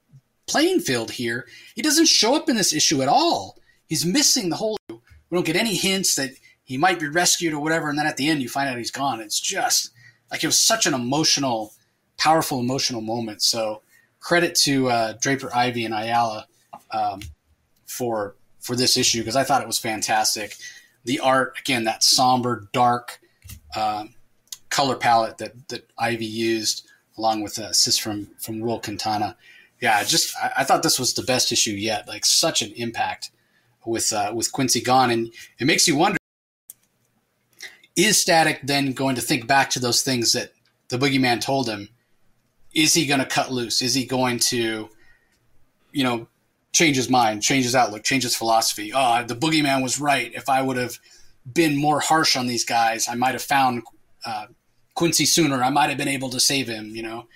playing 0.47 0.81
field 0.81 1.11
here. 1.11 1.47
He 1.76 1.81
doesn't 1.81 2.07
show 2.07 2.35
up 2.35 2.49
in 2.49 2.55
this 2.55 2.73
issue 2.73 3.01
at 3.01 3.07
all. 3.07 3.57
He's 3.88 4.05
missing 4.05 4.49
the 4.49 4.57
whole. 4.57 4.77
We 4.89 5.38
don't 5.38 5.45
get 5.45 5.55
any 5.55 5.76
hints 5.76 6.15
that 6.15 6.31
he 6.64 6.77
might 6.77 6.99
be 6.99 7.07
rescued 7.07 7.53
or 7.53 7.60
whatever, 7.60 7.89
and 7.89 7.97
then 7.97 8.05
at 8.05 8.18
the 8.18 8.30
end 8.30 8.41
you 8.41 8.49
find 8.49 8.69
out 8.69 8.77
he's 8.77 8.91
gone. 8.91 9.22
It's 9.22 9.39
just 9.39 9.91
like 10.31 10.43
it 10.43 10.47
was 10.47 10.60
such 10.60 10.85
an 10.85 10.93
emotional, 10.93 11.73
powerful 12.23 12.59
emotional 12.59 13.01
moment. 13.01 13.41
So 13.41 13.81
credit 14.21 14.55
to 14.63 14.89
uh, 14.89 15.13
Draper, 15.19 15.53
Ivey 15.53 15.83
and 15.83 15.93
Ayala 15.93 16.47
um, 16.91 17.21
for 17.85 18.35
for 18.61 18.77
this 18.77 18.95
issue 18.95 19.19
because 19.19 19.35
I 19.35 19.43
thought 19.43 19.61
it 19.61 19.67
was 19.67 19.77
fantastic. 19.77 20.55
The 21.03 21.19
art, 21.19 21.57
again, 21.59 21.83
that 21.83 22.01
somber, 22.01 22.69
dark 22.71 23.19
um, 23.75 24.13
color 24.69 24.95
palette 24.95 25.37
that 25.39 25.67
that 25.67 25.91
Ivey 25.97 26.25
used, 26.25 26.87
along 27.17 27.43
with 27.43 27.57
assist 27.57 28.01
from 28.01 28.27
from 28.39 28.61
Will 28.61 28.79
Quintana. 28.79 29.35
Yeah, 29.81 30.01
just 30.03 30.33
I, 30.37 30.51
I, 30.59 30.63
thought 30.63 30.81
this 30.81 30.97
was 30.97 31.13
the 31.13 31.23
best 31.23 31.51
issue 31.51 31.71
yet. 31.71 32.07
Like 32.07 32.25
such 32.25 32.61
an 32.61 32.71
impact 32.77 33.31
with 33.85 34.13
uh, 34.13 34.31
with 34.33 34.53
Quincy 34.53 34.79
gone, 34.79 35.11
and 35.11 35.33
it 35.59 35.65
makes 35.65 35.89
you 35.89 35.97
wonder: 35.97 36.17
Is 37.97 38.17
Static 38.17 38.61
then 38.63 38.93
going 38.93 39.15
to 39.17 39.21
think 39.21 39.45
back 39.45 39.69
to 39.71 39.79
those 39.79 40.01
things 40.03 40.31
that 40.31 40.53
the 40.87 40.97
boogeyman 40.97 41.41
told 41.41 41.67
him? 41.67 41.89
Is 42.73 42.93
he 42.93 43.05
going 43.05 43.19
to 43.19 43.25
cut 43.25 43.51
loose? 43.51 43.81
Is 43.81 43.93
he 43.93 44.05
going 44.05 44.39
to, 44.39 44.89
you 45.91 46.03
know, 46.03 46.27
change 46.73 46.97
his 46.97 47.09
mind, 47.09 47.43
change 47.43 47.63
his 47.63 47.75
outlook, 47.75 48.03
change 48.03 48.23
his 48.23 48.35
philosophy. 48.35 48.91
Oh, 48.93 49.23
the 49.23 49.35
boogeyman 49.35 49.81
was 49.81 49.99
right. 49.99 50.33
If 50.33 50.49
I 50.49 50.61
would 50.61 50.77
have 50.77 50.99
been 51.51 51.77
more 51.77 51.99
harsh 51.99 52.35
on 52.35 52.47
these 52.47 52.65
guys, 52.65 53.07
I 53.07 53.15
might 53.15 53.33
have 53.33 53.43
found 53.43 53.83
uh, 54.25 54.47
Quincy 54.95 55.25
sooner. 55.25 55.63
I 55.63 55.69
might 55.69 55.89
have 55.89 55.97
been 55.97 56.07
able 56.07 56.29
to 56.31 56.39
save 56.39 56.67
him. 56.67 56.95
You 56.95 57.03
know, 57.03 57.27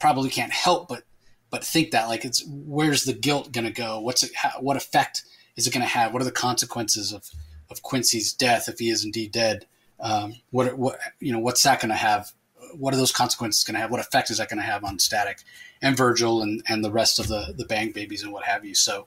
probably 0.00 0.30
can't 0.30 0.52
help 0.52 0.88
but 0.88 1.04
but 1.50 1.64
think 1.64 1.92
that 1.92 2.08
like 2.08 2.24
it's 2.24 2.44
where's 2.48 3.04
the 3.04 3.12
guilt 3.12 3.52
going 3.52 3.66
to 3.66 3.72
go? 3.72 4.00
What's 4.00 4.22
it? 4.22 4.34
How, 4.34 4.60
what 4.60 4.76
effect 4.76 5.22
is 5.56 5.66
it 5.66 5.72
going 5.72 5.86
to 5.86 5.92
have? 5.92 6.12
What 6.12 6.22
are 6.22 6.26
the 6.26 6.32
consequences 6.32 7.12
of 7.12 7.30
of 7.70 7.82
Quincy's 7.82 8.32
death 8.32 8.68
if 8.68 8.78
he 8.78 8.88
is 8.88 9.04
indeed 9.04 9.32
dead? 9.32 9.66
Um, 10.00 10.36
what 10.50 10.78
what 10.78 10.98
you 11.20 11.32
know? 11.32 11.40
What's 11.40 11.62
that 11.64 11.80
going 11.80 11.90
to 11.90 11.96
have? 11.96 12.32
What 12.74 12.94
are 12.94 12.96
those 12.96 13.12
consequences 13.12 13.64
going 13.64 13.74
to 13.74 13.80
have? 13.80 13.90
What 13.90 14.00
effect 14.00 14.30
is 14.30 14.38
that 14.38 14.48
going 14.48 14.58
to 14.58 14.66
have 14.66 14.84
on 14.84 14.98
Static? 14.98 15.40
and 15.82 15.96
Virgil 15.96 16.42
and, 16.42 16.62
and 16.68 16.84
the 16.84 16.90
rest 16.90 17.18
of 17.18 17.28
the, 17.28 17.54
the 17.56 17.64
Bang 17.64 17.92
Babies 17.92 18.22
and 18.22 18.32
what 18.32 18.44
have 18.44 18.64
you. 18.64 18.74
So, 18.74 19.06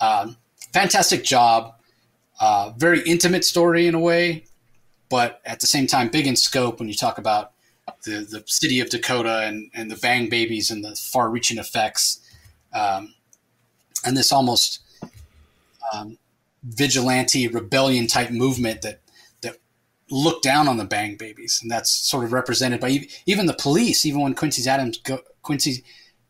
um, 0.00 0.36
fantastic 0.72 1.24
job. 1.24 1.74
Uh, 2.40 2.72
very 2.76 3.00
intimate 3.02 3.44
story 3.44 3.86
in 3.86 3.94
a 3.94 4.00
way, 4.00 4.44
but 5.08 5.40
at 5.44 5.60
the 5.60 5.66
same 5.66 5.86
time, 5.86 6.08
big 6.08 6.26
in 6.26 6.36
scope 6.36 6.78
when 6.78 6.88
you 6.88 6.94
talk 6.94 7.18
about 7.18 7.52
the, 8.04 8.26
the 8.30 8.44
city 8.46 8.80
of 8.80 8.90
Dakota 8.90 9.40
and, 9.44 9.70
and 9.74 9.90
the 9.90 9.96
Bang 9.96 10.28
Babies 10.28 10.70
and 10.70 10.84
the 10.84 10.94
far 10.94 11.30
reaching 11.30 11.58
effects. 11.58 12.20
Um, 12.72 13.14
and 14.04 14.16
this 14.16 14.30
almost 14.30 14.80
um, 15.92 16.18
vigilante 16.62 17.48
rebellion 17.48 18.06
type 18.06 18.30
movement 18.30 18.82
that 18.82 19.00
looked 20.10 20.42
down 20.42 20.68
on 20.68 20.76
the 20.76 20.84
Bang 20.84 21.16
Babies, 21.16 21.60
and 21.62 21.70
that's 21.70 21.90
sort 21.90 22.24
of 22.24 22.32
represented 22.32 22.80
by 22.80 23.06
even 23.26 23.46
the 23.46 23.54
police. 23.54 24.06
Even 24.06 24.20
when 24.20 24.34
Quincy's 24.34 24.66
Adams 24.66 24.98
go, 24.98 25.20
Quincy 25.42 25.84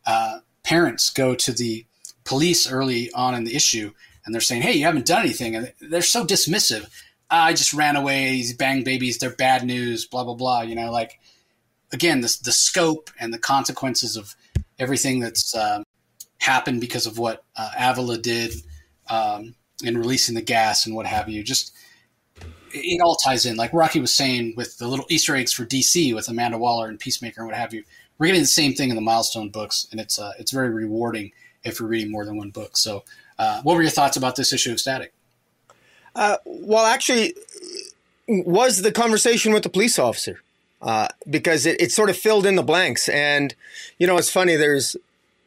uh, 0.07 0.41
parents 0.65 1.11
go 1.11 1.35
to 1.35 1.53
the 1.53 1.87
police 2.25 2.71
early 2.71 3.11
on 3.13 3.35
in 3.35 3.45
the 3.45 3.57
issue 3.57 3.93
and 4.29 4.35
they're 4.35 4.43
saying, 4.43 4.61
"Hey, 4.61 4.75
you 4.75 4.85
haven't 4.85 5.07
done 5.07 5.23
anything," 5.23 5.57
and 5.57 5.73
they're 5.81 6.03
so 6.03 6.23
dismissive. 6.23 6.91
I 7.31 7.55
just 7.55 7.73
ran 7.73 7.97
away. 7.97 8.33
These 8.33 8.55
bang 8.55 8.85
babies, 8.85 9.17
they're 9.17 9.35
bad 9.35 9.65
news. 9.65 10.07
Blah 10.07 10.25
blah 10.25 10.35
blah. 10.35 10.61
You 10.61 10.75
know, 10.75 10.91
like 10.93 11.19
again, 11.93 12.21
the 12.21 12.39
the 12.45 12.53
scope 12.53 13.11
and 13.19 13.33
the 13.33 13.39
consequences 13.39 14.17
of 14.17 14.37
everything 14.79 15.21
that's 15.21 15.55
um, 15.55 15.83
happened 16.41 16.83
because 16.83 17.07
of 17.07 17.17
what 17.17 17.43
uh, 17.57 17.71
Avila 17.79 18.19
did 18.19 18.53
um, 19.09 19.55
in 19.83 19.97
releasing 19.97 20.35
the 20.35 20.43
gas 20.43 20.85
and 20.85 20.95
what 20.95 21.07
have 21.07 21.31
you. 21.31 21.43
Just 21.43 21.75
it 22.73 23.01
all 23.01 23.17
ties 23.17 23.47
in. 23.47 23.57
Like 23.57 23.73
Rocky 23.73 24.01
was 24.01 24.15
saying 24.15 24.55
with 24.57 24.79
the 24.79 24.89
little 24.89 25.07
Easter 25.09 25.35
eggs 25.37 25.53
for 25.53 25.65
DC 25.65 26.15
with 26.15 26.29
Amanda 26.29 26.59
Waller 26.59 26.89
and 26.89 26.99
Peacemaker 26.99 27.41
and 27.41 27.49
what 27.49 27.57
have 27.57 27.75
you 27.75 27.85
we're 28.19 28.27
getting 28.27 28.43
the 28.43 28.47
same 28.47 28.75
thing 28.75 28.91
in 28.91 28.97
the 28.97 29.03
milestone 29.03 29.49
books, 29.49 29.87
and 29.91 30.01
it's 30.01 30.19
uh, 30.19 30.33
it's 30.39 30.51
very 30.51 30.71
rewarding 30.71 31.33
if 31.65 31.81
you're 31.81 31.89
reading 31.89 32.11
more 32.11 32.25
than 32.25 32.37
one 32.37 32.51
book. 32.51 32.77
So, 32.77 33.05
uh, 33.39 33.63
what 33.63 33.77
were 33.77 33.83
your 33.83 33.91
thoughts 33.91 34.17
about 34.17 34.37
this 34.37 34.53
issue 34.53 34.73
of 34.73 34.81
Static? 34.81 35.13
Uh, 36.15 36.39
well, 36.45 36.85
actually, 36.85 37.35
was 38.27 38.83
the 38.83 38.93
conversation 38.93 39.53
with 39.53 39.63
the 39.63 39.69
police 39.69 39.99
officer 39.99 40.43
uh, 40.83 41.09
because 41.31 41.65
it, 41.65 41.81
it 41.81 41.93
sort 41.93 42.11
of 42.11 42.17
filled 42.17 42.45
in 42.45 42.57
the 42.57 42.63
blanks, 42.63 43.09
and 43.09 43.55
you 43.99 44.07
know, 44.07 44.19
it's 44.19 44.31
funny. 44.31 44.57
There's 44.57 44.97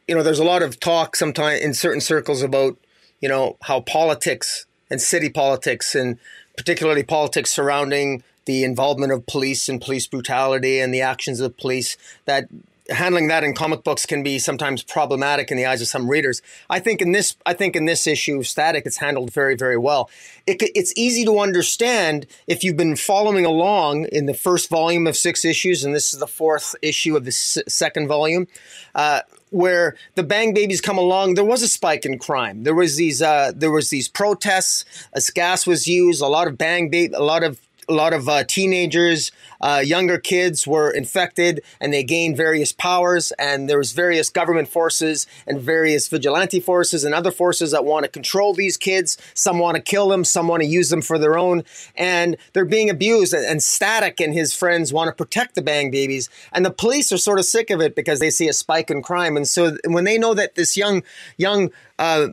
you 0.08 0.14
know, 0.14 0.22
there's 0.22 0.40
a 0.40 0.44
lot 0.44 0.62
of 0.62 0.80
talk 0.80 1.14
sometimes 1.14 1.60
in 1.60 1.74
certain 1.74 2.00
circles 2.00 2.42
about 2.42 2.78
you 3.20 3.28
know 3.28 3.56
how 3.62 3.80
politics 3.80 4.64
and 4.90 5.00
city 5.00 5.28
politics 5.28 5.94
and 5.94 6.18
particularly 6.56 7.02
politics 7.02 7.50
surrounding 7.50 8.22
the 8.44 8.64
involvement 8.64 9.12
of 9.12 9.26
police 9.26 9.68
and 9.68 9.80
police 9.80 10.06
brutality 10.06 10.80
and 10.80 10.92
the 10.92 11.00
actions 11.00 11.40
of 11.40 11.56
police 11.56 11.96
that 12.24 12.48
handling 12.90 13.28
that 13.28 13.44
in 13.44 13.54
comic 13.54 13.84
books 13.84 14.04
can 14.06 14.22
be 14.22 14.38
sometimes 14.38 14.82
problematic 14.82 15.50
in 15.50 15.56
the 15.56 15.64
eyes 15.64 15.80
of 15.80 15.88
some 15.88 16.10
readers. 16.10 16.42
I 16.68 16.80
think 16.80 17.00
in 17.00 17.12
this, 17.12 17.36
I 17.46 17.54
think 17.54 17.76
in 17.76 17.84
this 17.84 18.06
issue 18.06 18.42
Static, 18.42 18.84
it's 18.86 18.98
handled 18.98 19.32
very, 19.32 19.54
very 19.54 19.76
well. 19.76 20.10
It, 20.46 20.56
it's 20.74 20.92
easy 20.96 21.24
to 21.24 21.38
understand 21.38 22.26
if 22.46 22.64
you've 22.64 22.76
been 22.76 22.96
following 22.96 23.44
along 23.46 24.06
in 24.06 24.26
the 24.26 24.34
first 24.34 24.68
volume 24.68 25.06
of 25.06 25.16
six 25.16 25.44
issues, 25.44 25.84
and 25.84 25.94
this 25.94 26.12
is 26.12 26.20
the 26.20 26.26
fourth 26.26 26.74
issue 26.82 27.16
of 27.16 27.24
the 27.24 27.30
s- 27.30 27.58
second 27.68 28.08
volume. 28.08 28.48
Uh, 28.94 29.20
where 29.52 29.96
the 30.14 30.22
Bang 30.22 30.54
Babies 30.54 30.80
come 30.80 30.98
along, 30.98 31.34
there 31.34 31.44
was 31.44 31.62
a 31.62 31.68
spike 31.68 32.04
in 32.04 32.18
crime. 32.18 32.64
There 32.64 32.74
was 32.74 32.96
these, 32.96 33.22
uh, 33.22 33.52
there 33.54 33.70
was 33.70 33.90
these 33.90 34.08
protests. 34.08 34.84
As 35.12 35.30
gas 35.30 35.66
was 35.66 35.86
used. 35.86 36.22
A 36.22 36.26
lot 36.26 36.48
of 36.48 36.58
Bang 36.58 36.92
a 36.94 37.22
lot 37.22 37.42
of 37.42 37.60
a 37.88 37.92
lot 37.92 38.12
of 38.12 38.28
uh, 38.28 38.44
teenagers, 38.44 39.32
uh, 39.60 39.82
younger 39.84 40.18
kids 40.18 40.66
were 40.66 40.90
infected, 40.90 41.62
and 41.80 41.92
they 41.92 42.02
gained 42.02 42.36
various 42.36 42.72
powers. 42.72 43.32
And 43.32 43.68
there 43.68 43.78
was 43.78 43.92
various 43.92 44.30
government 44.30 44.68
forces 44.68 45.26
and 45.46 45.60
various 45.60 46.08
vigilante 46.08 46.60
forces 46.60 47.04
and 47.04 47.14
other 47.14 47.30
forces 47.30 47.70
that 47.72 47.84
want 47.84 48.04
to 48.04 48.10
control 48.10 48.54
these 48.54 48.76
kids. 48.76 49.18
Some 49.34 49.58
want 49.58 49.76
to 49.76 49.82
kill 49.82 50.08
them, 50.08 50.24
some 50.24 50.48
want 50.48 50.62
to 50.62 50.68
use 50.68 50.90
them 50.90 51.02
for 51.02 51.18
their 51.18 51.38
own, 51.38 51.64
and 51.96 52.36
they're 52.52 52.64
being 52.64 52.90
abused. 52.90 53.32
And, 53.34 53.44
and 53.44 53.62
Static 53.62 54.20
and 54.20 54.34
his 54.34 54.54
friends 54.54 54.92
want 54.92 55.08
to 55.08 55.14
protect 55.14 55.54
the 55.54 55.62
Bang 55.62 55.90
Babies, 55.90 56.28
and 56.52 56.64
the 56.64 56.70
police 56.70 57.12
are 57.12 57.18
sort 57.18 57.38
of 57.38 57.44
sick 57.44 57.70
of 57.70 57.80
it 57.80 57.94
because 57.94 58.20
they 58.20 58.30
see 58.30 58.48
a 58.48 58.52
spike 58.52 58.90
in 58.90 59.02
crime. 59.02 59.36
And 59.36 59.46
so 59.46 59.76
when 59.86 60.04
they 60.04 60.18
know 60.18 60.34
that 60.34 60.54
this 60.54 60.76
young 60.76 61.02
young 61.36 61.70
uh, 61.98 62.28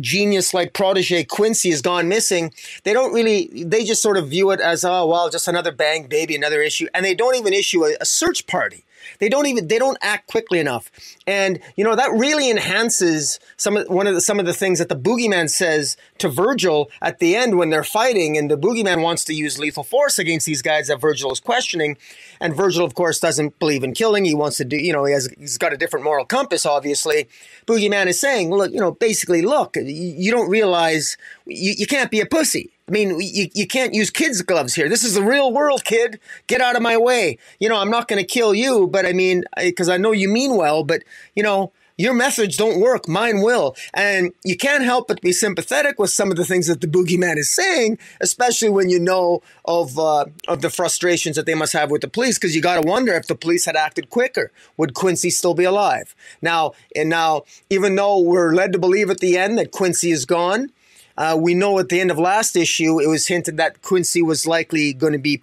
genius 0.00 0.52
like 0.52 0.72
protege 0.72 1.24
Quincy 1.24 1.70
has 1.70 1.82
gone 1.82 2.08
missing, 2.08 2.52
they 2.84 2.92
don't 2.92 3.12
really, 3.12 3.64
they 3.64 3.84
just 3.84 4.02
sort 4.02 4.16
of 4.16 4.28
view 4.28 4.50
it 4.50 4.60
as, 4.60 4.84
oh, 4.84 5.06
well, 5.06 5.30
just 5.30 5.48
another 5.48 5.72
bang 5.72 6.06
baby, 6.06 6.34
another 6.34 6.62
issue. 6.62 6.86
And 6.94 7.04
they 7.04 7.14
don't 7.14 7.36
even 7.36 7.52
issue 7.52 7.84
a, 7.84 7.96
a 8.00 8.04
search 8.04 8.46
party. 8.46 8.84
They 9.18 9.28
don't 9.28 9.46
even 9.46 9.68
they 9.68 9.78
don't 9.78 9.98
act 10.02 10.28
quickly 10.28 10.58
enough, 10.58 10.90
and 11.26 11.60
you 11.76 11.84
know 11.84 11.96
that 11.96 12.10
really 12.12 12.50
enhances 12.50 13.38
some 13.56 13.76
of 13.76 13.88
one 13.88 14.06
of 14.06 14.14
the, 14.14 14.20
some 14.20 14.38
of 14.38 14.46
the 14.46 14.52
things 14.52 14.78
that 14.78 14.88
the 14.88 14.96
boogeyman 14.96 15.50
says 15.50 15.96
to 16.18 16.28
Virgil 16.28 16.90
at 17.00 17.18
the 17.18 17.34
end 17.36 17.56
when 17.56 17.70
they're 17.70 17.84
fighting, 17.84 18.36
and 18.36 18.50
the 18.50 18.58
boogeyman 18.58 19.02
wants 19.02 19.24
to 19.24 19.34
use 19.34 19.58
lethal 19.58 19.84
force 19.84 20.18
against 20.18 20.46
these 20.46 20.62
guys 20.62 20.88
that 20.88 21.00
Virgil 21.00 21.32
is 21.32 21.40
questioning, 21.40 21.96
and 22.40 22.54
Virgil 22.54 22.84
of 22.84 22.94
course 22.94 23.20
doesn't 23.20 23.58
believe 23.58 23.84
in 23.84 23.94
killing. 23.94 24.24
He 24.24 24.34
wants 24.34 24.56
to 24.58 24.64
do 24.64 24.76
you 24.76 24.92
know 24.92 25.04
he 25.04 25.12
has 25.12 25.28
he's 25.38 25.58
got 25.58 25.72
a 25.72 25.76
different 25.76 26.04
moral 26.04 26.24
compass. 26.24 26.66
Obviously, 26.66 27.28
boogeyman 27.66 28.06
is 28.06 28.20
saying, 28.20 28.50
look, 28.50 28.72
you 28.72 28.80
know, 28.80 28.92
basically, 28.92 29.42
look, 29.42 29.76
you, 29.76 29.84
you 29.84 30.30
don't 30.30 30.48
realize 30.48 31.16
you, 31.46 31.74
you 31.76 31.86
can't 31.86 32.10
be 32.10 32.20
a 32.20 32.26
pussy. 32.26 32.70
I 32.92 32.94
mean, 32.94 33.18
you, 33.20 33.48
you 33.54 33.66
can't 33.66 33.94
use 33.94 34.10
kids' 34.10 34.42
gloves 34.42 34.74
here. 34.74 34.86
This 34.86 35.02
is 35.02 35.14
the 35.14 35.22
real 35.22 35.50
world, 35.50 35.82
kid. 35.82 36.20
Get 36.46 36.60
out 36.60 36.76
of 36.76 36.82
my 36.82 36.98
way. 36.98 37.38
You 37.58 37.70
know, 37.70 37.78
I'm 37.78 37.88
not 37.88 38.06
going 38.06 38.20
to 38.20 38.26
kill 38.26 38.54
you, 38.54 38.86
but 38.86 39.06
I 39.06 39.14
mean, 39.14 39.44
because 39.56 39.88
I, 39.88 39.94
I 39.94 39.96
know 39.96 40.12
you 40.12 40.28
mean 40.28 40.58
well, 40.58 40.84
but, 40.84 41.02
you 41.34 41.42
know, 41.42 41.72
your 41.96 42.12
methods 42.12 42.58
don't 42.58 42.80
work. 42.80 43.08
Mine 43.08 43.40
will. 43.40 43.76
And 43.94 44.32
you 44.44 44.58
can't 44.58 44.84
help 44.84 45.08
but 45.08 45.22
be 45.22 45.32
sympathetic 45.32 45.98
with 45.98 46.10
some 46.10 46.30
of 46.30 46.36
the 46.36 46.44
things 46.44 46.66
that 46.66 46.82
the 46.82 46.86
boogeyman 46.86 47.38
is 47.38 47.50
saying, 47.50 47.98
especially 48.20 48.68
when 48.68 48.90
you 48.90 49.00
know 49.00 49.40
of, 49.64 49.98
uh, 49.98 50.26
of 50.46 50.60
the 50.60 50.68
frustrations 50.68 51.36
that 51.36 51.46
they 51.46 51.54
must 51.54 51.72
have 51.72 51.90
with 51.90 52.02
the 52.02 52.08
police, 52.08 52.38
because 52.38 52.54
you 52.54 52.60
got 52.60 52.82
to 52.82 52.86
wonder 52.86 53.14
if 53.14 53.26
the 53.26 53.34
police 53.34 53.64
had 53.64 53.76
acted 53.76 54.10
quicker, 54.10 54.52
would 54.76 54.92
Quincy 54.92 55.30
still 55.30 55.54
be 55.54 55.64
alive? 55.64 56.14
Now, 56.42 56.72
and 56.94 57.08
now, 57.08 57.44
even 57.70 57.94
though 57.94 58.20
we're 58.20 58.52
led 58.52 58.74
to 58.74 58.78
believe 58.78 59.08
at 59.08 59.20
the 59.20 59.38
end 59.38 59.56
that 59.56 59.70
Quincy 59.70 60.10
is 60.10 60.26
gone, 60.26 60.72
uh, 61.16 61.36
we 61.38 61.54
know 61.54 61.78
at 61.78 61.88
the 61.88 62.00
end 62.00 62.10
of 62.10 62.18
last 62.18 62.56
issue, 62.56 63.00
it 63.00 63.08
was 63.08 63.26
hinted 63.26 63.56
that 63.56 63.82
Quincy 63.82 64.22
was 64.22 64.46
likely 64.46 64.92
going 64.92 65.12
to 65.12 65.18
be 65.18 65.40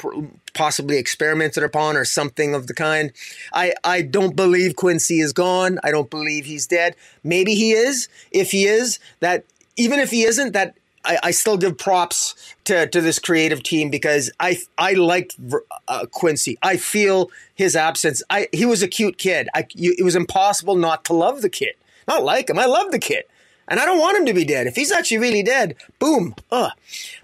possibly 0.54 0.98
experimented 0.98 1.64
upon 1.64 1.96
or 1.96 2.06
something 2.06 2.54
of 2.54 2.68
the 2.68 2.74
kind. 2.74 3.12
I, 3.54 3.74
I 3.84 4.02
don't 4.02 4.36
believe 4.36 4.76
Quincy 4.76 5.20
is 5.20 5.34
gone. 5.34 5.80
I 5.84 5.91
don't 5.91 6.10
believe 6.10 6.46
he's 6.46 6.68
dead. 6.68 6.96
Maybe 7.24 7.56
he 7.56 7.72
is. 7.72 8.08
If 8.32 8.52
he 8.52 8.66
is, 8.66 9.00
that 9.20 9.46
even 9.78 10.00
if 10.00 10.12
he 10.12 10.24
isn't, 10.24 10.54
that 10.54 10.76
I, 11.06 11.18
I, 11.24 11.32
still 11.32 11.58
give 11.58 11.78
props 11.78 12.36
to, 12.66 12.86
to 12.88 13.00
this 13.00 13.20
creative 13.20 13.64
team 13.64 13.90
because 13.90 14.32
I 14.40 14.58
I 14.78 14.94
liked 14.94 15.38
uh, 15.88 16.06
Quincy. 16.12 16.58
I 16.62 16.76
feel 16.76 17.32
his 17.56 17.76
absence. 17.76 18.22
I 18.30 18.50
he 18.52 18.66
was 18.66 18.82
a 18.82 18.88
cute 18.88 19.18
kid. 19.18 19.48
I, 19.56 19.66
you, 19.74 19.96
it 19.98 20.04
was 20.04 20.16
impossible 20.16 20.76
not 20.76 21.06
to 21.06 21.14
love 21.14 21.41
the 21.41 21.50
kid. 21.50 21.76
Not 22.08 22.24
like 22.24 22.50
him. 22.50 22.60
I 22.60 22.66
love 22.66 22.91
the 22.91 23.00
kid. 23.00 23.24
And 23.70 23.80
I 23.80 23.86
don't 23.86 24.00
want 24.00 24.18
him 24.18 24.26
to 24.26 24.34
be 24.34 24.44
dead. 24.44 24.66
If 24.66 24.76
he's 24.76 24.91
actually 24.91 25.20
really 25.20 25.44
dead, 25.44 25.76
boom. 26.00 26.36
Ugh. 26.52 26.72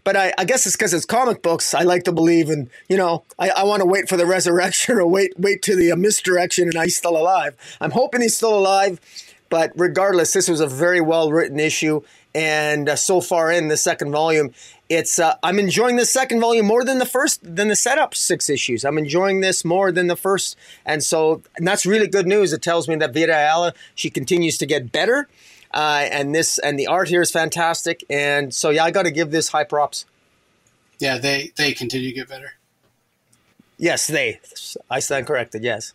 But 0.04 0.16
I, 0.16 0.34
I 0.38 0.46
guess 0.46 0.68
it's 0.68 0.76
because 0.76 0.94
it's 0.94 1.06
comic 1.06 1.42
books. 1.42 1.74
I 1.74 1.82
like 1.82 2.04
to 2.04 2.12
believe 2.12 2.50
in, 2.50 2.70
you 2.88 2.98
know, 2.98 3.24
I, 3.40 3.50
I 3.50 3.64
want 3.64 3.82
to 3.82 3.88
wait 3.88 4.08
for 4.08 4.16
the 4.16 4.26
resurrection 4.36 4.98
or 4.98 5.08
wait 5.08 5.34
wait 5.40 5.64
to 5.64 5.76
the 5.76 5.92
uh, 5.92 5.96
misdirection 5.96 6.70
and 6.70 6.84
he's 6.84 6.98
still 6.98 7.18
alive. 7.18 7.58
I'm 7.82 7.92
hoping 7.92 8.22
he's 8.22 8.38
still 8.38 8.58
alive. 8.58 9.02
But 9.50 9.72
regardless, 9.76 10.34
this 10.34 10.48
was 10.48 10.60
a 10.60 10.68
very 10.68 11.02
well 11.02 11.32
written 11.32 11.60
issue. 11.60 12.02
And 12.34 12.90
uh, 12.90 12.96
so 12.96 13.22
far 13.22 13.52
in 13.52 13.70
the 13.70 13.78
second 13.78 14.12
volume, 14.12 14.54
it's 14.90 15.18
uh, 15.18 15.36
I'm 15.42 15.58
enjoying 15.58 15.96
the 15.96 16.06
second 16.06 16.42
volume 16.42 16.66
more 16.66 16.84
than 16.84 17.00
the 17.00 17.06
first 17.06 17.40
than 17.44 17.70
the 17.70 17.76
setup 17.76 18.14
six 18.14 18.50
issues. 18.50 18.86
I'm 18.86 18.98
enjoying 18.98 19.40
this 19.40 19.66
more 19.66 19.92
than 19.92 20.08
the 20.08 20.16
first, 20.16 20.58
and 20.86 21.04
so 21.04 21.42
and 21.58 21.66
that's 21.66 21.86
really 21.86 22.08
good 22.08 22.28
news. 22.28 22.54
It 22.54 22.62
tells 22.62 22.88
me 22.88 22.96
that 22.98 23.14
Vita 23.14 23.32
Ayala 23.32 23.74
she 23.96 24.10
continues 24.10 24.58
to 24.60 24.66
get 24.66 24.92
better 24.92 25.28
uh, 25.76 26.08
and 26.10 26.34
this 26.34 26.58
and 26.58 26.80
the 26.80 26.88
art 26.88 27.10
here 27.10 27.22
is 27.22 27.30
fantastic. 27.30 28.04
And 28.10 28.54
so 28.54 28.70
yeah, 28.70 28.86
I 28.86 28.92
got 28.92 29.04
to 29.04 29.12
give 29.12 29.32
this 29.32 29.50
high 29.50 29.66
props. 29.66 30.06
Yeah, 31.00 31.18
they 31.18 31.52
they 31.58 31.74
continue 31.74 32.10
to 32.10 32.16
get 32.16 32.30
better. 32.30 32.54
Yes, 33.78 34.08
they. 34.08 34.40
I 34.90 35.00
stand 35.00 35.28
corrected. 35.28 35.64
Yes. 35.64 35.94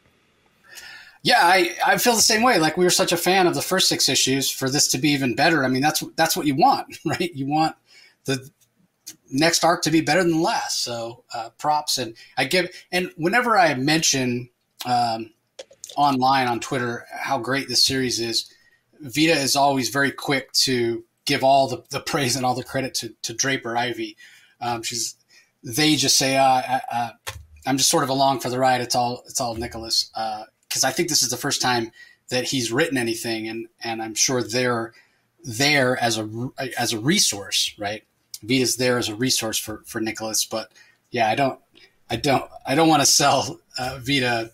Yeah, 1.22 1.40
I, 1.40 1.76
I 1.84 1.98
feel 1.98 2.14
the 2.14 2.22
same 2.22 2.42
way. 2.42 2.58
Like 2.58 2.76
we 2.76 2.84
were 2.84 2.90
such 2.90 3.12
a 3.12 3.16
fan 3.16 3.46
of 3.46 3.54
the 3.54 3.62
first 3.62 3.88
six 3.88 4.08
issues 4.08 4.50
for 4.50 4.70
this 4.70 4.88
to 4.88 4.98
be 4.98 5.10
even 5.10 5.34
better. 5.34 5.64
I 5.64 5.68
mean, 5.68 5.82
that's 5.82 6.00
that's 6.16 6.36
what 6.36 6.46
you 6.46 6.54
want, 6.54 6.98
right? 7.04 7.34
You 7.34 7.46
want 7.46 7.74
the 8.24 8.50
next 9.30 9.64
arc 9.64 9.82
to 9.82 9.90
be 9.90 10.02
better 10.02 10.22
than 10.22 10.32
the 10.32 10.42
last. 10.42 10.82
So 10.82 11.24
uh, 11.34 11.50
props 11.58 11.96
and 11.96 12.14
I 12.36 12.44
give 12.44 12.70
and 12.92 13.10
whenever 13.16 13.58
I 13.58 13.74
mention 13.74 14.50
um, 14.84 15.30
online 15.96 16.48
on 16.48 16.60
Twitter 16.60 17.06
how 17.10 17.38
great 17.38 17.68
this 17.68 17.84
series 17.84 18.20
is, 18.20 18.52
Vita 19.00 19.32
is 19.32 19.56
always 19.56 19.88
very 19.88 20.10
quick 20.10 20.52
to 20.52 21.04
give 21.24 21.44
all 21.44 21.68
the, 21.68 21.82
the 21.90 22.00
praise 22.00 22.36
and 22.36 22.44
all 22.44 22.54
the 22.54 22.64
credit 22.64 22.94
to, 22.94 23.14
to 23.22 23.32
Draper 23.32 23.76
Ivey. 23.76 24.16
Um, 24.60 24.82
she's 24.82 25.16
they 25.62 25.96
just 25.96 26.16
say 26.16 26.36
uh, 26.36 26.42
uh, 26.44 26.80
uh, 26.90 27.10
I'm 27.66 27.76
just 27.76 27.90
sort 27.90 28.04
of 28.04 28.10
along 28.10 28.40
for 28.40 28.48
the 28.48 28.58
ride. 28.58 28.80
It's 28.80 28.94
all 28.94 29.22
it's 29.26 29.40
all 29.40 29.54
Nikolas 29.54 30.10
because 30.68 30.84
uh, 30.84 30.88
I 30.88 30.90
think 30.90 31.08
this 31.08 31.22
is 31.22 31.30
the 31.30 31.36
first 31.36 31.60
time 31.60 31.92
that 32.30 32.44
he's 32.44 32.72
written 32.72 32.96
anything, 32.96 33.48
and 33.48 33.68
and 33.82 34.02
I'm 34.02 34.14
sure 34.14 34.42
they're 34.42 34.92
there 35.42 35.96
as 36.02 36.18
a 36.18 36.50
as 36.78 36.92
a 36.92 36.98
resource, 36.98 37.74
right? 37.78 38.04
Vita's 38.42 38.76
there 38.76 38.98
as 38.98 39.08
a 39.08 39.14
resource 39.14 39.58
for 39.58 39.82
for 39.86 40.00
Nikolas, 40.00 40.44
but 40.44 40.72
yeah, 41.10 41.28
I 41.28 41.34
don't 41.34 41.58
I 42.08 42.16
don't 42.16 42.50
I 42.66 42.74
don't 42.74 42.88
want 42.88 43.02
to 43.02 43.06
sell 43.06 43.60
uh, 43.78 43.98
Vita 44.02 44.52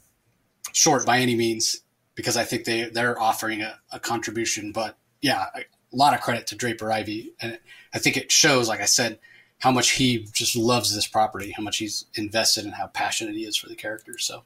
short 0.72 1.06
by 1.06 1.18
any 1.18 1.34
means 1.34 1.80
because 2.16 2.36
I 2.36 2.42
think 2.42 2.64
they 2.64 2.88
they're 2.88 3.20
offering 3.20 3.62
a, 3.62 3.78
a 3.92 4.00
contribution. 4.00 4.72
But 4.72 4.98
yeah, 5.20 5.46
a, 5.54 5.60
lot 5.92 6.12
of 6.12 6.20
credit 6.20 6.48
to 6.48 6.56
Draper 6.56 6.90
Ivey, 6.90 7.32
and 7.40 7.58
I 7.94 7.98
think 7.98 8.16
it 8.16 8.32
shows, 8.32 8.68
like 8.68 8.80
I 8.80 8.86
said, 8.86 9.18
how 9.58 9.70
much 9.70 9.92
he 9.92 10.26
just 10.32 10.56
loves 10.56 10.94
this 10.94 11.06
property, 11.06 11.52
how 11.56 11.62
much 11.62 11.78
he's 11.78 12.06
invested, 12.14 12.64
and 12.64 12.74
how 12.74 12.88
passionate 12.88 13.34
he 13.34 13.44
is 13.44 13.56
for 13.56 13.68
the 13.68 13.76
characters. 13.76 14.24
So, 14.24 14.42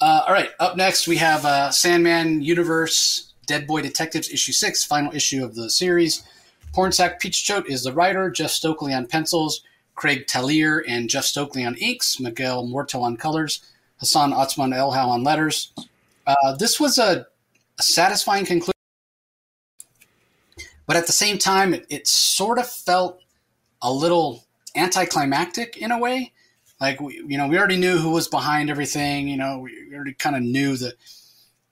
uh, 0.00 0.24
all 0.26 0.34
right, 0.34 0.50
up 0.58 0.76
next 0.76 1.06
we 1.06 1.16
have 1.18 1.44
uh, 1.44 1.70
Sandman 1.70 2.42
Universe 2.42 3.32
Dead 3.46 3.66
Boy 3.66 3.80
Detectives 3.80 4.28
issue 4.28 4.52
six, 4.52 4.84
final 4.84 5.14
issue 5.14 5.44
of 5.44 5.54
the 5.54 5.70
series. 5.70 6.24
Pornsak 6.74 7.20
Pichetshote 7.20 7.66
is 7.66 7.82
the 7.82 7.92
writer, 7.92 8.30
Jeff 8.30 8.50
Stokely 8.50 8.92
on 8.92 9.06
pencils, 9.06 9.62
Craig 9.94 10.26
Taylor 10.26 10.84
and 10.86 11.08
Jeff 11.08 11.24
Stokely 11.24 11.64
on 11.64 11.74
inks, 11.76 12.20
Miguel 12.20 12.66
Muerto 12.66 13.00
on 13.00 13.16
colors, 13.16 13.60
Hassan 13.98 14.32
Otsmane-Elhaou 14.32 15.08
on 15.08 15.24
letters, 15.24 15.72
uh, 16.42 16.56
this 16.56 16.78
was 16.78 16.98
a, 16.98 17.26
a, 17.78 17.82
satisfying 17.82 18.44
conclusion, 18.44 18.72
but 20.86 20.96
at 20.96 21.06
the 21.06 21.12
same 21.12 21.38
time, 21.38 21.74
it, 21.74 21.86
it 21.88 22.06
sort 22.06 22.58
of 22.58 22.68
felt 22.68 23.20
a 23.82 23.92
little 23.92 24.44
anticlimactic 24.76 25.76
in 25.76 25.90
a 25.90 25.98
way. 25.98 26.32
Like 26.80 27.00
we, 27.00 27.22
you 27.26 27.38
know, 27.38 27.46
we 27.46 27.58
already 27.58 27.76
knew 27.76 27.98
who 27.98 28.10
was 28.10 28.28
behind 28.28 28.70
everything. 28.70 29.28
You 29.28 29.36
know, 29.36 29.58
we 29.58 29.94
already 29.94 30.14
kind 30.14 30.36
of 30.36 30.42
knew 30.42 30.76
the 30.76 30.94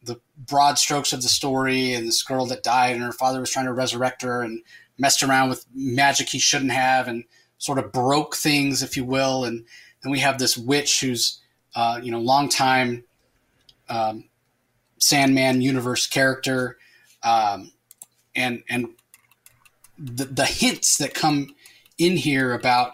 the 0.02 0.20
broad 0.36 0.78
strokes 0.78 1.12
of 1.12 1.22
the 1.22 1.28
story, 1.28 1.92
and 1.92 2.06
this 2.06 2.22
girl 2.22 2.46
that 2.46 2.62
died, 2.62 2.94
and 2.94 3.04
her 3.04 3.12
father 3.12 3.40
was 3.40 3.50
trying 3.50 3.66
to 3.66 3.72
resurrect 3.72 4.22
her, 4.22 4.42
and 4.42 4.62
messed 4.98 5.22
around 5.22 5.48
with 5.48 5.66
magic 5.74 6.28
he 6.28 6.38
shouldn't 6.38 6.72
have, 6.72 7.08
and 7.08 7.24
sort 7.58 7.78
of 7.78 7.92
broke 7.92 8.36
things, 8.36 8.82
if 8.82 8.96
you 8.96 9.04
will. 9.04 9.44
And 9.44 9.64
then 10.02 10.12
we 10.12 10.20
have 10.20 10.38
this 10.38 10.56
witch 10.56 11.00
who's, 11.00 11.40
uh, 11.74 12.00
you 12.02 12.10
know, 12.10 12.20
long 12.20 12.48
time 12.48 13.04
um, 13.88 14.24
Sandman 14.98 15.60
universe 15.60 16.06
character, 16.06 16.78
um, 17.22 17.72
and 18.34 18.62
and 18.68 18.88
the, 19.98 20.24
the 20.24 20.44
hints 20.44 20.98
that 20.98 21.14
come 21.14 21.54
in 21.98 22.16
here 22.16 22.52
about 22.52 22.92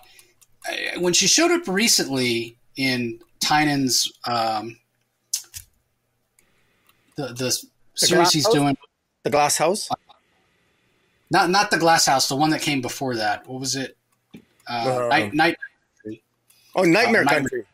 uh, 0.69 1.01
when 1.01 1.13
she 1.13 1.27
showed 1.27 1.51
up 1.51 1.67
recently 1.67 2.57
in 2.77 3.21
Tynion's 3.41 4.13
um, 4.27 4.79
the 7.17 7.29
the, 7.29 7.35
the 7.35 7.67
series 7.95 8.33
he's 8.33 8.47
house? 8.47 8.55
doing, 8.55 8.77
the 9.23 9.31
Glass 9.31 9.57
House. 9.59 9.89
Not 11.31 11.51
not 11.51 11.71
the 11.71 11.79
Glass 11.79 12.07
House, 12.07 12.29
the 12.29 12.37
one 12.37 12.51
that 12.51 12.63
came 12.63 12.81
before 12.81 13.17
that. 13.17 13.47
What 13.47 13.61
was 13.61 13.77
it? 13.77 13.97
Uh, 14.67 15.09
night, 15.11 15.35
night. 15.35 15.57
Oh, 16.77 16.83
Nightmare 16.83 17.23
uh, 17.23 17.31
Country 17.31 17.65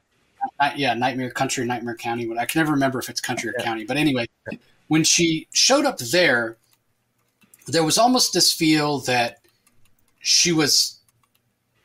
yeah, 0.76 0.94
Nightmare 0.94 1.30
Country, 1.30 1.64
Nightmare 1.64 1.96
County. 1.96 2.26
But 2.26 2.38
I 2.38 2.46
can 2.46 2.60
never 2.60 2.72
remember 2.72 2.98
if 2.98 3.08
it's 3.08 3.20
country 3.20 3.50
or 3.50 3.54
yeah. 3.58 3.64
county. 3.64 3.84
But 3.84 3.96
anyway, 3.96 4.26
when 4.88 5.04
she 5.04 5.46
showed 5.52 5.84
up 5.84 5.98
there, 5.98 6.56
there 7.66 7.84
was 7.84 7.98
almost 7.98 8.32
this 8.32 8.52
feel 8.52 8.98
that 9.00 9.38
she 10.20 10.52
was 10.52 10.98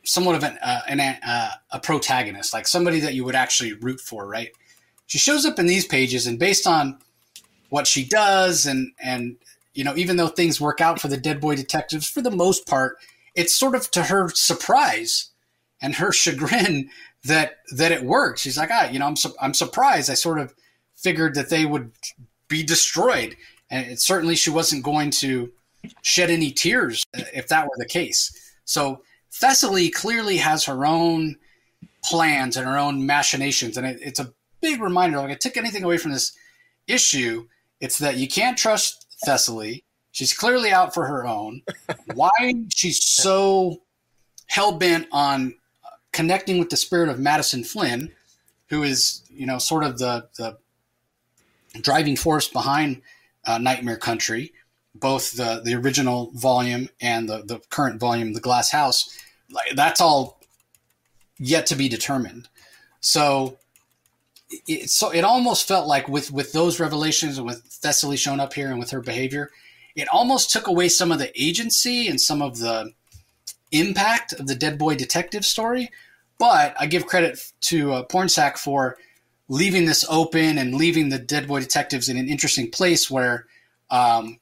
somewhat 0.03 0.35
of 0.35 0.43
an, 0.43 0.57
uh, 0.61 0.81
an 0.87 0.99
uh, 0.99 1.51
a 1.71 1.79
protagonist, 1.79 2.53
like 2.53 2.67
somebody 2.67 2.99
that 2.99 3.13
you 3.13 3.23
would 3.25 3.35
actually 3.35 3.73
root 3.73 3.99
for, 3.99 4.27
right? 4.27 4.49
She 5.07 5.17
shows 5.17 5.45
up 5.45 5.59
in 5.59 5.65
these 5.65 5.85
pages, 5.85 6.27
and 6.27 6.39
based 6.39 6.67
on 6.67 6.99
what 7.69 7.87
she 7.87 8.05
does, 8.05 8.65
and 8.65 8.91
and 9.01 9.37
you 9.73 9.83
know, 9.83 9.95
even 9.95 10.17
though 10.17 10.27
things 10.27 10.61
work 10.61 10.81
out 10.81 10.99
for 10.99 11.07
the 11.07 11.17
Dead 11.17 11.39
Boy 11.39 11.55
detectives 11.55 12.07
for 12.09 12.21
the 12.21 12.31
most 12.31 12.65
part, 12.65 12.97
it's 13.35 13.53
sort 13.53 13.75
of 13.75 13.91
to 13.91 14.03
her 14.03 14.29
surprise 14.29 15.29
and 15.81 15.95
her 15.95 16.11
chagrin 16.11 16.89
that 17.25 17.57
that 17.75 17.91
it 17.91 18.03
worked. 18.03 18.39
She's 18.39 18.57
like, 18.57 18.69
ah, 18.71 18.89
you 18.89 18.99
know, 18.99 19.07
I'm 19.07 19.15
su- 19.15 19.35
I'm 19.41 19.53
surprised. 19.53 20.09
I 20.09 20.13
sort 20.13 20.39
of 20.39 20.53
figured 20.95 21.35
that 21.35 21.49
they 21.49 21.65
would 21.65 21.91
be 22.47 22.63
destroyed, 22.63 23.35
and 23.69 23.91
it, 23.91 23.99
certainly 23.99 24.35
she 24.35 24.49
wasn't 24.49 24.83
going 24.83 25.11
to 25.11 25.51
shed 26.01 26.29
any 26.29 26.51
tears 26.51 27.05
if 27.13 27.47
that 27.47 27.65
were 27.65 27.75
the 27.77 27.85
case. 27.85 28.53
So 28.65 29.01
Thessaly 29.31 29.89
clearly 29.89 30.37
has 30.37 30.65
her 30.65 30.85
own 30.85 31.35
plans 32.03 32.57
and 32.57 32.67
her 32.67 32.77
own 32.77 33.05
machinations, 33.05 33.77
and 33.77 33.85
it, 33.85 33.99
it's 34.01 34.19
a 34.19 34.33
big 34.61 34.81
reminder. 34.81 35.17
Like 35.17 35.31
I 35.31 35.35
took 35.35 35.57
anything 35.57 35.83
away 35.83 35.97
from 35.97 36.11
this 36.11 36.35
issue, 36.87 37.47
it's 37.79 37.97
that 37.99 38.17
you 38.17 38.27
can't 38.27 38.57
trust 38.57 39.07
Thessaly. 39.25 39.83
She's 40.11 40.33
clearly 40.33 40.71
out 40.71 40.93
for 40.93 41.05
her 41.07 41.25
own. 41.25 41.61
Why 42.13 42.29
she's 42.69 43.03
so 43.03 43.81
hell 44.47 44.73
bent 44.73 45.07
on 45.11 45.55
connecting 46.15 46.57
with 46.57 46.69
the 46.69 46.77
spirit 46.77 47.09
of 47.09 47.19
Madison 47.19 47.63
Flynn, 47.63 48.11
who 48.69 48.83
is 48.83 49.21
you 49.29 49.45
know 49.45 49.59
sort 49.59 49.83
of 49.83 49.99
the 49.99 50.27
the 50.37 50.57
driving 51.81 52.15
force 52.15 52.47
behind 52.47 53.01
uh, 53.45 53.57
Nightmare 53.57 53.97
Country, 53.97 54.53
both 54.95 55.33
the 55.33 55.61
the 55.63 55.75
original 55.75 56.31
volume 56.33 56.89
and 57.01 57.27
the 57.29 57.43
the 57.43 57.59
current 57.69 57.99
volume, 57.99 58.33
The 58.33 58.39
Glass 58.39 58.71
House. 58.71 59.15
Like, 59.51 59.75
that's 59.75 60.01
all 60.01 60.39
yet 61.37 61.65
to 61.67 61.75
be 61.75 61.89
determined. 61.89 62.47
So 63.01 63.57
it, 64.67 64.89
so 64.89 65.11
it 65.11 65.25
almost 65.25 65.67
felt 65.67 65.85
like 65.85 66.07
with 66.07 66.31
with 66.31 66.53
those 66.53 66.79
revelations 66.79 67.37
and 67.37 67.45
with 67.45 67.61
Thessaly 67.65 68.17
showing 68.17 68.39
up 68.39 68.53
here 68.53 68.69
and 68.69 68.79
with 68.79 68.91
her 68.91 69.01
behavior, 69.01 69.51
it 69.97 70.07
almost 70.07 70.49
took 70.49 70.67
away 70.67 70.87
some 70.87 71.11
of 71.11 71.19
the 71.19 71.31
agency 71.39 72.07
and 72.07 72.21
some 72.21 72.41
of 72.41 72.59
the 72.59 72.93
impact 73.79 74.33
of 74.33 74.47
the 74.47 74.55
Dead 74.55 74.77
Boy 74.77 74.95
detective 74.95 75.45
story 75.45 75.89
but 76.37 76.75
I 76.79 76.85
give 76.85 77.05
credit 77.05 77.39
to 77.61 77.93
uh, 77.93 78.05
Pornsak 78.05 78.57
for 78.57 78.97
leaving 79.47 79.85
this 79.85 80.05
open 80.09 80.57
and 80.57 80.75
leaving 80.75 81.09
the 81.09 81.19
Dead 81.19 81.47
Boy 81.47 81.59
Detectives 81.59 82.09
in 82.09 82.17
an 82.17 82.27
interesting 82.27 82.71
place 82.71 83.09
where 83.09 83.45
um, 83.89 84.39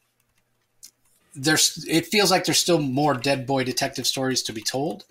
there's 1.36 1.86
it 1.88 2.08
feels 2.08 2.32
like 2.32 2.46
there's 2.46 2.58
still 2.58 2.80
more 2.80 3.14
Dead 3.14 3.46
Boy 3.46 3.64
Detective 3.64 4.08
stories 4.08 4.44
to 4.44 4.54
be 4.54 4.62
told. 4.62 5.06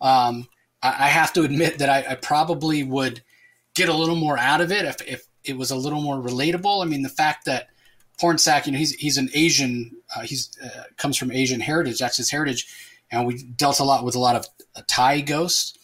Um, 0.00 0.48
I, 0.82 0.88
I, 0.88 1.08
have 1.08 1.32
to 1.34 1.42
admit 1.42 1.78
that 1.78 1.88
I, 1.88 2.12
I, 2.12 2.14
probably 2.16 2.82
would 2.82 3.22
get 3.74 3.88
a 3.88 3.94
little 3.94 4.16
more 4.16 4.36
out 4.36 4.60
of 4.60 4.72
it 4.72 4.84
if, 4.84 5.00
if 5.06 5.26
it 5.44 5.56
was 5.56 5.70
a 5.70 5.76
little 5.76 6.00
more 6.00 6.16
relatable. 6.16 6.82
I 6.82 6.88
mean, 6.88 7.02
the 7.02 7.08
fact 7.08 7.44
that 7.44 7.68
Pornsak, 8.20 8.66
you 8.66 8.72
know, 8.72 8.78
he's 8.78 8.92
he's 8.94 9.16
an 9.16 9.28
Asian, 9.32 9.96
uh, 10.14 10.22
he's 10.22 10.50
uh, 10.62 10.84
comes 10.96 11.16
from 11.16 11.30
Asian 11.30 11.60
heritage. 11.60 11.98
That's 11.98 12.16
his 12.16 12.30
heritage 12.30 12.66
and 13.12 13.26
we 13.26 13.42
dealt 13.42 13.78
a 13.78 13.84
lot 13.84 14.04
with 14.04 14.16
a 14.16 14.18
lot 14.18 14.34
of 14.34 14.48
Thai 14.88 15.20
ghosts 15.20 15.78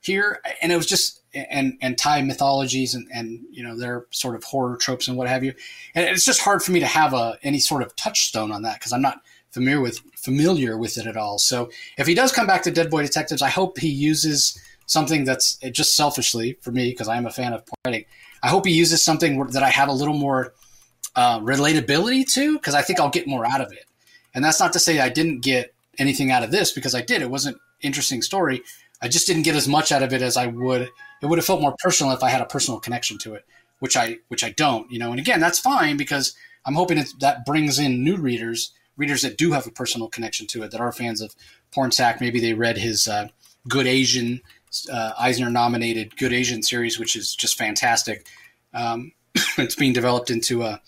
here, 0.00 0.40
and 0.62 0.70
it 0.70 0.76
was 0.76 0.86
just 0.86 1.20
and 1.34 1.76
and 1.80 1.98
Thai 1.98 2.22
mythologies 2.22 2.94
and 2.94 3.08
and 3.12 3.40
you 3.50 3.64
know 3.64 3.76
their 3.76 4.06
sort 4.10 4.36
of 4.36 4.44
horror 4.44 4.76
tropes 4.76 5.08
and 5.08 5.16
what 5.16 5.28
have 5.28 5.42
you, 5.42 5.54
and 5.94 6.04
it's 6.04 6.24
just 6.24 6.42
hard 6.42 6.62
for 6.62 6.70
me 6.70 6.80
to 6.80 6.86
have 6.86 7.14
a 7.14 7.38
any 7.42 7.58
sort 7.58 7.82
of 7.82 7.96
touchstone 7.96 8.52
on 8.52 8.62
that 8.62 8.78
because 8.78 8.92
I'm 8.92 9.02
not 9.02 9.22
familiar 9.50 9.80
with 9.80 10.00
familiar 10.14 10.76
with 10.76 10.98
it 10.98 11.06
at 11.06 11.16
all. 11.16 11.38
So 11.38 11.70
if 11.96 12.06
he 12.06 12.14
does 12.14 12.32
come 12.32 12.46
back 12.46 12.62
to 12.62 12.70
Dead 12.70 12.90
Boy 12.90 13.02
Detectives, 13.02 13.42
I 13.42 13.48
hope 13.48 13.78
he 13.78 13.88
uses 13.88 14.60
something 14.86 15.24
that's 15.24 15.56
just 15.72 15.96
selfishly 15.96 16.58
for 16.60 16.70
me 16.70 16.90
because 16.90 17.08
I 17.08 17.16
am 17.16 17.26
a 17.26 17.30
fan 17.30 17.54
of 17.54 17.64
writing. 17.84 18.04
I 18.42 18.48
hope 18.48 18.66
he 18.66 18.72
uses 18.72 19.02
something 19.02 19.42
that 19.48 19.62
I 19.62 19.70
have 19.70 19.88
a 19.88 19.92
little 19.92 20.14
more 20.14 20.52
uh, 21.16 21.40
relatability 21.40 22.30
to 22.34 22.58
because 22.58 22.74
I 22.74 22.82
think 22.82 23.00
I'll 23.00 23.08
get 23.08 23.26
more 23.26 23.46
out 23.46 23.62
of 23.62 23.72
it. 23.72 23.86
And 24.34 24.44
that's 24.44 24.60
not 24.60 24.72
to 24.74 24.78
say 24.78 24.98
I 24.98 25.08
didn't 25.08 25.40
get 25.40 25.73
anything 25.98 26.30
out 26.30 26.42
of 26.42 26.50
this 26.50 26.72
because 26.72 26.94
I 26.94 27.02
did. 27.02 27.22
It 27.22 27.30
wasn't 27.30 27.58
interesting 27.80 28.22
story. 28.22 28.62
I 29.02 29.08
just 29.08 29.26
didn't 29.26 29.42
get 29.42 29.56
as 29.56 29.68
much 29.68 29.92
out 29.92 30.02
of 30.02 30.12
it 30.12 30.22
as 30.22 30.36
I 30.36 30.46
would. 30.46 30.82
It 31.22 31.26
would 31.26 31.38
have 31.38 31.46
felt 31.46 31.60
more 31.60 31.76
personal 31.78 32.12
if 32.12 32.22
I 32.22 32.30
had 32.30 32.40
a 32.40 32.46
personal 32.46 32.80
connection 32.80 33.18
to 33.18 33.34
it, 33.34 33.44
which 33.80 33.96
I 33.96 34.18
which 34.28 34.44
I 34.44 34.50
don't. 34.50 34.90
You 34.90 34.98
know, 34.98 35.10
and 35.10 35.20
again, 35.20 35.40
that's 35.40 35.58
fine 35.58 35.96
because 35.96 36.34
I'm 36.64 36.74
hoping 36.74 36.98
that 36.98 37.12
that 37.20 37.44
brings 37.44 37.78
in 37.78 38.02
new 38.02 38.16
readers, 38.16 38.72
readers 38.96 39.22
that 39.22 39.38
do 39.38 39.52
have 39.52 39.66
a 39.66 39.70
personal 39.70 40.08
connection 40.08 40.46
to 40.48 40.62
it, 40.62 40.70
that 40.70 40.80
are 40.80 40.92
fans 40.92 41.20
of 41.20 41.34
Pornsak. 41.74 42.20
Maybe 42.20 42.40
they 42.40 42.54
read 42.54 42.78
his 42.78 43.06
uh, 43.08 43.28
Good 43.68 43.86
Asian 43.86 44.40
uh, 44.90 45.12
Eisner 45.18 45.50
nominated 45.50 46.16
Good 46.16 46.32
Asian 46.32 46.62
series, 46.62 46.98
which 46.98 47.16
is 47.16 47.34
just 47.34 47.58
fantastic. 47.58 48.26
Um, 48.72 49.12
it's 49.58 49.74
being 49.76 49.92
developed 49.92 50.30
into 50.30 50.62
a 50.62 50.80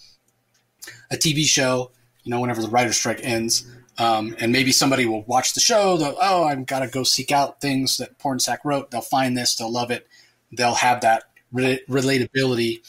a 1.10 1.16
TV 1.16 1.44
show. 1.44 1.92
You 2.22 2.30
know, 2.30 2.40
whenever 2.40 2.62
the 2.62 2.68
writer's 2.68 2.96
strike 2.96 3.20
ends, 3.22 3.70
um, 3.98 4.36
and 4.38 4.52
maybe 4.52 4.72
somebody 4.72 5.06
will 5.06 5.22
watch 5.24 5.54
the 5.54 5.60
show. 5.60 5.96
They'll, 5.96 6.16
oh, 6.20 6.44
I've 6.44 6.66
got 6.66 6.80
to 6.80 6.88
go 6.88 7.02
seek 7.02 7.32
out 7.32 7.60
things 7.60 7.96
that 7.96 8.18
Pornsak 8.18 8.58
wrote. 8.64 8.90
They'll 8.90 9.00
find 9.00 9.36
this. 9.36 9.54
They'll 9.54 9.72
love 9.72 9.90
it. 9.90 10.06
They'll 10.52 10.74
have 10.74 11.00
that 11.00 11.24
re- 11.52 11.80
relatability 11.88 12.80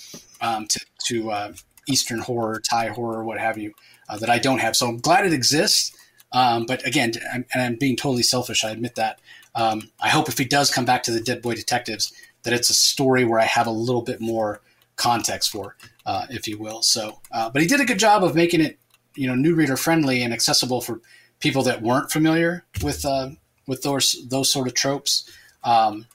um, 0.42 0.68
to, 0.68 0.80
to 1.06 1.32
uh, 1.32 1.54
Eastern 1.88 2.20
horror, 2.20 2.60
Thai 2.60 2.90
horror, 2.90 3.24
what 3.24 3.40
have 3.40 3.58
you, 3.58 3.74
uh, 4.10 4.18
that 4.18 4.30
I 4.30 4.40
don't 4.40 4.60
have. 4.60 4.76
So 4.76 4.88
I'm 4.88 5.00
glad 5.00 5.26
it 5.26 5.34
exists. 5.34 5.96
Um, 6.34 6.66
but 6.66 6.86
again, 6.86 7.14
I'm, 7.34 7.46
and 7.54 7.64
I'm 7.64 7.76
being 7.76 7.96
totally 7.96 8.24
selfish. 8.24 8.64
I 8.64 8.72
admit 8.72 8.96
that. 8.96 9.20
Um, 9.56 9.90
I 10.00 10.10
hope 10.10 10.28
if 10.30 10.38
he 10.38 10.46
does 10.46 10.70
come 10.70 10.86
back 10.86 11.04
to 11.04 11.12
the 11.12 11.22
Dead 11.22 11.42
Boy 11.42 11.56
Detectives, 11.56 12.14
that 12.44 12.54
it's 12.54 12.70
a 12.70 12.74
story 12.74 13.26
where 13.26 13.40
I 13.40 13.46
have 13.46 13.66
a 13.66 13.72
little 13.72 14.02
bit 14.02 14.20
more 14.20 14.62
context 14.98 15.52
for, 15.52 15.76
uh, 16.06 16.28
if 16.30 16.48
you 16.48 16.58
will. 16.58 16.82
So, 16.82 17.22
uh, 17.32 17.50
but 17.50 17.62
he 17.62 17.68
did 17.68 17.80
a 17.80 17.86
good 17.86 18.00
job 18.00 18.24
of 18.24 18.36
making 18.36 18.62
it, 18.62 18.78
you 19.18 19.27
know, 19.27 19.35
new 19.35 19.56
reader 19.56 19.77
friendly 19.77 20.22
and 20.22 20.34
accessible 20.34 20.81
for 20.81 21.02
people 21.39 21.64
that 21.64 21.81
weren't 21.81 22.11
familiar 22.11 22.65
with 22.81 23.06
uh, 23.06 23.30
with 23.68 23.81
those 23.81 24.15
those 24.30 24.52
sort 24.52 24.68
of 24.68 24.73
tropes. 24.73 25.30
Um, 25.64 26.06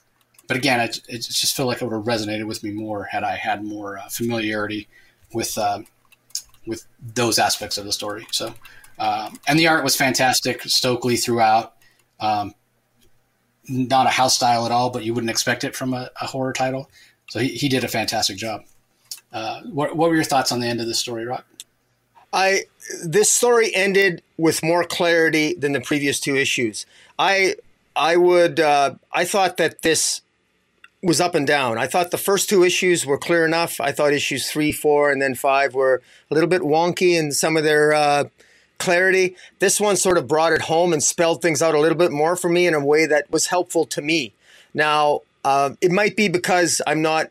but 0.48 0.56
again, 0.56 0.80
it, 0.80 1.00
I, 1.08 1.16
just 1.16 1.56
feel 1.56 1.66
like 1.66 1.82
it 1.82 1.84
would 1.84 1.94
have 1.94 2.04
resonated 2.04 2.46
with 2.46 2.62
me 2.62 2.70
more 2.70 3.04
had 3.04 3.24
I 3.24 3.36
had 3.36 3.64
more 3.64 3.98
uh, 3.98 4.08
familiarity 4.08 4.88
with 5.32 5.56
uh, 5.58 5.80
with 6.66 6.86
those 7.14 7.38
aspects 7.38 7.78
of 7.78 7.84
the 7.84 7.92
story. 7.92 8.26
So, 8.30 8.54
um, 8.98 9.38
and 9.46 9.58
the 9.58 9.68
art 9.68 9.84
was 9.84 9.96
fantastic. 9.96 10.62
Stokely 10.62 11.16
throughout. 11.16 11.74
Um, 12.20 12.54
not 13.68 14.06
a 14.06 14.10
house 14.10 14.36
style 14.36 14.66
at 14.66 14.72
all, 14.72 14.90
but 14.90 15.04
you 15.04 15.14
wouldn't 15.14 15.30
expect 15.30 15.64
it 15.64 15.76
from 15.76 15.94
a, 15.94 16.10
a 16.20 16.26
horror 16.26 16.52
title. 16.52 16.90
So 17.28 17.38
he, 17.38 17.48
he 17.48 17.68
did 17.68 17.84
a 17.84 17.88
fantastic 17.88 18.36
job. 18.36 18.62
Uh, 19.32 19.62
what, 19.62 19.96
what 19.96 20.10
were 20.10 20.16
your 20.16 20.24
thoughts 20.24 20.52
on 20.52 20.60
the 20.60 20.66
end 20.66 20.80
of 20.80 20.86
the 20.86 20.94
story, 20.94 21.24
Rock? 21.24 21.46
I 22.32 22.64
this 23.04 23.30
story 23.30 23.74
ended 23.74 24.22
with 24.36 24.62
more 24.62 24.84
clarity 24.84 25.54
than 25.54 25.72
the 25.72 25.80
previous 25.80 26.18
two 26.20 26.36
issues. 26.36 26.86
I 27.18 27.56
I 27.94 28.16
would 28.16 28.60
uh, 28.60 28.94
I 29.12 29.24
thought 29.24 29.56
that 29.59 29.82
this 29.82 30.22
was 31.02 31.20
up 31.20 31.34
and 31.34 31.46
down. 31.46 31.78
I 31.78 31.86
thought 31.86 32.12
the 32.12 32.18
first 32.18 32.48
two 32.48 32.62
issues 32.62 33.04
were 33.04 33.18
clear 33.18 33.44
enough. 33.44 33.80
I 33.80 33.90
thought 33.90 34.12
issues 34.12 34.50
three, 34.50 34.70
four, 34.70 35.10
and 35.10 35.20
then 35.20 35.34
five 35.34 35.74
were 35.74 36.00
a 36.30 36.34
little 36.34 36.48
bit 36.48 36.62
wonky 36.62 37.18
in 37.18 37.32
some 37.32 37.56
of 37.56 37.64
their 37.64 37.92
uh, 37.92 38.24
clarity. 38.78 39.36
This 39.59 39.80
one 39.80 39.96
sort 39.96 40.16
of 40.16 40.28
brought 40.28 40.52
it 40.52 40.62
home 40.62 40.92
and 40.92 41.02
spelled 41.02 41.42
things 41.42 41.60
out 41.60 41.74
a 41.74 41.80
little 41.80 41.98
bit 41.98 42.12
more 42.12 42.36
for 42.36 42.48
me 42.48 42.66
in 42.68 42.74
a 42.74 42.84
way 42.84 43.06
that 43.06 43.30
was 43.30 43.46
helpful 43.46 43.84
to 43.86 44.00
me. 44.00 44.32
Now, 44.74 45.20
uh, 45.44 45.70
it 45.80 45.90
might 45.90 46.16
be 46.16 46.28
because 46.28 46.80
I'm 46.86 47.02
not, 47.02 47.30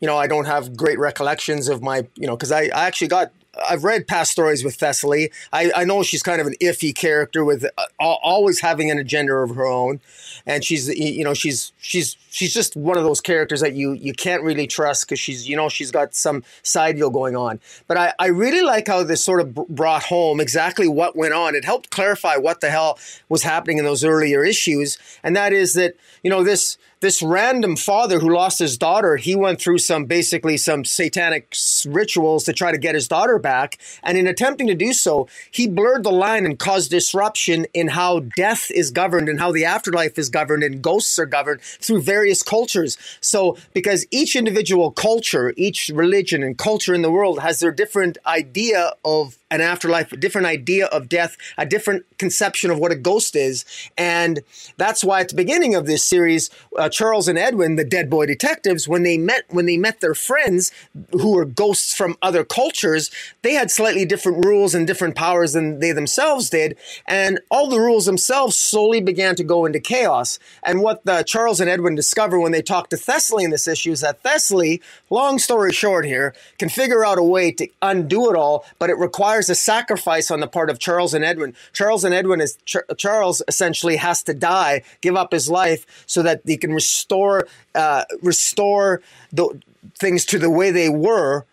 you 0.00 0.06
know, 0.06 0.18
I 0.18 0.26
don't 0.26 0.44
have 0.44 0.76
great 0.76 0.98
recollections 0.98 1.68
of 1.68 1.82
my, 1.82 2.06
you 2.14 2.26
know, 2.26 2.36
because 2.36 2.52
I, 2.52 2.64
I 2.64 2.86
actually 2.86 3.08
got 3.08 3.32
I've 3.68 3.84
read 3.84 4.06
past 4.06 4.32
stories 4.32 4.64
with 4.64 4.76
Thessaly. 4.76 5.30
I, 5.52 5.70
I 5.74 5.84
know 5.84 6.02
she's 6.02 6.22
kind 6.22 6.40
of 6.40 6.46
an 6.46 6.54
iffy 6.60 6.94
character 6.94 7.44
with 7.44 7.64
uh, 7.64 7.82
always 7.98 8.60
having 8.60 8.90
an 8.90 8.98
agenda 8.98 9.34
of 9.34 9.54
her 9.54 9.66
own, 9.66 10.00
and 10.46 10.64
she's 10.64 10.88
you 10.88 11.24
know 11.24 11.34
she's 11.34 11.72
she's 11.78 12.16
she's 12.30 12.52
just 12.52 12.76
one 12.76 12.96
of 12.96 13.04
those 13.04 13.20
characters 13.20 13.60
that 13.60 13.74
you 13.74 13.92
you 13.92 14.12
can't 14.12 14.42
really 14.42 14.66
trust 14.66 15.06
because 15.06 15.18
she's 15.18 15.48
you 15.48 15.56
know 15.56 15.68
she's 15.68 15.90
got 15.90 16.14
some 16.14 16.42
side 16.62 16.96
deal 16.96 17.10
going 17.10 17.36
on. 17.36 17.60
But 17.86 17.96
I 17.96 18.12
I 18.18 18.26
really 18.26 18.62
like 18.62 18.88
how 18.88 19.02
this 19.02 19.24
sort 19.24 19.40
of 19.40 19.54
brought 19.54 20.04
home 20.04 20.40
exactly 20.40 20.88
what 20.88 21.16
went 21.16 21.34
on. 21.34 21.54
It 21.54 21.64
helped 21.64 21.90
clarify 21.90 22.36
what 22.36 22.60
the 22.60 22.70
hell 22.70 22.98
was 23.28 23.42
happening 23.42 23.78
in 23.78 23.84
those 23.84 24.04
earlier 24.04 24.44
issues, 24.44 24.98
and 25.22 25.34
that 25.36 25.52
is 25.52 25.74
that 25.74 25.94
you 26.22 26.30
know 26.30 26.42
this 26.42 26.78
this 27.00 27.22
random 27.22 27.76
father 27.76 28.18
who 28.18 28.34
lost 28.34 28.58
his 28.58 28.76
daughter, 28.76 29.16
he 29.16 29.34
went 29.34 29.60
through 29.60 29.78
some 29.78 30.04
basically 30.06 30.56
some 30.56 30.84
satanic 30.84 31.54
rituals 31.86 32.44
to 32.44 32.52
try 32.52 32.72
to 32.72 32.78
get 32.78 32.94
his 32.94 33.08
daughter 33.08 33.38
back. 33.38 33.78
And 34.02 34.18
in 34.18 34.26
attempting 34.26 34.66
to 34.66 34.74
do 34.74 34.92
so, 34.92 35.28
he 35.50 35.68
blurred 35.68 36.04
the 36.04 36.10
line 36.10 36.44
and 36.44 36.58
caused 36.58 36.90
disruption 36.90 37.66
in 37.72 37.88
how 37.88 38.20
death 38.36 38.70
is 38.70 38.90
governed 38.90 39.28
and 39.28 39.38
how 39.38 39.52
the 39.52 39.64
afterlife 39.64 40.18
is 40.18 40.28
governed 40.28 40.62
and 40.62 40.82
ghosts 40.82 41.18
are 41.18 41.26
governed 41.26 41.60
through 41.60 42.02
various 42.02 42.42
cultures. 42.42 42.96
So, 43.20 43.56
because 43.72 44.06
each 44.10 44.34
individual 44.34 44.90
culture, 44.90 45.54
each 45.56 45.90
religion 45.94 46.42
and 46.42 46.58
culture 46.58 46.94
in 46.94 47.02
the 47.02 47.10
world 47.10 47.40
has 47.40 47.60
their 47.60 47.72
different 47.72 48.18
idea 48.26 48.92
of 49.04 49.38
an 49.50 49.60
afterlife, 49.60 50.12
a 50.12 50.16
different 50.16 50.46
idea 50.46 50.86
of 50.86 51.08
death, 51.08 51.36
a 51.56 51.64
different 51.64 52.04
conception 52.18 52.70
of 52.70 52.78
what 52.78 52.92
a 52.92 52.96
ghost 52.96 53.34
is. 53.34 53.64
And 53.96 54.40
that's 54.76 55.02
why 55.02 55.20
at 55.20 55.28
the 55.28 55.34
beginning 55.34 55.74
of 55.74 55.86
this 55.86 56.04
series, 56.04 56.50
uh, 56.76 56.88
Charles 56.88 57.28
and 57.28 57.38
Edwin, 57.38 57.76
the 57.76 57.84
dead 57.84 58.10
boy 58.10 58.26
detectives, 58.26 58.86
when 58.86 59.02
they 59.02 59.16
met 59.16 59.44
when 59.48 59.66
they 59.66 59.76
met 59.76 60.00
their 60.00 60.14
friends 60.14 60.72
who 61.12 61.34
were 61.34 61.44
ghosts 61.44 61.94
from 61.94 62.16
other 62.20 62.44
cultures, 62.44 63.10
they 63.42 63.54
had 63.54 63.70
slightly 63.70 64.04
different 64.04 64.44
rules 64.44 64.74
and 64.74 64.86
different 64.86 65.14
powers 65.14 65.52
than 65.52 65.80
they 65.80 65.92
themselves 65.92 66.50
did. 66.50 66.76
And 67.06 67.40
all 67.50 67.68
the 67.68 67.80
rules 67.80 68.06
themselves 68.06 68.58
slowly 68.58 69.00
began 69.00 69.34
to 69.36 69.44
go 69.44 69.64
into 69.64 69.80
chaos. 69.80 70.38
And 70.62 70.82
what 70.82 71.04
the 71.04 71.22
Charles 71.22 71.60
and 71.60 71.70
Edwin 71.70 71.94
discover 71.94 72.38
when 72.38 72.52
they 72.52 72.62
talk 72.62 72.90
to 72.90 72.96
Thessaly 72.96 73.44
in 73.44 73.50
this 73.50 73.68
issue 73.68 73.92
is 73.92 74.00
that 74.00 74.22
Thessaly, 74.22 74.82
long 75.10 75.38
story 75.38 75.72
short 75.72 76.04
here, 76.04 76.34
can 76.58 76.68
figure 76.68 77.04
out 77.04 77.18
a 77.18 77.22
way 77.22 77.50
to 77.52 77.68
undo 77.80 78.30
it 78.30 78.36
all, 78.36 78.64
but 78.78 78.90
it 78.90 78.98
requires 78.98 79.37
requires 79.38 79.50
a 79.50 79.54
sacrifice 79.54 80.30
on 80.30 80.40
the 80.40 80.48
part 80.48 80.68
of 80.68 80.78
Charles 80.78 81.14
and 81.14 81.24
Edwin. 81.24 81.54
Charles 81.72 82.04
and 82.04 82.12
Edwin 82.12 82.40
is 82.40 82.58
Ch- 82.64 82.76
Charles 82.96 83.40
essentially 83.46 83.96
has 83.96 84.22
to 84.24 84.34
die, 84.34 84.82
give 85.00 85.14
up 85.14 85.32
his 85.32 85.48
life, 85.48 85.86
so 86.06 86.22
that 86.22 86.40
he 86.44 86.56
can 86.56 86.72
restore 86.72 87.46
uh, 87.74 88.04
restore 88.20 89.00
the 89.32 89.60
things 89.94 90.24
to 90.26 90.38
the 90.38 90.50
way 90.50 90.72
they 90.72 90.88
were 90.88 91.44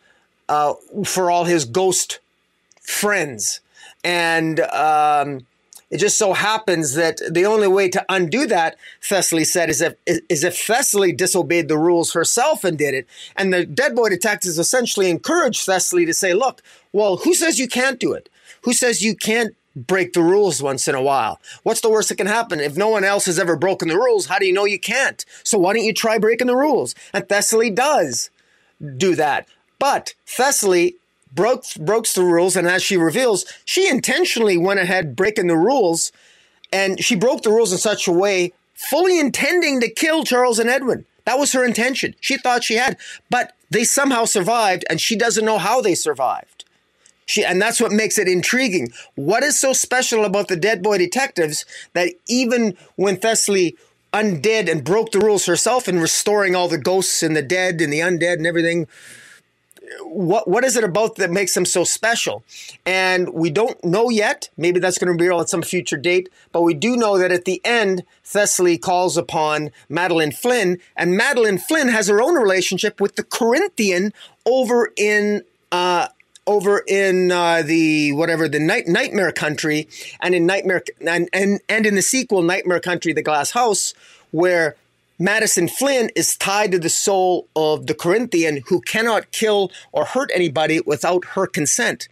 uh, 0.49 0.73
for 1.05 1.29
all 1.29 1.45
his 1.45 1.65
ghost 1.65 2.19
friends. 2.81 3.61
And 4.03 4.59
um, 4.59 5.45
it 5.95 5.99
just 5.99 6.17
so 6.17 6.33
happens 6.33 6.95
that 6.95 7.21
the 7.31 7.45
only 7.45 7.69
way 7.69 7.87
to 7.87 8.05
undo 8.09 8.45
that, 8.47 8.75
Thessaly 9.01 9.45
said, 9.45 9.69
is 9.69 9.79
if 9.79 9.95
is 10.05 10.43
if 10.43 10.57
Thessaly 10.57 11.13
disobeyed 11.13 11.69
the 11.69 11.77
rules 11.77 12.11
herself 12.11 12.65
and 12.65 12.77
did 12.77 12.93
it. 12.93 13.07
And 13.37 13.53
the 13.53 13.65
Dead 13.65 13.95
Boy 13.95 14.09
detectives 14.09 14.59
essentially 14.59 15.09
encouraged 15.09 15.65
Thessaly 15.65 16.05
to 16.05 16.13
say, 16.13 16.33
"Look, 16.33 16.61
well, 16.91 17.15
who 17.15 17.33
says 17.33 17.59
you 17.59 17.69
can't 17.69 17.97
do 17.97 18.11
it? 18.11 18.27
Who 18.63 18.73
says 18.73 19.03
you 19.03 19.15
can't 19.15 19.55
break 19.73 20.11
the 20.11 20.21
rules 20.21 20.61
once 20.61 20.85
in 20.89 20.95
a 20.95 21.01
while? 21.01 21.39
What's 21.63 21.79
the 21.79 21.89
worst 21.89 22.09
that 22.09 22.17
can 22.17 22.27
happen? 22.27 22.59
If 22.59 22.75
no 22.75 22.89
one 22.89 23.05
else 23.05 23.25
has 23.27 23.39
ever 23.39 23.55
broken 23.55 23.87
the 23.87 23.95
rules, 23.95 24.25
how 24.25 24.37
do 24.37 24.45
you 24.45 24.53
know 24.53 24.65
you 24.65 24.79
can't? 24.79 25.23
So 25.45 25.57
why 25.57 25.71
don't 25.71 25.85
you 25.85 25.93
try 25.93 26.17
breaking 26.17 26.47
the 26.47 26.57
rules?" 26.57 26.93
And 27.13 27.25
Thessaly 27.29 27.69
does 27.73 28.29
do 28.97 29.15
that. 29.15 29.47
But 29.79 30.13
Thessaly 30.25 30.95
broke 31.35 31.65
broke 31.79 32.07
the 32.07 32.23
rules, 32.23 32.55
and 32.55 32.67
as 32.67 32.81
she 32.81 32.97
reveals, 32.97 33.45
she 33.65 33.89
intentionally 33.89 34.57
went 34.57 34.79
ahead 34.79 35.15
breaking 35.15 35.47
the 35.47 35.57
rules, 35.57 36.11
and 36.71 37.03
she 37.03 37.15
broke 37.15 37.43
the 37.43 37.51
rules 37.51 37.71
in 37.71 37.77
such 37.77 38.07
a 38.07 38.11
way, 38.11 38.53
fully 38.73 39.19
intending 39.19 39.79
to 39.81 39.89
kill 39.89 40.23
Charles 40.23 40.59
and 40.59 40.69
Edwin. 40.69 41.05
That 41.25 41.39
was 41.39 41.53
her 41.53 41.65
intention. 41.65 42.15
She 42.21 42.37
thought 42.37 42.63
she 42.63 42.75
had, 42.75 42.97
but 43.29 43.53
they 43.69 43.83
somehow 43.83 44.25
survived, 44.25 44.85
and 44.89 45.01
she 45.01 45.15
doesn't 45.15 45.45
know 45.45 45.57
how 45.57 45.81
they 45.81 45.95
survived. 45.95 46.63
She, 47.25 47.43
and 47.43 47.59
that's 47.59 47.81
what 47.81 47.91
makes 47.91 48.19
it 48.19 48.27
intriguing. 48.27 48.89
What 49.15 49.43
is 49.43 49.59
so 49.59 49.73
special 49.73 50.25
about 50.25 50.47
the 50.47 50.55
Dead 50.55 50.83
Boy 50.83 50.99
detectives 50.99 51.65
that 51.93 52.13
even 52.27 52.77
when 52.95 53.17
Thessaly 53.17 53.75
undid 54.13 54.69
and 54.69 54.83
broke 54.83 55.11
the 55.11 55.19
rules 55.19 55.45
herself 55.45 55.87
in 55.87 55.99
restoring 55.99 56.55
all 56.55 56.67
the 56.67 56.77
ghosts 56.77 57.23
and 57.23 57.35
the 57.35 57.41
dead 57.41 57.81
and 57.81 57.91
the 57.91 57.99
undead 57.99 58.33
and 58.33 58.47
everything, 58.47 58.87
what 60.01 60.47
what 60.47 60.63
is 60.63 60.75
it 60.75 60.83
about 60.83 61.15
that 61.15 61.31
makes 61.31 61.53
them 61.53 61.65
so 61.65 61.83
special? 61.83 62.43
And 62.85 63.29
we 63.29 63.49
don't 63.49 63.83
know 63.83 64.09
yet. 64.09 64.49
Maybe 64.57 64.79
that's 64.79 64.97
going 64.97 65.15
to 65.15 65.21
be 65.21 65.33
at 65.33 65.49
some 65.49 65.61
future 65.61 65.97
date. 65.97 66.29
But 66.51 66.61
we 66.61 66.73
do 66.73 66.95
know 66.95 67.17
that 67.17 67.31
at 67.31 67.45
the 67.45 67.61
end, 67.65 68.03
Thessaly 68.23 68.77
calls 68.77 69.17
upon 69.17 69.71
Madeline 69.89 70.31
Flynn, 70.31 70.79
and 70.95 71.17
Madeline 71.17 71.57
Flynn 71.57 71.89
has 71.89 72.07
her 72.07 72.21
own 72.21 72.35
relationship 72.35 72.99
with 73.01 73.15
the 73.15 73.23
Corinthian 73.23 74.13
over 74.45 74.91
in. 74.95 75.43
Uh, 75.71 76.07
over 76.47 76.83
in 76.87 77.31
uh, 77.31 77.63
the 77.63 78.11
whatever 78.13 78.47
the 78.47 78.59
night, 78.59 78.87
nightmare 78.87 79.31
country 79.31 79.87
and 80.21 80.35
in 80.35 80.45
nightmare 80.45 80.83
and, 81.05 81.27
and 81.33 81.59
and 81.67 81.87
in 81.87 81.95
the 81.95 82.03
sequel 82.03 82.43
nightmare 82.43 82.79
country 82.79 83.13
the 83.13 83.23
glass 83.23 83.49
house 83.49 83.95
where 84.29 84.75
Madison 85.17 85.69
Flynn 85.69 86.09
is 86.15 86.35
tied 86.35 86.71
to 86.71 86.79
the 86.79 86.89
soul 86.89 87.47
of 87.55 87.87
the 87.87 87.93
Corinthian 87.93 88.61
who 88.67 88.81
cannot 88.81 89.31
kill 89.31 89.71
or 89.93 90.03
hurt 90.03 90.29
anybody 90.33 90.81
without 90.81 91.23
her 91.35 91.47
consent. 91.47 92.09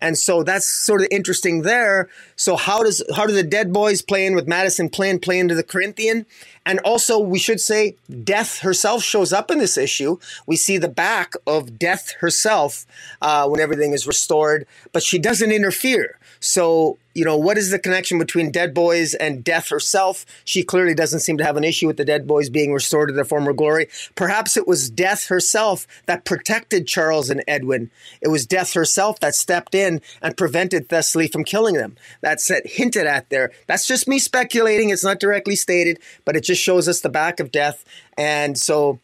And 0.00 0.16
so 0.16 0.42
that's 0.42 0.66
sort 0.66 1.02
of 1.02 1.08
interesting 1.10 1.62
there. 1.62 2.08
So 2.36 2.56
how 2.56 2.82
does 2.82 3.02
how 3.16 3.26
do 3.26 3.34
the 3.34 3.42
Dead 3.42 3.72
Boys 3.72 4.02
play 4.02 4.24
in 4.24 4.34
with 4.34 4.46
Madison 4.46 4.88
Flynn 4.88 5.18
play 5.18 5.38
into 5.38 5.54
the 5.54 5.62
Corinthian? 5.62 6.26
And 6.64 6.78
also 6.80 7.18
we 7.18 7.38
should 7.38 7.60
say 7.60 7.96
Death 8.22 8.60
herself 8.60 9.02
shows 9.02 9.32
up 9.32 9.50
in 9.50 9.58
this 9.58 9.76
issue. 9.76 10.18
We 10.46 10.56
see 10.56 10.78
the 10.78 10.88
back 10.88 11.34
of 11.46 11.78
Death 11.78 12.12
herself 12.20 12.86
uh, 13.20 13.48
when 13.48 13.60
everything 13.60 13.92
is 13.92 14.06
restored, 14.06 14.66
but 14.92 15.02
she 15.02 15.18
doesn't 15.18 15.52
interfere. 15.52 16.18
So, 16.44 16.98
you 17.14 17.24
know, 17.24 17.38
what 17.38 17.56
is 17.56 17.70
the 17.70 17.78
connection 17.78 18.18
between 18.18 18.50
Dead 18.50 18.74
Boys 18.74 19.14
and 19.14 19.42
Death 19.42 19.70
herself? 19.70 20.26
She 20.44 20.62
clearly 20.62 20.94
doesn't 20.94 21.20
seem 21.20 21.38
to 21.38 21.44
have 21.44 21.56
an 21.56 21.64
issue 21.64 21.86
with 21.86 21.96
the 21.96 22.04
Dead 22.04 22.26
Boys 22.26 22.50
being 22.50 22.70
restored 22.74 23.08
to 23.08 23.14
their 23.14 23.24
former 23.24 23.54
glory. 23.54 23.88
Perhaps 24.14 24.54
it 24.58 24.68
was 24.68 24.90
Death 24.90 25.28
herself 25.28 25.86
that 26.04 26.26
protected 26.26 26.86
Charles 26.86 27.30
and 27.30 27.42
Edwin. 27.48 27.90
It 28.20 28.28
was 28.28 28.44
Death 28.44 28.74
herself 28.74 29.20
that 29.20 29.34
stepped 29.34 29.74
in 29.74 30.02
and 30.20 30.36
prevented 30.36 30.90
Thessaly 30.90 31.28
from 31.28 31.44
killing 31.44 31.76
them. 31.76 31.96
That's 32.20 32.50
hinted 32.66 33.06
at 33.06 33.30
there. 33.30 33.50
That's 33.66 33.86
just 33.86 34.06
me 34.06 34.18
speculating. 34.18 34.90
It's 34.90 35.02
not 35.02 35.20
directly 35.20 35.56
stated, 35.56 35.98
but 36.26 36.36
it 36.36 36.44
just 36.44 36.60
shows 36.60 36.88
us 36.88 37.00
the 37.00 37.08
back 37.08 37.40
of 37.40 37.52
Death. 37.52 37.86
And 38.18 38.58
so, 38.58 39.00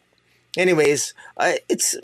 anyways, 0.58 1.14
uh, 1.38 1.52
it's 1.70 1.96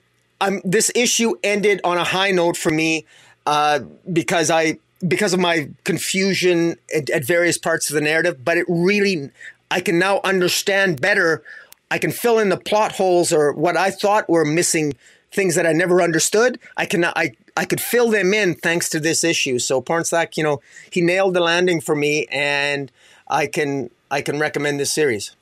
this 0.64 0.90
issue 0.94 1.34
ended 1.42 1.82
on 1.84 1.98
a 1.98 2.04
high 2.04 2.30
note 2.30 2.56
for 2.56 2.70
me 2.70 3.04
uh, 3.44 3.80
because 4.10 4.50
I 4.50 4.78
because 5.06 5.32
of 5.32 5.40
my 5.40 5.68
confusion 5.84 6.76
at, 6.94 7.10
at 7.10 7.24
various 7.24 7.58
parts 7.58 7.90
of 7.90 7.94
the 7.94 8.00
narrative, 8.00 8.44
but 8.44 8.56
it 8.56 8.66
really, 8.68 9.30
I 9.70 9.80
can 9.80 9.98
now 9.98 10.20
understand 10.24 11.00
better. 11.00 11.42
I 11.90 11.98
can 11.98 12.12
fill 12.12 12.38
in 12.38 12.48
the 12.48 12.56
plot 12.56 12.92
holes 12.92 13.32
or 13.32 13.52
what 13.52 13.76
I 13.76 13.90
thought 13.90 14.28
were 14.28 14.44
missing 14.44 14.94
things 15.32 15.54
that 15.54 15.66
I 15.66 15.72
never 15.72 16.02
understood. 16.02 16.58
I 16.76 16.86
can 16.86 17.04
I 17.04 17.36
I 17.56 17.64
could 17.64 17.80
fill 17.80 18.10
them 18.10 18.34
in 18.34 18.54
thanks 18.54 18.88
to 18.90 19.00
this 19.00 19.22
issue. 19.22 19.58
So 19.58 19.80
Pornsak, 19.80 20.36
you 20.36 20.42
know, 20.42 20.60
he 20.90 21.00
nailed 21.00 21.34
the 21.34 21.40
landing 21.40 21.80
for 21.80 21.94
me, 21.94 22.26
and 22.30 22.90
I 23.28 23.46
can 23.46 23.90
I 24.10 24.22
can 24.22 24.38
recommend 24.38 24.80
this 24.80 24.92
series. 24.92 25.36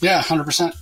Yeah, 0.00 0.20
hundred 0.20 0.44
percent. 0.44 0.74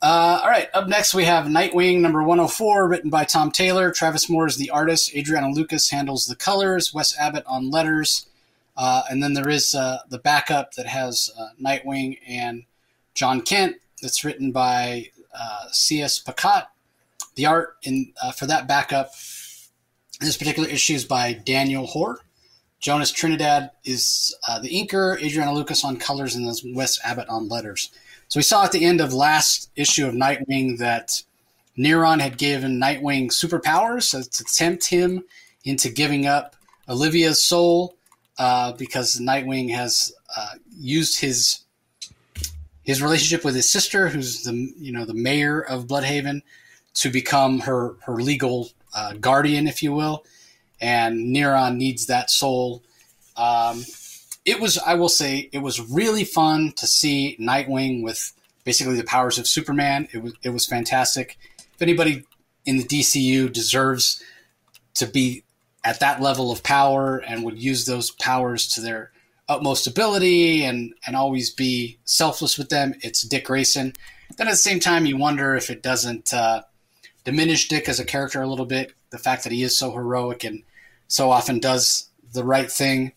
Uh, 0.00 0.38
all 0.42 0.48
right, 0.48 0.68
up 0.74 0.86
next 0.86 1.12
we 1.12 1.24
have 1.24 1.46
Nightwing 1.46 2.00
number 2.00 2.22
104, 2.22 2.86
written 2.86 3.10
by 3.10 3.24
Tom 3.24 3.50
Taylor. 3.50 3.90
Travis 3.90 4.30
Moore 4.30 4.46
is 4.46 4.56
the 4.56 4.70
artist. 4.70 5.12
Adriana 5.12 5.50
Lucas 5.50 5.90
handles 5.90 6.26
the 6.26 6.36
colors. 6.36 6.94
Wes 6.94 7.18
Abbott 7.18 7.42
on 7.46 7.68
letters. 7.68 8.26
Uh, 8.76 9.02
and 9.10 9.20
then 9.20 9.34
there 9.34 9.48
is 9.48 9.74
uh, 9.74 9.98
the 10.08 10.18
backup 10.18 10.74
that 10.74 10.86
has 10.86 11.30
uh, 11.36 11.48
Nightwing 11.60 12.18
and 12.28 12.62
Jon 13.14 13.40
Kent. 13.40 13.78
That's 14.00 14.22
written 14.24 14.52
by 14.52 15.10
uh, 15.34 15.66
C.S. 15.72 16.22
Pacat. 16.22 16.68
The 17.34 17.46
art 17.46 17.76
in 17.82 18.12
uh, 18.22 18.30
for 18.30 18.46
that 18.46 18.68
backup, 18.68 19.10
this 20.20 20.36
particular 20.36 20.68
issue 20.68 20.94
is 20.94 21.04
by 21.04 21.32
Daniel 21.32 21.88
Hoare. 21.88 22.20
Jonas 22.78 23.10
Trinidad 23.10 23.72
is 23.84 24.36
the 24.62 24.68
inker. 24.68 25.20
Adriana 25.20 25.52
Lucas 25.52 25.84
on 25.84 25.96
colors, 25.96 26.36
and 26.36 26.46
then 26.46 26.74
Wes 26.74 27.00
Abbott 27.04 27.28
on 27.28 27.48
letters. 27.48 27.90
So 28.28 28.38
we 28.38 28.42
saw 28.42 28.64
at 28.64 28.72
the 28.72 28.84
end 28.84 29.00
of 29.00 29.14
last 29.14 29.70
issue 29.74 30.06
of 30.06 30.14
Nightwing 30.14 30.78
that 30.78 31.22
Neron 31.78 32.20
had 32.20 32.36
given 32.36 32.78
Nightwing 32.78 33.28
superpowers 33.28 34.10
to 34.10 34.44
tempt 34.44 34.86
him 34.86 35.24
into 35.64 35.88
giving 35.88 36.26
up 36.26 36.54
Olivia's 36.88 37.40
soul 37.40 37.96
uh, 38.38 38.72
because 38.72 39.18
Nightwing 39.18 39.74
has 39.74 40.12
uh, 40.36 40.54
used 40.76 41.20
his 41.20 41.60
his 42.82 43.02
relationship 43.02 43.44
with 43.44 43.54
his 43.54 43.68
sister, 43.68 44.08
who's 44.08 44.44
the 44.44 44.72
you 44.78 44.92
know 44.92 45.04
the 45.04 45.14
mayor 45.14 45.60
of 45.60 45.86
Blüdhaven, 45.86 46.42
to 46.94 47.10
become 47.10 47.60
her 47.60 47.96
her 48.04 48.16
legal 48.16 48.70
uh, 48.94 49.14
guardian, 49.14 49.66
if 49.66 49.82
you 49.82 49.92
will. 49.92 50.24
And 50.80 51.34
Neron 51.34 51.76
needs 51.76 52.06
that 52.06 52.30
soul. 52.30 52.82
Um, 53.36 53.84
it 54.48 54.60
was, 54.60 54.78
I 54.78 54.94
will 54.94 55.10
say, 55.10 55.50
it 55.52 55.58
was 55.58 55.78
really 55.78 56.24
fun 56.24 56.72
to 56.76 56.86
see 56.86 57.36
Nightwing 57.38 58.02
with 58.02 58.32
basically 58.64 58.96
the 58.96 59.04
powers 59.04 59.38
of 59.38 59.46
Superman. 59.46 60.08
It 60.12 60.22
was, 60.22 60.32
it 60.42 60.50
was 60.50 60.64
fantastic. 60.64 61.36
If 61.74 61.82
anybody 61.82 62.24
in 62.64 62.78
the 62.78 62.84
DCU 62.84 63.52
deserves 63.52 64.22
to 64.94 65.06
be 65.06 65.44
at 65.84 66.00
that 66.00 66.22
level 66.22 66.50
of 66.50 66.62
power 66.62 67.18
and 67.18 67.44
would 67.44 67.62
use 67.62 67.84
those 67.84 68.10
powers 68.10 68.66
to 68.68 68.80
their 68.80 69.12
utmost 69.50 69.86
ability 69.86 70.64
and 70.64 70.92
and 71.06 71.14
always 71.14 71.50
be 71.50 71.98
selfless 72.04 72.56
with 72.56 72.70
them, 72.70 72.94
it's 73.02 73.20
Dick 73.20 73.44
Grayson. 73.44 73.92
Then 74.38 74.48
at 74.48 74.52
the 74.52 74.56
same 74.56 74.80
time, 74.80 75.04
you 75.04 75.18
wonder 75.18 75.56
if 75.56 75.68
it 75.68 75.82
doesn't 75.82 76.32
uh, 76.32 76.62
diminish 77.24 77.68
Dick 77.68 77.86
as 77.86 78.00
a 78.00 78.04
character 78.04 78.40
a 78.40 78.46
little 78.46 78.66
bit. 78.66 78.94
The 79.10 79.18
fact 79.18 79.44
that 79.44 79.52
he 79.52 79.62
is 79.62 79.76
so 79.76 79.92
heroic 79.92 80.42
and 80.42 80.62
so 81.06 81.30
often 81.30 81.58
does 81.58 82.08
the 82.32 82.44
right 82.44 82.70
thing 82.70 83.12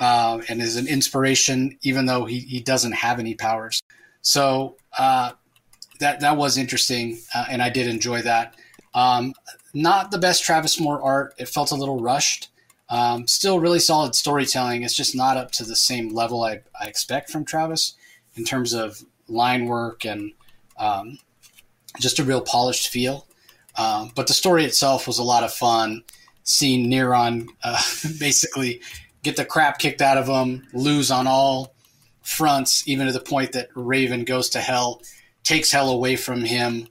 uh, 0.00 0.40
and 0.48 0.60
is 0.60 0.76
an 0.76 0.88
inspiration, 0.88 1.78
even 1.82 2.06
though 2.06 2.24
he, 2.24 2.40
he 2.40 2.60
doesn't 2.60 2.92
have 2.92 3.20
any 3.20 3.34
powers. 3.34 3.80
So 4.22 4.76
uh, 4.98 5.32
that 6.00 6.20
that 6.20 6.36
was 6.36 6.56
interesting, 6.56 7.20
uh, 7.34 7.46
and 7.50 7.62
I 7.62 7.68
did 7.68 7.86
enjoy 7.86 8.22
that. 8.22 8.56
Um, 8.94 9.34
not 9.72 10.10
the 10.10 10.18
best 10.18 10.42
Travis 10.42 10.80
Moore 10.80 11.00
art. 11.00 11.34
It 11.38 11.48
felt 11.48 11.70
a 11.70 11.76
little 11.76 12.00
rushed. 12.00 12.48
Um, 12.88 13.28
still 13.28 13.60
really 13.60 13.78
solid 13.78 14.16
storytelling. 14.16 14.82
It's 14.82 14.96
just 14.96 15.14
not 15.14 15.36
up 15.36 15.52
to 15.52 15.64
the 15.64 15.76
same 15.76 16.12
level 16.12 16.42
I, 16.42 16.62
I 16.80 16.86
expect 16.86 17.30
from 17.30 17.44
Travis 17.44 17.94
in 18.34 18.44
terms 18.44 18.72
of 18.72 19.04
line 19.28 19.66
work 19.66 20.04
and 20.04 20.32
um, 20.76 21.18
just 22.00 22.18
a 22.18 22.24
real 22.24 22.40
polished 22.40 22.88
feel. 22.88 23.28
Um, 23.76 24.10
but 24.16 24.26
the 24.26 24.32
story 24.32 24.64
itself 24.64 25.06
was 25.06 25.18
a 25.18 25.22
lot 25.22 25.44
of 25.44 25.52
fun. 25.52 26.02
Seeing 26.42 26.90
Neron 26.90 27.46
uh, 27.62 27.80
basically 28.18 28.80
get 29.22 29.36
the 29.36 29.44
crap 29.44 29.78
kicked 29.78 30.02
out 30.02 30.18
of 30.18 30.26
them, 30.26 30.66
lose 30.72 31.10
on 31.10 31.26
all 31.26 31.74
fronts, 32.22 32.86
even 32.86 33.06
to 33.06 33.12
the 33.12 33.20
point 33.20 33.52
that 33.52 33.68
Raven 33.74 34.24
goes 34.24 34.50
to 34.50 34.60
hell, 34.60 35.02
takes 35.42 35.70
hell 35.70 35.90
away 35.90 36.16
from 36.16 36.42
him, 36.42 36.88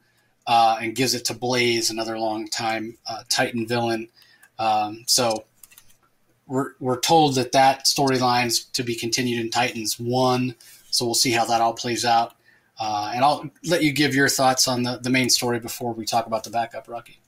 uh, 0.47 0.77
and 0.81 0.95
gives 0.95 1.13
it 1.13 1.25
to 1.25 1.33
Blaze, 1.33 1.89
another 1.89 2.17
long 2.17 2.47
time 2.47 2.97
uh, 3.07 3.23
Titan 3.29 3.67
villain. 3.67 4.09
Um, 4.57 5.03
so 5.07 5.45
we're, 6.47 6.71
we're 6.79 6.99
told 6.99 7.35
that 7.35 7.51
that 7.51 7.85
storyline's 7.85 8.65
to 8.65 8.83
be 8.83 8.95
continued 8.95 9.39
in 9.39 9.51
Titans 9.51 9.99
1. 9.99 10.55
So 10.89 11.05
we'll 11.05 11.13
see 11.13 11.31
how 11.31 11.45
that 11.45 11.61
all 11.61 11.73
plays 11.73 12.03
out. 12.03 12.33
Uh, 12.79 13.11
and 13.13 13.23
I'll 13.23 13.49
let 13.65 13.83
you 13.83 13.91
give 13.91 14.15
your 14.15 14.29
thoughts 14.29 14.67
on 14.67 14.83
the, 14.83 14.97
the 14.97 15.09
main 15.09 15.29
story 15.29 15.59
before 15.59 15.93
we 15.93 16.05
talk 16.05 16.25
about 16.25 16.43
the 16.43 16.49
backup, 16.49 16.87
Rocky. 16.87 17.19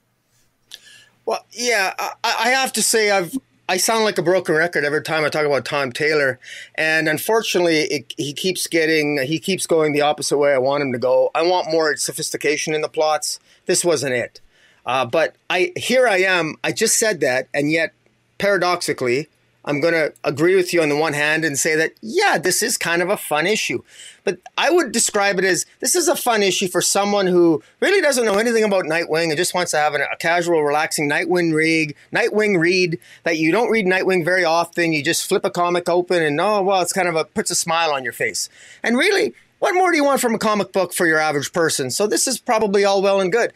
Well, 1.24 1.44
yeah, 1.52 1.94
I, 1.98 2.14
I 2.24 2.48
have 2.48 2.72
to 2.72 2.82
say 2.82 3.10
I've 3.10 3.36
I 3.68 3.76
sound 3.76 4.04
like 4.04 4.18
a 4.18 4.22
broken 4.22 4.54
record 4.54 4.84
every 4.84 5.02
time 5.02 5.24
I 5.24 5.28
talk 5.28 5.46
about 5.46 5.64
Tom 5.64 5.92
Taylor, 5.92 6.38
and 6.74 7.08
unfortunately, 7.08 7.82
it, 7.82 8.14
he 8.16 8.32
keeps 8.32 8.66
getting 8.66 9.22
he 9.22 9.38
keeps 9.38 9.66
going 9.66 9.92
the 9.92 10.00
opposite 10.00 10.38
way 10.38 10.52
I 10.52 10.58
want 10.58 10.82
him 10.82 10.92
to 10.92 10.98
go. 10.98 11.30
I 11.34 11.42
want 11.42 11.70
more 11.70 11.96
sophistication 11.96 12.74
in 12.74 12.80
the 12.80 12.88
plots. 12.88 13.38
This 13.66 13.84
wasn't 13.84 14.14
it, 14.14 14.40
uh, 14.84 15.06
but 15.06 15.36
I 15.48 15.72
here 15.76 16.08
I 16.08 16.18
am. 16.18 16.56
I 16.64 16.72
just 16.72 16.98
said 16.98 17.20
that, 17.20 17.48
and 17.54 17.70
yet 17.70 17.94
paradoxically, 18.38 19.28
I'm 19.64 19.80
going 19.80 19.94
to 19.94 20.12
agree 20.24 20.56
with 20.56 20.72
you 20.72 20.82
on 20.82 20.88
the 20.88 20.96
one 20.96 21.12
hand 21.12 21.44
and 21.44 21.56
say 21.58 21.76
that, 21.76 21.94
yeah, 22.00 22.36
this 22.36 22.62
is 22.62 22.76
kind 22.76 23.00
of 23.00 23.08
a 23.08 23.16
fun 23.16 23.46
issue. 23.46 23.82
But 24.24 24.38
I 24.58 24.70
would 24.70 24.92
describe 24.92 25.38
it 25.38 25.44
as 25.44 25.66
this 25.80 25.94
is 25.94 26.08
a 26.08 26.16
fun 26.16 26.42
issue 26.42 26.68
for 26.68 26.80
someone 26.80 27.26
who 27.28 27.62
really 27.80 28.00
doesn't 28.00 28.24
know 28.24 28.38
anything 28.38 28.64
about 28.64 28.84
Nightwing 28.84 29.28
and 29.28 29.36
just 29.36 29.54
wants 29.54 29.70
to 29.70 29.78
have 29.78 29.94
a, 29.94 30.02
a 30.12 30.16
casual, 30.16 30.62
relaxing 30.62 31.08
Nightwing 31.08 31.54
read, 31.54 31.94
Nightwing 32.12 32.58
read 32.58 32.98
that 33.22 33.38
you 33.38 33.52
don't 33.52 33.70
read 33.70 33.86
Nightwing 33.86 34.24
very 34.24 34.44
often. 34.44 34.92
You 34.92 35.02
just 35.02 35.28
flip 35.28 35.44
a 35.44 35.50
comic 35.50 35.88
open 35.88 36.22
and, 36.22 36.40
oh, 36.40 36.62
well, 36.62 36.82
it's 36.82 36.92
kind 36.92 37.08
of 37.08 37.14
a 37.14 37.24
puts 37.24 37.50
a 37.50 37.56
smile 37.56 37.92
on 37.92 38.02
your 38.02 38.12
face. 38.12 38.48
And 38.82 38.98
really, 38.98 39.34
what 39.60 39.76
more 39.76 39.92
do 39.92 39.96
you 39.96 40.04
want 40.04 40.20
from 40.20 40.34
a 40.34 40.38
comic 40.38 40.72
book 40.72 40.92
for 40.92 41.06
your 41.06 41.18
average 41.18 41.52
person? 41.52 41.92
So 41.92 42.08
this 42.08 42.26
is 42.26 42.38
probably 42.38 42.84
all 42.84 43.00
well 43.00 43.20
and 43.20 43.30
good. 43.30 43.52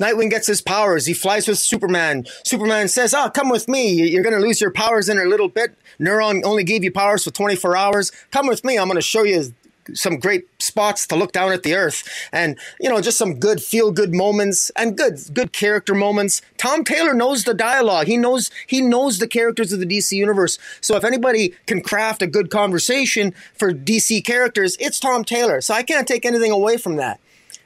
Nightwing 0.00 0.30
gets 0.30 0.46
his 0.46 0.62
powers. 0.62 1.06
He 1.06 1.12
flies 1.12 1.46
with 1.46 1.58
Superman. 1.58 2.26
Superman 2.44 2.88
says, 2.88 3.12
Oh, 3.12 3.28
come 3.28 3.50
with 3.50 3.68
me. 3.68 4.08
You're 4.08 4.22
going 4.22 4.34
to 4.34 4.40
lose 4.40 4.60
your 4.60 4.70
powers 4.70 5.08
in 5.08 5.18
a 5.18 5.24
little 5.24 5.48
bit. 5.48 5.76
Neron 6.00 6.42
only 6.44 6.64
gave 6.64 6.82
you 6.82 6.90
powers 6.90 7.24
for 7.24 7.30
24 7.30 7.76
hours. 7.76 8.10
Come 8.30 8.46
with 8.46 8.64
me. 8.64 8.78
I'm 8.78 8.86
going 8.86 8.96
to 8.96 9.02
show 9.02 9.24
you 9.24 9.52
some 9.94 10.18
great 10.18 10.46
spots 10.60 11.06
to 11.06 11.16
look 11.16 11.32
down 11.32 11.52
at 11.52 11.62
the 11.62 11.74
earth 11.74 12.08
and 12.32 12.58
you 12.78 12.88
know 12.88 13.00
just 13.00 13.18
some 13.18 13.38
good 13.40 13.60
feel 13.60 13.90
good 13.90 14.14
moments 14.14 14.70
and 14.76 14.96
good 14.96 15.18
good 15.32 15.52
character 15.52 15.94
moments 15.94 16.42
tom 16.58 16.84
taylor 16.84 17.14
knows 17.14 17.44
the 17.44 17.54
dialogue 17.54 18.06
he 18.06 18.16
knows 18.16 18.50
he 18.66 18.80
knows 18.80 19.18
the 19.18 19.26
characters 19.26 19.72
of 19.72 19.80
the 19.80 19.86
dc 19.86 20.12
universe 20.12 20.58
so 20.80 20.96
if 20.96 21.02
anybody 21.02 21.54
can 21.66 21.80
craft 21.80 22.22
a 22.22 22.26
good 22.26 22.50
conversation 22.50 23.32
for 23.54 23.72
dc 23.72 24.24
characters 24.24 24.76
it's 24.78 25.00
tom 25.00 25.24
taylor 25.24 25.60
so 25.60 25.74
i 25.74 25.82
can't 25.82 26.06
take 26.06 26.24
anything 26.24 26.52
away 26.52 26.76
from 26.76 26.96
that 26.96 27.18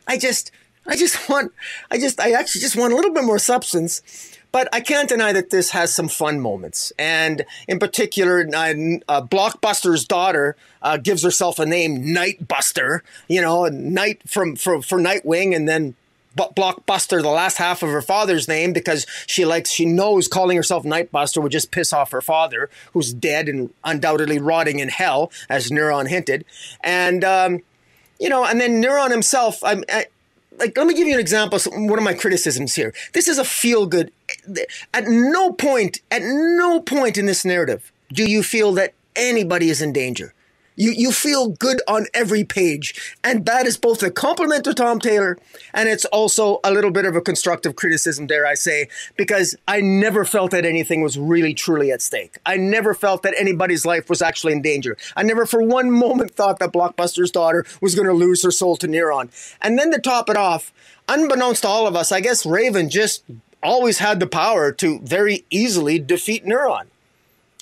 i 0.07 0.17
just 0.17 0.51
i 0.87 0.97
just 0.97 1.29
want 1.29 1.53
i 1.91 1.99
just 1.99 2.21
i 2.21 2.33
actually 2.33 2.61
just 2.61 2.77
want 2.77 2.93
a 2.93 2.97
little 2.97 3.13
bit 3.13 3.25
more 3.25 3.39
substance 3.39 4.03
but 4.55 4.69
I 4.73 4.79
can't 4.79 5.09
deny 5.09 5.33
that 5.33 5.51
this 5.51 5.71
has 5.71 5.93
some 5.93 6.07
fun 6.07 6.39
moments. 6.39 6.93
And 6.97 7.45
in 7.67 7.81
particular, 7.81 8.43
uh, 8.43 9.23
Blockbuster's 9.23 10.05
daughter 10.05 10.55
uh, 10.81 10.97
gives 10.97 11.25
herself 11.25 11.59
a 11.59 11.67
name, 11.67 12.05
Nightbuster, 12.05 13.01
you 13.27 13.41
know, 13.41 13.67
Night 13.67 14.23
from, 14.31 14.55
for, 14.55 14.81
for 14.81 15.01
Nightwing, 15.01 15.57
and 15.57 15.69
then 15.69 15.97
Blockbuster, 16.37 17.21
the 17.21 17.31
last 17.31 17.57
half 17.57 17.83
of 17.83 17.89
her 17.89 18.01
father's 18.01 18.47
name, 18.47 18.73
because 18.73 19.09
she 19.27 19.45
likes, 19.45 19.73
she 19.73 19.85
knows 19.87 20.29
calling 20.29 20.57
herself 20.57 20.85
Nightbuster 20.85 21.43
would 21.43 21.51
just 21.51 21.73
piss 21.73 21.93
off 21.93 22.13
her 22.13 22.23
father, 22.23 22.71
who's 22.93 23.13
dead 23.13 23.49
and 23.49 23.75
undoubtedly 23.83 24.39
rotting 24.39 24.79
in 24.79 24.89
hell, 24.89 25.33
as 25.49 25.71
Neron 25.71 26.09
hinted. 26.09 26.45
And, 26.81 27.25
um, 27.25 27.63
you 28.21 28.29
know, 28.29 28.45
and 28.45 28.61
then 28.61 28.81
Neron 28.81 29.11
himself, 29.11 29.65
I, 29.65 29.83
I, 29.89 30.07
like 30.59 30.77
let 30.77 30.87
me 30.87 30.95
give 30.95 31.07
you 31.07 31.15
an 31.15 31.21
example 31.21 31.57
of 31.57 31.67
one 31.67 31.99
of 31.99 32.05
my 32.05 32.15
criticisms 32.15 32.75
here. 32.75 32.93
This 33.13 33.29
is 33.29 33.39
a 33.39 33.45
feel 33.45 33.87
good 33.87 34.13
at 34.93 35.05
no 35.07 35.53
point 35.53 36.01
at 36.11 36.23
no 36.23 36.81
point 36.81 37.19
in 37.19 37.27
this 37.27 37.45
narrative 37.45 37.93
do 38.13 38.29
you 38.29 38.43
feel 38.43 38.73
that 38.73 38.95
anybody 39.17 39.71
is 39.71 39.81
in 39.83 39.93
danger 39.93 40.35
you, 40.77 40.93
you 40.93 41.13
feel 41.13 41.49
good 41.49 41.81
on 41.87 42.07
every 42.15 42.45
page. 42.45 43.17
And 43.23 43.47
that 43.47 43.67
is 43.67 43.77
both 43.77 44.03
a 44.03 44.11
compliment 44.11 44.65
to 44.65 44.75
Tom 44.75 45.01
Taylor 45.01 45.39
and 45.73 45.89
it's 45.89 46.05
also 46.07 46.61
a 46.65 46.73
little 46.73 46.91
bit 46.91 47.05
of 47.05 47.17
a 47.17 47.21
constructive 47.21 47.77
criticism, 47.77 48.27
dare 48.27 48.47
I 48.47 48.55
say, 48.55 48.89
because 49.17 49.57
I 49.67 49.81
never 49.81 50.25
felt 50.25 50.51
that 50.53 50.65
anything 50.65 51.03
was 51.03 51.19
really 51.19 51.55
truly 51.55 51.91
at 51.91 52.03
stake. 52.03 52.39
I 52.47 52.57
never 52.57 52.95
felt 52.95 53.23
that 53.23 53.35
anybody's 53.37 53.85
life 53.85 54.09
was 54.09 54.23
actually 54.23 54.53
in 54.53 54.63
danger. 54.63 54.97
I 55.17 55.23
never 55.23 55.47
for 55.47 55.63
one 55.63 55.91
moment 55.91 56.33
thought 56.33 56.59
that 56.59 56.73
Blockbuster's 56.73 57.31
daughter 57.31 57.65
was 57.81 57.95
going 57.95 58.09
to 58.09 58.15
lose 58.15 58.43
her 58.43 58.51
soul 58.51 58.77
to 58.77 58.89
Neron. 58.89 59.31
And 59.61 59.79
then 59.79 59.91
to 59.93 59.99
top 59.99 60.29
it 60.31 60.37
off, 60.37 60.73
unbeknownst 61.09 61.63
to 61.63 61.69
all 61.69 61.87
of 61.87 61.97
us, 61.97 62.13
I 62.13 62.21
guess 62.21 62.47
Raven 62.47 62.89
just 62.89 63.25
always 63.63 63.99
had 63.99 64.21
the 64.21 64.27
power 64.27 64.71
to 64.73 65.01
very 65.01 65.45
easily 65.51 65.99
defeat 65.99 66.45
Neron. 66.45 66.87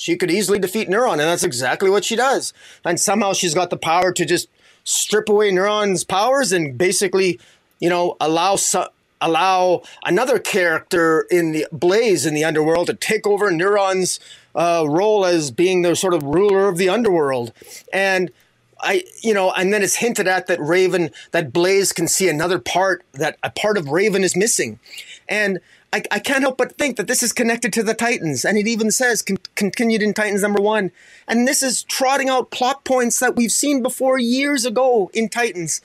She 0.03 0.17
could 0.17 0.33
easily 0.33 0.59
defeat 0.59 0.89
Neron, 0.89 1.13
and 1.13 1.21
that's 1.21 1.45
exactly 1.45 1.89
what 1.89 2.05
she 2.05 2.17
does. 2.17 2.53
And 2.85 2.99
somehow 2.99 3.35
she's 3.35 3.55
got 3.55 3.71
the 3.71 3.77
power 3.77 4.13
to 4.13 4.25
just 4.25 4.49
strip 4.83 5.29
away 5.29 5.53
Neron's 5.53 6.03
powers 6.03 6.51
and 6.51 6.77
basically, 6.77 7.39
you 7.79 7.89
know, 7.89 8.17
allow 8.21 8.57
su- 8.57 8.91
allow 9.21 9.83
another 10.05 10.41
character 10.41 11.25
in 11.31 11.53
the 11.53 11.69
Blaze 11.71 12.27
in 12.27 12.35
the 12.35 12.43
underworld 12.43 12.89
to 12.89 12.95
take 12.95 13.29
over 13.29 13.53
Neron's 13.53 14.19
uh, 14.57 14.85
role 14.89 15.25
as 15.25 15.53
being 15.53 15.83
the 15.83 15.95
sort 15.95 16.15
of 16.15 16.25
ruler 16.25 16.67
of 16.67 16.79
the 16.79 16.89
underworld. 16.89 17.53
And 17.93 18.33
I, 18.81 19.05
you 19.23 19.33
know, 19.33 19.53
and 19.53 19.73
then 19.73 19.85
it's 19.85 19.95
hinted 19.95 20.27
at 20.27 20.49
that 20.49 20.61
Raven, 20.61 21.13
that 21.31 21.53
Blaze 21.53 21.93
can 21.93 22.09
see 22.09 22.29
another 22.29 22.59
part 22.59 23.05
that 23.13 23.39
a 23.45 23.51
part 23.51 23.79
of 23.79 23.89
Raven 23.89 24.25
is 24.25 24.35
missing, 24.35 24.81
and 25.29 25.61
I, 25.93 26.03
I 26.11 26.19
can't 26.19 26.43
help 26.43 26.57
but 26.57 26.79
think 26.79 26.97
that 26.97 27.07
this 27.07 27.23
is 27.23 27.33
connected 27.33 27.73
to 27.75 27.83
the 27.83 27.95
Titans, 27.95 28.45
and 28.45 28.57
it 28.57 28.67
even 28.67 28.91
says 28.91 29.21
con- 29.21 29.37
continued 29.55 30.03
in 30.03 30.15
Titans 30.15 30.43
number 30.43 30.63
one. 30.63 30.91
And 31.29 31.47
this 31.47 31.63
is 31.63 31.83
trotting 31.83 32.31
out 32.31 32.51
plot 32.51 32.85
points 32.85 33.19
that 33.19 33.37
we've 33.37 33.53
seen 33.53 33.83
before 33.83 34.19
years 34.19 34.65
ago 34.65 35.11
in 35.13 35.29
Titans, 35.29 35.83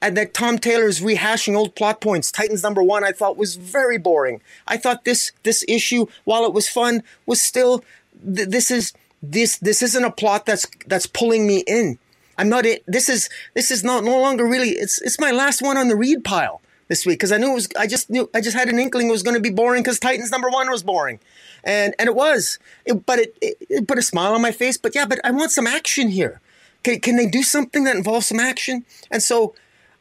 and 0.00 0.16
that 0.16 0.32
Tom 0.32 0.58
Taylor's 0.58 1.00
rehashing 1.00 1.56
old 1.56 1.74
plot 1.74 2.00
points. 2.00 2.30
Titans 2.30 2.62
number 2.62 2.82
one, 2.82 3.02
I 3.02 3.10
thought 3.10 3.36
was 3.36 3.56
very 3.56 3.98
boring. 3.98 4.40
I 4.66 4.76
thought 4.76 5.04
this 5.04 5.32
this 5.42 5.64
issue, 5.66 6.06
while 6.24 6.44
it 6.44 6.52
was 6.52 6.68
fun, 6.68 7.02
was 7.26 7.42
still 7.42 7.82
th- 8.24 8.48
this 8.48 8.70
is 8.70 8.92
this 9.20 9.58
this 9.58 9.82
isn't 9.82 10.04
a 10.04 10.12
plot 10.12 10.46
that's 10.46 10.66
that's 10.86 11.06
pulling 11.06 11.48
me 11.48 11.64
in. 11.66 11.98
I'm 12.36 12.48
not 12.48 12.64
it. 12.64 12.84
This 12.86 13.08
is 13.08 13.28
this 13.54 13.72
is 13.72 13.82
not 13.82 14.04
no 14.04 14.20
longer 14.20 14.46
really. 14.46 14.70
It's 14.70 15.02
it's 15.02 15.18
my 15.18 15.32
last 15.32 15.62
one 15.62 15.76
on 15.76 15.88
the 15.88 15.96
read 15.96 16.22
pile 16.22 16.60
this 16.88 17.06
week 17.06 17.18
because 17.18 17.32
I 17.32 17.36
knew 17.36 17.52
it 17.52 17.54
was. 17.54 17.68
I 17.78 17.86
just 17.86 18.10
knew. 18.10 18.28
I 18.34 18.40
just 18.40 18.56
had 18.56 18.68
an 18.68 18.78
inkling 18.78 19.08
it 19.08 19.12
was 19.12 19.22
going 19.22 19.36
to 19.36 19.40
be 19.40 19.50
boring 19.50 19.82
because 19.82 19.98
Titans 19.98 20.30
number 20.30 20.48
one 20.48 20.70
was 20.70 20.82
boring, 20.82 21.20
and 21.62 21.94
and 21.98 22.08
it 22.08 22.14
was. 22.14 22.58
It, 22.84 23.06
but 23.06 23.18
it, 23.18 23.36
it, 23.40 23.56
it, 23.68 23.88
put 23.88 23.98
a 23.98 24.02
smile 24.02 24.34
on 24.34 24.42
my 24.42 24.52
face. 24.52 24.76
But 24.76 24.94
yeah, 24.94 25.06
but 25.06 25.20
I 25.24 25.30
want 25.30 25.50
some 25.50 25.66
action 25.66 26.08
here. 26.08 26.40
Can 26.82 27.00
can 27.00 27.16
they 27.16 27.26
do 27.26 27.42
something 27.42 27.84
that 27.84 27.96
involves 27.96 28.26
some 28.26 28.40
action? 28.40 28.84
And 29.10 29.22
so, 29.22 29.54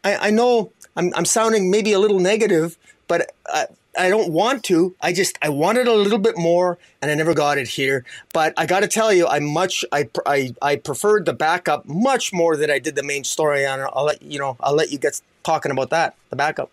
I, 0.04 0.28
I 0.28 0.30
know 0.32 0.72
I'm 0.96 1.14
I'm 1.16 1.26
sounding 1.26 1.70
maybe 1.70 1.92
a 1.94 2.00
little 2.00 2.20
negative, 2.20 2.78
but 3.08 3.34
I, 3.48 3.68
I 3.98 4.10
don't 4.10 4.32
want 4.32 4.64
to. 4.66 4.96
I 5.02 5.12
just 5.12 5.38
I 5.42 5.50
wanted 5.50 5.88
a 5.88 5.94
little 5.94 6.20
bit 6.20 6.38
more, 6.38 6.78
and 7.02 7.12
I 7.12 7.16
never 7.16 7.34
got 7.34 7.58
it 7.58 7.68
here. 7.68 8.06
But 8.32 8.54
I 8.56 8.66
got 8.66 8.82
to 8.82 8.88
tell 8.88 9.12
you, 9.12 9.28
I 9.28 9.40
much 9.40 9.84
I, 9.92 10.10
I 10.26 10.54
I 10.62 10.76
preferred 10.78 11.26
the 11.26 11.34
backup 11.34 11.86
much 11.86 12.32
more 12.32 12.56
than 12.56 12.70
I 12.70 12.80
did 12.80 12.96
the 12.96 13.04
main 13.04 13.24
story. 13.24 13.66
On 13.66 13.80
I'll 13.94 14.06
let 14.06 14.22
you 14.22 14.40
know. 14.40 14.56
I'll 14.62 14.76
let 14.76 14.92
you 14.92 15.00
get 15.00 15.20
talking 15.44 15.72
about 15.72 15.90
that. 15.90 16.16
The 16.30 16.36
backup. 16.36 16.72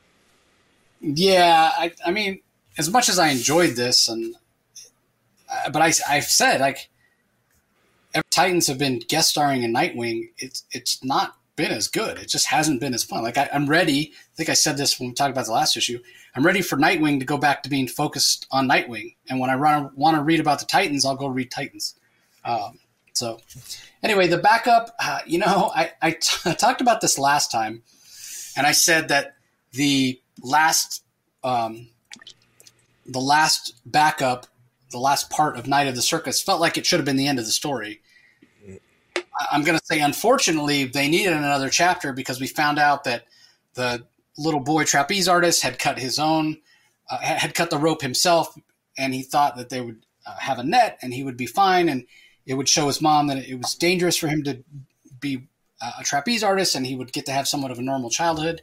Yeah, 1.07 1.71
I, 1.77 1.93
I 2.05 2.11
mean, 2.13 2.41
as 2.79 2.91
much 2.91 3.11
as 3.11 3.19
I 3.19 3.29
enjoyed 3.29 3.77
this, 3.77 4.09
and 4.09 4.35
uh, 5.51 5.71
but 5.71 5.83
I, 5.83 5.93
I've 6.09 6.25
said 6.25 6.63
like, 6.63 6.89
Titans 8.31 8.69
have 8.69 8.79
been 8.79 9.01
guest 9.01 9.29
starring 9.29 9.63
in 9.63 9.75
Nightwing. 9.75 10.31
It's 10.39 10.65
it's 10.71 11.05
not 11.05 11.37
been 11.57 11.73
as 11.73 11.89
good. 11.89 12.19
It 12.19 12.29
just 12.29 12.47
hasn't 12.47 12.81
been 12.81 12.95
as 12.95 13.05
fun. 13.05 13.23
Like 13.23 13.37
I, 13.37 13.51
am 13.53 13.67
ready. 13.67 14.13
I 14.15 14.37
think 14.37 14.49
I 14.49 14.55
said 14.55 14.79
this 14.79 14.99
when 14.99 15.11
we 15.11 15.15
talked 15.15 15.31
about 15.31 15.45
the 15.45 15.53
last 15.53 15.77
issue. 15.77 15.99
I'm 16.35 16.45
ready 16.45 16.63
for 16.63 16.77
Nightwing 16.77 17.19
to 17.21 17.27
go 17.27 17.37
back 17.37 17.63
to 17.65 17.71
being 17.71 17.87
focused 17.87 18.47
on 18.51 18.67
Nightwing. 18.67 19.15
And 19.29 19.39
when 19.41 19.51
I 19.51 19.55
run, 19.57 19.91
want 19.95 20.17
to 20.17 20.23
read 20.23 20.41
about 20.41 20.59
the 20.59 20.67
Titans, 20.67 21.05
I'll 21.05 21.17
go 21.17 21.27
read 21.27 21.51
Titans. 21.51 21.97
Um, 22.47 22.79
so 23.13 23.41
anyway, 24.03 24.27
the 24.27 24.39
backup. 24.39 24.95
Uh, 24.99 25.21
you 25.27 25.39
know, 25.39 25.71
I, 25.75 25.93
I, 26.01 26.13
t- 26.13 26.51
I 26.51 26.55
talked 26.55 26.81
about 26.81 27.03
this 27.03 27.19
last 27.19 27.53
time, 27.53 27.83
and 28.57 28.67
I 28.67 28.73
said 28.73 29.09
that 29.09 29.37
the 29.73 30.19
last 30.43 31.02
um, 31.43 31.89
the 33.06 33.20
last 33.20 33.74
backup, 33.85 34.47
the 34.90 34.98
last 34.98 35.31
part 35.31 35.56
of 35.56 35.66
Night 35.66 35.86
of 35.86 35.94
the 35.94 36.02
Circus 36.02 36.43
felt 36.43 36.61
like 36.61 36.77
it 36.77 36.86
should 36.86 36.98
have 36.98 37.05
been 37.05 37.16
the 37.16 37.28
end 37.28 37.39
of 37.39 37.44
the 37.44 37.52
story. 37.52 38.01
I'm 39.51 39.62
going 39.62 39.78
to 39.78 39.85
say, 39.85 40.01
unfortunately, 40.01 40.85
they 40.85 41.09
needed 41.09 41.32
another 41.32 41.69
chapter 41.69 42.12
because 42.12 42.40
we 42.40 42.47
found 42.47 42.78
out 42.78 43.05
that 43.05 43.24
the 43.74 44.05
little 44.39 44.61
boy 44.61 44.85
trapeze 44.85 45.28
artist 45.28 45.62
had 45.62 45.78
cut 45.78 45.98
his 45.98 46.19
own, 46.19 46.59
uh, 47.11 47.19
had 47.19 47.55
cut 47.55 47.70
the 47.70 47.78
rope 47.78 48.01
himself, 48.01 48.56
and 48.97 49.12
he 49.12 49.23
thought 49.23 49.56
that 49.56 49.70
they 49.70 49.81
would 49.81 50.06
uh, 50.27 50.36
have 50.39 50.59
a 50.59 50.65
net 50.65 50.98
and 51.02 51.12
he 51.12 51.24
would 51.24 51.36
be 51.36 51.47
fine, 51.47 51.89
and 51.89 52.06
it 52.47 52.55
would 52.55 52.69
show 52.69 52.86
his 52.86 53.01
mom 53.01 53.27
that 53.27 53.39
it 53.48 53.56
was 53.56 53.74
dangerous 53.74 54.16
for 54.16 54.28
him 54.28 54.44
to 54.44 54.62
be 55.20 55.48
uh, 55.81 55.93
a 56.01 56.05
trapeze 56.05 56.44
artist, 56.44 56.74
and 56.74 56.86
he 56.86 56.94
would 56.94 57.12
get 57.12 57.27
to 57.27 57.32
have 57.32 57.48
somewhat 57.48 57.73
of 57.73 57.78
a 57.78 57.82
normal 57.82 58.11
childhood. 58.11 58.62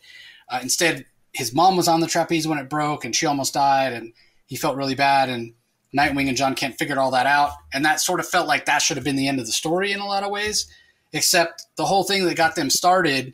Uh, 0.50 0.60
instead, 0.62 1.06
his 1.34 1.54
mom 1.54 1.78
was 1.78 1.88
on 1.88 2.02
the 2.02 2.08
trapeze 2.08 2.48
when 2.48 2.58
it 2.58 2.70
broke 2.70 3.06
and 3.06 3.16
she 3.16 3.26
almost 3.26 3.54
died 3.54 3.94
and 3.94 4.14
he 4.48 4.56
felt 4.56 4.76
really 4.76 4.96
bad 4.96 5.30
and 5.30 5.54
Nightwing 5.96 6.28
and 6.28 6.38
Jon 6.38 6.56
Kent 6.56 6.78
figured 6.78 6.98
all 6.98 7.12
that 7.12 7.26
out. 7.26 7.52
And 7.74 7.84
that 7.84 8.00
sort 8.00 8.22
of 8.22 8.28
felt 8.28 8.48
like 8.48 8.66
that 8.66 8.82
should 8.82 8.96
have 8.96 9.04
been 9.04 9.18
the 9.18 9.28
end 9.28 9.40
of 9.40 9.46
the 9.46 9.52
story 9.52 9.92
in 9.92 10.00
a 10.00 10.06
lot 10.06 10.24
of 10.24 10.32
ways 10.32 10.68
except 11.14 11.66
the 11.76 11.86
whole 11.86 12.04
thing 12.04 12.26
that 12.26 12.36
got 12.38 12.56
them 12.56 12.70
started 12.70 13.34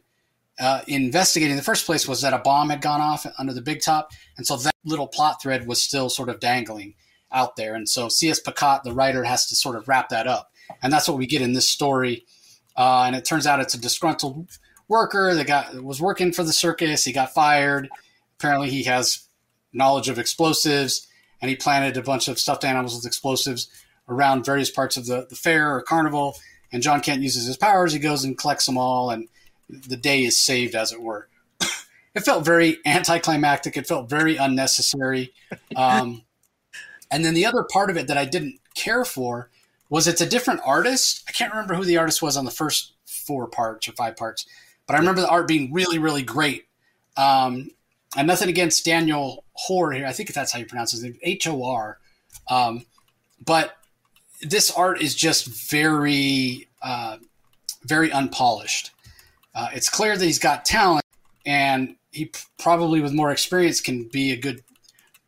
uh, 0.60 0.82
investigating 0.88 1.52
in 1.52 1.58
the 1.58 1.64
first 1.64 1.86
place 1.86 2.08
was 2.08 2.22
that 2.22 2.34
a 2.34 2.40
bomb 2.40 2.72
had 2.72 2.82
gone 2.82 3.02
off 3.02 3.28
under 3.38 3.54
the 3.54 3.62
big 3.62 3.80
top 3.80 4.12
and 4.38 4.48
so 4.48 4.58
that 4.58 4.74
little 4.86 5.08
plot 5.08 5.40
thread 5.40 5.68
was 5.68 5.80
still 5.80 6.10
sort 6.10 6.30
of 6.30 6.40
dangling 6.40 6.96
out 7.32 7.56
there. 7.56 7.76
And 7.76 7.88
so 7.88 8.10
C.S. 8.10 8.42
Pacat 8.42 8.84
the 8.84 8.94
writer 8.94 9.24
has 9.24 9.48
to 9.48 9.56
sort 9.56 9.76
of 9.76 9.88
wrap 9.88 10.10
that 10.10 10.28
up. 10.28 10.52
And 10.82 10.92
that's 10.92 11.08
what 11.08 11.18
we 11.18 11.28
get 11.28 11.42
in 11.42 11.54
this 11.54 11.70
story. 11.70 12.26
Uh, 12.76 13.04
and 13.04 13.16
it 13.16 13.26
turns 13.26 13.48
out 13.48 13.60
it's 13.60 13.74
a 13.74 13.80
disgruntled 13.80 14.50
worker 14.88 15.34
that 15.34 15.48
got 15.48 15.84
was 15.84 16.02
working 16.02 16.32
for 16.32 16.44
the 16.44 16.54
circus. 16.54 17.04
He 17.04 17.14
got 17.14 17.34
fired. 17.34 17.90
Apparently, 18.40 18.70
he 18.70 18.84
has 18.84 19.28
knowledge 19.74 20.10
of 20.10 20.20
explosives, 20.20 21.08
and 21.42 21.50
he 21.50 21.56
planted 21.56 21.98
a 21.98 22.02
bunch 22.02 22.28
of 22.28 22.40
stuffed 22.40 22.64
animals 22.64 22.96
with 22.96 23.06
explosives 23.06 23.70
around 24.10 24.46
various 24.46 24.72
parts 24.72 24.98
of 24.98 25.06
the, 25.06 25.28
the 25.30 25.36
fair 25.36 25.76
or 25.76 25.82
carnival. 25.82 26.38
And 26.72 26.84
Jon 26.84 27.02
Kent 27.02 27.22
uses 27.22 27.46
his 27.46 27.58
powers. 27.58 27.94
He 27.94 28.00
goes 28.00 28.24
and 28.24 28.38
collects 28.38 28.66
them 28.66 28.78
all, 28.78 29.10
and 29.10 29.28
the 29.70 29.98
day 29.98 30.24
is 30.24 30.40
saved, 30.40 30.76
as 30.76 30.92
it 30.92 31.02
were. 31.02 31.28
it 32.16 32.22
felt 32.22 32.46
very 32.46 32.78
anticlimactic. 32.86 33.78
It 33.78 33.88
felt 33.88 34.10
very 34.10 34.38
unnecessary. 34.38 35.34
Um, 35.76 36.24
and 37.12 37.24
then 37.24 37.34
the 37.34 37.46
other 37.46 37.64
part 37.64 37.90
of 37.90 37.98
it 37.98 38.08
that 38.08 38.18
I 38.18 38.26
didn't 38.26 38.60
care 38.76 39.06
for 39.06 39.50
was 39.90 40.08
it's 40.08 40.22
a 40.22 40.30
different 40.30 40.62
artist. 40.66 41.24
I 41.28 41.32
can't 41.32 41.52
remember 41.52 41.76
who 41.76 41.86
the 41.86 41.98
artist 41.98 42.22
was 42.22 42.36
on 42.36 42.46
the 42.46 42.52
first 42.52 42.94
four 43.06 43.48
parts 43.48 43.88
or 43.88 43.94
five 43.94 44.18
parts, 44.18 44.46
but 44.88 44.96
I 44.96 45.00
remember 45.00 45.22
the 45.22 45.30
art 45.30 45.48
being 45.48 45.72
really, 45.72 46.00
really 46.00 46.24
great. 46.24 46.66
Um, 47.18 47.72
and 48.16 48.26
nothing 48.26 48.50
against 48.50 48.86
Daniel 48.86 49.44
Hor 49.54 49.92
here. 49.92 50.08
I 50.08 50.14
think 50.14 50.34
that's 50.34 50.52
how 50.54 50.60
you 50.60 50.66
pronounce 50.66 50.92
his 50.92 51.04
name, 51.04 51.20
H 51.22 51.48
O 51.48 51.64
R. 51.64 52.00
Um, 52.50 52.86
but 53.46 53.76
this 54.42 54.72
art 54.72 55.02
is 55.02 55.14
just 55.14 55.46
very, 55.48 56.68
uh, 56.82 57.18
very 57.84 58.12
unpolished. 58.12 58.92
Uh, 59.54 59.70
it's 59.74 59.90
clear 59.90 60.16
that 60.16 60.24
he's 60.24 60.40
got 60.40 60.64
talent, 60.64 61.04
and 61.46 61.96
he 62.12 62.32
probably, 62.58 63.02
with 63.02 63.14
more 63.14 63.32
experience, 63.32 63.82
can 63.82 64.08
be 64.08 64.32
a 64.32 64.38
good 64.38 64.64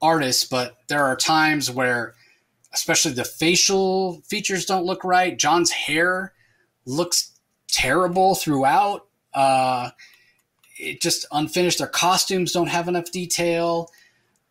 artist. 0.02 0.49
But 0.49 0.77
there 0.88 1.03
are 1.03 1.15
times 1.15 1.69
where, 1.69 2.14
especially 2.73 3.11
the 3.11 3.26
facial 3.26 4.22
features 4.27 4.65
don't 4.65 4.86
look 4.86 5.03
right. 5.03 5.38
Jon's 5.38 5.72
hair 5.72 6.34
looks 6.86 7.31
terrible 7.68 8.36
throughout. 8.36 9.07
Uh, 9.34 9.92
it 10.78 11.02
just 11.02 11.26
unfinished. 11.32 11.80
Their 11.80 11.88
costumes 11.88 12.52
don't 12.52 12.68
have 12.68 12.88
enough 12.88 13.12
detail. 13.12 13.90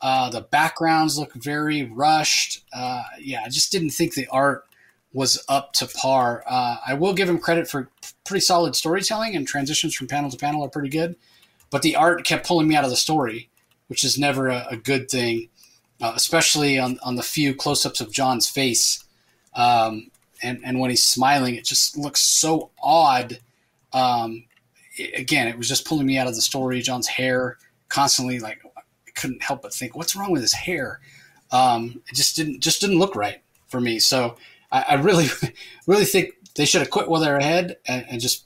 Uh, 0.01 0.31
the 0.31 0.43
backgrounds 0.43 1.19
look 1.19 1.33
very 1.35 1.85
rushed. 1.85 2.65
Uh, 2.73 3.03
yeah, 3.21 3.43
I 3.45 3.49
just 3.49 3.73
didn't 3.73 3.91
think 3.91 4.15
the 4.15 4.29
art 4.29 4.65
was 5.13 5.43
up 5.49 5.73
to 5.75 5.87
par. 5.87 6.45
Uh, 6.47 6.77
I 6.87 6.95
will 6.95 7.15
give 7.15 7.29
him 7.29 7.39
credit 7.39 7.69
for 7.69 7.89
pretty 8.25 8.41
solid 8.41 8.77
storytelling 8.77 9.35
and 9.35 9.47
transitions 9.47 9.95
from 9.95 10.07
panel 10.07 10.31
to 10.31 10.37
panel 10.37 10.63
are 10.65 10.69
pretty 10.69 10.91
good, 10.91 11.17
but 11.71 11.83
the 11.83 11.97
art 11.97 12.25
kept 12.25 12.47
pulling 12.47 12.69
me 12.69 12.77
out 12.77 12.85
of 12.85 12.91
the 12.91 12.97
story, 12.97 13.49
which 13.89 14.05
is 14.05 14.19
never 14.19 14.49
a, 14.49 14.67
a 14.71 14.77
good 14.77 15.11
thing, 15.11 15.49
uh, 16.01 16.13
especially 16.15 16.79
on, 16.79 16.99
on 17.03 17.17
the 17.17 17.23
few 17.23 17.55
close 17.55 17.85
ups 17.87 18.01
of 18.01 18.13
Jon's 18.13 18.49
face. 18.49 19.03
Um, 19.55 20.11
and, 20.43 20.61
and 20.65 20.79
when 20.79 20.91
he's 20.91 21.05
smiling, 21.05 21.57
it 21.57 21.65
just 21.65 21.97
looks 21.97 22.21
so 22.21 22.71
odd. 22.81 23.41
Um, 23.93 24.45
it, 24.99 25.19
again, 25.19 25.49
it 25.49 25.57
was 25.57 25.69
just 25.69 25.87
pulling 25.87 26.07
me 26.07 26.19
out 26.19 26.27
of 26.27 26.35
the 26.35 26.43
story. 26.43 26.81
Jon's 26.81 27.07
hair 27.07 27.59
constantly 27.89 28.39
like 28.39 28.61
I 28.77 29.11
couldn't 29.15 29.43
help 29.43 29.63
but 29.63 29.75
think, 29.75 29.97
what's 29.97 30.17
wrong 30.17 30.31
with 30.31 30.43
his 30.43 30.53
hair? 30.53 31.01
Um, 31.51 32.03
it 32.09 32.15
just 32.15 32.37
didn't 32.37 32.61
just 32.61 32.81
didn't 32.81 32.99
look 32.99 33.17
right 33.17 33.43
for 33.69 33.81
me. 33.81 33.99
So 33.99 34.37
I, 34.71 34.85
I 34.91 34.95
really, 34.95 35.29
really 35.87 36.05
think 36.05 36.35
they 36.57 36.65
should 36.65 36.81
have 36.81 36.91
quit 36.91 37.09
while 37.09 37.21
they're 37.21 37.37
ahead 37.37 37.77
and, 37.87 38.05
and, 38.09 38.21
just 38.21 38.45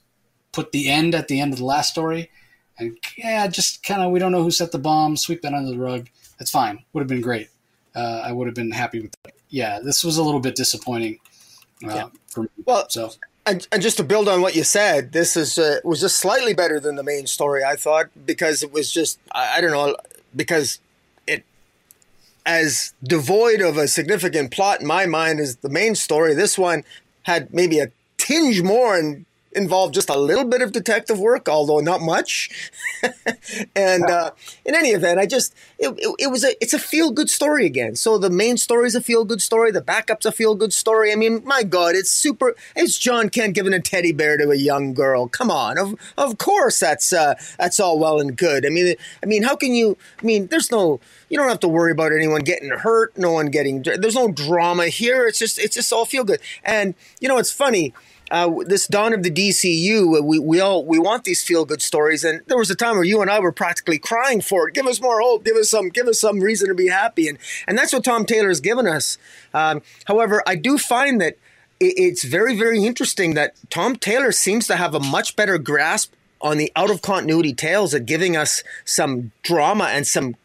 put 0.53 0.73
the 0.73 0.91
end 0.91 1.15
at 1.15 1.29
the 1.29 1.41
end 1.41 1.53
of 1.53 1.59
the 1.59 1.65
last 1.65 1.91
story. 1.91 2.31
And 2.79 2.99
yeah, 3.17 3.47
just 3.47 3.83
kind 3.83 4.03
of, 4.03 4.13
we 4.13 4.19
don't 4.19 4.33
know 4.33 4.43
who 4.43 4.51
set 4.51 4.73
the 4.73 4.79
bomb, 4.79 5.17
sweep 5.17 5.43
that 5.43 5.55
under 5.55 5.71
the 5.71 5.79
rug. 5.79 6.09
That's 6.39 6.51
fine. 6.51 6.85
Would 6.93 7.01
have 7.01 7.09
been 7.09 7.21
great. 7.21 7.49
Uh, 7.95 8.23
I 8.25 8.33
would 8.33 8.47
have 8.47 8.55
been 8.55 8.71
happy 8.71 9.01
with 9.01 9.13
that. 9.25 9.35
Yeah, 9.49 9.81
this 9.81 10.05
was 10.05 10.19
a 10.19 10.23
little 10.23 10.41
bit 10.41 10.55
disappointing 10.55 11.19
uh, 11.85 11.95
yeah. 11.95 12.09
for 12.29 12.43
me. 12.43 12.49
Well, 12.65 12.89
so. 12.89 13.11
And, 13.45 13.67
and, 13.73 13.83
just 13.83 13.97
to 13.97 14.05
build 14.05 14.29
on 14.29 14.41
what 14.41 14.55
you 14.55 14.63
said, 14.63 15.11
this 15.11 15.37
is 15.37 15.59
uh, 15.59 15.81
was 15.83 16.01
just 16.01 16.19
slightly 16.21 16.55
better 16.55 16.79
than 16.79 16.95
the 16.95 17.03
main 17.03 17.27
story. 17.27 17.65
I 17.65 17.75
thought 17.75 18.07
because 18.25 18.63
it 18.63 18.73
was 18.73 18.93
just 18.93 19.19
I, 19.33 19.59
I 19.59 19.61
don't 19.61 19.73
know 19.73 19.97
because 20.35 20.79
it 21.27 21.45
as 22.47 22.95
devoid 23.03 23.61
of 23.61 23.77
a 23.77 23.89
significant 23.89 24.53
plot 24.53 24.81
in 24.81 24.87
my 24.87 25.07
mind 25.07 25.41
as 25.41 25.57
the 25.57 25.69
main 25.69 25.97
story. 25.97 26.35
This 26.35 26.57
one 26.57 26.85
had 27.25 27.53
maybe 27.53 27.81
a 27.81 27.91
tinge 28.17 28.63
more 28.63 28.97
and 28.97 29.27
involved 29.55 29.95
just 29.95 30.09
a 30.11 30.19
little 30.19 30.45
bit 30.45 30.63
of 30.63 30.73
detective 30.73 31.19
work, 31.19 31.49
although 31.49 31.81
not 31.81 32.01
much. 32.01 32.51
and 33.77 34.05
uh, 34.05 34.33
in 34.65 34.75
any 34.75 34.91
event, 34.91 35.19
I 35.19 35.27
just 35.27 35.55
it, 35.79 35.89
it, 35.99 36.15
it, 36.19 36.27
was 36.29 36.45
a 36.45 36.61
it's 36.63 36.73
a 36.73 36.79
feel 36.79 37.11
good 37.11 37.31
story 37.31 37.67
again. 37.67 37.97
So 37.97 38.19
the 38.19 38.31
main 38.31 38.57
story 38.57 38.87
is 38.87 38.95
a 38.95 39.01
feel 39.01 39.25
good 39.25 39.43
story. 39.43 39.71
The 39.71 39.81
backup's 39.81 40.27
a 40.27 40.33
feel 40.33 40.55
good 40.55 40.73
story. 40.73 41.13
I 41.13 41.17
mean, 41.17 41.43
my 41.45 41.63
God, 41.63 41.95
it's 41.95 42.11
super. 42.11 42.55
It's 42.77 42.99
Jon 42.99 43.29
Kent 43.29 43.55
giving 43.55 43.73
a 43.73 43.81
teddy 43.81 44.13
bear 44.13 44.37
to 44.37 44.51
a 44.51 44.57
young 44.57 44.95
girl. 44.95 45.29
Come 45.29 45.51
on, 45.51 45.79
of 45.79 45.95
of 46.17 46.39
course 46.39 46.81
that's 46.81 47.13
uh, 47.13 47.35
that's 47.59 47.81
all 47.81 47.99
well 47.99 48.21
and 48.21 48.37
good. 48.37 48.67
I 48.67 48.69
mean, 48.71 48.95
I 49.23 49.27
mean, 49.27 49.43
how 49.43 49.57
can 49.57 49.75
you? 49.75 49.97
I 50.21 50.25
mean, 50.25 50.47
there's 50.49 50.71
no. 50.71 51.01
You 51.29 51.39
don't 51.39 51.49
have 51.49 51.61
to 51.61 51.69
worry 51.69 51.93
about 51.93 52.13
anyone 52.13 52.43
getting 52.43 52.69
hurt, 52.71 53.17
no 53.17 53.33
one 53.33 53.47
getting. 53.47 53.83
There's 53.83 54.15
no 54.15 54.31
drama 54.31 54.89
here. 54.89 55.27
It's 55.27 55.39
just 55.39 55.59
it's 55.59 55.75
just 55.75 55.93
all 55.93 56.05
feel 56.05 56.25
good. 56.25 56.41
And 56.63 56.95
you 57.21 57.29
know, 57.29 57.39
it's 57.39 57.53
funny 57.53 57.95
uh, 58.33 58.51
this 58.65 58.87
dawn 58.87 59.13
of 59.13 59.23
the 59.23 59.31
DCU, 59.31 60.25
we, 60.25 60.39
we 60.39 60.59
all 60.59 60.87
we 60.87 60.99
want 60.99 61.25
these 61.25 61.43
feel 61.43 61.67
good 61.67 61.83
stories, 61.83 62.25
and 62.25 62.41
there 62.47 62.57
was 62.57 62.71
a 62.71 62.75
time 62.75 62.95
where 62.95 63.05
you 63.05 63.21
and 63.21 63.31
I 63.31 63.39
were 63.39 63.53
practically 63.53 63.99
crying 63.99 64.41
for 64.41 64.67
it. 64.67 64.75
Give 64.75 64.87
us 64.87 65.03
more 65.03 65.21
hope. 65.21 65.45
Give 65.45 65.55
us 65.55 65.69
some. 65.69 65.91
Give 65.91 66.09
us 66.09 66.19
some 66.19 66.41
reason 66.41 66.69
to 66.69 66.75
be 66.75 66.89
happy, 66.89 67.29
and 67.29 67.37
and 67.69 67.77
that's 67.77 67.93
what 67.93 68.05
Tom 68.05 68.25
Taylor 68.25 68.49
has 68.49 68.61
given 68.61 68.87
us. 68.87 69.19
Um, 69.53 69.83
however, 70.07 70.43
I 70.47 70.55
do 70.55 70.79
find 70.79 71.21
that 71.21 71.35
it, 71.79 71.93
it's 71.99 72.25
very 72.25 72.57
very 72.57 72.83
interesting 72.83 73.35
that 73.35 73.55
Tom 73.69 73.97
Taylor 73.97 74.33
seems 74.33 74.67
to 74.69 74.77
have 74.77 74.95
a 74.95 75.01
much 75.01 75.37
better 75.37 75.59
grasp 75.59 76.15
on 76.41 76.57
the 76.57 76.73
out 76.75 76.91
of 76.91 77.03
continuity 77.03 77.53
tales 77.53 77.93
at 77.93 78.07
giving 78.07 78.35
us 78.35 78.65
some 78.87 79.31
drama 79.43 79.85
and 79.85 80.07
some 80.07 80.37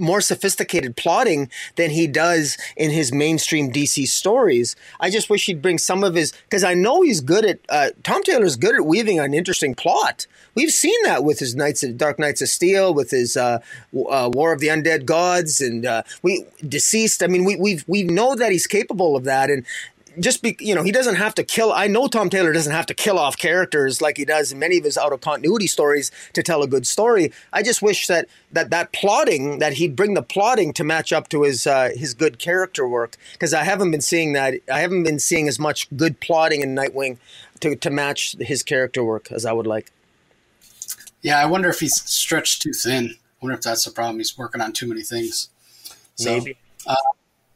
more 0.00 0.20
sophisticated 0.20 0.96
plotting 0.96 1.50
than 1.76 1.90
he 1.90 2.06
does 2.06 2.56
in 2.76 2.90
his 2.90 3.12
mainstream 3.12 3.72
DC 3.72 4.08
stories. 4.08 4.74
I 4.98 5.10
just 5.10 5.30
wish 5.30 5.46
he'd 5.46 5.62
bring 5.62 5.78
some 5.78 6.02
of 6.02 6.14
his 6.14 6.32
because 6.48 6.64
I 6.64 6.74
know 6.74 7.02
he's 7.02 7.20
good 7.20 7.44
at 7.44 7.60
uh, 7.68 7.90
Tom 8.02 8.22
Taylor's 8.22 8.56
good 8.56 8.74
at 8.74 8.86
weaving 8.86 9.18
an 9.18 9.34
interesting 9.34 9.74
plot. 9.74 10.26
We've 10.54 10.72
seen 10.72 11.00
that 11.04 11.22
with 11.22 11.38
his 11.38 11.54
Knights 11.54 11.82
of 11.82 11.96
Dark 11.96 12.18
Knights 12.18 12.42
of 12.42 12.48
Steel, 12.48 12.92
with 12.92 13.10
his 13.10 13.36
uh, 13.36 13.60
uh, 13.94 14.30
War 14.32 14.52
of 14.52 14.60
the 14.60 14.68
Undead 14.68 15.04
Gods, 15.04 15.60
and 15.60 15.86
uh, 15.86 16.02
we 16.22 16.44
DCeased. 16.62 17.22
I 17.22 17.28
mean, 17.28 17.44
we 17.44 17.56
we 17.56 17.80
we 17.86 18.02
know 18.02 18.34
that 18.34 18.50
he's 18.50 18.66
capable 18.66 19.16
of 19.16 19.24
that, 19.24 19.50
and 19.50 19.64
just 20.20 20.42
be 20.42 20.56
you 20.60 20.74
know 20.74 20.82
he 20.82 20.92
doesn't 20.92 21.16
have 21.16 21.34
to 21.34 21.42
kill 21.42 21.72
i 21.72 21.86
know 21.86 22.06
tom 22.06 22.28
taylor 22.28 22.52
doesn't 22.52 22.72
have 22.72 22.86
to 22.86 22.94
kill 22.94 23.18
off 23.18 23.36
characters 23.36 24.00
like 24.00 24.16
he 24.16 24.24
does 24.24 24.52
in 24.52 24.58
many 24.58 24.78
of 24.78 24.84
his 24.84 24.98
out 24.98 25.12
of 25.12 25.20
continuity 25.20 25.66
stories 25.66 26.10
to 26.32 26.42
tell 26.42 26.62
a 26.62 26.68
good 26.68 26.86
story. 26.86 27.32
I 27.52 27.62
just 27.62 27.82
wish 27.82 28.06
that 28.06 28.28
that 28.52 28.70
that 28.70 28.92
plotting 28.92 29.58
that 29.58 29.74
he'd 29.74 29.96
bring 29.96 30.14
the 30.14 30.22
plotting 30.22 30.72
to 30.74 30.84
match 30.84 31.12
up 31.12 31.28
to 31.30 31.42
his 31.42 31.66
uh, 31.66 31.90
his 31.94 32.14
good 32.14 32.38
character 32.38 32.86
work 32.86 33.16
because 33.32 33.54
i 33.54 33.64
haven't 33.64 33.90
been 33.90 34.00
seeing 34.00 34.32
that 34.34 34.54
i 34.72 34.80
haven't 34.80 35.04
been 35.04 35.18
seeing 35.18 35.48
as 35.48 35.58
much 35.58 35.88
good 35.96 36.20
plotting 36.20 36.60
in 36.60 36.74
nightwing 36.74 37.18
to, 37.60 37.76
to 37.76 37.90
match 37.90 38.36
his 38.38 38.62
character 38.62 39.04
work 39.04 39.30
as 39.32 39.44
i 39.46 39.52
would 39.52 39.66
like. 39.66 39.90
Yeah 41.22 41.38
i 41.38 41.46
wonder 41.46 41.68
if 41.68 41.80
he's 41.80 42.02
stretched 42.02 42.62
too 42.62 42.72
thin. 42.72 43.16
I 43.40 43.44
wonder 43.44 43.56
if 43.56 43.62
that's 43.62 43.84
the 43.84 43.90
problem. 43.90 44.18
He's 44.18 44.36
working 44.36 44.60
on 44.60 44.72
too 44.72 44.86
many 44.86 45.02
things. 45.02 45.48
So, 46.16 46.36
maybe. 46.36 46.58
uh, 46.86 46.94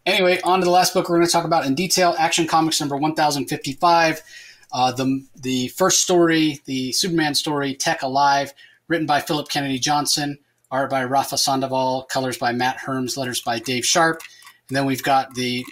Anyway, 0.06 0.39
on 0.44 0.59
to 0.59 0.66
the 0.66 0.70
last 0.70 0.93
book 0.93 1.09
we're 1.09 1.16
going 1.16 1.26
to 1.26 1.32
talk 1.32 1.47
about 1.47 1.64
in 1.64 1.74
detail 1.74 2.14
Action 2.18 2.47
Comics 2.47 2.78
number 2.78 2.94
1055. 2.94 4.22
Uh, 4.70 4.93
the, 4.93 5.24
the 5.35 5.68
first 5.68 6.02
story, 6.02 6.60
the 6.66 6.93
Superman 6.93 7.35
story, 7.35 7.74
Tech 7.74 8.02
Alive, 8.02 8.52
written 8.86 9.06
by 9.06 9.20
Philip 9.20 9.48
Kennedy 9.48 9.78
Johnson, 9.78 10.39
art 10.70 10.90
by 10.90 11.05
Rafa 11.05 11.39
Sandoval, 11.39 12.02
colors 12.10 12.36
by 12.36 12.52
Matt 12.52 12.81
Herms, 12.81 13.16
letters 13.16 13.40
by 13.40 13.59
Dave 13.59 13.86
Sharpe. 13.86 14.20
And 14.68 14.76
then 14.76 14.85
we've 14.85 15.02
got 15.02 15.35
the 15.36 15.64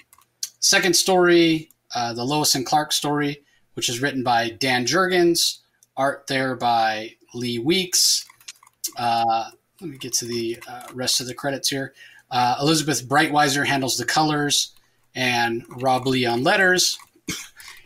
second 0.60 0.96
story, 0.96 1.70
uh, 1.94 2.14
the 2.14 2.24
Lois 2.24 2.54
and 2.54 2.64
Clark 2.64 2.92
story, 2.92 3.42
which 3.74 3.90
is 3.90 4.00
written 4.00 4.22
by 4.22 4.48
Dan 4.48 4.86
Jurgens, 4.86 5.58
art 5.94 6.26
there 6.26 6.56
by 6.56 7.16
Lee 7.34 7.58
Weeks. 7.58 8.24
Uh, 8.96 9.50
let 9.82 9.90
me 9.90 9.98
get 9.98 10.14
to 10.14 10.24
the 10.24 10.58
uh, 10.66 10.84
rest 10.94 11.20
of 11.20 11.26
the 11.26 11.34
credits 11.34 11.68
here. 11.68 11.92
Uh, 12.32 12.56
Elizabeth 12.60 13.06
Breitweiser 13.06 13.66
handles 13.66 13.98
the 13.98 14.06
colors, 14.06 14.72
and 15.14 15.64
Rob 15.68 16.06
Leigh 16.06 16.24
on 16.24 16.42
letters. 16.42 16.98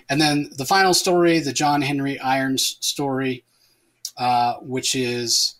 and 0.09 0.21
then 0.21 0.51
the 0.57 0.65
final 0.65 0.95
story, 0.95 1.41
the 1.41 1.53
John 1.53 1.83
Henry 1.83 2.19
Irons 2.21 2.79
story, 2.81 3.45
uh, 4.17 4.55
which 4.63 4.95
is, 4.95 5.57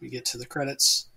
we 0.00 0.08
get 0.08 0.24
to 0.26 0.38
the 0.38 0.46
credits, 0.46 1.08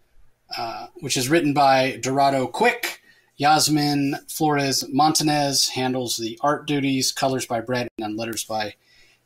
uh, 0.57 0.88
which 0.95 1.15
is 1.15 1.30
written 1.30 1.53
by 1.53 1.99
Dorado 2.02 2.48
Quick. 2.48 2.99
Yasmin 3.38 4.15
Flores 4.27 4.84
Montanez 4.90 5.69
handles 5.69 6.18
the 6.18 6.38
art 6.41 6.68
duties, 6.68 7.11
colors 7.11 7.45
by 7.45 7.61
Brett, 7.61 7.88
and 7.99 8.18
letters 8.18 8.44
by 8.44 8.73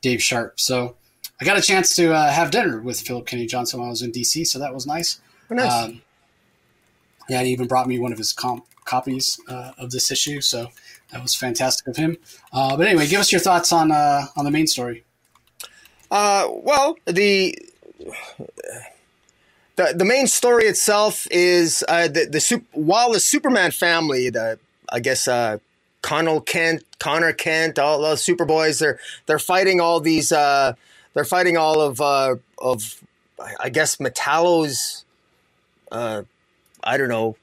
Dave 0.01 0.21
Sharpe. 0.21 0.59
So 0.59 0.97
I 1.39 1.45
got 1.45 1.57
a 1.57 1.61
chance 1.61 1.95
to 1.95 2.13
uh, 2.13 2.31
have 2.31 2.51
dinner 2.51 2.81
with 2.81 2.99
Philip 2.99 3.27
Kennedy 3.27 3.47
Johnson 3.47 3.79
while 3.79 3.87
I 3.87 3.91
was 3.91 4.01
in 4.01 4.11
DC, 4.11 4.45
so 4.47 4.59
that 4.59 4.73
was 4.73 4.87
nice. 4.87 5.19
Nice. 5.49 5.71
Um, 5.71 6.01
yeah, 7.29 7.43
he 7.43 7.51
even 7.51 7.67
brought 7.67 7.87
me 7.87 7.99
one 7.99 8.11
of 8.11 8.17
his 8.17 8.33
comp- 8.33 8.65
copies 8.85 9.39
uh, 9.47 9.71
of 9.77 9.91
this 9.91 10.11
issue, 10.11 10.41
so 10.41 10.69
that 11.11 11.21
was 11.21 11.35
fantastic 11.35 11.87
of 11.87 11.97
him. 11.97 12.17
Uh, 12.51 12.75
but 12.75 12.87
anyway, 12.87 13.07
give 13.07 13.19
us 13.19 13.31
your 13.31 13.41
thoughts 13.41 13.71
on 13.71 13.91
uh, 13.91 14.25
on 14.35 14.45
the 14.45 14.51
main 14.51 14.67
story. 14.67 15.03
Uh, 16.09 16.47
well, 16.49 16.97
the 17.05 17.57
the 19.75 19.93
the 19.95 20.05
main 20.05 20.27
story 20.27 20.65
itself 20.65 21.27
is 21.29 21.83
uh, 21.87 22.07
the 22.07 22.25
the 22.25 22.63
while 22.71 23.11
the 23.11 23.19
Superman 23.19 23.71
family, 23.71 24.29
the 24.29 24.57
I 24.89 24.99
guess 24.99 25.27
uh, 25.27 25.59
Connell 26.01 26.41
Kent, 26.41 26.83
Conner 26.99 27.33
Kent, 27.33 27.77
all 27.77 28.01
those 28.01 28.25
Superboys, 28.25 28.79
they're 28.79 28.99
they're 29.25 29.39
fighting 29.39 29.79
all 29.81 29.99
these. 29.99 30.29
They're 30.29 31.25
fighting 31.25 31.57
all 31.57 31.81
of 31.81 31.99
of 32.59 33.03
I 33.59 33.69
guess 33.69 33.97
Metallo's 33.97 35.03
I 36.87 36.97
don't 36.97 37.09
know, 37.09 37.35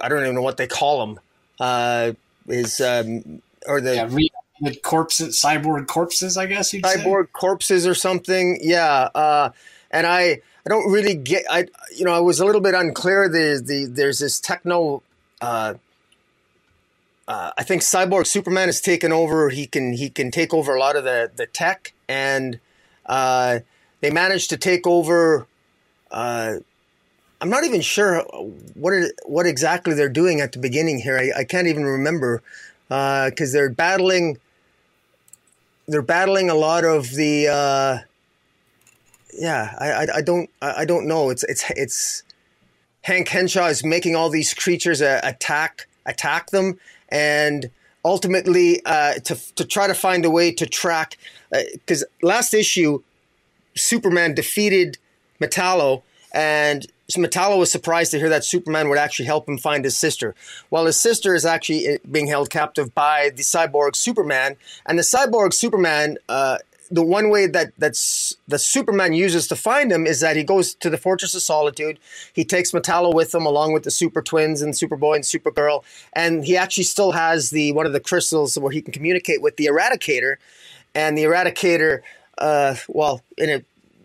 I 0.00 0.08
don't 0.08 0.22
even 0.22 0.34
know 0.34 0.42
what 0.42 0.56
they 0.56 0.66
call 0.66 1.06
them. 1.06 1.20
Uh, 1.58 2.12
is 2.46 2.80
um, 2.80 3.42
or 3.66 3.80
the 3.80 3.96
yeah, 3.96 4.08
re- 4.10 4.30
the 4.60 4.76
corpses, 4.76 5.40
cyborg 5.40 5.86
corpses, 5.86 6.36
I 6.36 6.46
guess 6.46 6.72
you'd 6.72 6.84
cyborg 6.84 7.26
say. 7.26 7.30
corpses 7.32 7.86
or 7.86 7.94
something. 7.94 8.58
Yeah, 8.62 9.08
uh, 9.14 9.50
and 9.90 10.06
I 10.06 10.40
I 10.66 10.68
don't 10.68 10.90
really 10.90 11.14
get 11.14 11.44
I 11.50 11.66
you 11.96 12.04
know 12.04 12.12
I 12.12 12.20
was 12.20 12.40
a 12.40 12.44
little 12.44 12.60
bit 12.60 12.74
unclear. 12.74 13.28
There's 13.28 13.62
the 13.64 13.86
there's 13.86 14.18
this 14.20 14.40
techno. 14.40 15.02
Uh, 15.40 15.74
uh, 17.26 17.50
I 17.58 17.62
think 17.62 17.82
Cyborg 17.82 18.26
Superman 18.26 18.68
has 18.68 18.80
taken 18.80 19.12
over. 19.12 19.50
He 19.50 19.66
can 19.66 19.92
he 19.92 20.08
can 20.08 20.30
take 20.30 20.54
over 20.54 20.74
a 20.74 20.80
lot 20.80 20.96
of 20.96 21.04
the 21.04 21.30
the 21.34 21.46
tech 21.46 21.92
and 22.08 22.58
uh, 23.06 23.60
they 24.00 24.10
managed 24.10 24.50
to 24.50 24.56
take 24.56 24.86
over. 24.86 25.46
Uh, 26.10 26.56
I'm 27.40 27.50
not 27.50 27.64
even 27.64 27.80
sure 27.80 28.22
what 28.74 28.92
it, 28.92 29.12
what 29.24 29.46
exactly 29.46 29.94
they're 29.94 30.08
doing 30.08 30.40
at 30.40 30.52
the 30.52 30.58
beginning 30.58 30.98
here. 31.00 31.16
I, 31.18 31.40
I 31.40 31.44
can't 31.44 31.68
even 31.68 31.84
remember 31.84 32.42
because 32.88 33.50
uh, 33.50 33.52
they're 33.52 33.70
battling. 33.70 34.38
They're 35.86 36.02
battling 36.02 36.50
a 36.50 36.54
lot 36.54 36.84
of 36.84 37.10
the. 37.14 37.48
Uh, 37.48 37.98
yeah, 39.38 39.74
I, 39.78 39.90
I, 39.90 40.06
I 40.16 40.22
don't 40.22 40.50
I 40.60 40.84
don't 40.84 41.06
know. 41.06 41.30
It's 41.30 41.44
it's 41.44 41.64
it's 41.70 42.22
Hank 43.02 43.28
Henshaw 43.28 43.66
is 43.66 43.84
making 43.84 44.16
all 44.16 44.30
these 44.30 44.52
creatures 44.52 45.00
uh, 45.00 45.20
attack 45.22 45.86
attack 46.06 46.50
them, 46.50 46.78
and 47.08 47.70
ultimately 48.04 48.82
uh, 48.84 49.14
to 49.14 49.36
to 49.54 49.64
try 49.64 49.86
to 49.86 49.94
find 49.94 50.24
a 50.24 50.30
way 50.30 50.50
to 50.52 50.66
track 50.66 51.16
because 51.50 52.02
uh, 52.02 52.06
last 52.22 52.52
issue, 52.52 53.02
Superman 53.76 54.34
defeated 54.34 54.98
Metallo, 55.40 56.02
and 56.32 56.86
Metallo 57.16 57.58
was 57.58 57.72
surprised 57.72 58.10
to 58.10 58.18
hear 58.18 58.28
that 58.28 58.44
Superman 58.44 58.88
would 58.90 58.98
actually 58.98 59.24
help 59.26 59.48
him 59.48 59.56
find 59.56 59.84
his 59.84 59.96
sister. 59.96 60.34
While 60.68 60.84
his 60.84 61.00
sister 61.00 61.34
is 61.34 61.46
actually 61.46 61.94
uh, 61.94 61.98
being 62.10 62.26
held 62.26 62.50
captive 62.50 62.94
by 62.94 63.30
the 63.34 63.42
cyborg 63.42 63.96
Superman, 63.96 64.56
and 64.84 64.98
the 64.98 65.02
cyborg 65.02 65.54
Superman 65.54 66.18
uh, 66.28 66.58
the 66.90 67.02
one 67.02 67.28
way 67.30 67.46
that 67.46 67.72
that's 67.78 68.36
the 68.46 68.58
Superman 68.58 69.12
uses 69.12 69.46
to 69.48 69.56
find 69.56 69.92
him 69.92 70.06
is 70.06 70.20
that 70.20 70.36
he 70.36 70.44
goes 70.44 70.74
to 70.76 70.90
the 70.90 70.96
Fortress 70.96 71.34
of 71.34 71.42
Solitude. 71.42 71.98
He 72.32 72.44
takes 72.44 72.72
Metallo 72.72 73.14
with 73.14 73.34
him, 73.34 73.46
along 73.46 73.72
with 73.72 73.82
the 73.82 73.90
Super 73.90 74.22
Twins 74.22 74.62
and 74.62 74.74
Superboy 74.74 75.16
and 75.16 75.24
Supergirl, 75.24 75.84
and 76.12 76.44
he 76.44 76.56
actually 76.56 76.84
still 76.84 77.12
has 77.12 77.50
the 77.50 77.72
one 77.72 77.86
of 77.86 77.92
the 77.92 78.00
crystals 78.00 78.56
where 78.58 78.72
he 78.72 78.82
can 78.82 78.92
communicate 78.92 79.42
with 79.42 79.56
the 79.56 79.66
Eradicator. 79.66 80.36
And 80.94 81.16
the 81.16 81.24
Eradicator, 81.24 82.00
uh, 82.38 82.74
well, 82.88 83.22
in 83.36 83.50
a 83.50 83.62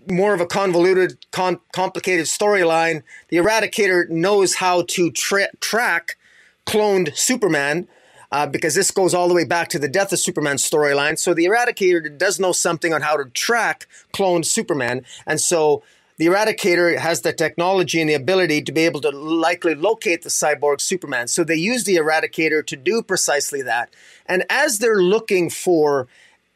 more 0.09 0.33
of 0.33 0.41
a 0.41 0.45
convoluted, 0.45 1.25
com- 1.31 1.61
complicated 1.73 2.25
storyline, 2.25 3.03
the 3.29 3.37
Eradicator 3.37 4.09
knows 4.09 4.55
how 4.55 4.83
to 4.89 5.11
tra- 5.11 5.55
track 5.59 6.17
cloned 6.65 7.15
Superman 7.17 7.87
uh, 8.31 8.47
because 8.47 8.73
this 8.73 8.89
goes 8.89 9.13
all 9.13 9.27
the 9.27 9.33
way 9.33 9.45
back 9.45 9.69
to 9.69 9.79
the 9.79 9.87
Death 9.87 10.11
of 10.11 10.19
Superman 10.19 10.55
storyline. 10.55 11.19
So 11.19 11.33
the 11.33 11.45
Eradicator 11.45 12.17
does 12.17 12.39
know 12.39 12.51
something 12.51 12.93
on 12.93 13.01
how 13.01 13.15
to 13.17 13.25
track 13.25 13.87
cloned 14.13 14.45
Superman, 14.45 15.05
and 15.27 15.39
so 15.39 15.83
the 16.17 16.27
Eradicator 16.27 16.97
has 16.97 17.21
the 17.21 17.33
technology 17.33 17.99
and 17.99 18.09
the 18.09 18.13
ability 18.13 18.61
to 18.63 18.71
be 18.71 18.85
able 18.85 19.01
to 19.01 19.09
likely 19.09 19.75
locate 19.75 20.21
the 20.21 20.29
cyborg 20.29 20.79
Superman. 20.79 21.27
So 21.27 21.43
they 21.43 21.55
use 21.55 21.85
the 21.85 21.95
Eradicator 21.95 22.65
to 22.67 22.75
do 22.75 23.01
precisely 23.01 23.61
that. 23.63 23.93
And 24.27 24.45
as 24.49 24.77
they're 24.77 25.01
looking 25.01 25.49
for 25.49 26.07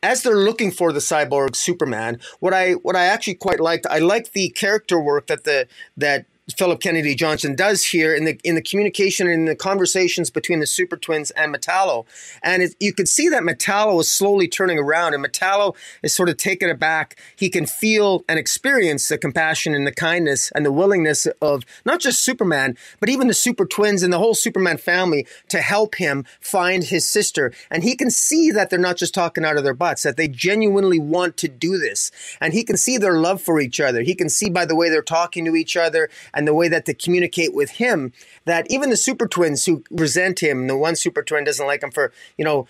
as 0.07 0.23
they're 0.23 0.37
looking 0.37 0.71
for 0.71 0.93
the 0.93 0.99
cyborg 0.99 1.53
Superman, 1.55 2.19
what 2.39 2.53
I 2.53 2.73
what 2.73 2.95
I 2.95 3.05
actually 3.05 3.35
quite 3.35 3.59
liked, 3.59 3.85
I 3.89 3.99
like 3.99 4.31
the 4.31 4.49
character 4.49 4.99
work 4.99 5.27
that 5.27 5.43
the 5.43 5.67
that 5.97 6.25
Philip 6.55 6.79
Kennedy 6.79 7.13
Johnson 7.13 7.55
does 7.55 7.83
here 7.87 8.15
in 8.15 8.23
the 8.23 8.39
in 8.41 8.55
the 8.55 8.61
communication 8.61 9.27
and 9.27 9.41
in 9.41 9.45
the 9.45 9.55
conversations 9.55 10.29
between 10.29 10.61
the 10.61 10.65
Super 10.65 10.95
Twins 10.95 11.29
and 11.31 11.53
Metallo, 11.53 12.05
and 12.41 12.63
it, 12.63 12.75
you 12.79 12.93
could 12.93 13.09
see 13.09 13.27
that 13.27 13.43
Metallo 13.43 13.99
is 13.99 14.09
slowly 14.09 14.47
turning 14.47 14.79
around, 14.79 15.13
and 15.13 15.23
Metallo 15.23 15.75
is 16.01 16.15
sort 16.15 16.29
of 16.29 16.37
taken 16.37 16.69
aback. 16.69 17.19
He 17.35 17.49
can 17.49 17.65
feel 17.65 18.23
and 18.29 18.39
experience 18.39 19.09
the 19.09 19.17
compassion 19.17 19.75
and 19.75 19.85
the 19.85 19.91
kindness 19.91 20.49
and 20.55 20.65
the 20.65 20.71
willingness 20.71 21.27
of 21.41 21.63
not 21.85 21.99
just 21.99 22.23
Superman, 22.23 22.77
but 23.01 23.09
even 23.09 23.27
the 23.27 23.33
Super 23.33 23.65
Twins 23.65 24.01
and 24.01 24.13
the 24.13 24.19
whole 24.19 24.33
Superman 24.33 24.77
family 24.77 25.27
to 25.49 25.59
help 25.59 25.95
him 25.95 26.23
find 26.39 26.85
his 26.85 27.07
sister, 27.07 27.51
and 27.69 27.83
he 27.83 27.93
can 27.93 28.09
see 28.09 28.51
that 28.51 28.69
they're 28.69 28.79
not 28.79 28.95
just 28.95 29.13
talking 29.13 29.43
out 29.43 29.57
of 29.57 29.65
their 29.65 29.73
butts; 29.73 30.03
that 30.03 30.15
they 30.15 30.29
genuinely 30.29 30.99
want 30.99 31.35
to 31.37 31.49
do 31.49 31.77
this, 31.77 32.09
and 32.39 32.53
he 32.53 32.63
can 32.63 32.77
see 32.77 32.97
their 32.97 33.19
love 33.19 33.41
for 33.41 33.59
each 33.59 33.81
other. 33.81 34.01
He 34.01 34.15
can 34.15 34.29
see 34.29 34.49
by 34.49 34.63
the 34.63 34.77
way 34.77 34.89
they're 34.89 35.01
talking 35.01 35.43
to 35.43 35.53
each 35.53 35.75
other 35.75 36.09
and 36.37 36.47
the 36.47 36.53
way 36.53 36.67
that 36.69 36.85
they 36.85 36.93
communicate 36.93 37.53
with 37.53 37.71
him 37.71 38.13
that 38.45 38.67
even 38.69 38.91
the 38.91 38.95
super 38.95 39.27
twins 39.27 39.65
who 39.65 39.83
resent 39.89 40.39
him, 40.39 40.67
the 40.67 40.77
one 40.77 40.95
super 40.95 41.23
twin 41.23 41.43
doesn't 41.43 41.65
like 41.65 41.81
him 41.81 41.89
for, 41.89 42.13
you 42.37 42.45
know, 42.45 42.67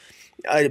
uh, 0.48 0.70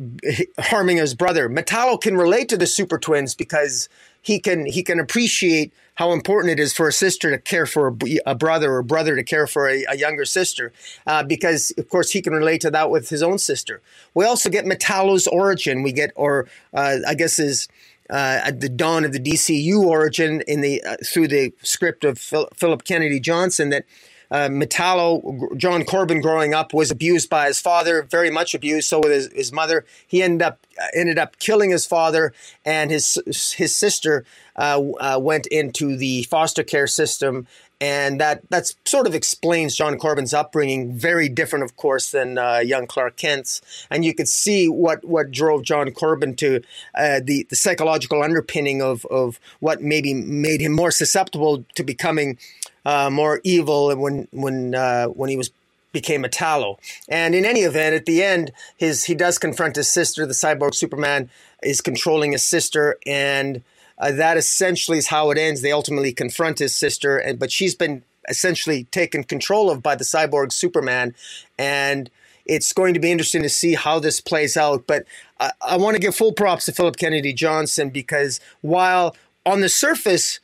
harming 0.59 0.97
his 0.97 1.14
brother. 1.14 1.51
Metallo 1.51 2.01
can 2.01 2.16
relate 2.16 2.48
to 2.48 2.56
the 2.56 2.66
super 2.66 2.98
twins 2.98 3.35
because 3.35 3.90
he 4.23 4.39
can 4.39 4.64
he 4.64 4.82
can 4.82 4.98
appreciate 4.98 5.74
how 5.97 6.12
important 6.12 6.52
it 6.52 6.60
is 6.60 6.73
for 6.73 6.89
a 6.89 6.93
sister 6.93 7.31
to 7.31 7.39
care 7.39 7.66
for 7.66 7.89
a, 7.89 8.18
a 8.27 8.35
brother 8.35 8.73
or 8.73 8.78
a 8.78 8.85
brother 8.85 9.14
to 9.14 9.23
care 9.23 9.47
for 9.47 9.68
a, 9.68 9.85
a 9.90 9.97
younger 9.97 10.24
sister 10.24 10.73
uh, 11.06 11.23
because 11.23 11.73
of 11.77 11.89
course 11.89 12.12
he 12.12 12.23
can 12.23 12.32
relate 12.32 12.60
to 12.60 12.70
that 12.70 12.90
with 12.90 13.09
his 13.09 13.23
own 13.23 13.39
sister 13.39 13.81
we 14.14 14.24
also 14.24 14.51
get 14.51 14.64
metallo's 14.64 15.27
origin 15.27 15.82
we 15.82 15.93
get 15.93 16.10
or 16.16 16.47
uh, 16.74 16.98
i 17.06 17.14
guess 17.14 17.36
his 17.36 17.68
uh, 18.10 18.40
at 18.44 18.60
the 18.60 18.68
dawn 18.68 19.04
of 19.04 19.12
the 19.12 19.20
DCU 19.20 19.80
origin 19.80 20.42
in 20.46 20.60
the 20.60 20.82
uh, 20.82 20.96
through 21.04 21.28
the 21.28 21.52
script 21.62 22.04
of 22.04 22.18
Phil, 22.18 22.48
Philip 22.54 22.84
Kennedy 22.84 23.20
Johnson 23.20 23.70
that 23.70 23.84
uh, 24.30 24.48
Metallo, 24.48 25.56
John 25.56 25.84
Corben, 25.84 26.20
growing 26.20 26.52
up, 26.52 26.74
was 26.74 26.90
abused 26.90 27.30
by 27.30 27.46
his 27.46 27.60
father, 27.60 28.02
very 28.02 28.30
much 28.30 28.54
abused. 28.54 28.88
So 28.88 28.98
with 28.98 29.12
his, 29.12 29.32
his 29.32 29.52
mother, 29.52 29.84
he 30.06 30.22
ended 30.22 30.42
up 30.42 30.66
uh, 30.80 30.86
ended 30.94 31.18
up 31.18 31.38
killing 31.38 31.70
his 31.70 31.86
father, 31.86 32.32
and 32.64 32.90
his 32.90 33.18
his 33.56 33.74
sister 33.74 34.24
uh, 34.56 34.80
uh, 35.00 35.18
went 35.20 35.46
into 35.46 35.96
the 35.96 36.24
foster 36.24 36.62
care 36.62 36.86
system 36.86 37.46
and 37.80 38.20
that 38.20 38.42
that's 38.48 38.74
sort 38.84 39.06
of 39.06 39.14
explains 39.14 39.76
John 39.76 39.98
Corben's 39.98 40.32
upbringing. 40.32 40.92
Very 40.92 41.28
different, 41.28 41.64
of 41.64 41.76
course, 41.76 42.10
than 42.10 42.38
uh, 42.38 42.58
young 42.58 42.86
Clark 42.86 43.16
Kent's, 43.16 43.60
and 43.90 44.04
you 44.04 44.14
could 44.14 44.28
see 44.28 44.68
what 44.68 45.04
what 45.04 45.30
drove 45.30 45.62
John 45.62 45.90
Corben 45.90 46.34
to 46.36 46.62
uh, 46.94 47.20
the 47.22 47.46
the 47.50 47.56
psychological 47.56 48.22
underpinning 48.22 48.80
of 48.80 49.04
of 49.06 49.38
what 49.60 49.82
maybe 49.82 50.14
made 50.14 50.60
him 50.60 50.72
more 50.72 50.90
susceptible 50.90 51.64
to 51.74 51.84
becoming 51.84 52.38
uh, 52.84 53.10
more 53.10 53.40
evil 53.44 53.94
when 53.94 54.28
when 54.30 54.74
uh, 54.74 55.06
when 55.06 55.28
he 55.28 55.36
was 55.36 55.50
became 55.92 56.22
Metallo. 56.22 56.78
And 57.08 57.34
in 57.34 57.46
any 57.46 57.60
event, 57.60 57.94
at 57.94 58.04
the 58.04 58.22
end, 58.22 58.52
his 58.76 59.04
he 59.04 59.14
does 59.14 59.38
confront 59.38 59.76
his 59.76 59.90
sister. 59.90 60.26
The 60.26 60.34
cyborg 60.34 60.74
Superman 60.74 61.30
is 61.62 61.80
controlling 61.80 62.32
his 62.32 62.44
sister 62.44 62.98
and 63.06 63.62
uh, 63.98 64.12
that 64.12 64.36
essentially 64.36 64.98
is 64.98 65.09
how 65.09 65.31
it 65.31 65.39
ends. 65.39 65.62
They 65.62 65.73
ultimately 65.73 66.12
confront 66.12 66.59
his 66.59 66.74
sister, 66.74 67.16
and 67.18 67.39
but 67.39 67.51
she's 67.51 67.74
been 67.74 68.02
essentially 68.28 68.85
taken 68.85 69.24
control 69.24 69.70
of 69.70 69.82
by 69.82 69.94
the 69.94 70.05
cyborg 70.05 70.52
Superman, 70.52 71.14
and 71.59 72.10
it's 72.44 72.73
going 72.73 72.94
to 72.94 73.01
be 73.01 73.10
interesting 73.10 73.43
to 73.43 73.48
see 73.48 73.74
how 73.74 73.98
this 73.98 74.20
plays 74.20 74.56
out. 74.56 74.86
But 74.86 75.05
I, 75.40 75.51
I 75.60 75.77
want 75.77 75.97
to 75.97 76.01
give 76.01 76.14
full 76.14 76.32
props 76.32 76.66
to 76.66 76.73
Philip 76.73 76.97
Kennedy 76.97 77.32
Johnson 77.32 77.90
because 77.90 78.40
while 78.60 79.16
on 79.44 79.60
the 79.60 79.68
surface 79.68 80.40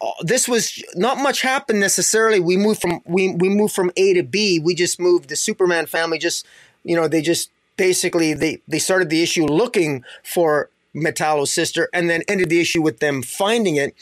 uh, 0.00 0.10
this 0.20 0.46
was 0.46 0.82
not 0.94 1.18
much 1.18 1.40
happened 1.40 1.80
necessarily. 1.80 2.38
We 2.38 2.56
moved 2.56 2.82
from 2.82 3.00
we 3.06 3.34
we 3.34 3.48
moved 3.48 3.74
from 3.74 3.90
A 3.96 4.14
to 4.14 4.22
B. 4.22 4.58
We 4.58 4.74
just 4.74 5.00
moved 5.00 5.28
the 5.28 5.36
Superman 5.36 5.86
family. 5.86 6.18
Just 6.18 6.46
you 6.84 6.94
know, 6.94 7.08
they 7.08 7.22
just 7.22 7.50
basically 7.76 8.34
they 8.34 8.60
they 8.68 8.78
started 8.78 9.08
the 9.08 9.22
issue 9.22 9.46
looking 9.46 10.04
for 10.22 10.68
Metallo's 10.96 11.52
sister, 11.52 11.88
and 11.92 12.08
then 12.08 12.22
ended 12.26 12.48
the 12.48 12.60
issue 12.60 12.82
with 12.82 12.98
them 13.00 13.22
finding 13.22 13.76
it. 13.76 13.94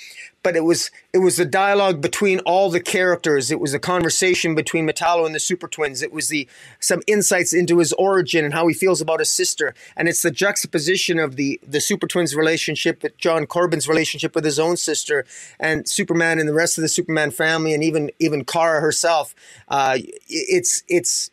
But 0.42 0.56
it 0.56 0.64
was 0.64 0.90
it 1.14 1.18
was 1.18 1.38
the 1.38 1.46
dialogue 1.46 2.02
between 2.02 2.38
all 2.40 2.70
the 2.70 2.80
characters. 2.80 3.50
It 3.50 3.58
was 3.58 3.72
a 3.72 3.78
conversation 3.78 4.54
between 4.54 4.86
Metallo 4.86 5.24
and 5.24 5.34
the 5.34 5.40
Super 5.40 5.66
Twins. 5.66 6.02
It 6.02 6.12
was 6.12 6.28
the 6.28 6.46
some 6.80 7.00
insights 7.06 7.54
into 7.54 7.78
his 7.78 7.94
origin 7.94 8.44
and 8.44 8.52
how 8.52 8.66
he 8.66 8.74
feels 8.74 9.00
about 9.00 9.20
his 9.20 9.30
sister. 9.30 9.74
And 9.96 10.06
it's 10.06 10.20
the 10.20 10.30
juxtaposition 10.30 11.18
of 11.18 11.36
the 11.36 11.58
the 11.66 11.80
Super 11.80 12.06
Twins 12.06 12.36
relationship 12.36 13.02
with 13.02 13.16
John 13.16 13.46
Corben's 13.46 13.88
relationship 13.88 14.34
with 14.34 14.44
his 14.44 14.58
own 14.58 14.76
sister 14.76 15.24
and 15.58 15.88
Superman 15.88 16.38
and 16.38 16.46
the 16.46 16.54
rest 16.54 16.76
of 16.76 16.82
the 16.82 16.88
Superman 16.88 17.30
family 17.30 17.72
and 17.72 17.82
even 17.82 18.10
even 18.18 18.44
Kara 18.44 18.82
herself. 18.82 19.34
Uh, 19.68 19.96
it's 20.28 20.82
it's 20.88 21.30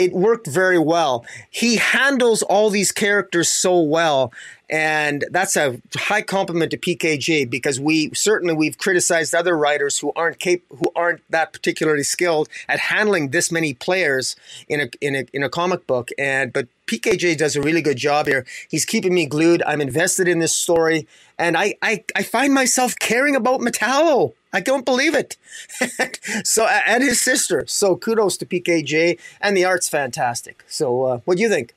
it 0.00 0.14
worked 0.14 0.46
very 0.46 0.78
well. 0.78 1.26
He 1.50 1.76
handles 1.76 2.42
all 2.42 2.70
these 2.70 2.90
characters 2.90 3.50
so 3.50 3.78
well. 3.80 4.32
And 4.70 5.24
that's 5.32 5.56
a 5.56 5.80
high 5.96 6.22
compliment 6.22 6.70
to 6.70 6.78
PKJ 6.78 7.50
because 7.50 7.80
we 7.80 8.14
certainly 8.14 8.54
we've 8.54 8.78
criticized 8.78 9.34
other 9.34 9.56
writers 9.56 9.98
who 9.98 10.12
aren't 10.14 10.38
cap- 10.38 10.60
who 10.70 10.92
aren't 10.94 11.22
that 11.28 11.52
particularly 11.52 12.04
skilled 12.04 12.48
at 12.68 12.78
handling 12.78 13.30
this 13.30 13.50
many 13.50 13.74
players 13.74 14.36
in 14.68 14.80
a 14.80 14.88
in 15.00 15.16
a 15.16 15.24
in 15.32 15.42
a 15.42 15.48
comic 15.48 15.88
book. 15.88 16.10
And 16.16 16.52
but 16.52 16.68
PKJ 16.86 17.36
does 17.36 17.56
a 17.56 17.62
really 17.62 17.82
good 17.82 17.96
job 17.96 18.26
here. 18.26 18.46
He's 18.68 18.84
keeping 18.84 19.12
me 19.12 19.26
glued. 19.26 19.60
I'm 19.66 19.80
invested 19.80 20.28
in 20.28 20.38
this 20.38 20.54
story, 20.54 21.08
and 21.36 21.56
I 21.56 21.74
I, 21.82 22.04
I 22.14 22.22
find 22.22 22.54
myself 22.54 22.96
caring 22.96 23.34
about 23.34 23.60
Metallo. 23.60 24.34
I 24.52 24.60
don't 24.60 24.84
believe 24.84 25.14
it. 25.14 25.36
so, 26.44 26.66
and 26.66 27.02
his 27.04 27.20
sister. 27.20 27.64
So, 27.66 27.96
kudos 27.96 28.36
to 28.38 28.46
PKJ, 28.46 29.18
and 29.40 29.56
the 29.56 29.64
art's 29.64 29.88
fantastic. 29.88 30.64
So, 30.66 31.04
uh, 31.04 31.20
what 31.24 31.36
do 31.36 31.42
you 31.42 31.48
think? 31.48 31.74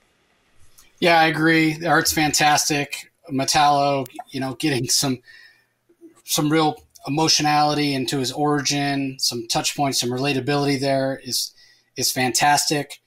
Yeah, 0.99 1.20
I 1.20 1.26
agree. 1.26 1.74
The 1.74 1.88
art's 1.88 2.14
fantastic. 2.14 3.11
Metallo, 3.32 4.06
you 4.30 4.40
know, 4.40 4.56
getting 4.56 4.88
some 4.88 5.20
some 6.26 6.49
real 6.49 6.82
emotionality 7.07 7.94
into 7.94 8.20
his 8.20 8.32
origin, 8.32 9.18
some 9.20 9.48
touch 9.48 9.76
points, 9.76 9.99
some 9.99 10.10
relatability 10.10 10.80
there 10.80 11.20
is 11.24 11.53
is 11.95 12.11
fantastic. 12.11 13.02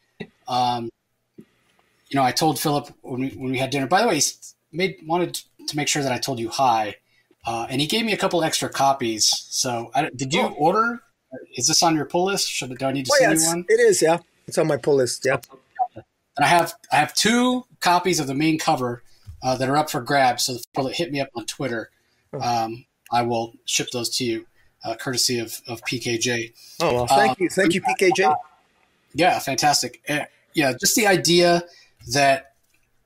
Um, 0.48 0.90
you 1.36 2.14
know, 2.14 2.22
I 2.22 2.32
told 2.32 2.58
Philip 2.60 2.88
when 3.02 3.20
we, 3.20 3.28
when 3.30 3.50
we 3.50 3.58
had 3.58 3.70
dinner. 3.70 3.86
By 3.86 4.02
the 4.02 4.08
way, 4.08 4.16
he 4.16 4.22
made 4.72 4.96
wanted 5.04 5.40
to 5.66 5.76
make 5.76 5.88
sure 5.88 6.02
that 6.02 6.12
I 6.12 6.18
told 6.18 6.38
you 6.38 6.48
hi 6.48 6.96
uh, 7.46 7.66
and 7.70 7.80
he 7.80 7.86
gave 7.86 8.04
me 8.04 8.12
a 8.12 8.16
couple 8.16 8.42
extra 8.42 8.68
copies. 8.68 9.32
So, 9.48 9.90
I, 9.94 10.10
did 10.14 10.34
you 10.34 10.42
oh. 10.42 10.54
order? 10.58 11.00
Is 11.54 11.68
this 11.68 11.82
on 11.82 11.94
your 11.94 12.04
pull 12.04 12.24
list? 12.24 12.50
Should 12.50 12.76
do 12.76 12.86
I 12.86 12.92
need 12.92 13.06
to 13.06 13.12
oh, 13.14 13.18
send 13.18 13.40
you 13.40 13.46
one? 13.46 13.64
It 13.68 13.80
is. 13.80 14.02
Yeah, 14.02 14.18
it's 14.48 14.58
on 14.58 14.66
my 14.66 14.76
pull 14.76 14.96
list. 14.96 15.24
Yeah. 15.24 15.38
And 16.36 16.44
I 16.44 16.48
have 16.48 16.74
I 16.92 16.96
have 16.96 17.14
two 17.14 17.64
copies 17.80 18.20
of 18.20 18.26
the 18.26 18.34
main 18.34 18.58
cover 18.58 19.02
uh, 19.42 19.56
that 19.56 19.68
are 19.68 19.76
up 19.76 19.90
for 19.90 20.00
grabs. 20.00 20.44
So 20.44 20.54
the 20.54 20.64
people 20.72 20.84
that 20.84 20.96
hit 20.96 21.10
me 21.12 21.20
up 21.20 21.30
on 21.34 21.46
Twitter, 21.46 21.90
oh. 22.32 22.40
um, 22.40 22.86
I 23.12 23.22
will 23.22 23.54
ship 23.64 23.88
those 23.92 24.10
to 24.16 24.24
you, 24.24 24.46
uh, 24.84 24.96
courtesy 24.96 25.38
of, 25.38 25.60
of 25.66 25.80
PKJ. 25.82 26.52
Oh 26.80 26.94
well, 26.94 27.06
thank 27.06 27.30
um, 27.30 27.36
you, 27.40 27.48
thank 27.48 27.74
you, 27.74 27.80
PKJ. 27.82 28.34
Yeah, 29.14 29.38
fantastic. 29.38 30.02
Yeah, 30.54 30.72
just 30.78 30.94
the 30.94 31.06
idea 31.06 31.64
that 32.12 32.54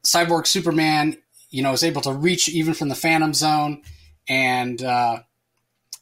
Cyborg 0.04 0.46
Superman, 0.46 1.16
you 1.50 1.62
know, 1.62 1.72
is 1.72 1.84
able 1.84 2.00
to 2.02 2.12
reach 2.12 2.48
even 2.48 2.74
from 2.74 2.88
the 2.88 2.94
Phantom 2.94 3.34
Zone 3.34 3.82
and 4.28 4.82
uh, 4.82 5.20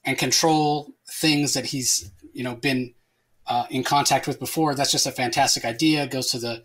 and 0.04 0.16
control 0.18 0.92
things 1.10 1.54
that 1.54 1.66
he's 1.66 2.10
you 2.32 2.44
know 2.44 2.54
been 2.54 2.94
uh, 3.46 3.66
in 3.70 3.82
contact 3.82 4.26
with 4.26 4.38
before. 4.38 4.74
That's 4.74 4.92
just 4.92 5.06
a 5.06 5.12
fantastic 5.12 5.64
idea. 5.64 6.04
It 6.04 6.10
goes 6.10 6.30
to 6.32 6.38
the 6.38 6.64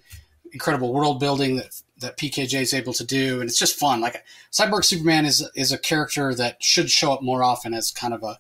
incredible 0.54 0.94
world 0.94 1.20
building 1.20 1.58
that 1.58 1.82
that 2.00 2.18
PKJ 2.18 2.62
is 2.62 2.74
able 2.74 2.94
to 2.94 3.06
do, 3.06 3.42
and 3.42 3.50
it's 3.50 3.58
just 3.58 3.78
fun. 3.78 4.00
Like 4.00 4.24
Cyborg 4.52 4.86
Superman 4.86 5.26
is 5.26 5.48
is 5.56 5.72
a 5.72 5.78
character 5.78 6.34
that 6.36 6.64
should 6.64 6.90
show 6.90 7.12
up 7.12 7.22
more 7.22 7.44
often 7.44 7.74
as 7.74 7.92
kind 7.92 8.14
of 8.14 8.24
a 8.24 8.38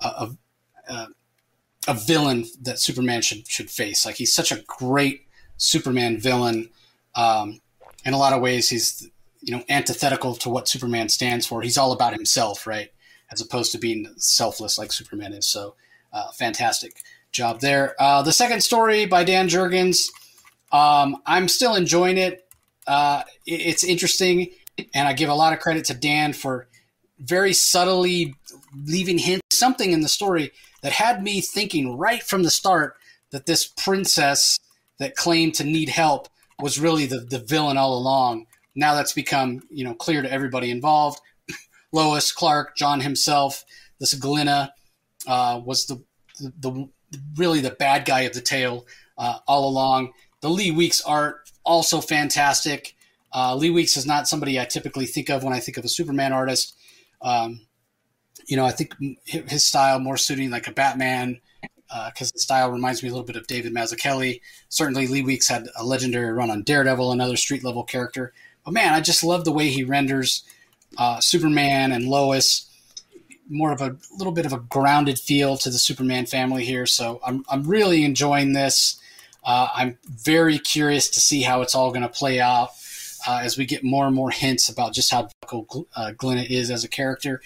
a, 0.00 0.30
a, 0.88 1.08
a 1.88 1.94
villain 1.94 2.44
that 2.62 2.78
Superman 2.78 3.22
should 3.22 3.48
should 3.48 3.70
face. 3.70 4.04
Like 4.04 4.16
he's 4.16 4.34
such 4.34 4.52
a 4.52 4.62
great 4.66 5.26
Superman 5.56 6.18
villain. 6.18 6.70
Um, 7.14 7.60
in 8.04 8.12
a 8.12 8.18
lot 8.18 8.34
of 8.34 8.42
ways, 8.42 8.68
he's 8.68 9.08
you 9.40 9.56
know 9.56 9.64
antithetical 9.68 10.34
to 10.36 10.50
what 10.50 10.68
Superman 10.68 11.08
stands 11.08 11.46
for. 11.46 11.62
He's 11.62 11.78
all 11.78 11.92
about 11.92 12.12
himself, 12.12 12.66
right, 12.66 12.90
as 13.32 13.40
opposed 13.40 13.72
to 13.72 13.78
being 13.78 14.12
selfless 14.18 14.78
like 14.78 14.92
Superman 14.92 15.32
is. 15.32 15.46
So, 15.46 15.74
uh, 16.12 16.30
fantastic 16.32 16.98
job 17.32 17.60
there. 17.60 17.94
Uh, 17.98 18.22
the 18.22 18.32
second 18.32 18.62
story 18.62 19.06
by 19.06 19.24
Dan 19.24 19.48
Jurgens. 19.48 20.08
Um, 20.72 21.16
I'm 21.26 21.48
still 21.48 21.74
enjoying 21.74 22.18
it. 22.18 22.48
Uh, 22.86 23.22
it. 23.46 23.60
It's 23.60 23.84
interesting, 23.84 24.50
and 24.94 25.08
I 25.08 25.12
give 25.12 25.28
a 25.28 25.34
lot 25.34 25.52
of 25.52 25.60
credit 25.60 25.84
to 25.86 25.94
Dan 25.94 26.32
for 26.32 26.68
very 27.18 27.52
subtly 27.52 28.34
leaving 28.84 29.18
hints, 29.18 29.42
something 29.50 29.92
in 29.92 30.00
the 30.00 30.08
story 30.08 30.52
that 30.82 30.92
had 30.92 31.22
me 31.22 31.40
thinking 31.40 31.96
right 31.96 32.22
from 32.22 32.42
the 32.42 32.50
start 32.50 32.96
that 33.30 33.46
this 33.46 33.66
princess 33.66 34.58
that 34.98 35.16
claimed 35.16 35.54
to 35.54 35.64
need 35.64 35.88
help 35.88 36.28
was 36.60 36.78
really 36.78 37.06
the, 37.06 37.20
the 37.20 37.38
villain 37.38 37.76
all 37.76 37.96
along. 37.96 38.46
Now 38.74 38.94
that's 38.94 39.12
become 39.12 39.62
you 39.70 39.84
know 39.84 39.94
clear 39.94 40.22
to 40.22 40.30
everybody 40.30 40.70
involved. 40.70 41.20
Lois, 41.92 42.32
Clark, 42.32 42.76
Jon 42.76 43.00
himself, 43.00 43.64
this 43.98 44.14
Glenna 44.14 44.72
uh, 45.26 45.60
was 45.64 45.86
the, 45.86 46.02
the, 46.40 46.52
the 46.60 46.88
really 47.36 47.60
the 47.60 47.70
bad 47.70 48.04
guy 48.04 48.22
of 48.22 48.34
the 48.34 48.40
tale 48.40 48.86
uh, 49.18 49.38
all 49.46 49.68
along. 49.68 50.12
The 50.46 50.52
Lee 50.52 50.70
Weeks 50.70 51.00
art 51.00 51.50
also 51.64 52.00
fantastic. 52.00 52.94
Uh, 53.34 53.56
Lee 53.56 53.70
Weeks 53.70 53.96
is 53.96 54.06
not 54.06 54.28
somebody 54.28 54.60
I 54.60 54.64
typically 54.64 55.04
think 55.04 55.28
of 55.28 55.42
when 55.42 55.52
I 55.52 55.58
think 55.58 55.76
of 55.76 55.84
a 55.84 55.88
Superman 55.88 56.32
artist. 56.32 56.76
Um, 57.20 57.62
you 58.46 58.56
know, 58.56 58.64
I 58.64 58.70
think 58.70 58.94
his 59.24 59.64
style 59.64 59.98
more 59.98 60.16
suiting 60.16 60.50
like 60.50 60.68
a 60.68 60.72
Batman 60.72 61.40
because 61.88 62.30
uh, 62.30 62.34
the 62.34 62.38
style 62.38 62.70
reminds 62.70 63.02
me 63.02 63.08
a 63.08 63.12
little 63.12 63.26
bit 63.26 63.34
of 63.34 63.48
David 63.48 63.74
Mazzucchelli. 63.74 64.40
Certainly, 64.68 65.08
Lee 65.08 65.22
Weeks 65.22 65.48
had 65.48 65.66
a 65.74 65.84
legendary 65.84 66.32
run 66.32 66.52
on 66.52 66.62
Daredevil, 66.62 67.10
another 67.10 67.36
street 67.36 67.64
level 67.64 67.82
character. 67.82 68.32
But 68.64 68.72
man, 68.72 68.94
I 68.94 69.00
just 69.00 69.24
love 69.24 69.44
the 69.44 69.50
way 69.50 69.70
he 69.70 69.82
renders 69.82 70.44
uh, 70.96 71.18
Superman 71.18 71.90
and 71.90 72.06
Lois. 72.06 72.70
More 73.48 73.72
of 73.72 73.80
a 73.80 73.96
little 74.16 74.32
bit 74.32 74.46
of 74.46 74.52
a 74.52 74.60
grounded 74.60 75.18
feel 75.18 75.56
to 75.56 75.70
the 75.70 75.78
Superman 75.78 76.24
family 76.24 76.64
here. 76.64 76.86
So 76.86 77.18
I'm, 77.26 77.44
I'm 77.48 77.64
really 77.64 78.04
enjoying 78.04 78.52
this. 78.52 79.00
Uh, 79.46 79.68
I'm 79.74 79.98
very 80.04 80.58
curious 80.58 81.08
to 81.10 81.20
see 81.20 81.42
how 81.42 81.62
it's 81.62 81.74
all 81.74 81.90
going 81.90 82.02
to 82.02 82.08
play 82.08 82.40
out 82.40 82.70
uh, 83.26 83.40
as 83.42 83.56
we 83.56 83.64
get 83.64 83.84
more 83.84 84.06
and 84.06 84.14
more 84.14 84.30
hints 84.30 84.68
about 84.68 84.92
just 84.92 85.10
how 85.10 85.28
cool 85.46 85.86
uh, 85.94 86.10
Glenna 86.16 86.42
is 86.42 86.70
as 86.70 86.82
a 86.82 86.88
character. 86.88 87.40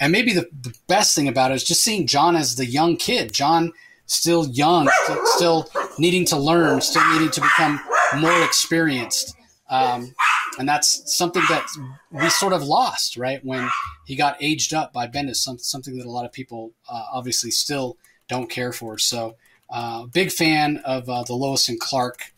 And 0.00 0.10
maybe 0.10 0.32
the, 0.32 0.48
the, 0.60 0.74
best 0.88 1.14
thing 1.14 1.28
about 1.28 1.52
it 1.52 1.54
is 1.54 1.64
just 1.64 1.84
seeing 1.84 2.08
Jon 2.08 2.34
as 2.34 2.56
the 2.56 2.66
young 2.66 2.96
kid. 2.96 3.32
Jon 3.32 3.72
still 4.06 4.48
young, 4.48 4.90
still, 5.04 5.26
still 5.26 5.70
needing 5.96 6.24
to 6.26 6.36
learn, 6.36 6.80
still 6.80 7.08
needing 7.12 7.30
to 7.30 7.40
become 7.40 7.80
more 8.18 8.44
experienced. 8.44 9.36
Um, 9.70 10.14
and 10.58 10.68
that's 10.68 11.14
something 11.16 11.42
that 11.48 11.66
we 12.10 12.28
sort 12.30 12.52
of 12.52 12.62
lost, 12.64 13.16
right? 13.16 13.44
When 13.44 13.68
he 14.06 14.16
got 14.16 14.36
aged 14.40 14.74
up 14.74 14.92
by 14.92 15.06
Bendis, 15.06 15.36
some, 15.36 15.58
something 15.58 15.96
that 15.98 16.06
a 16.06 16.10
lot 16.10 16.24
of 16.24 16.32
people 16.32 16.72
uh, 16.88 17.04
obviously 17.12 17.50
still 17.50 17.96
don't 18.28 18.50
care 18.50 18.72
for. 18.72 18.98
So 18.98 19.36
uh, 19.74 20.06
big 20.06 20.30
fan 20.30 20.78
of 20.84 21.10
uh, 21.10 21.24
the 21.24 21.34
Lois 21.34 21.68
and 21.68 21.80
Clark 21.80 22.32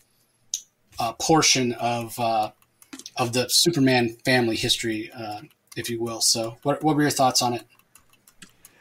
uh, 0.99 1.13
portion 1.13 1.75
of 1.75 2.19
uh, 2.19 2.51
of 3.19 3.35
the 3.35 3.47
Superman 3.49 4.17
family 4.25 4.57
history, 4.57 5.11
uh, 5.15 5.43
if 5.77 5.91
you 5.91 6.01
will. 6.01 6.23
So, 6.23 6.57
what, 6.63 6.83
what 6.83 6.97
were 6.97 7.03
your 7.03 7.11
thoughts 7.11 7.43
on 7.43 7.53
it? 7.53 7.63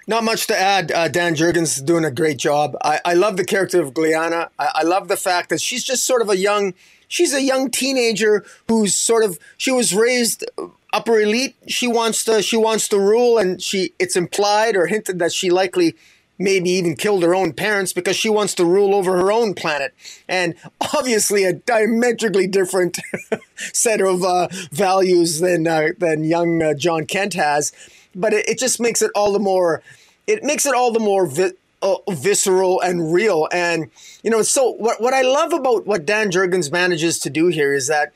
Not 0.08 0.24
much 0.24 0.48
to 0.48 0.58
add. 0.58 0.92
Uh, 0.92 1.10
Dan 1.10 1.36
Jurgens 1.36 1.78
is 1.78 1.82
doing 1.82 2.06
a 2.06 2.12
great 2.12 2.38
job. 2.38 2.78
I, 2.82 3.02
I 3.04 3.14
love 3.14 3.36
the 3.36 3.44
character 3.44 3.82
of 3.82 3.94
Gliana. 3.94 4.50
I, 4.58 4.70
I, 4.76 4.84
love 4.84 5.08
the 5.08 5.18
fact 5.18 5.50
that 5.50 5.60
she's 5.60 5.84
just 5.84 6.06
sort 6.06 6.22
of 6.22 6.30
a 6.30 6.38
young, 6.38 6.76
she's 7.08 7.34
a 7.34 7.42
young 7.42 7.72
teenager 7.72 8.46
who's 8.70 8.96
sort 8.96 9.26
of 9.26 9.38
she 9.58 9.72
was 9.72 9.94
raised 9.94 10.46
upper 10.94 11.20
elite. 11.20 11.56
She 11.68 11.88
wants 11.88 12.24
to 12.26 12.42
she 12.42 12.56
wants 12.56 12.88
to 12.90 13.00
rule, 13.00 13.38
and 13.38 13.62
she 13.62 13.94
it's 14.00 14.16
implied 14.16 14.78
or 14.78 14.88
hinted 14.88 15.20
that 15.20 15.34
she 15.34 15.50
likely 15.50 15.96
maybe 16.38 16.70
even 16.70 16.96
killed 16.96 17.24
her 17.24 17.36
own 17.36 17.54
parents 17.54 17.94
because 17.94 18.16
she 18.16 18.30
wants 18.30 18.54
to 18.56 18.66
rule 18.66 18.94
over 18.94 19.18
her 19.18 19.32
own 19.32 19.54
planet. 19.54 19.94
And 20.28 20.56
obviously, 20.94 21.44
a 21.44 21.54
diametrically 21.54 22.48
different 22.48 23.00
set 23.56 24.02
of 24.02 24.24
uh, 24.24 24.48
values 24.72 25.40
than 25.40 25.68
uh, 25.68 25.90
than 25.98 26.24
young 26.24 26.62
uh, 26.62 26.74
Jon 26.74 27.06
Kent 27.06 27.34
has. 27.34 27.72
But 28.14 28.34
it, 28.34 28.48
it, 28.48 28.60
just 28.60 28.80
makes 28.80 29.02
it 29.02 29.12
all 29.16 29.32
the 29.32 29.40
more. 29.40 29.82
It 30.28 30.44
makes 30.44 30.66
it 30.66 30.74
all 30.74 30.92
the 30.92 31.00
more 31.00 31.28
vi- 31.28 31.54
uh, 31.82 31.98
visceral 32.10 32.82
and 32.82 33.14
real. 33.14 33.48
And 33.52 33.90
you 34.24 34.30
know, 34.30 34.42
so 34.42 34.72
what 34.72 35.02
what 35.02 35.14
I 35.14 35.22
love 35.22 35.54
about 35.54 35.86
what 35.86 36.06
Dan 36.06 36.32
Jurgens 36.32 36.72
manages 36.72 37.20
to 37.20 37.30
do 37.30 37.48
here 37.48 37.74
is 37.74 37.88
that 37.88 38.14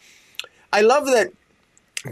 I 0.71 0.81
love 0.81 1.05
that 1.07 1.31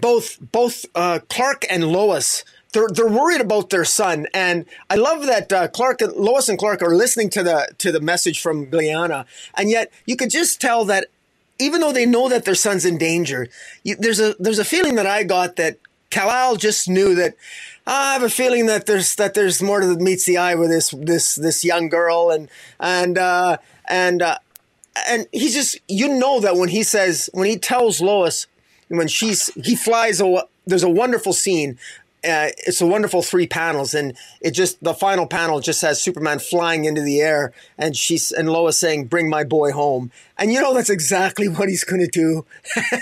both 0.01 0.37
both 0.51 0.85
uh, 0.95 1.19
Clark 1.29 1.65
and 1.69 1.85
Lois 1.85 2.43
they're 2.73 2.87
they're 2.89 3.07
worried 3.07 3.41
about 3.41 3.69
their 3.69 3.85
son, 3.85 4.27
and 4.33 4.65
I 4.89 4.95
love 4.95 5.25
that 5.25 5.51
uh, 5.51 5.67
Clark 5.69 6.01
and 6.01 6.13
Lois 6.13 6.49
and 6.49 6.57
Clark 6.57 6.81
are 6.81 6.95
listening 6.95 7.29
to 7.31 7.43
the 7.43 7.67
to 7.77 7.91
the 7.91 8.01
message 8.01 8.41
from 8.41 8.69
Glenna, 8.69 9.25
and 9.55 9.69
yet 9.69 9.91
you 10.05 10.15
could 10.15 10.29
just 10.29 10.59
tell 10.59 10.85
that 10.85 11.07
even 11.59 11.81
though 11.81 11.93
they 11.93 12.05
know 12.05 12.29
that 12.29 12.45
their 12.45 12.55
son's 12.55 12.85
in 12.85 12.97
danger, 12.97 13.47
you, 13.83 13.95
there's 13.95 14.19
a 14.19 14.35
there's 14.39 14.59
a 14.59 14.65
feeling 14.65 14.95
that 14.95 15.07
I 15.07 15.23
got 15.23 15.55
that 15.55 15.77
Kal-El 16.09 16.57
just 16.57 16.89
knew 16.89 17.15
that. 17.15 17.35
I 17.89 18.11
have 18.11 18.23
a 18.23 18.29
feeling 18.29 18.65
that 18.65 18.85
there's 18.85 19.15
that 19.15 19.33
there's 19.33 19.61
more 19.61 19.85
that 19.85 20.01
meets 20.01 20.25
the 20.25 20.37
eye 20.37 20.55
with 20.55 20.69
this 20.69 20.89
this 20.89 21.35
this 21.35 21.63
young 21.63 21.87
girl, 21.87 22.29
and 22.31 22.49
and 22.81 23.17
uh, 23.17 23.57
and 23.87 24.21
uh, 24.21 24.39
and 25.07 25.25
he's 25.31 25.53
just 25.53 25.79
you 25.87 26.09
know 26.09 26.41
that 26.41 26.57
when 26.57 26.67
he 26.67 26.83
says 26.83 27.29
when 27.33 27.47
he 27.47 27.57
tells 27.57 28.01
Lois 28.01 28.45
when 28.89 29.07
she's 29.07 29.49
he 29.55 29.75
flies 29.75 30.21
a 30.21 30.43
there's 30.65 30.83
a 30.83 30.89
wonderful 30.89 31.33
scene 31.33 31.77
uh, 32.27 32.49
it's 32.65 32.81
a 32.81 32.87
wonderful 32.87 33.21
three 33.21 33.47
panels, 33.47 33.93
and 33.93 34.15
it 34.41 34.51
just 34.51 34.83
the 34.83 34.93
final 34.93 35.25
panel 35.25 35.59
just 35.59 35.81
has 35.81 36.01
Superman 36.01 36.39
flying 36.39 36.85
into 36.85 37.01
the 37.01 37.21
air, 37.21 37.53
and 37.77 37.95
she's 37.95 38.31
and 38.31 38.49
Lois 38.49 38.77
saying, 38.77 39.05
"Bring 39.05 39.29
my 39.29 39.43
boy 39.43 39.71
home," 39.71 40.11
and 40.37 40.51
you 40.51 40.61
know 40.61 40.73
that's 40.73 40.89
exactly 40.89 41.47
what 41.47 41.69
he's 41.69 41.83
going 41.83 42.01
to 42.01 42.07
do, 42.07 42.45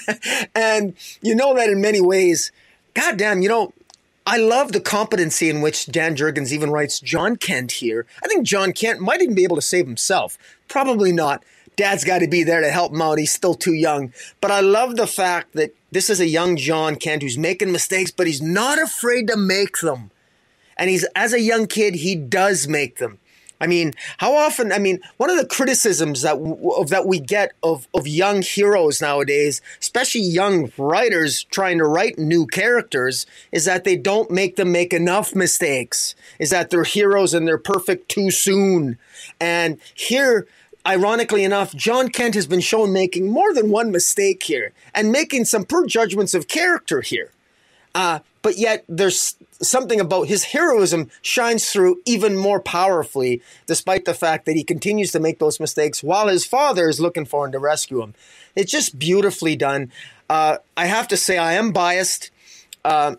and 0.56 0.94
you 1.22 1.36
know 1.36 1.56
that 1.56 1.70
in 1.70 1.82
many 1.82 2.02
ways, 2.02 2.52
goddamn, 2.94 3.42
you 3.42 3.50
know. 3.50 3.74
I 4.28 4.38
love 4.38 4.72
the 4.72 4.82
competency 4.82 5.52
in 5.52 5.62
which 5.62 5.86
Dan 5.86 6.16
Jurgens 6.16 6.52
even 6.52 6.72
writes 6.72 7.00
Jon 7.00 7.36
Kent 7.36 7.74
here. 7.74 8.08
I 8.24 8.28
think 8.28 8.44
Jon 8.44 8.74
Kent 8.74 9.00
might 9.00 9.22
even 9.22 9.36
be 9.36 9.44
able 9.44 9.56
to 9.56 9.62
save 9.62 9.86
himself. 9.86 10.36
Probably 10.68 11.12
not. 11.12 11.44
Dad's 11.76 12.04
got 12.04 12.20
to 12.20 12.28
be 12.28 12.44
there 12.44 12.62
to 12.62 12.70
help 12.70 12.94
him 12.94 13.02
out. 13.02 13.20
He's 13.20 13.34
still 13.34 13.54
too 13.54 13.74
young. 13.74 14.14
But 14.42 14.52
I 14.52 14.62
love 14.62 14.96
the 14.96 15.08
fact 15.08 15.54
that 15.54 15.76
this 15.92 16.10
is 16.10 16.20
a 16.20 16.28
young 16.28 16.58
Jon 16.58 16.96
Kent 16.96 17.22
who's 17.22 17.38
making 17.38 17.72
mistakes, 17.72 18.12
but 18.12 18.28
he's 18.28 18.42
not 18.42 18.82
afraid 18.82 19.28
to 19.28 19.38
make 19.38 19.80
them. 19.80 20.12
And 20.78 20.90
he's, 20.90 21.06
as 21.16 21.34
a 21.34 21.40
young 21.40 21.68
kid, 21.68 21.96
he 21.96 22.16
does 22.16 22.68
make 22.68 22.98
them. 22.98 23.20
I 23.60 23.68
mean, 23.68 23.94
how 24.18 24.36
often? 24.36 24.72
I 24.72 24.80
mean, 24.80 25.00
one 25.18 25.30
of 25.30 25.38
the 25.38 25.46
criticisms 25.46 26.22
that 26.24 26.36
that 26.90 27.06
we 27.06 27.20
get 27.20 27.54
of 27.64 27.88
of 27.94 28.06
young 28.06 28.42
heroes 28.42 29.02
nowadays, 29.02 29.62
especially 29.80 30.22
young 30.22 30.72
writers 30.78 31.46
trying 31.46 31.78
to 31.78 31.86
write 31.86 32.20
new 32.20 32.48
characters, 32.48 33.26
is 33.52 33.66
that 33.66 33.86
they 33.86 33.96
don't 33.96 34.30
make 34.30 34.58
them 34.58 34.72
make 34.72 34.94
enough 34.94 35.34
mistakes. 35.34 36.16
Is 36.38 36.50
that 36.50 36.70
they're 36.70 36.84
heroes 36.84 37.34
and 37.34 37.48
they're 37.48 37.58
perfect 37.58 38.10
too 38.10 38.30
soon. 38.30 38.98
And 39.40 39.80
here, 39.94 40.48
Ironically 40.88 41.44
enough, 41.44 41.74
Jon 41.74 42.10
Kent 42.10 42.36
has 42.36 42.46
been 42.46 42.60
shown 42.60 42.94
making 42.94 43.30
more 43.30 43.54
than 43.54 43.72
one 43.72 43.92
mistake 43.92 44.44
here 44.44 44.72
and 44.94 45.12
making 45.12 45.46
some 45.46 45.66
poor 45.66 45.88
judgments 45.88 46.34
of 46.34 46.48
character 46.48 47.02
here. 47.02 47.32
Uh, 47.96 48.20
but 48.42 48.58
yet 48.58 48.84
there's 48.88 49.36
something 49.62 50.00
about 50.00 50.28
his 50.28 50.44
heroism 50.44 51.10
shines 51.24 51.72
through 51.72 52.02
even 52.06 52.38
more 52.38 52.60
powerfully, 52.60 53.42
despite 53.66 54.06
the 54.06 54.14
fact 54.14 54.46
that 54.46 54.56
he 54.56 54.64
continues 54.64 55.12
to 55.14 55.20
make 55.20 55.40
those 55.40 55.60
mistakes 55.60 56.04
while 56.04 56.28
his 56.28 56.46
father 56.46 56.88
is 56.88 57.00
looking 57.00 57.26
for 57.26 57.46
him 57.46 57.52
to 57.54 57.60
rescue 57.60 58.04
him. 58.04 58.14
It's 58.56 58.72
just 58.72 59.00
beautifully 59.00 59.56
done. 59.56 59.92
Uh, 60.30 60.58
I 60.78 60.86
have 60.86 61.08
to 61.08 61.18
say, 61.18 61.40
I 61.40 61.54
am 61.54 61.72
biased. 61.72 62.30
Uh, 62.84 63.16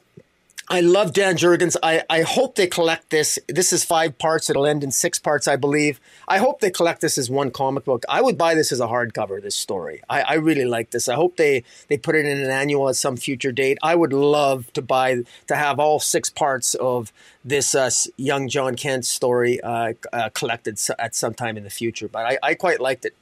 I 0.68 0.80
love 0.80 1.12
Dan 1.12 1.36
Jurgens. 1.36 1.76
I, 1.80 2.02
I 2.10 2.22
hope 2.22 2.56
they 2.56 2.66
collect 2.66 3.10
this. 3.10 3.38
This 3.48 3.72
is 3.72 3.84
five 3.84 4.18
parts. 4.18 4.50
It'll 4.50 4.66
end 4.66 4.82
in 4.82 4.90
six 4.90 5.16
parts, 5.16 5.46
I 5.46 5.54
believe. 5.54 6.00
I 6.26 6.38
hope 6.38 6.60
they 6.60 6.72
collect 6.72 7.00
this 7.00 7.16
as 7.18 7.30
one 7.30 7.52
comic 7.52 7.84
book. 7.84 8.04
I 8.08 8.20
would 8.20 8.36
buy 8.36 8.56
this 8.56 8.72
as 8.72 8.80
a 8.80 8.88
hardcover, 8.88 9.40
this 9.40 9.54
story. 9.54 10.02
I, 10.10 10.22
I 10.22 10.34
really 10.34 10.64
like 10.64 10.90
this. 10.90 11.08
I 11.08 11.14
hope 11.14 11.36
they, 11.36 11.62
they 11.86 11.96
put 11.96 12.16
it 12.16 12.26
in 12.26 12.40
an 12.40 12.50
annual 12.50 12.88
at 12.88 12.96
some 12.96 13.16
future 13.16 13.52
date. 13.52 13.78
I 13.80 13.94
would 13.94 14.12
love 14.12 14.72
to 14.72 14.82
buy, 14.82 15.22
to 15.46 15.54
have 15.54 15.78
all 15.78 16.00
six 16.00 16.30
parts 16.30 16.74
of 16.74 17.12
this 17.44 17.76
uh, 17.76 17.88
young 18.16 18.48
Jon 18.48 18.74
Kent 18.74 19.04
story 19.04 19.60
uh, 19.60 19.92
uh, 20.12 20.30
collected 20.30 20.80
at 20.98 21.14
some 21.14 21.34
time 21.34 21.56
in 21.56 21.62
the 21.62 21.70
future. 21.70 22.08
But 22.08 22.26
I, 22.26 22.38
I 22.42 22.54
quite 22.54 22.80
liked 22.80 23.04
it. 23.04 23.14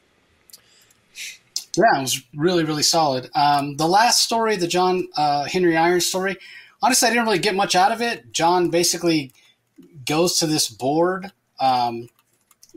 Yeah, 1.76 1.98
it 1.98 2.02
was 2.02 2.22
really, 2.34 2.64
really 2.64 2.84
solid. 2.84 3.28
Um, 3.34 3.76
the 3.76 3.88
last 3.88 4.22
story, 4.22 4.56
the 4.56 4.68
John 4.68 5.08
uh, 5.16 5.44
Henry 5.44 5.76
Irons 5.76 6.06
story, 6.06 6.36
honestly, 6.84 7.08
I 7.08 7.12
didn't 7.12 7.24
really 7.24 7.38
get 7.38 7.54
much 7.54 7.74
out 7.74 7.92
of 7.92 8.02
it. 8.02 8.30
John 8.32 8.68
basically 8.68 9.32
goes 10.04 10.38
to 10.38 10.46
this 10.46 10.68
board 10.68 11.32
um, 11.58 12.08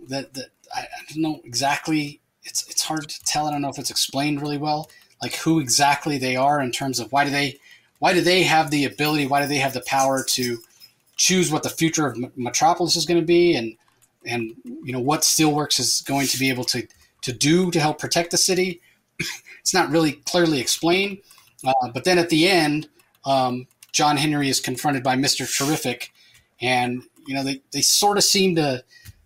that, 0.08 0.34
that 0.34 0.48
I, 0.74 0.82
I 0.82 1.14
don't 1.14 1.22
know 1.22 1.42
exactly. 1.44 2.22
It's 2.46 2.66
it's 2.70 2.84
hard 2.84 3.10
to 3.10 3.24
tell. 3.26 3.48
I 3.48 3.52
don't 3.52 3.62
know 3.62 3.70
if 3.70 3.78
it's 3.78 3.92
explained 3.92 4.42
really 4.42 4.58
well, 4.58 4.90
like 5.22 5.36
who 5.36 5.60
exactly 5.60 6.18
they 6.18 6.38
are 6.38 6.62
in 6.62 6.72
terms 6.72 7.02
of 7.02 7.12
why 7.12 7.26
do 7.26 7.32
they 7.32 7.60
why 8.00 8.14
do 8.14 8.22
they 8.22 8.44
have 8.44 8.72
the 8.72 8.86
ability? 8.86 9.28
Why 9.28 9.42
do 9.42 9.48
they 9.48 9.58
have 9.58 9.74
the 9.74 9.82
power 9.82 10.24
to 10.24 10.60
choose 11.18 11.52
what 11.52 11.64
the 11.64 11.70
future 11.70 12.08
of 12.08 12.38
Metropolis 12.38 12.96
is 12.96 13.06
going 13.06 13.20
to 13.20 13.26
be, 13.26 13.56
and 13.56 13.76
and 14.26 14.54
you 14.64 14.94
know 14.94 15.02
what 15.02 15.22
Steelworks 15.22 15.82
is 15.82 16.02
going 16.08 16.28
to 16.28 16.40
be 16.40 16.50
able 16.50 16.64
to 16.66 16.88
to 17.24 17.34
do 17.34 17.70
to 17.72 17.80
help 17.82 18.00
protect 18.00 18.32
the 18.32 18.38
city? 18.38 18.80
it's 19.60 19.74
not 19.74 19.90
really 19.90 20.14
clearly 20.14 20.62
explained. 20.62 21.18
Uh, 21.66 21.90
but 21.94 22.06
then 22.06 22.20
at 22.20 22.30
the 22.30 22.48
end, 22.48 22.88
um, 23.26 23.68
John 23.92 24.18
Henry 24.18 24.50
is 24.50 24.60
confronted 24.60 25.04
by 25.04 25.16
Mister 25.16 25.46
Terrific, 25.46 26.12
and 26.62 27.04
you 27.26 27.36
know 27.36 27.44
they, 27.44 27.62
they 27.72 27.82
sort 27.82 28.18
of 28.18 28.24
seem 28.24 28.56
to 28.56 28.84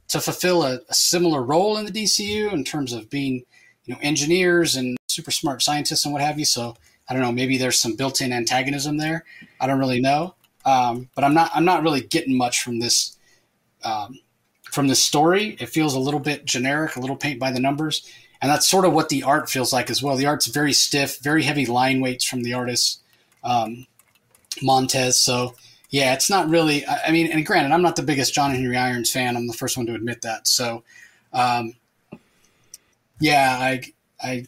to 0.09 0.19
fulfill 0.19 0.63
a, 0.63 0.79
a, 0.89 0.93
similar 0.93 1.41
role 1.41 1.77
in 1.77 1.85
the 1.85 1.91
DCU 1.91 2.51
in 2.51 2.65
terms 2.65 2.91
of 2.91 3.09
being 3.09 3.43
you 3.85 3.93
know 3.93 3.99
engineers 4.01 4.75
and 4.75 4.97
super 5.07 5.31
smart 5.31 5.61
scientists 5.61 6.03
and 6.03 6.13
what 6.13 6.21
have 6.21 6.37
you. 6.37 6.45
So 6.45 6.75
I 7.07 7.13
don't 7.13 7.23
know, 7.23 7.31
maybe 7.31 7.57
there's 7.57 7.79
some 7.79 7.95
built-in 7.95 8.33
antagonism 8.33 8.97
there. 8.97 9.25
I 9.59 9.67
don't 9.67 9.79
really 9.79 10.01
know, 10.01 10.35
um, 10.65 11.09
but 11.15 11.23
I'm 11.23 11.33
not 11.33 11.51
I'm 11.53 11.65
not 11.65 11.83
really 11.83 12.01
getting 12.01 12.37
much 12.37 12.61
from 12.61 12.79
this 12.79 13.17
um, 13.83 14.19
from 14.63 14.87
this 14.87 15.01
story. 15.01 15.57
It 15.59 15.69
feels 15.69 15.93
a 15.93 15.99
little 15.99 16.19
bit 16.19 16.45
generic, 16.45 16.95
a 16.95 16.99
little 16.99 17.15
paint 17.15 17.39
by 17.39 17.51
the 17.51 17.59
numbers, 17.59 18.09
and 18.41 18.49
that's 18.49 18.67
sort 18.67 18.85
of 18.85 18.93
what 18.93 19.09
the 19.09 19.23
art 19.23 19.49
feels 19.49 19.73
like 19.73 19.89
as 19.89 20.01
well. 20.01 20.15
The 20.15 20.25
art's 20.25 20.47
very 20.47 20.73
stiff, 20.73 21.19
very 21.19 21.43
heavy 21.43 21.65
line 21.65 22.01
weights 22.01 22.25
from 22.25 22.43
the 22.43 22.53
artists. 22.53 22.99
Um, 23.43 23.87
Montez. 24.61 25.19
So 25.19 25.55
yeah, 25.91 26.13
it's 26.13 26.29
not 26.29 26.49
really. 26.49 26.85
I 26.87 27.11
mean, 27.11 27.31
and 27.31 27.45
granted, 27.45 27.73
I'm 27.73 27.81
not 27.81 27.97
the 27.97 28.03
biggest 28.03 28.33
John 28.33 28.51
Henry 28.51 28.77
Irons 28.77 29.11
fan. 29.11 29.35
I'm 29.35 29.47
the 29.47 29.53
first 29.53 29.75
one 29.75 29.85
to 29.87 29.93
admit 29.93 30.21
that. 30.21 30.47
So, 30.47 30.83
um, 31.33 31.73
yeah, 33.19 33.57
I, 33.59 33.81
I, 34.23 34.45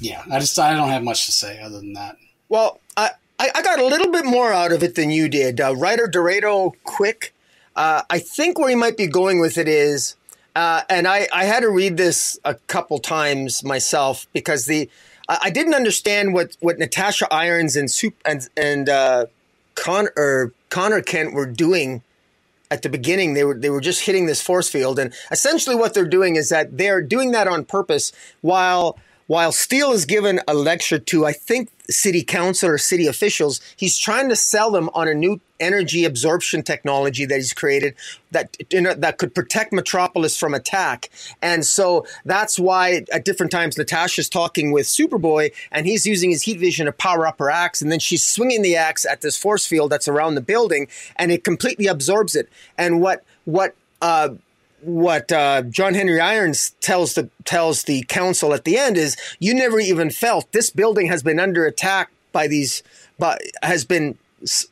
yeah, 0.00 0.24
I 0.30 0.40
just 0.40 0.58
I 0.58 0.74
don't 0.74 0.88
have 0.88 1.02
much 1.02 1.26
to 1.26 1.32
say 1.32 1.60
other 1.60 1.76
than 1.76 1.92
that. 1.92 2.16
Well, 2.48 2.80
I 2.96 3.10
I 3.38 3.62
got 3.62 3.78
a 3.78 3.86
little 3.86 4.10
bit 4.10 4.24
more 4.24 4.52
out 4.52 4.72
of 4.72 4.82
it 4.82 4.94
than 4.94 5.10
you 5.10 5.28
did. 5.28 5.60
Uh, 5.60 5.74
writer 5.76 6.06
Dorado 6.06 6.74
Quick. 6.84 7.34
Uh, 7.76 8.02
I 8.10 8.18
think 8.18 8.58
where 8.58 8.70
he 8.70 8.74
might 8.74 8.96
be 8.96 9.06
going 9.06 9.40
with 9.40 9.56
it 9.56 9.68
is, 9.68 10.16
uh, 10.56 10.82
and 10.90 11.06
I, 11.06 11.28
I 11.32 11.44
had 11.44 11.60
to 11.60 11.70
read 11.70 11.96
this 11.96 12.38
a 12.44 12.54
couple 12.54 12.98
times 12.98 13.62
myself 13.62 14.26
because 14.32 14.66
the 14.66 14.90
I 15.42 15.50
didn't 15.50 15.74
understand 15.74 16.34
what, 16.34 16.56
what 16.60 16.78
Natasha 16.78 17.32
Irons 17.32 17.76
and 17.76 17.90
Soup 17.90 18.14
and 18.24 18.48
and 18.56 18.88
uh, 18.88 19.26
or 19.86 20.52
Conner 20.68 21.02
Kent 21.02 21.34
were 21.34 21.46
doing 21.46 22.02
at 22.70 22.82
the 22.82 22.88
beginning. 22.88 23.34
They 23.34 23.44
were 23.44 23.54
they 23.54 23.70
were 23.70 23.80
just 23.80 24.02
hitting 24.02 24.26
this 24.26 24.42
force 24.42 24.68
field, 24.68 24.98
and 24.98 25.14
essentially 25.30 25.76
what 25.76 25.94
they're 25.94 26.04
doing 26.04 26.36
is 26.36 26.48
that 26.48 26.76
they're 26.76 27.02
doing 27.02 27.32
that 27.32 27.48
on 27.48 27.64
purpose 27.64 28.12
while 28.40 28.98
while 29.30 29.52
Steel 29.52 29.92
is 29.92 30.06
given 30.06 30.40
a 30.48 30.54
lecture 30.54 30.98
to, 30.98 31.24
I 31.24 31.32
think, 31.32 31.70
city 31.88 32.24
council 32.24 32.68
or 32.68 32.78
city 32.78 33.06
officials, 33.06 33.60
he's 33.76 33.96
trying 33.96 34.28
to 34.28 34.34
sell 34.34 34.72
them 34.72 34.90
on 34.92 35.06
a 35.06 35.14
new 35.14 35.40
energy 35.60 36.04
absorption 36.04 36.64
technology 36.64 37.24
that 37.26 37.36
he's 37.36 37.52
created 37.52 37.94
that 38.32 38.56
you 38.72 38.80
know, 38.80 38.92
that 38.92 39.18
could 39.18 39.32
protect 39.32 39.72
Metropolis 39.72 40.36
from 40.36 40.52
attack. 40.52 41.10
And 41.40 41.64
so 41.64 42.04
that's 42.24 42.58
why 42.58 43.04
at 43.12 43.24
different 43.24 43.52
times 43.52 43.78
Natasha's 43.78 44.28
talking 44.28 44.72
with 44.72 44.86
Superboy 44.86 45.52
and 45.70 45.86
he's 45.86 46.04
using 46.06 46.30
his 46.30 46.42
heat 46.42 46.58
vision 46.58 46.86
to 46.86 46.92
power 46.92 47.24
up 47.24 47.38
her 47.38 47.50
axe 47.50 47.80
and 47.80 47.92
then 47.92 48.00
she's 48.00 48.24
swinging 48.24 48.62
the 48.62 48.74
axe 48.74 49.06
at 49.06 49.20
this 49.20 49.36
force 49.36 49.64
field 49.64 49.92
that's 49.92 50.08
around 50.08 50.34
the 50.34 50.40
building 50.40 50.88
and 51.14 51.30
it 51.30 51.44
completely 51.44 51.86
absorbs 51.86 52.34
it. 52.34 52.48
And 52.76 53.00
what 53.00 53.22
what 53.44 53.76
uh, 54.02 54.30
what 54.82 55.30
uh, 55.32 55.62
John 55.62 55.94
Henry 55.94 56.20
Irons 56.20 56.70
tells 56.80 57.14
the 57.14 57.28
tells 57.44 57.84
the 57.84 58.02
council 58.08 58.54
at 58.54 58.64
the 58.64 58.76
end 58.78 58.96
is 58.96 59.16
you 59.38 59.54
never 59.54 59.78
even 59.80 60.10
felt 60.10 60.50
this 60.52 60.70
building 60.70 61.06
has 61.06 61.22
been 61.22 61.40
under 61.40 61.66
attack 61.66 62.10
by 62.32 62.46
these 62.46 62.82
but 63.18 63.40
has 63.62 63.84
been 63.84 64.16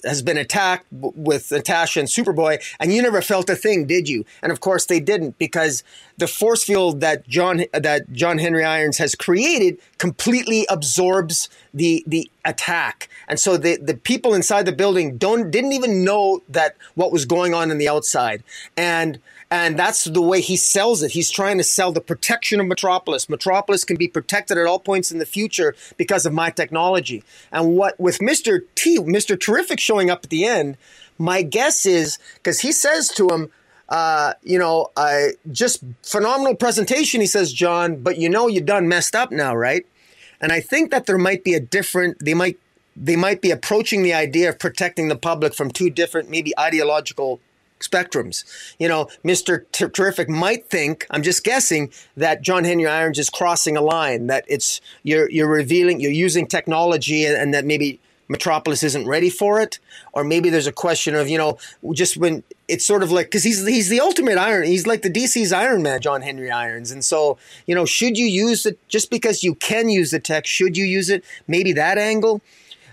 has 0.05 0.23
been 0.23 0.39
attacked 0.39 0.87
with 0.91 1.51
Natasha 1.51 2.01
and 2.01 2.09
Superboy, 2.09 2.63
and 2.81 2.93
you 2.93 3.03
never 3.03 3.21
felt 3.21 3.51
a 3.51 3.55
thing, 3.55 3.87
did 3.87 4.09
you? 4.09 4.25
And 4.43 4.51
of 4.51 4.61
course 4.61 4.87
they 4.87 5.01
didn't, 5.01 5.39
because 5.39 5.85
the 6.17 6.27
force 6.27 6.65
field 6.65 7.01
that 7.01 7.29
John 7.29 7.65
that 7.73 8.11
John 8.13 8.39
Henry 8.39 8.65
Irons 8.65 8.99
has 8.99 9.15
created 9.15 9.79
completely 9.99 10.67
absorbs 10.69 11.49
the 11.75 12.03
the 12.07 12.31
attack, 12.45 13.09
and 13.29 13.39
so 13.39 13.57
the 13.57 13.77
the 13.77 13.95
people 13.95 14.35
inside 14.35 14.65
the 14.65 14.73
building 14.73 15.19
don't 15.19 15.51
didn't 15.51 15.73
even 15.73 16.05
know 16.05 16.43
that 16.49 16.77
what 16.95 17.13
was 17.13 17.25
going 17.27 17.55
on 17.55 17.71
in 17.71 17.79
the 17.79 17.89
outside, 17.89 18.43
and 18.77 19.19
and 19.51 19.79
that's 19.79 20.05
the 20.05 20.21
way 20.21 20.41
he 20.41 20.57
sells 20.57 21.03
it. 21.03 21.13
He's 21.13 21.31
trying 21.31 21.57
to 21.59 21.65
sell 21.65 21.91
the 21.91 22.01
protection 22.01 22.61
of 22.61 22.67
Metropolis. 22.67 23.29
Metropolis 23.29 23.85
can 23.85 23.97
be 23.97 24.07
protected 24.07 24.59
at 24.59 24.67
all 24.67 24.79
points 24.79 25.11
in 25.11 25.19
the 25.19 25.27
future 25.27 25.75
because 25.97 26.27
of 26.27 26.35
my 26.35 26.51
technology. 26.51 27.25
And 27.51 27.77
what 27.77 27.99
with 27.99 28.19
Mr. 28.19 28.61
T, 28.75 28.99
Mr. 28.99 29.41
Terrific 29.41 29.81
showing 29.81 30.11
up 30.11 30.25
at 30.25 30.31
the 30.31 30.45
end, 30.45 30.77
my 31.17 31.43
guess 31.43 31.87
is 31.87 32.19
because 32.35 32.61
he 32.61 32.73
says 32.73 33.09
to 33.11 33.27
him, 33.29 33.51
uh, 33.89 34.35
you 34.43 34.59
know, 34.59 34.89
uh, 34.97 35.29
just 35.51 35.83
phenomenal 36.03 36.55
presentation, 36.55 37.23
he 37.23 37.27
says, 37.27 37.53
John, 37.53 38.03
but 38.03 38.19
you 38.19 38.29
know, 38.29 38.49
you're 38.49 38.63
done 38.63 38.87
messed 38.87 39.15
up 39.15 39.33
now, 39.33 39.57
right? 39.57 39.87
And 40.43 40.53
I 40.53 40.61
think 40.61 40.91
that 40.91 41.07
there 41.07 41.19
might 41.19 41.43
be 41.43 41.55
a 41.55 41.61
different, 41.61 42.23
they 42.23 42.35
might, 42.35 42.59
they 42.95 43.17
might 43.17 43.41
be 43.41 43.51
approaching 43.51 44.03
the 44.03 44.13
idea 44.13 44.51
of 44.51 44.59
protecting 44.59 45.09
the 45.09 45.17
public 45.17 45.55
from 45.55 45.71
two 45.71 45.89
different, 45.89 46.29
maybe 46.29 46.53
ideological 46.59 47.41
spectrums. 47.81 48.45
You 48.79 48.89
know, 48.89 49.09
Mr. 49.25 49.65
Terrific 49.73 50.29
might 50.29 50.69
think, 50.69 51.07
I'm 51.11 51.23
just 51.23 51.45
guessing, 51.45 51.93
that 52.17 52.43
John 52.43 52.65
Henry 52.65 52.87
Irons 52.87 53.19
is 53.19 53.31
crossing 53.31 53.77
a 53.77 53.83
line, 53.83 54.27
that 54.29 54.45
it's 54.49 54.81
you're 55.03 55.31
you're 55.31 55.49
revealing, 55.49 56.01
you're 56.01 56.13
using 56.13 56.47
technology 56.47 57.25
and, 57.25 57.37
and 57.37 57.55
that 57.55 57.65
maybe 57.65 58.01
Metropolis 58.29 58.83
isn't 58.83 59.07
ready 59.07 59.31
for 59.31 59.61
it, 59.61 59.79
or 60.13 60.23
maybe 60.23 60.51
there's 60.51 60.67
a 60.67 60.73
question 60.73 61.15
of 61.15 61.29
you 61.29 61.39
know 61.39 61.59
just 61.93 62.17
when 62.17 62.43
it's 62.69 62.87
sort 62.87 63.03
of 63.03 63.11
like 63.11 63.27
because 63.27 63.43
he's 63.43 63.67
he's 63.67 63.89
the 63.89 64.01
ultimate 64.01 64.37
Iron, 64.37 64.67
he's 64.67 64.87
like 64.87 65.03
the 65.03 65.11
DC's 65.11 65.53
Iron 65.53 65.83
Man, 65.83 66.01
John 66.01 66.23
Henry 66.23 66.51
Irons, 66.51 66.91
and 66.91 67.05
so 67.05 67.39
you 67.67 67.75
know 67.75 67.87
should 67.87 68.19
you 68.19 68.27
use 68.27 68.67
it 68.67 68.79
just 68.89 69.11
because 69.11 69.43
you 69.43 69.55
can 69.55 69.89
use 69.89 70.11
the 70.11 70.21
tech? 70.21 70.47
Should 70.47 70.77
you 70.77 70.85
use 70.85 71.09
it? 71.09 71.25
Maybe 71.47 71.73
that 71.73 71.97
angle. 71.97 72.43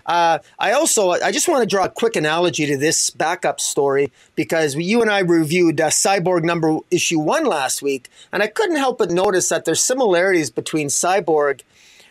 Uh, 0.06 0.40
I 0.60 0.72
also 0.74 1.12
I 1.12 1.32
just 1.32 1.48
want 1.48 1.62
to 1.62 1.68
draw 1.68 1.86
a 1.86 1.90
quick 1.90 2.16
analogy 2.16 2.66
to 2.68 2.78
this 2.78 3.10
backup 3.10 3.60
story 3.60 4.12
because 4.36 4.76
you 4.76 5.02
and 5.02 5.10
I 5.10 5.20
reviewed 5.20 5.82
uh, 5.82 5.90
Cyborg 5.90 6.44
number 6.44 6.78
issue 6.92 7.20
one 7.20 7.46
last 7.46 7.82
week, 7.82 8.10
and 8.32 8.44
I 8.44 8.48
couldn't 8.48 8.76
help 8.76 9.00
but 9.00 9.10
notice 9.10 9.50
that 9.50 9.66
there's 9.66 9.84
similarities 9.84 10.50
between 10.50 10.88
Cyborg. 10.88 11.62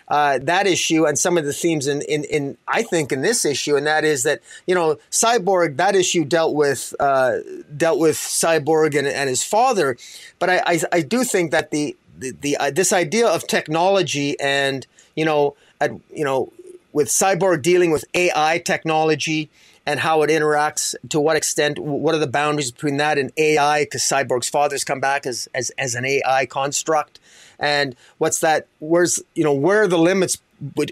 Uh, 0.07 0.39
that 0.43 0.66
issue 0.66 1.07
and 1.07 1.19
some 1.19 1.39
of 1.39 1.47
the 1.47 1.53
themes 1.55 1.87
in, 1.87 2.03
in, 2.03 2.25
in, 2.25 2.59
I 2.69 2.83
think 2.83 3.11
in 3.11 3.23
this 3.23 3.47
issue, 3.47 3.75
and 3.75 3.87
that 3.87 4.05
is 4.05 4.23
that 4.25 4.43
you 4.66 4.75
know 4.75 4.99
Cyborg 5.11 5.79
that 5.79 5.97
issue 5.97 6.27
dealt 6.27 6.55
with 6.55 6.95
uh, 7.01 7.39
dealt 7.75 7.99
with 7.99 8.16
Cyborg 8.16 8.99
and, 8.99 9.09
and 9.09 9.31
his 9.31 9.43
father, 9.43 9.97
but 10.39 10.51
I, 10.51 10.62
I, 10.66 10.81
I 10.93 11.01
do 11.01 11.25
think 11.25 11.53
that 11.53 11.71
the 11.71 11.97
the, 12.19 12.33
the 12.39 12.57
uh, 12.59 12.71
this 12.71 12.93
idea 12.93 13.27
of 13.27 13.47
technology 13.47 14.39
and 14.41 14.87
you 15.16 15.25
know 15.25 15.57
at, 15.81 15.93
you 16.15 16.25
know 16.25 16.53
with 16.95 17.09
Cyborg 17.09 17.61
dealing 17.61 17.91
with 17.91 18.07
AI 18.15 18.62
technology 18.65 19.51
and 19.85 20.01
how 20.01 20.23
it 20.23 20.31
interacts, 20.31 20.95
to 21.11 21.21
what 21.21 21.37
extent, 21.37 21.79
what 21.79 22.15
are 22.15 22.19
the 22.19 22.27
boundaries 22.27 22.71
between 22.71 22.97
that 22.97 23.19
and 23.19 23.31
AI? 23.37 23.85
Because 23.85 24.01
Cyborg's 24.01 24.49
father's 24.49 24.85
come 24.85 25.01
back 25.01 25.27
as, 25.27 25.47
as, 25.55 25.71
as 25.77 25.95
an 25.95 26.07
AI 26.07 26.47
construct. 26.47 27.21
And 27.59 27.95
what's 28.16 28.41
that? 28.41 28.66
Where's, 28.79 29.21
you 29.35 29.45
know, 29.45 29.53
where 29.53 29.83
are 29.83 29.89
the 29.89 29.99
limits 29.99 30.39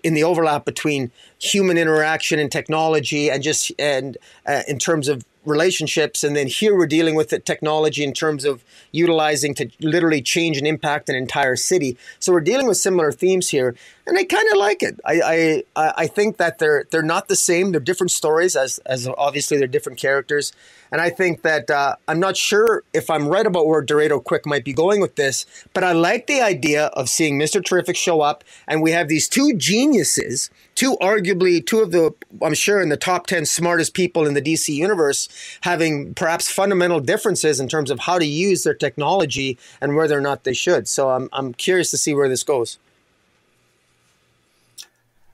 in 0.02 0.14
the 0.14 0.24
overlap 0.24 0.64
between 0.64 1.10
human 1.38 1.78
interaction 1.78 2.38
and 2.38 2.50
technology 2.50 3.30
and 3.30 3.42
just 3.42 3.72
and 3.78 4.18
uh, 4.44 4.62
in 4.68 4.78
terms 4.78 5.08
of 5.08 5.24
relationships 5.44 6.22
and 6.22 6.36
then 6.36 6.46
here 6.46 6.76
we're 6.76 6.86
dealing 6.86 7.14
with 7.14 7.30
the 7.30 7.38
technology 7.38 8.04
in 8.04 8.12
terms 8.12 8.44
of 8.44 8.64
utilizing 8.92 9.54
to 9.54 9.68
literally 9.80 10.22
change 10.22 10.56
and 10.56 10.66
impact 10.66 11.08
an 11.08 11.16
entire 11.16 11.56
city. 11.56 11.96
So 12.18 12.32
we're 12.32 12.40
dealing 12.40 12.66
with 12.66 12.76
similar 12.76 13.12
themes 13.12 13.48
here 13.48 13.74
and 14.06 14.18
i 14.18 14.24
kind 14.24 14.48
of 14.52 14.58
like 14.58 14.82
it. 14.82 14.98
I, 15.04 15.64
I 15.76 15.92
i 15.96 16.06
think 16.06 16.36
that 16.36 16.58
they're 16.58 16.84
they're 16.90 17.02
not 17.02 17.28
the 17.28 17.36
same. 17.36 17.72
They're 17.72 17.80
different 17.80 18.10
stories 18.10 18.56
as 18.56 18.78
as 18.86 19.08
obviously 19.18 19.58
they're 19.58 19.66
different 19.66 19.98
characters. 19.98 20.52
And 20.92 21.00
I 21.00 21.08
think 21.08 21.40
that 21.40 21.70
uh, 21.70 21.96
I'm 22.06 22.20
not 22.20 22.36
sure 22.36 22.82
if 22.92 23.08
I'm 23.08 23.26
right 23.26 23.46
about 23.46 23.66
where 23.66 23.80
Dorado 23.80 24.20
Quick 24.20 24.44
might 24.44 24.62
be 24.62 24.74
going 24.74 25.00
with 25.00 25.16
this, 25.16 25.46
but 25.72 25.82
I 25.82 25.92
like 25.92 26.26
the 26.26 26.42
idea 26.42 26.86
of 26.88 27.08
seeing 27.08 27.38
Mr. 27.38 27.64
Terrific 27.64 27.96
show 27.96 28.20
up, 28.20 28.44
and 28.68 28.82
we 28.82 28.90
have 28.90 29.08
these 29.08 29.26
two 29.26 29.54
geniuses, 29.56 30.50
two 30.74 30.96
arguably 31.00 31.64
two 31.64 31.80
of 31.80 31.92
the 31.92 32.14
I'm 32.40 32.54
sure 32.54 32.80
in 32.80 32.88
the 32.88 32.96
top 32.96 33.26
ten 33.26 33.46
smartest 33.46 33.94
people 33.94 34.26
in 34.26 34.34
the 34.34 34.42
DC 34.42 34.68
universe, 34.68 35.28
having 35.62 36.14
perhaps 36.14 36.50
fundamental 36.50 37.00
differences 37.00 37.60
in 37.60 37.68
terms 37.68 37.90
of 37.90 38.00
how 38.00 38.18
to 38.18 38.26
use 38.26 38.64
their 38.64 38.74
technology 38.74 39.58
and 39.80 39.96
whether 39.96 40.16
or 40.16 40.20
not 40.20 40.44
they 40.44 40.54
should. 40.54 40.88
So 40.88 41.10
I'm 41.10 41.28
I'm 41.32 41.54
curious 41.54 41.90
to 41.90 41.98
see 41.98 42.14
where 42.14 42.28
this 42.28 42.42
goes. 42.42 42.78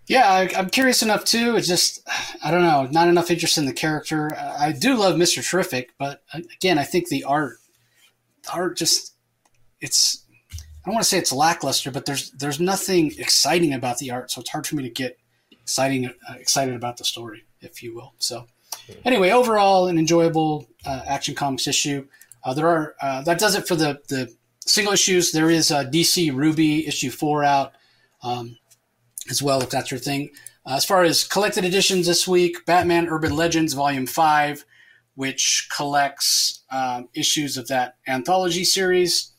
Yeah, 0.08 0.26
I, 0.26 0.58
am 0.58 0.70
curious 0.70 1.02
enough 1.02 1.24
too. 1.26 1.56
It's 1.56 1.68
just, 1.68 2.00
I 2.42 2.50
don't 2.50 2.62
know, 2.62 2.88
not 2.90 3.08
enough 3.08 3.30
interest 3.30 3.58
in 3.58 3.66
the 3.66 3.74
character. 3.74 4.34
I 4.58 4.72
do 4.72 4.96
love 4.96 5.16
Mr. 5.16 5.46
Terrific, 5.46 5.92
but 5.98 6.22
uh, 6.32 6.40
again, 6.56 6.78
I 6.78 6.84
think 6.84 7.08
the 7.08 7.24
art, 7.24 7.58
the 8.44 8.52
art 8.52 8.78
just, 8.78 9.12
it's, 9.82 10.24
I 10.50 10.86
don't 10.86 10.94
want 10.94 11.04
to 11.04 11.08
say 11.10 11.18
it's 11.18 11.32
lackluster, 11.32 11.90
but 11.90 12.06
there's 12.06 12.30
there's 12.30 12.58
nothing 12.58 13.12
exciting 13.18 13.74
about 13.74 13.98
the 13.98 14.10
art, 14.10 14.30
so 14.30 14.40
it's 14.40 14.48
hard 14.48 14.66
for 14.66 14.76
me 14.76 14.84
to 14.84 14.88
get 14.88 15.18
exciting 15.68 16.06
uh, 16.06 16.34
excited 16.34 16.74
about 16.74 16.96
the 16.96 17.04
story, 17.04 17.44
if 17.60 17.82
you 17.82 17.94
will. 17.94 18.14
So, 18.18 18.46
anyway, 19.04 19.30
overall, 19.30 19.88
an 19.88 19.98
enjoyable 19.98 20.66
uh, 20.86 21.02
action 21.06 21.34
comics 21.34 21.66
issue. 21.66 22.06
Uh, 22.42 22.54
there 22.54 22.68
are 22.68 22.94
uh, 23.02 23.22
that 23.22 23.38
does 23.38 23.54
it 23.54 23.68
for 23.68 23.76
the 23.76 24.00
the 24.08 24.34
single 24.64 24.94
issues. 24.94 25.32
There 25.32 25.50
is 25.50 25.70
DC 25.70 26.34
Ruby 26.34 26.86
issue 26.86 27.10
four 27.10 27.44
out. 27.44 27.72
Um, 28.22 28.56
as 29.30 29.42
well, 29.42 29.62
if 29.62 29.70
that's 29.70 29.90
your 29.90 30.00
thing. 30.00 30.30
Uh, 30.66 30.74
as 30.74 30.84
far 30.84 31.02
as 31.04 31.24
collected 31.24 31.64
editions 31.64 32.06
this 32.06 32.26
week, 32.26 32.64
Batman 32.66 33.08
Urban 33.08 33.34
Legends 33.34 33.74
Volume 33.74 34.06
5, 34.06 34.64
which 35.14 35.68
collects 35.74 36.62
um, 36.70 37.08
issues 37.14 37.56
of 37.56 37.68
that 37.68 37.96
anthology 38.06 38.64
series. 38.64 39.32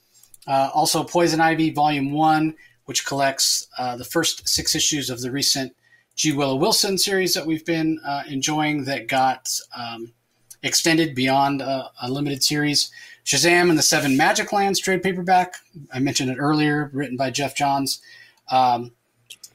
Uh, 0.48 0.70
also, 0.74 1.04
Poison 1.04 1.42
Ivy 1.42 1.72
Volume 1.72 2.12
1, 2.12 2.56
which 2.86 3.06
collects 3.06 3.68
uh, 3.78 3.96
the 3.96 4.06
first 4.06 4.48
six 4.48 4.76
issues 4.76 5.10
of 5.10 5.22
the 5.22 5.32
recent 5.32 5.74
G. 6.20 6.34
Willow 6.34 6.56
Wilson 6.58 6.98
series 6.98 7.34
that 7.34 7.46
we've 7.46 7.64
been 7.64 7.98
uh, 8.06 8.24
enjoying 8.28 8.84
that 8.84 9.08
got 9.08 9.48
um, 9.74 10.12
extended 10.62 11.16
beyond 11.16 11.62
a, 11.62 11.90
a 12.02 12.12
limited 12.12 12.44
series. 12.44 12.92
Shazam 13.24 13.70
and 13.70 13.78
the 13.78 13.84
Seven 13.84 14.18
Magic 14.18 14.52
Lands 14.52 14.82
trade 14.82 15.02
paperback. 15.02 15.54
I 15.94 16.00
mentioned 16.00 16.30
it 16.30 16.36
earlier, 16.38 16.90
written 16.92 17.16
by 17.16 17.30
Geoff 17.30 17.56
Johns. 17.56 18.02
Um, 18.52 18.92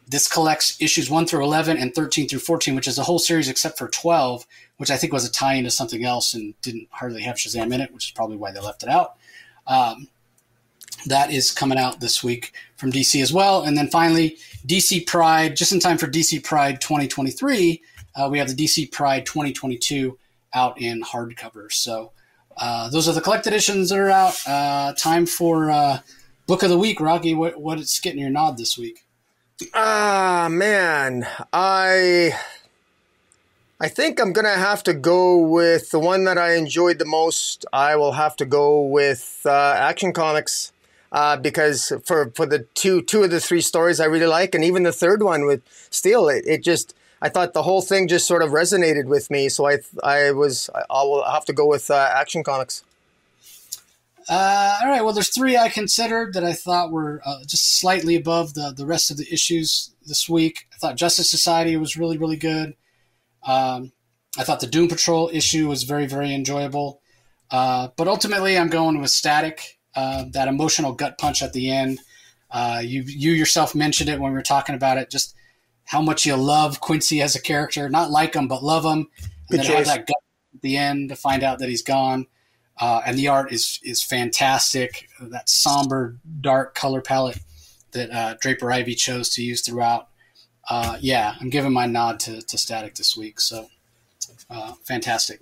this 0.09 0.27
collects 0.27 0.81
issues 0.81 1.11
1 1.11 1.27
through 1.27 1.45
11 1.45 1.77
and 1.77 1.95
13 1.95 2.31
through 2.31 2.39
14, 2.39 2.75
which 2.75 2.89
is 2.89 2.97
the 2.97 3.03
whole 3.03 3.19
series 3.19 3.51
except 3.51 3.77
for 3.77 3.89
12, 3.89 4.47
which 4.79 4.91
I 4.91 4.97
think 4.97 5.13
was 5.13 5.27
a 5.27 5.31
tie 5.31 5.57
into 5.57 5.71
something 5.71 6.03
else 6.03 6.33
and 6.33 6.59
didn't 6.63 6.89
hardly 6.93 7.21
have 7.25 7.37
Shazam 7.37 7.75
in 7.75 7.83
it, 7.83 7.93
which 7.93 8.07
is 8.07 8.13
probably 8.13 8.39
why 8.39 8.53
they 8.53 8.61
left 8.61 8.83
it 8.83 8.89
out. 8.89 9.17
Um, 9.67 10.09
that 11.09 11.31
is 11.31 11.51
coming 11.51 11.77
out 11.77 12.01
this 12.01 12.25
week 12.25 12.55
from 12.77 12.91
DC 12.91 13.21
as 13.21 13.35
well. 13.35 13.65
And 13.65 13.77
then 13.77 13.89
finally, 13.89 14.39
DC 14.67 15.07
Pride, 15.07 15.57
just 15.57 15.73
in 15.73 15.81
time 15.81 15.99
for 15.99 16.07
DC 16.07 16.43
Pride 16.43 16.81
2023, 16.81 17.83
uh, 18.17 18.29
we 18.31 18.39
have 18.39 18.49
the 18.49 18.55
DC 18.55 18.91
Pride 18.91 19.27
2022 19.27 20.19
out 20.55 20.81
in 20.81 21.03
hardcover. 21.03 21.71
So 21.71 22.13
uh, 22.57 22.89
those 22.91 23.09
are 23.09 23.13
the 23.13 23.21
collect 23.21 23.47
editions 23.47 23.91
that 23.91 23.99
are 23.99 24.11
out. 24.11 24.37
Uh, 24.47 24.95
time 24.95 25.27
for 25.27 25.71
uh, 25.71 25.99
Book 26.47 26.63
of 26.63 26.71
the 26.71 26.79
Week, 26.79 27.01
Rocky. 27.01 27.35
What, 27.35 27.61
what's 27.61 28.01
getting 28.01 28.21
your 28.21 28.31
nod 28.31 28.57
this 28.57 28.79
week? 28.79 29.05
Ah, 29.75 30.49
man. 30.51 31.27
I 31.53 32.33
I 33.81 33.89
think 33.89 34.21
I'm 34.21 34.33
to 34.33 34.49
have 34.49 34.83
to 34.85 34.95
go 34.95 35.37
with 35.37 35.91
the 35.91 35.99
one 35.99 36.25
that 36.25 36.39
I 36.39 36.55
enjoyed 36.55 36.99
the 36.99 37.05
most. 37.05 37.67
I 37.73 37.97
will 37.97 38.13
have 38.13 38.37
to 38.37 38.47
go 38.47 38.81
with 38.83 39.43
uh, 39.45 39.75
Action 39.77 40.13
Comics. 40.13 40.73
Uh, 41.15 41.37
because 41.37 41.93
for, 42.05 42.33
for 42.35 42.45
the 42.45 42.67
two 42.75 43.01
two 43.01 43.23
of 43.23 43.31
the 43.31 43.39
three 43.39 43.61
stories 43.61 44.01
I 44.01 44.07
really 44.07 44.27
like, 44.27 44.53
and 44.53 44.65
even 44.65 44.83
the 44.83 44.91
third 44.91 45.23
one 45.23 45.47
with 45.47 45.63
Steel, 45.91 46.29
it, 46.29 46.45
it 46.45 46.65
just 46.65 46.93
I 47.23 47.29
thought 47.29 47.53
the 47.53 47.63
whole 47.63 47.83
thing 47.83 48.09
just 48.09 48.27
sort 48.27 48.43
of 48.43 48.51
resonated 48.51 49.05
with 49.05 49.31
me. 49.31 49.49
So 49.49 49.65
I 49.69 49.79
I 50.03 50.33
was 50.33 50.69
I 50.75 51.05
will 51.05 51.25
have 51.25 51.45
to 51.45 51.53
go 51.53 51.67
with 51.67 51.89
uh, 51.89 52.11
Action 52.13 52.43
Comics. 52.43 52.83
Uh, 54.29 54.79
all 54.83 54.89
right. 54.89 55.05
Well, 55.05 55.13
there's 55.13 55.33
three 55.33 55.57
I 55.57 55.69
considered 55.69 56.35
that 56.35 56.43
I 56.43 56.53
thought 56.53 56.91
were 56.91 57.23
uh, 57.25 57.45
just 57.47 57.79
slightly 57.79 58.17
above 58.17 58.55
the 58.55 58.75
the 58.77 58.85
rest 58.85 59.13
of 59.13 59.17
the 59.17 59.33
issues 59.33 59.95
this 60.05 60.29
week. 60.29 60.67
I 60.75 60.79
thought 60.79 60.97
Justice 60.97 61.31
Society 61.31 61.77
was 61.77 61.97
really 61.97 62.19
really 62.19 62.37
good. 62.37 62.75
Um, 63.47 63.93
I 64.37 64.43
thought 64.43 64.59
the 64.59 64.67
Doom 64.67 64.89
Patrol 64.89 65.31
issue 65.33 65.69
was 65.69 65.85
very 65.85 66.07
very 66.07 66.35
enjoyable. 66.35 67.01
Uh, 67.53 67.89
but 67.97 68.09
ultimately, 68.09 68.59
I'm 68.59 68.69
going 68.69 69.01
with 69.01 69.11
Static. 69.11 69.79
Uh, 69.97 70.25
that 70.33 70.49
emotional 70.49 70.93
gut 70.93 71.19
punch 71.19 71.43
at 71.43 71.53
the 71.53 71.71
end. 71.71 72.01
Uh, 72.51 72.81
you 72.85 73.03
you 73.03 73.33
yourself 73.33 73.75
mentioned 73.75 74.09
it 74.09 74.21
when 74.21 74.33
we 74.33 74.37
were 74.37 74.43
talking 74.43 74.75
about 74.75 74.99
it. 74.99 75.11
Just 75.11 75.35
how 75.85 76.01
much 76.01 76.27
you 76.27 76.37
love 76.37 76.81
Quincy 76.81 77.21
as 77.21 77.35
a 77.35 77.41
character, 77.41 77.89
not 77.89 78.11
like 78.11 78.35
him, 78.35 78.49
but 78.49 78.63
love 78.63 78.85
him, 78.85 79.09
and 79.51 79.61
Good 79.61 79.61
then 79.61 79.77
have 79.77 79.87
that 79.87 80.07
gut 80.07 80.17
at 80.55 80.63
the 80.63 80.77
end 80.77 81.09
to 81.11 81.17
find 81.17 81.43
out 81.43 81.59
that 81.59 81.69
he's 81.69 81.83
gone. 81.83 82.27
Uh, 82.79 83.03
and 83.07 83.17
the 83.17 83.29
art 83.29 83.53
is 83.53 83.81
is 83.83 84.03
fantastic. 84.03 85.09
That 85.21 85.49
somber, 85.49 86.17
dark 86.41 86.75
color 86.75 87.01
palette 87.01 87.39
that 87.93 88.11
uh, 88.11 88.35
Draper-Ivey 88.41 88.97
chose 88.97 89.31
to 89.31 89.43
use 89.43 89.63
throughout. 89.63 90.09
Uh, 90.69 90.97
yeah, 91.01 91.37
I'm 91.41 91.51
giving 91.51 91.73
my 91.73 91.87
nod 91.87 92.21
to, 92.21 92.43
to 92.43 92.59
Static 92.59 92.97
this 92.97 93.17
week. 93.17 93.41
So 93.41 93.69
uh, 94.51 94.73
fantastic. 94.83 95.41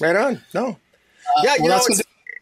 Right 0.00 0.16
on. 0.16 0.42
No. 0.54 0.78
Yeah, 1.42 1.54
you 1.56 1.64
well, 1.64 1.78
know, 1.88 1.94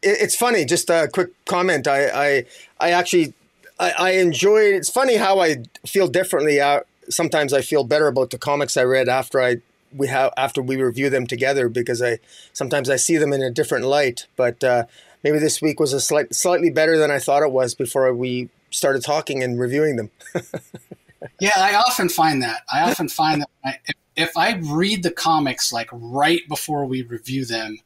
it's, 0.06 0.36
funny. 0.36 0.64
Just 0.64 0.90
a 0.90 1.08
quick 1.12 1.30
comment. 1.46 1.86
I 1.86 2.08
I, 2.08 2.44
I 2.80 2.90
actually 2.90 3.34
I, 3.78 3.92
I 3.98 4.10
enjoy. 4.12 4.60
It's 4.60 4.90
funny 4.90 5.16
how 5.16 5.40
I 5.40 5.64
feel 5.86 6.08
differently. 6.08 6.60
sometimes 7.08 7.52
I 7.52 7.62
feel 7.62 7.84
better 7.84 8.08
about 8.08 8.30
the 8.30 8.38
comics 8.38 8.76
I 8.76 8.84
read 8.84 9.08
after 9.08 9.40
I 9.40 9.56
we 9.94 10.08
have 10.08 10.32
after 10.36 10.60
we 10.60 10.76
review 10.76 11.10
them 11.10 11.26
together 11.26 11.68
because 11.68 12.02
I 12.02 12.18
sometimes 12.52 12.90
I 12.90 12.96
see 12.96 13.16
them 13.16 13.32
in 13.32 13.42
a 13.42 13.50
different 13.50 13.84
light. 13.84 14.26
But 14.36 14.62
uh, 14.62 14.84
maybe 15.22 15.38
this 15.38 15.60
week 15.60 15.80
was 15.80 15.92
a 15.92 16.00
slight, 16.00 16.34
slightly 16.34 16.70
better 16.70 16.96
than 16.96 17.10
I 17.10 17.18
thought 17.18 17.42
it 17.42 17.50
was 17.50 17.74
before 17.74 18.12
we 18.14 18.48
started 18.70 19.02
talking 19.02 19.42
and 19.42 19.58
reviewing 19.58 19.96
them. 19.96 20.10
yeah, 21.40 21.52
I 21.56 21.74
often 21.74 22.08
find 22.08 22.42
that. 22.42 22.62
I 22.72 22.88
often 22.88 23.08
find 23.08 23.42
that 23.42 23.50
I, 23.64 23.78
if, 23.86 23.94
if, 24.16 24.36
I 24.36 24.60
read 24.62 25.02
the 25.02 25.10
comics 25.10 25.72
like 25.72 25.88
right 25.92 26.42
before 26.48 26.86
we 26.86 27.02
review 27.02 27.44
them, 27.44 27.78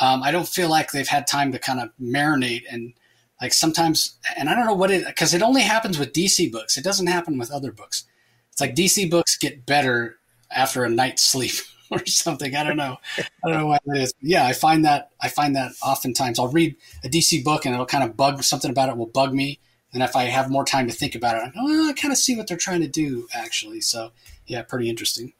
um, 0.00 0.22
I 0.22 0.30
don't 0.30 0.48
feel 0.48 0.68
like 0.68 0.92
they've 0.92 1.06
had 1.06 1.26
time 1.26 1.52
to 1.52 1.58
kind 1.58 1.80
of 1.80 1.90
marinate 2.00 2.62
and 2.70 2.94
like 3.40 3.52
sometimes, 3.52 4.16
and 4.36 4.48
I 4.48 4.54
don't 4.54 4.66
know 4.66 4.74
what 4.74 4.90
it 4.90 5.04
because 5.06 5.34
it 5.34 5.42
only 5.42 5.62
happens 5.62 5.98
with 5.98 6.12
DC 6.12 6.50
books. 6.52 6.76
It 6.76 6.84
doesn't 6.84 7.08
happen 7.08 7.38
with 7.38 7.50
other 7.50 7.72
books. 7.72 8.04
It's 8.50 8.60
like 8.60 8.74
DC 8.74 9.10
books 9.10 9.36
get 9.36 9.66
better 9.66 10.18
after 10.50 10.84
a 10.84 10.88
night's 10.88 11.24
sleep 11.24 11.54
or 11.90 12.04
something. 12.06 12.54
I 12.54 12.62
don't 12.62 12.76
know. 12.76 12.98
I 13.18 13.48
don't 13.48 13.58
know 13.58 13.66
what 13.66 13.82
it 13.86 13.98
is. 13.98 14.14
Yeah, 14.20 14.46
I 14.46 14.52
find 14.52 14.84
that 14.84 15.10
I 15.20 15.28
find 15.28 15.56
that 15.56 15.72
oftentimes 15.84 16.38
I'll 16.38 16.48
read 16.48 16.76
a 17.04 17.08
DC 17.08 17.42
book 17.42 17.64
and 17.64 17.74
it'll 17.74 17.86
kind 17.86 18.04
of 18.04 18.16
bug 18.16 18.42
something 18.44 18.70
about 18.70 18.88
it 18.88 18.96
will 18.96 19.06
bug 19.06 19.34
me. 19.34 19.58
And 19.92 20.02
if 20.02 20.16
I 20.16 20.24
have 20.24 20.50
more 20.50 20.64
time 20.64 20.86
to 20.86 20.92
think 20.94 21.14
about 21.14 21.36
it, 21.36 21.40
I 21.40 21.52
oh, 21.58 21.90
I 21.90 21.92
kind 21.92 22.12
of 22.12 22.18
see 22.18 22.36
what 22.36 22.46
they're 22.46 22.56
trying 22.56 22.80
to 22.80 22.88
do 22.88 23.26
actually. 23.34 23.80
So 23.80 24.12
yeah, 24.46 24.62
pretty 24.62 24.88
interesting. 24.88 25.32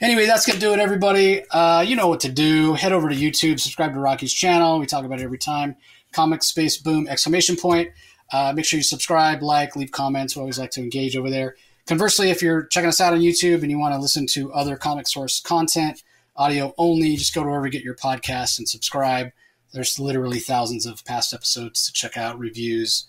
Anyway, 0.00 0.26
that's 0.26 0.46
gonna 0.46 0.58
do 0.58 0.72
it, 0.72 0.78
everybody. 0.78 1.42
Uh, 1.50 1.80
you 1.80 1.96
know 1.96 2.08
what 2.08 2.20
to 2.20 2.28
do. 2.28 2.74
Head 2.74 2.92
over 2.92 3.08
to 3.08 3.14
YouTube, 3.14 3.60
subscribe 3.60 3.92
to 3.94 4.00
Rocky's 4.00 4.32
channel. 4.32 4.78
We 4.78 4.86
talk 4.86 5.04
about 5.04 5.20
it 5.20 5.24
every 5.24 5.38
time. 5.38 5.76
Comic 6.12 6.42
Space 6.42 6.76
Boom 6.76 7.06
exclamation 7.08 7.56
point. 7.56 7.90
Uh, 8.32 8.52
make 8.54 8.64
sure 8.64 8.78
you 8.78 8.82
subscribe, 8.82 9.42
like, 9.42 9.74
leave 9.76 9.90
comments. 9.90 10.36
We 10.36 10.40
always 10.40 10.58
like 10.58 10.70
to 10.72 10.80
engage 10.80 11.16
over 11.16 11.30
there. 11.30 11.56
Conversely, 11.86 12.30
if 12.30 12.42
you're 12.42 12.64
checking 12.66 12.88
us 12.88 13.00
out 13.00 13.14
on 13.14 13.20
YouTube 13.20 13.62
and 13.62 13.70
you 13.70 13.78
want 13.78 13.94
to 13.94 13.98
listen 13.98 14.26
to 14.28 14.52
other 14.52 14.76
comic 14.76 15.08
source 15.08 15.40
content, 15.40 16.02
audio 16.36 16.74
only, 16.76 17.16
just 17.16 17.34
go 17.34 17.42
to 17.42 17.48
wherever 17.48 17.66
you 17.66 17.72
get 17.72 17.82
your 17.82 17.94
podcasts 17.94 18.58
and 18.58 18.68
subscribe. 18.68 19.30
There's 19.72 19.98
literally 19.98 20.38
thousands 20.38 20.86
of 20.86 21.04
past 21.04 21.32
episodes 21.32 21.86
to 21.86 21.92
check 21.92 22.16
out, 22.16 22.38
reviews, 22.38 23.06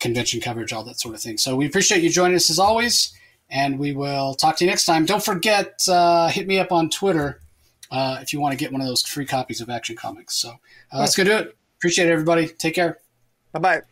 convention 0.00 0.40
coverage, 0.40 0.72
all 0.72 0.84
that 0.84 1.00
sort 1.00 1.14
of 1.14 1.20
thing. 1.20 1.38
So 1.38 1.56
we 1.56 1.66
appreciate 1.66 2.02
you 2.02 2.10
joining 2.10 2.36
us 2.36 2.50
as 2.50 2.58
always, 2.58 3.12
and 3.50 3.78
we 3.78 3.92
will 3.92 4.34
talk 4.34 4.56
to 4.56 4.64
you 4.64 4.70
next 4.70 4.84
time. 4.84 5.06
Don't 5.06 5.24
forget, 5.24 5.80
uh, 5.88 6.28
hit 6.28 6.46
me 6.46 6.58
up 6.58 6.72
on 6.72 6.90
Twitter 6.90 7.40
uh, 7.90 8.18
if 8.20 8.32
you 8.32 8.40
want 8.40 8.52
to 8.52 8.58
get 8.58 8.72
one 8.72 8.80
of 8.80 8.86
those 8.86 9.02
free 9.02 9.26
copies 9.26 9.60
of 9.60 9.70
Action 9.70 9.96
Comics. 9.96 10.34
So 10.34 10.50
uh, 10.92 10.98
let's 10.98 11.16
go 11.16 11.24
do 11.24 11.36
it. 11.36 11.56
Appreciate 11.78 12.08
it, 12.08 12.12
everybody. 12.12 12.48
Take 12.48 12.74
care. 12.74 12.98
Bye 13.52 13.60
bye. 13.60 13.82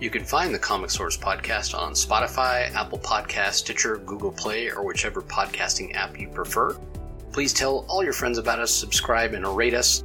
You 0.00 0.10
can 0.10 0.24
find 0.24 0.52
the 0.52 0.58
Comic 0.58 0.90
Source 0.90 1.16
podcast 1.16 1.78
on 1.78 1.92
Spotify, 1.92 2.70
Apple 2.74 2.98
Podcast, 2.98 3.52
Stitcher, 3.54 3.98
Google 3.98 4.32
Play, 4.32 4.70
or 4.70 4.84
whichever 4.84 5.22
podcasting 5.22 5.94
app 5.94 6.18
you 6.18 6.28
prefer. 6.28 6.76
Please 7.32 7.52
tell 7.52 7.86
all 7.88 8.04
your 8.04 8.12
friends 8.12 8.36
about 8.38 8.58
us, 8.58 8.72
subscribe, 8.72 9.34
and 9.34 9.46
rate 9.56 9.72
us. 9.72 10.04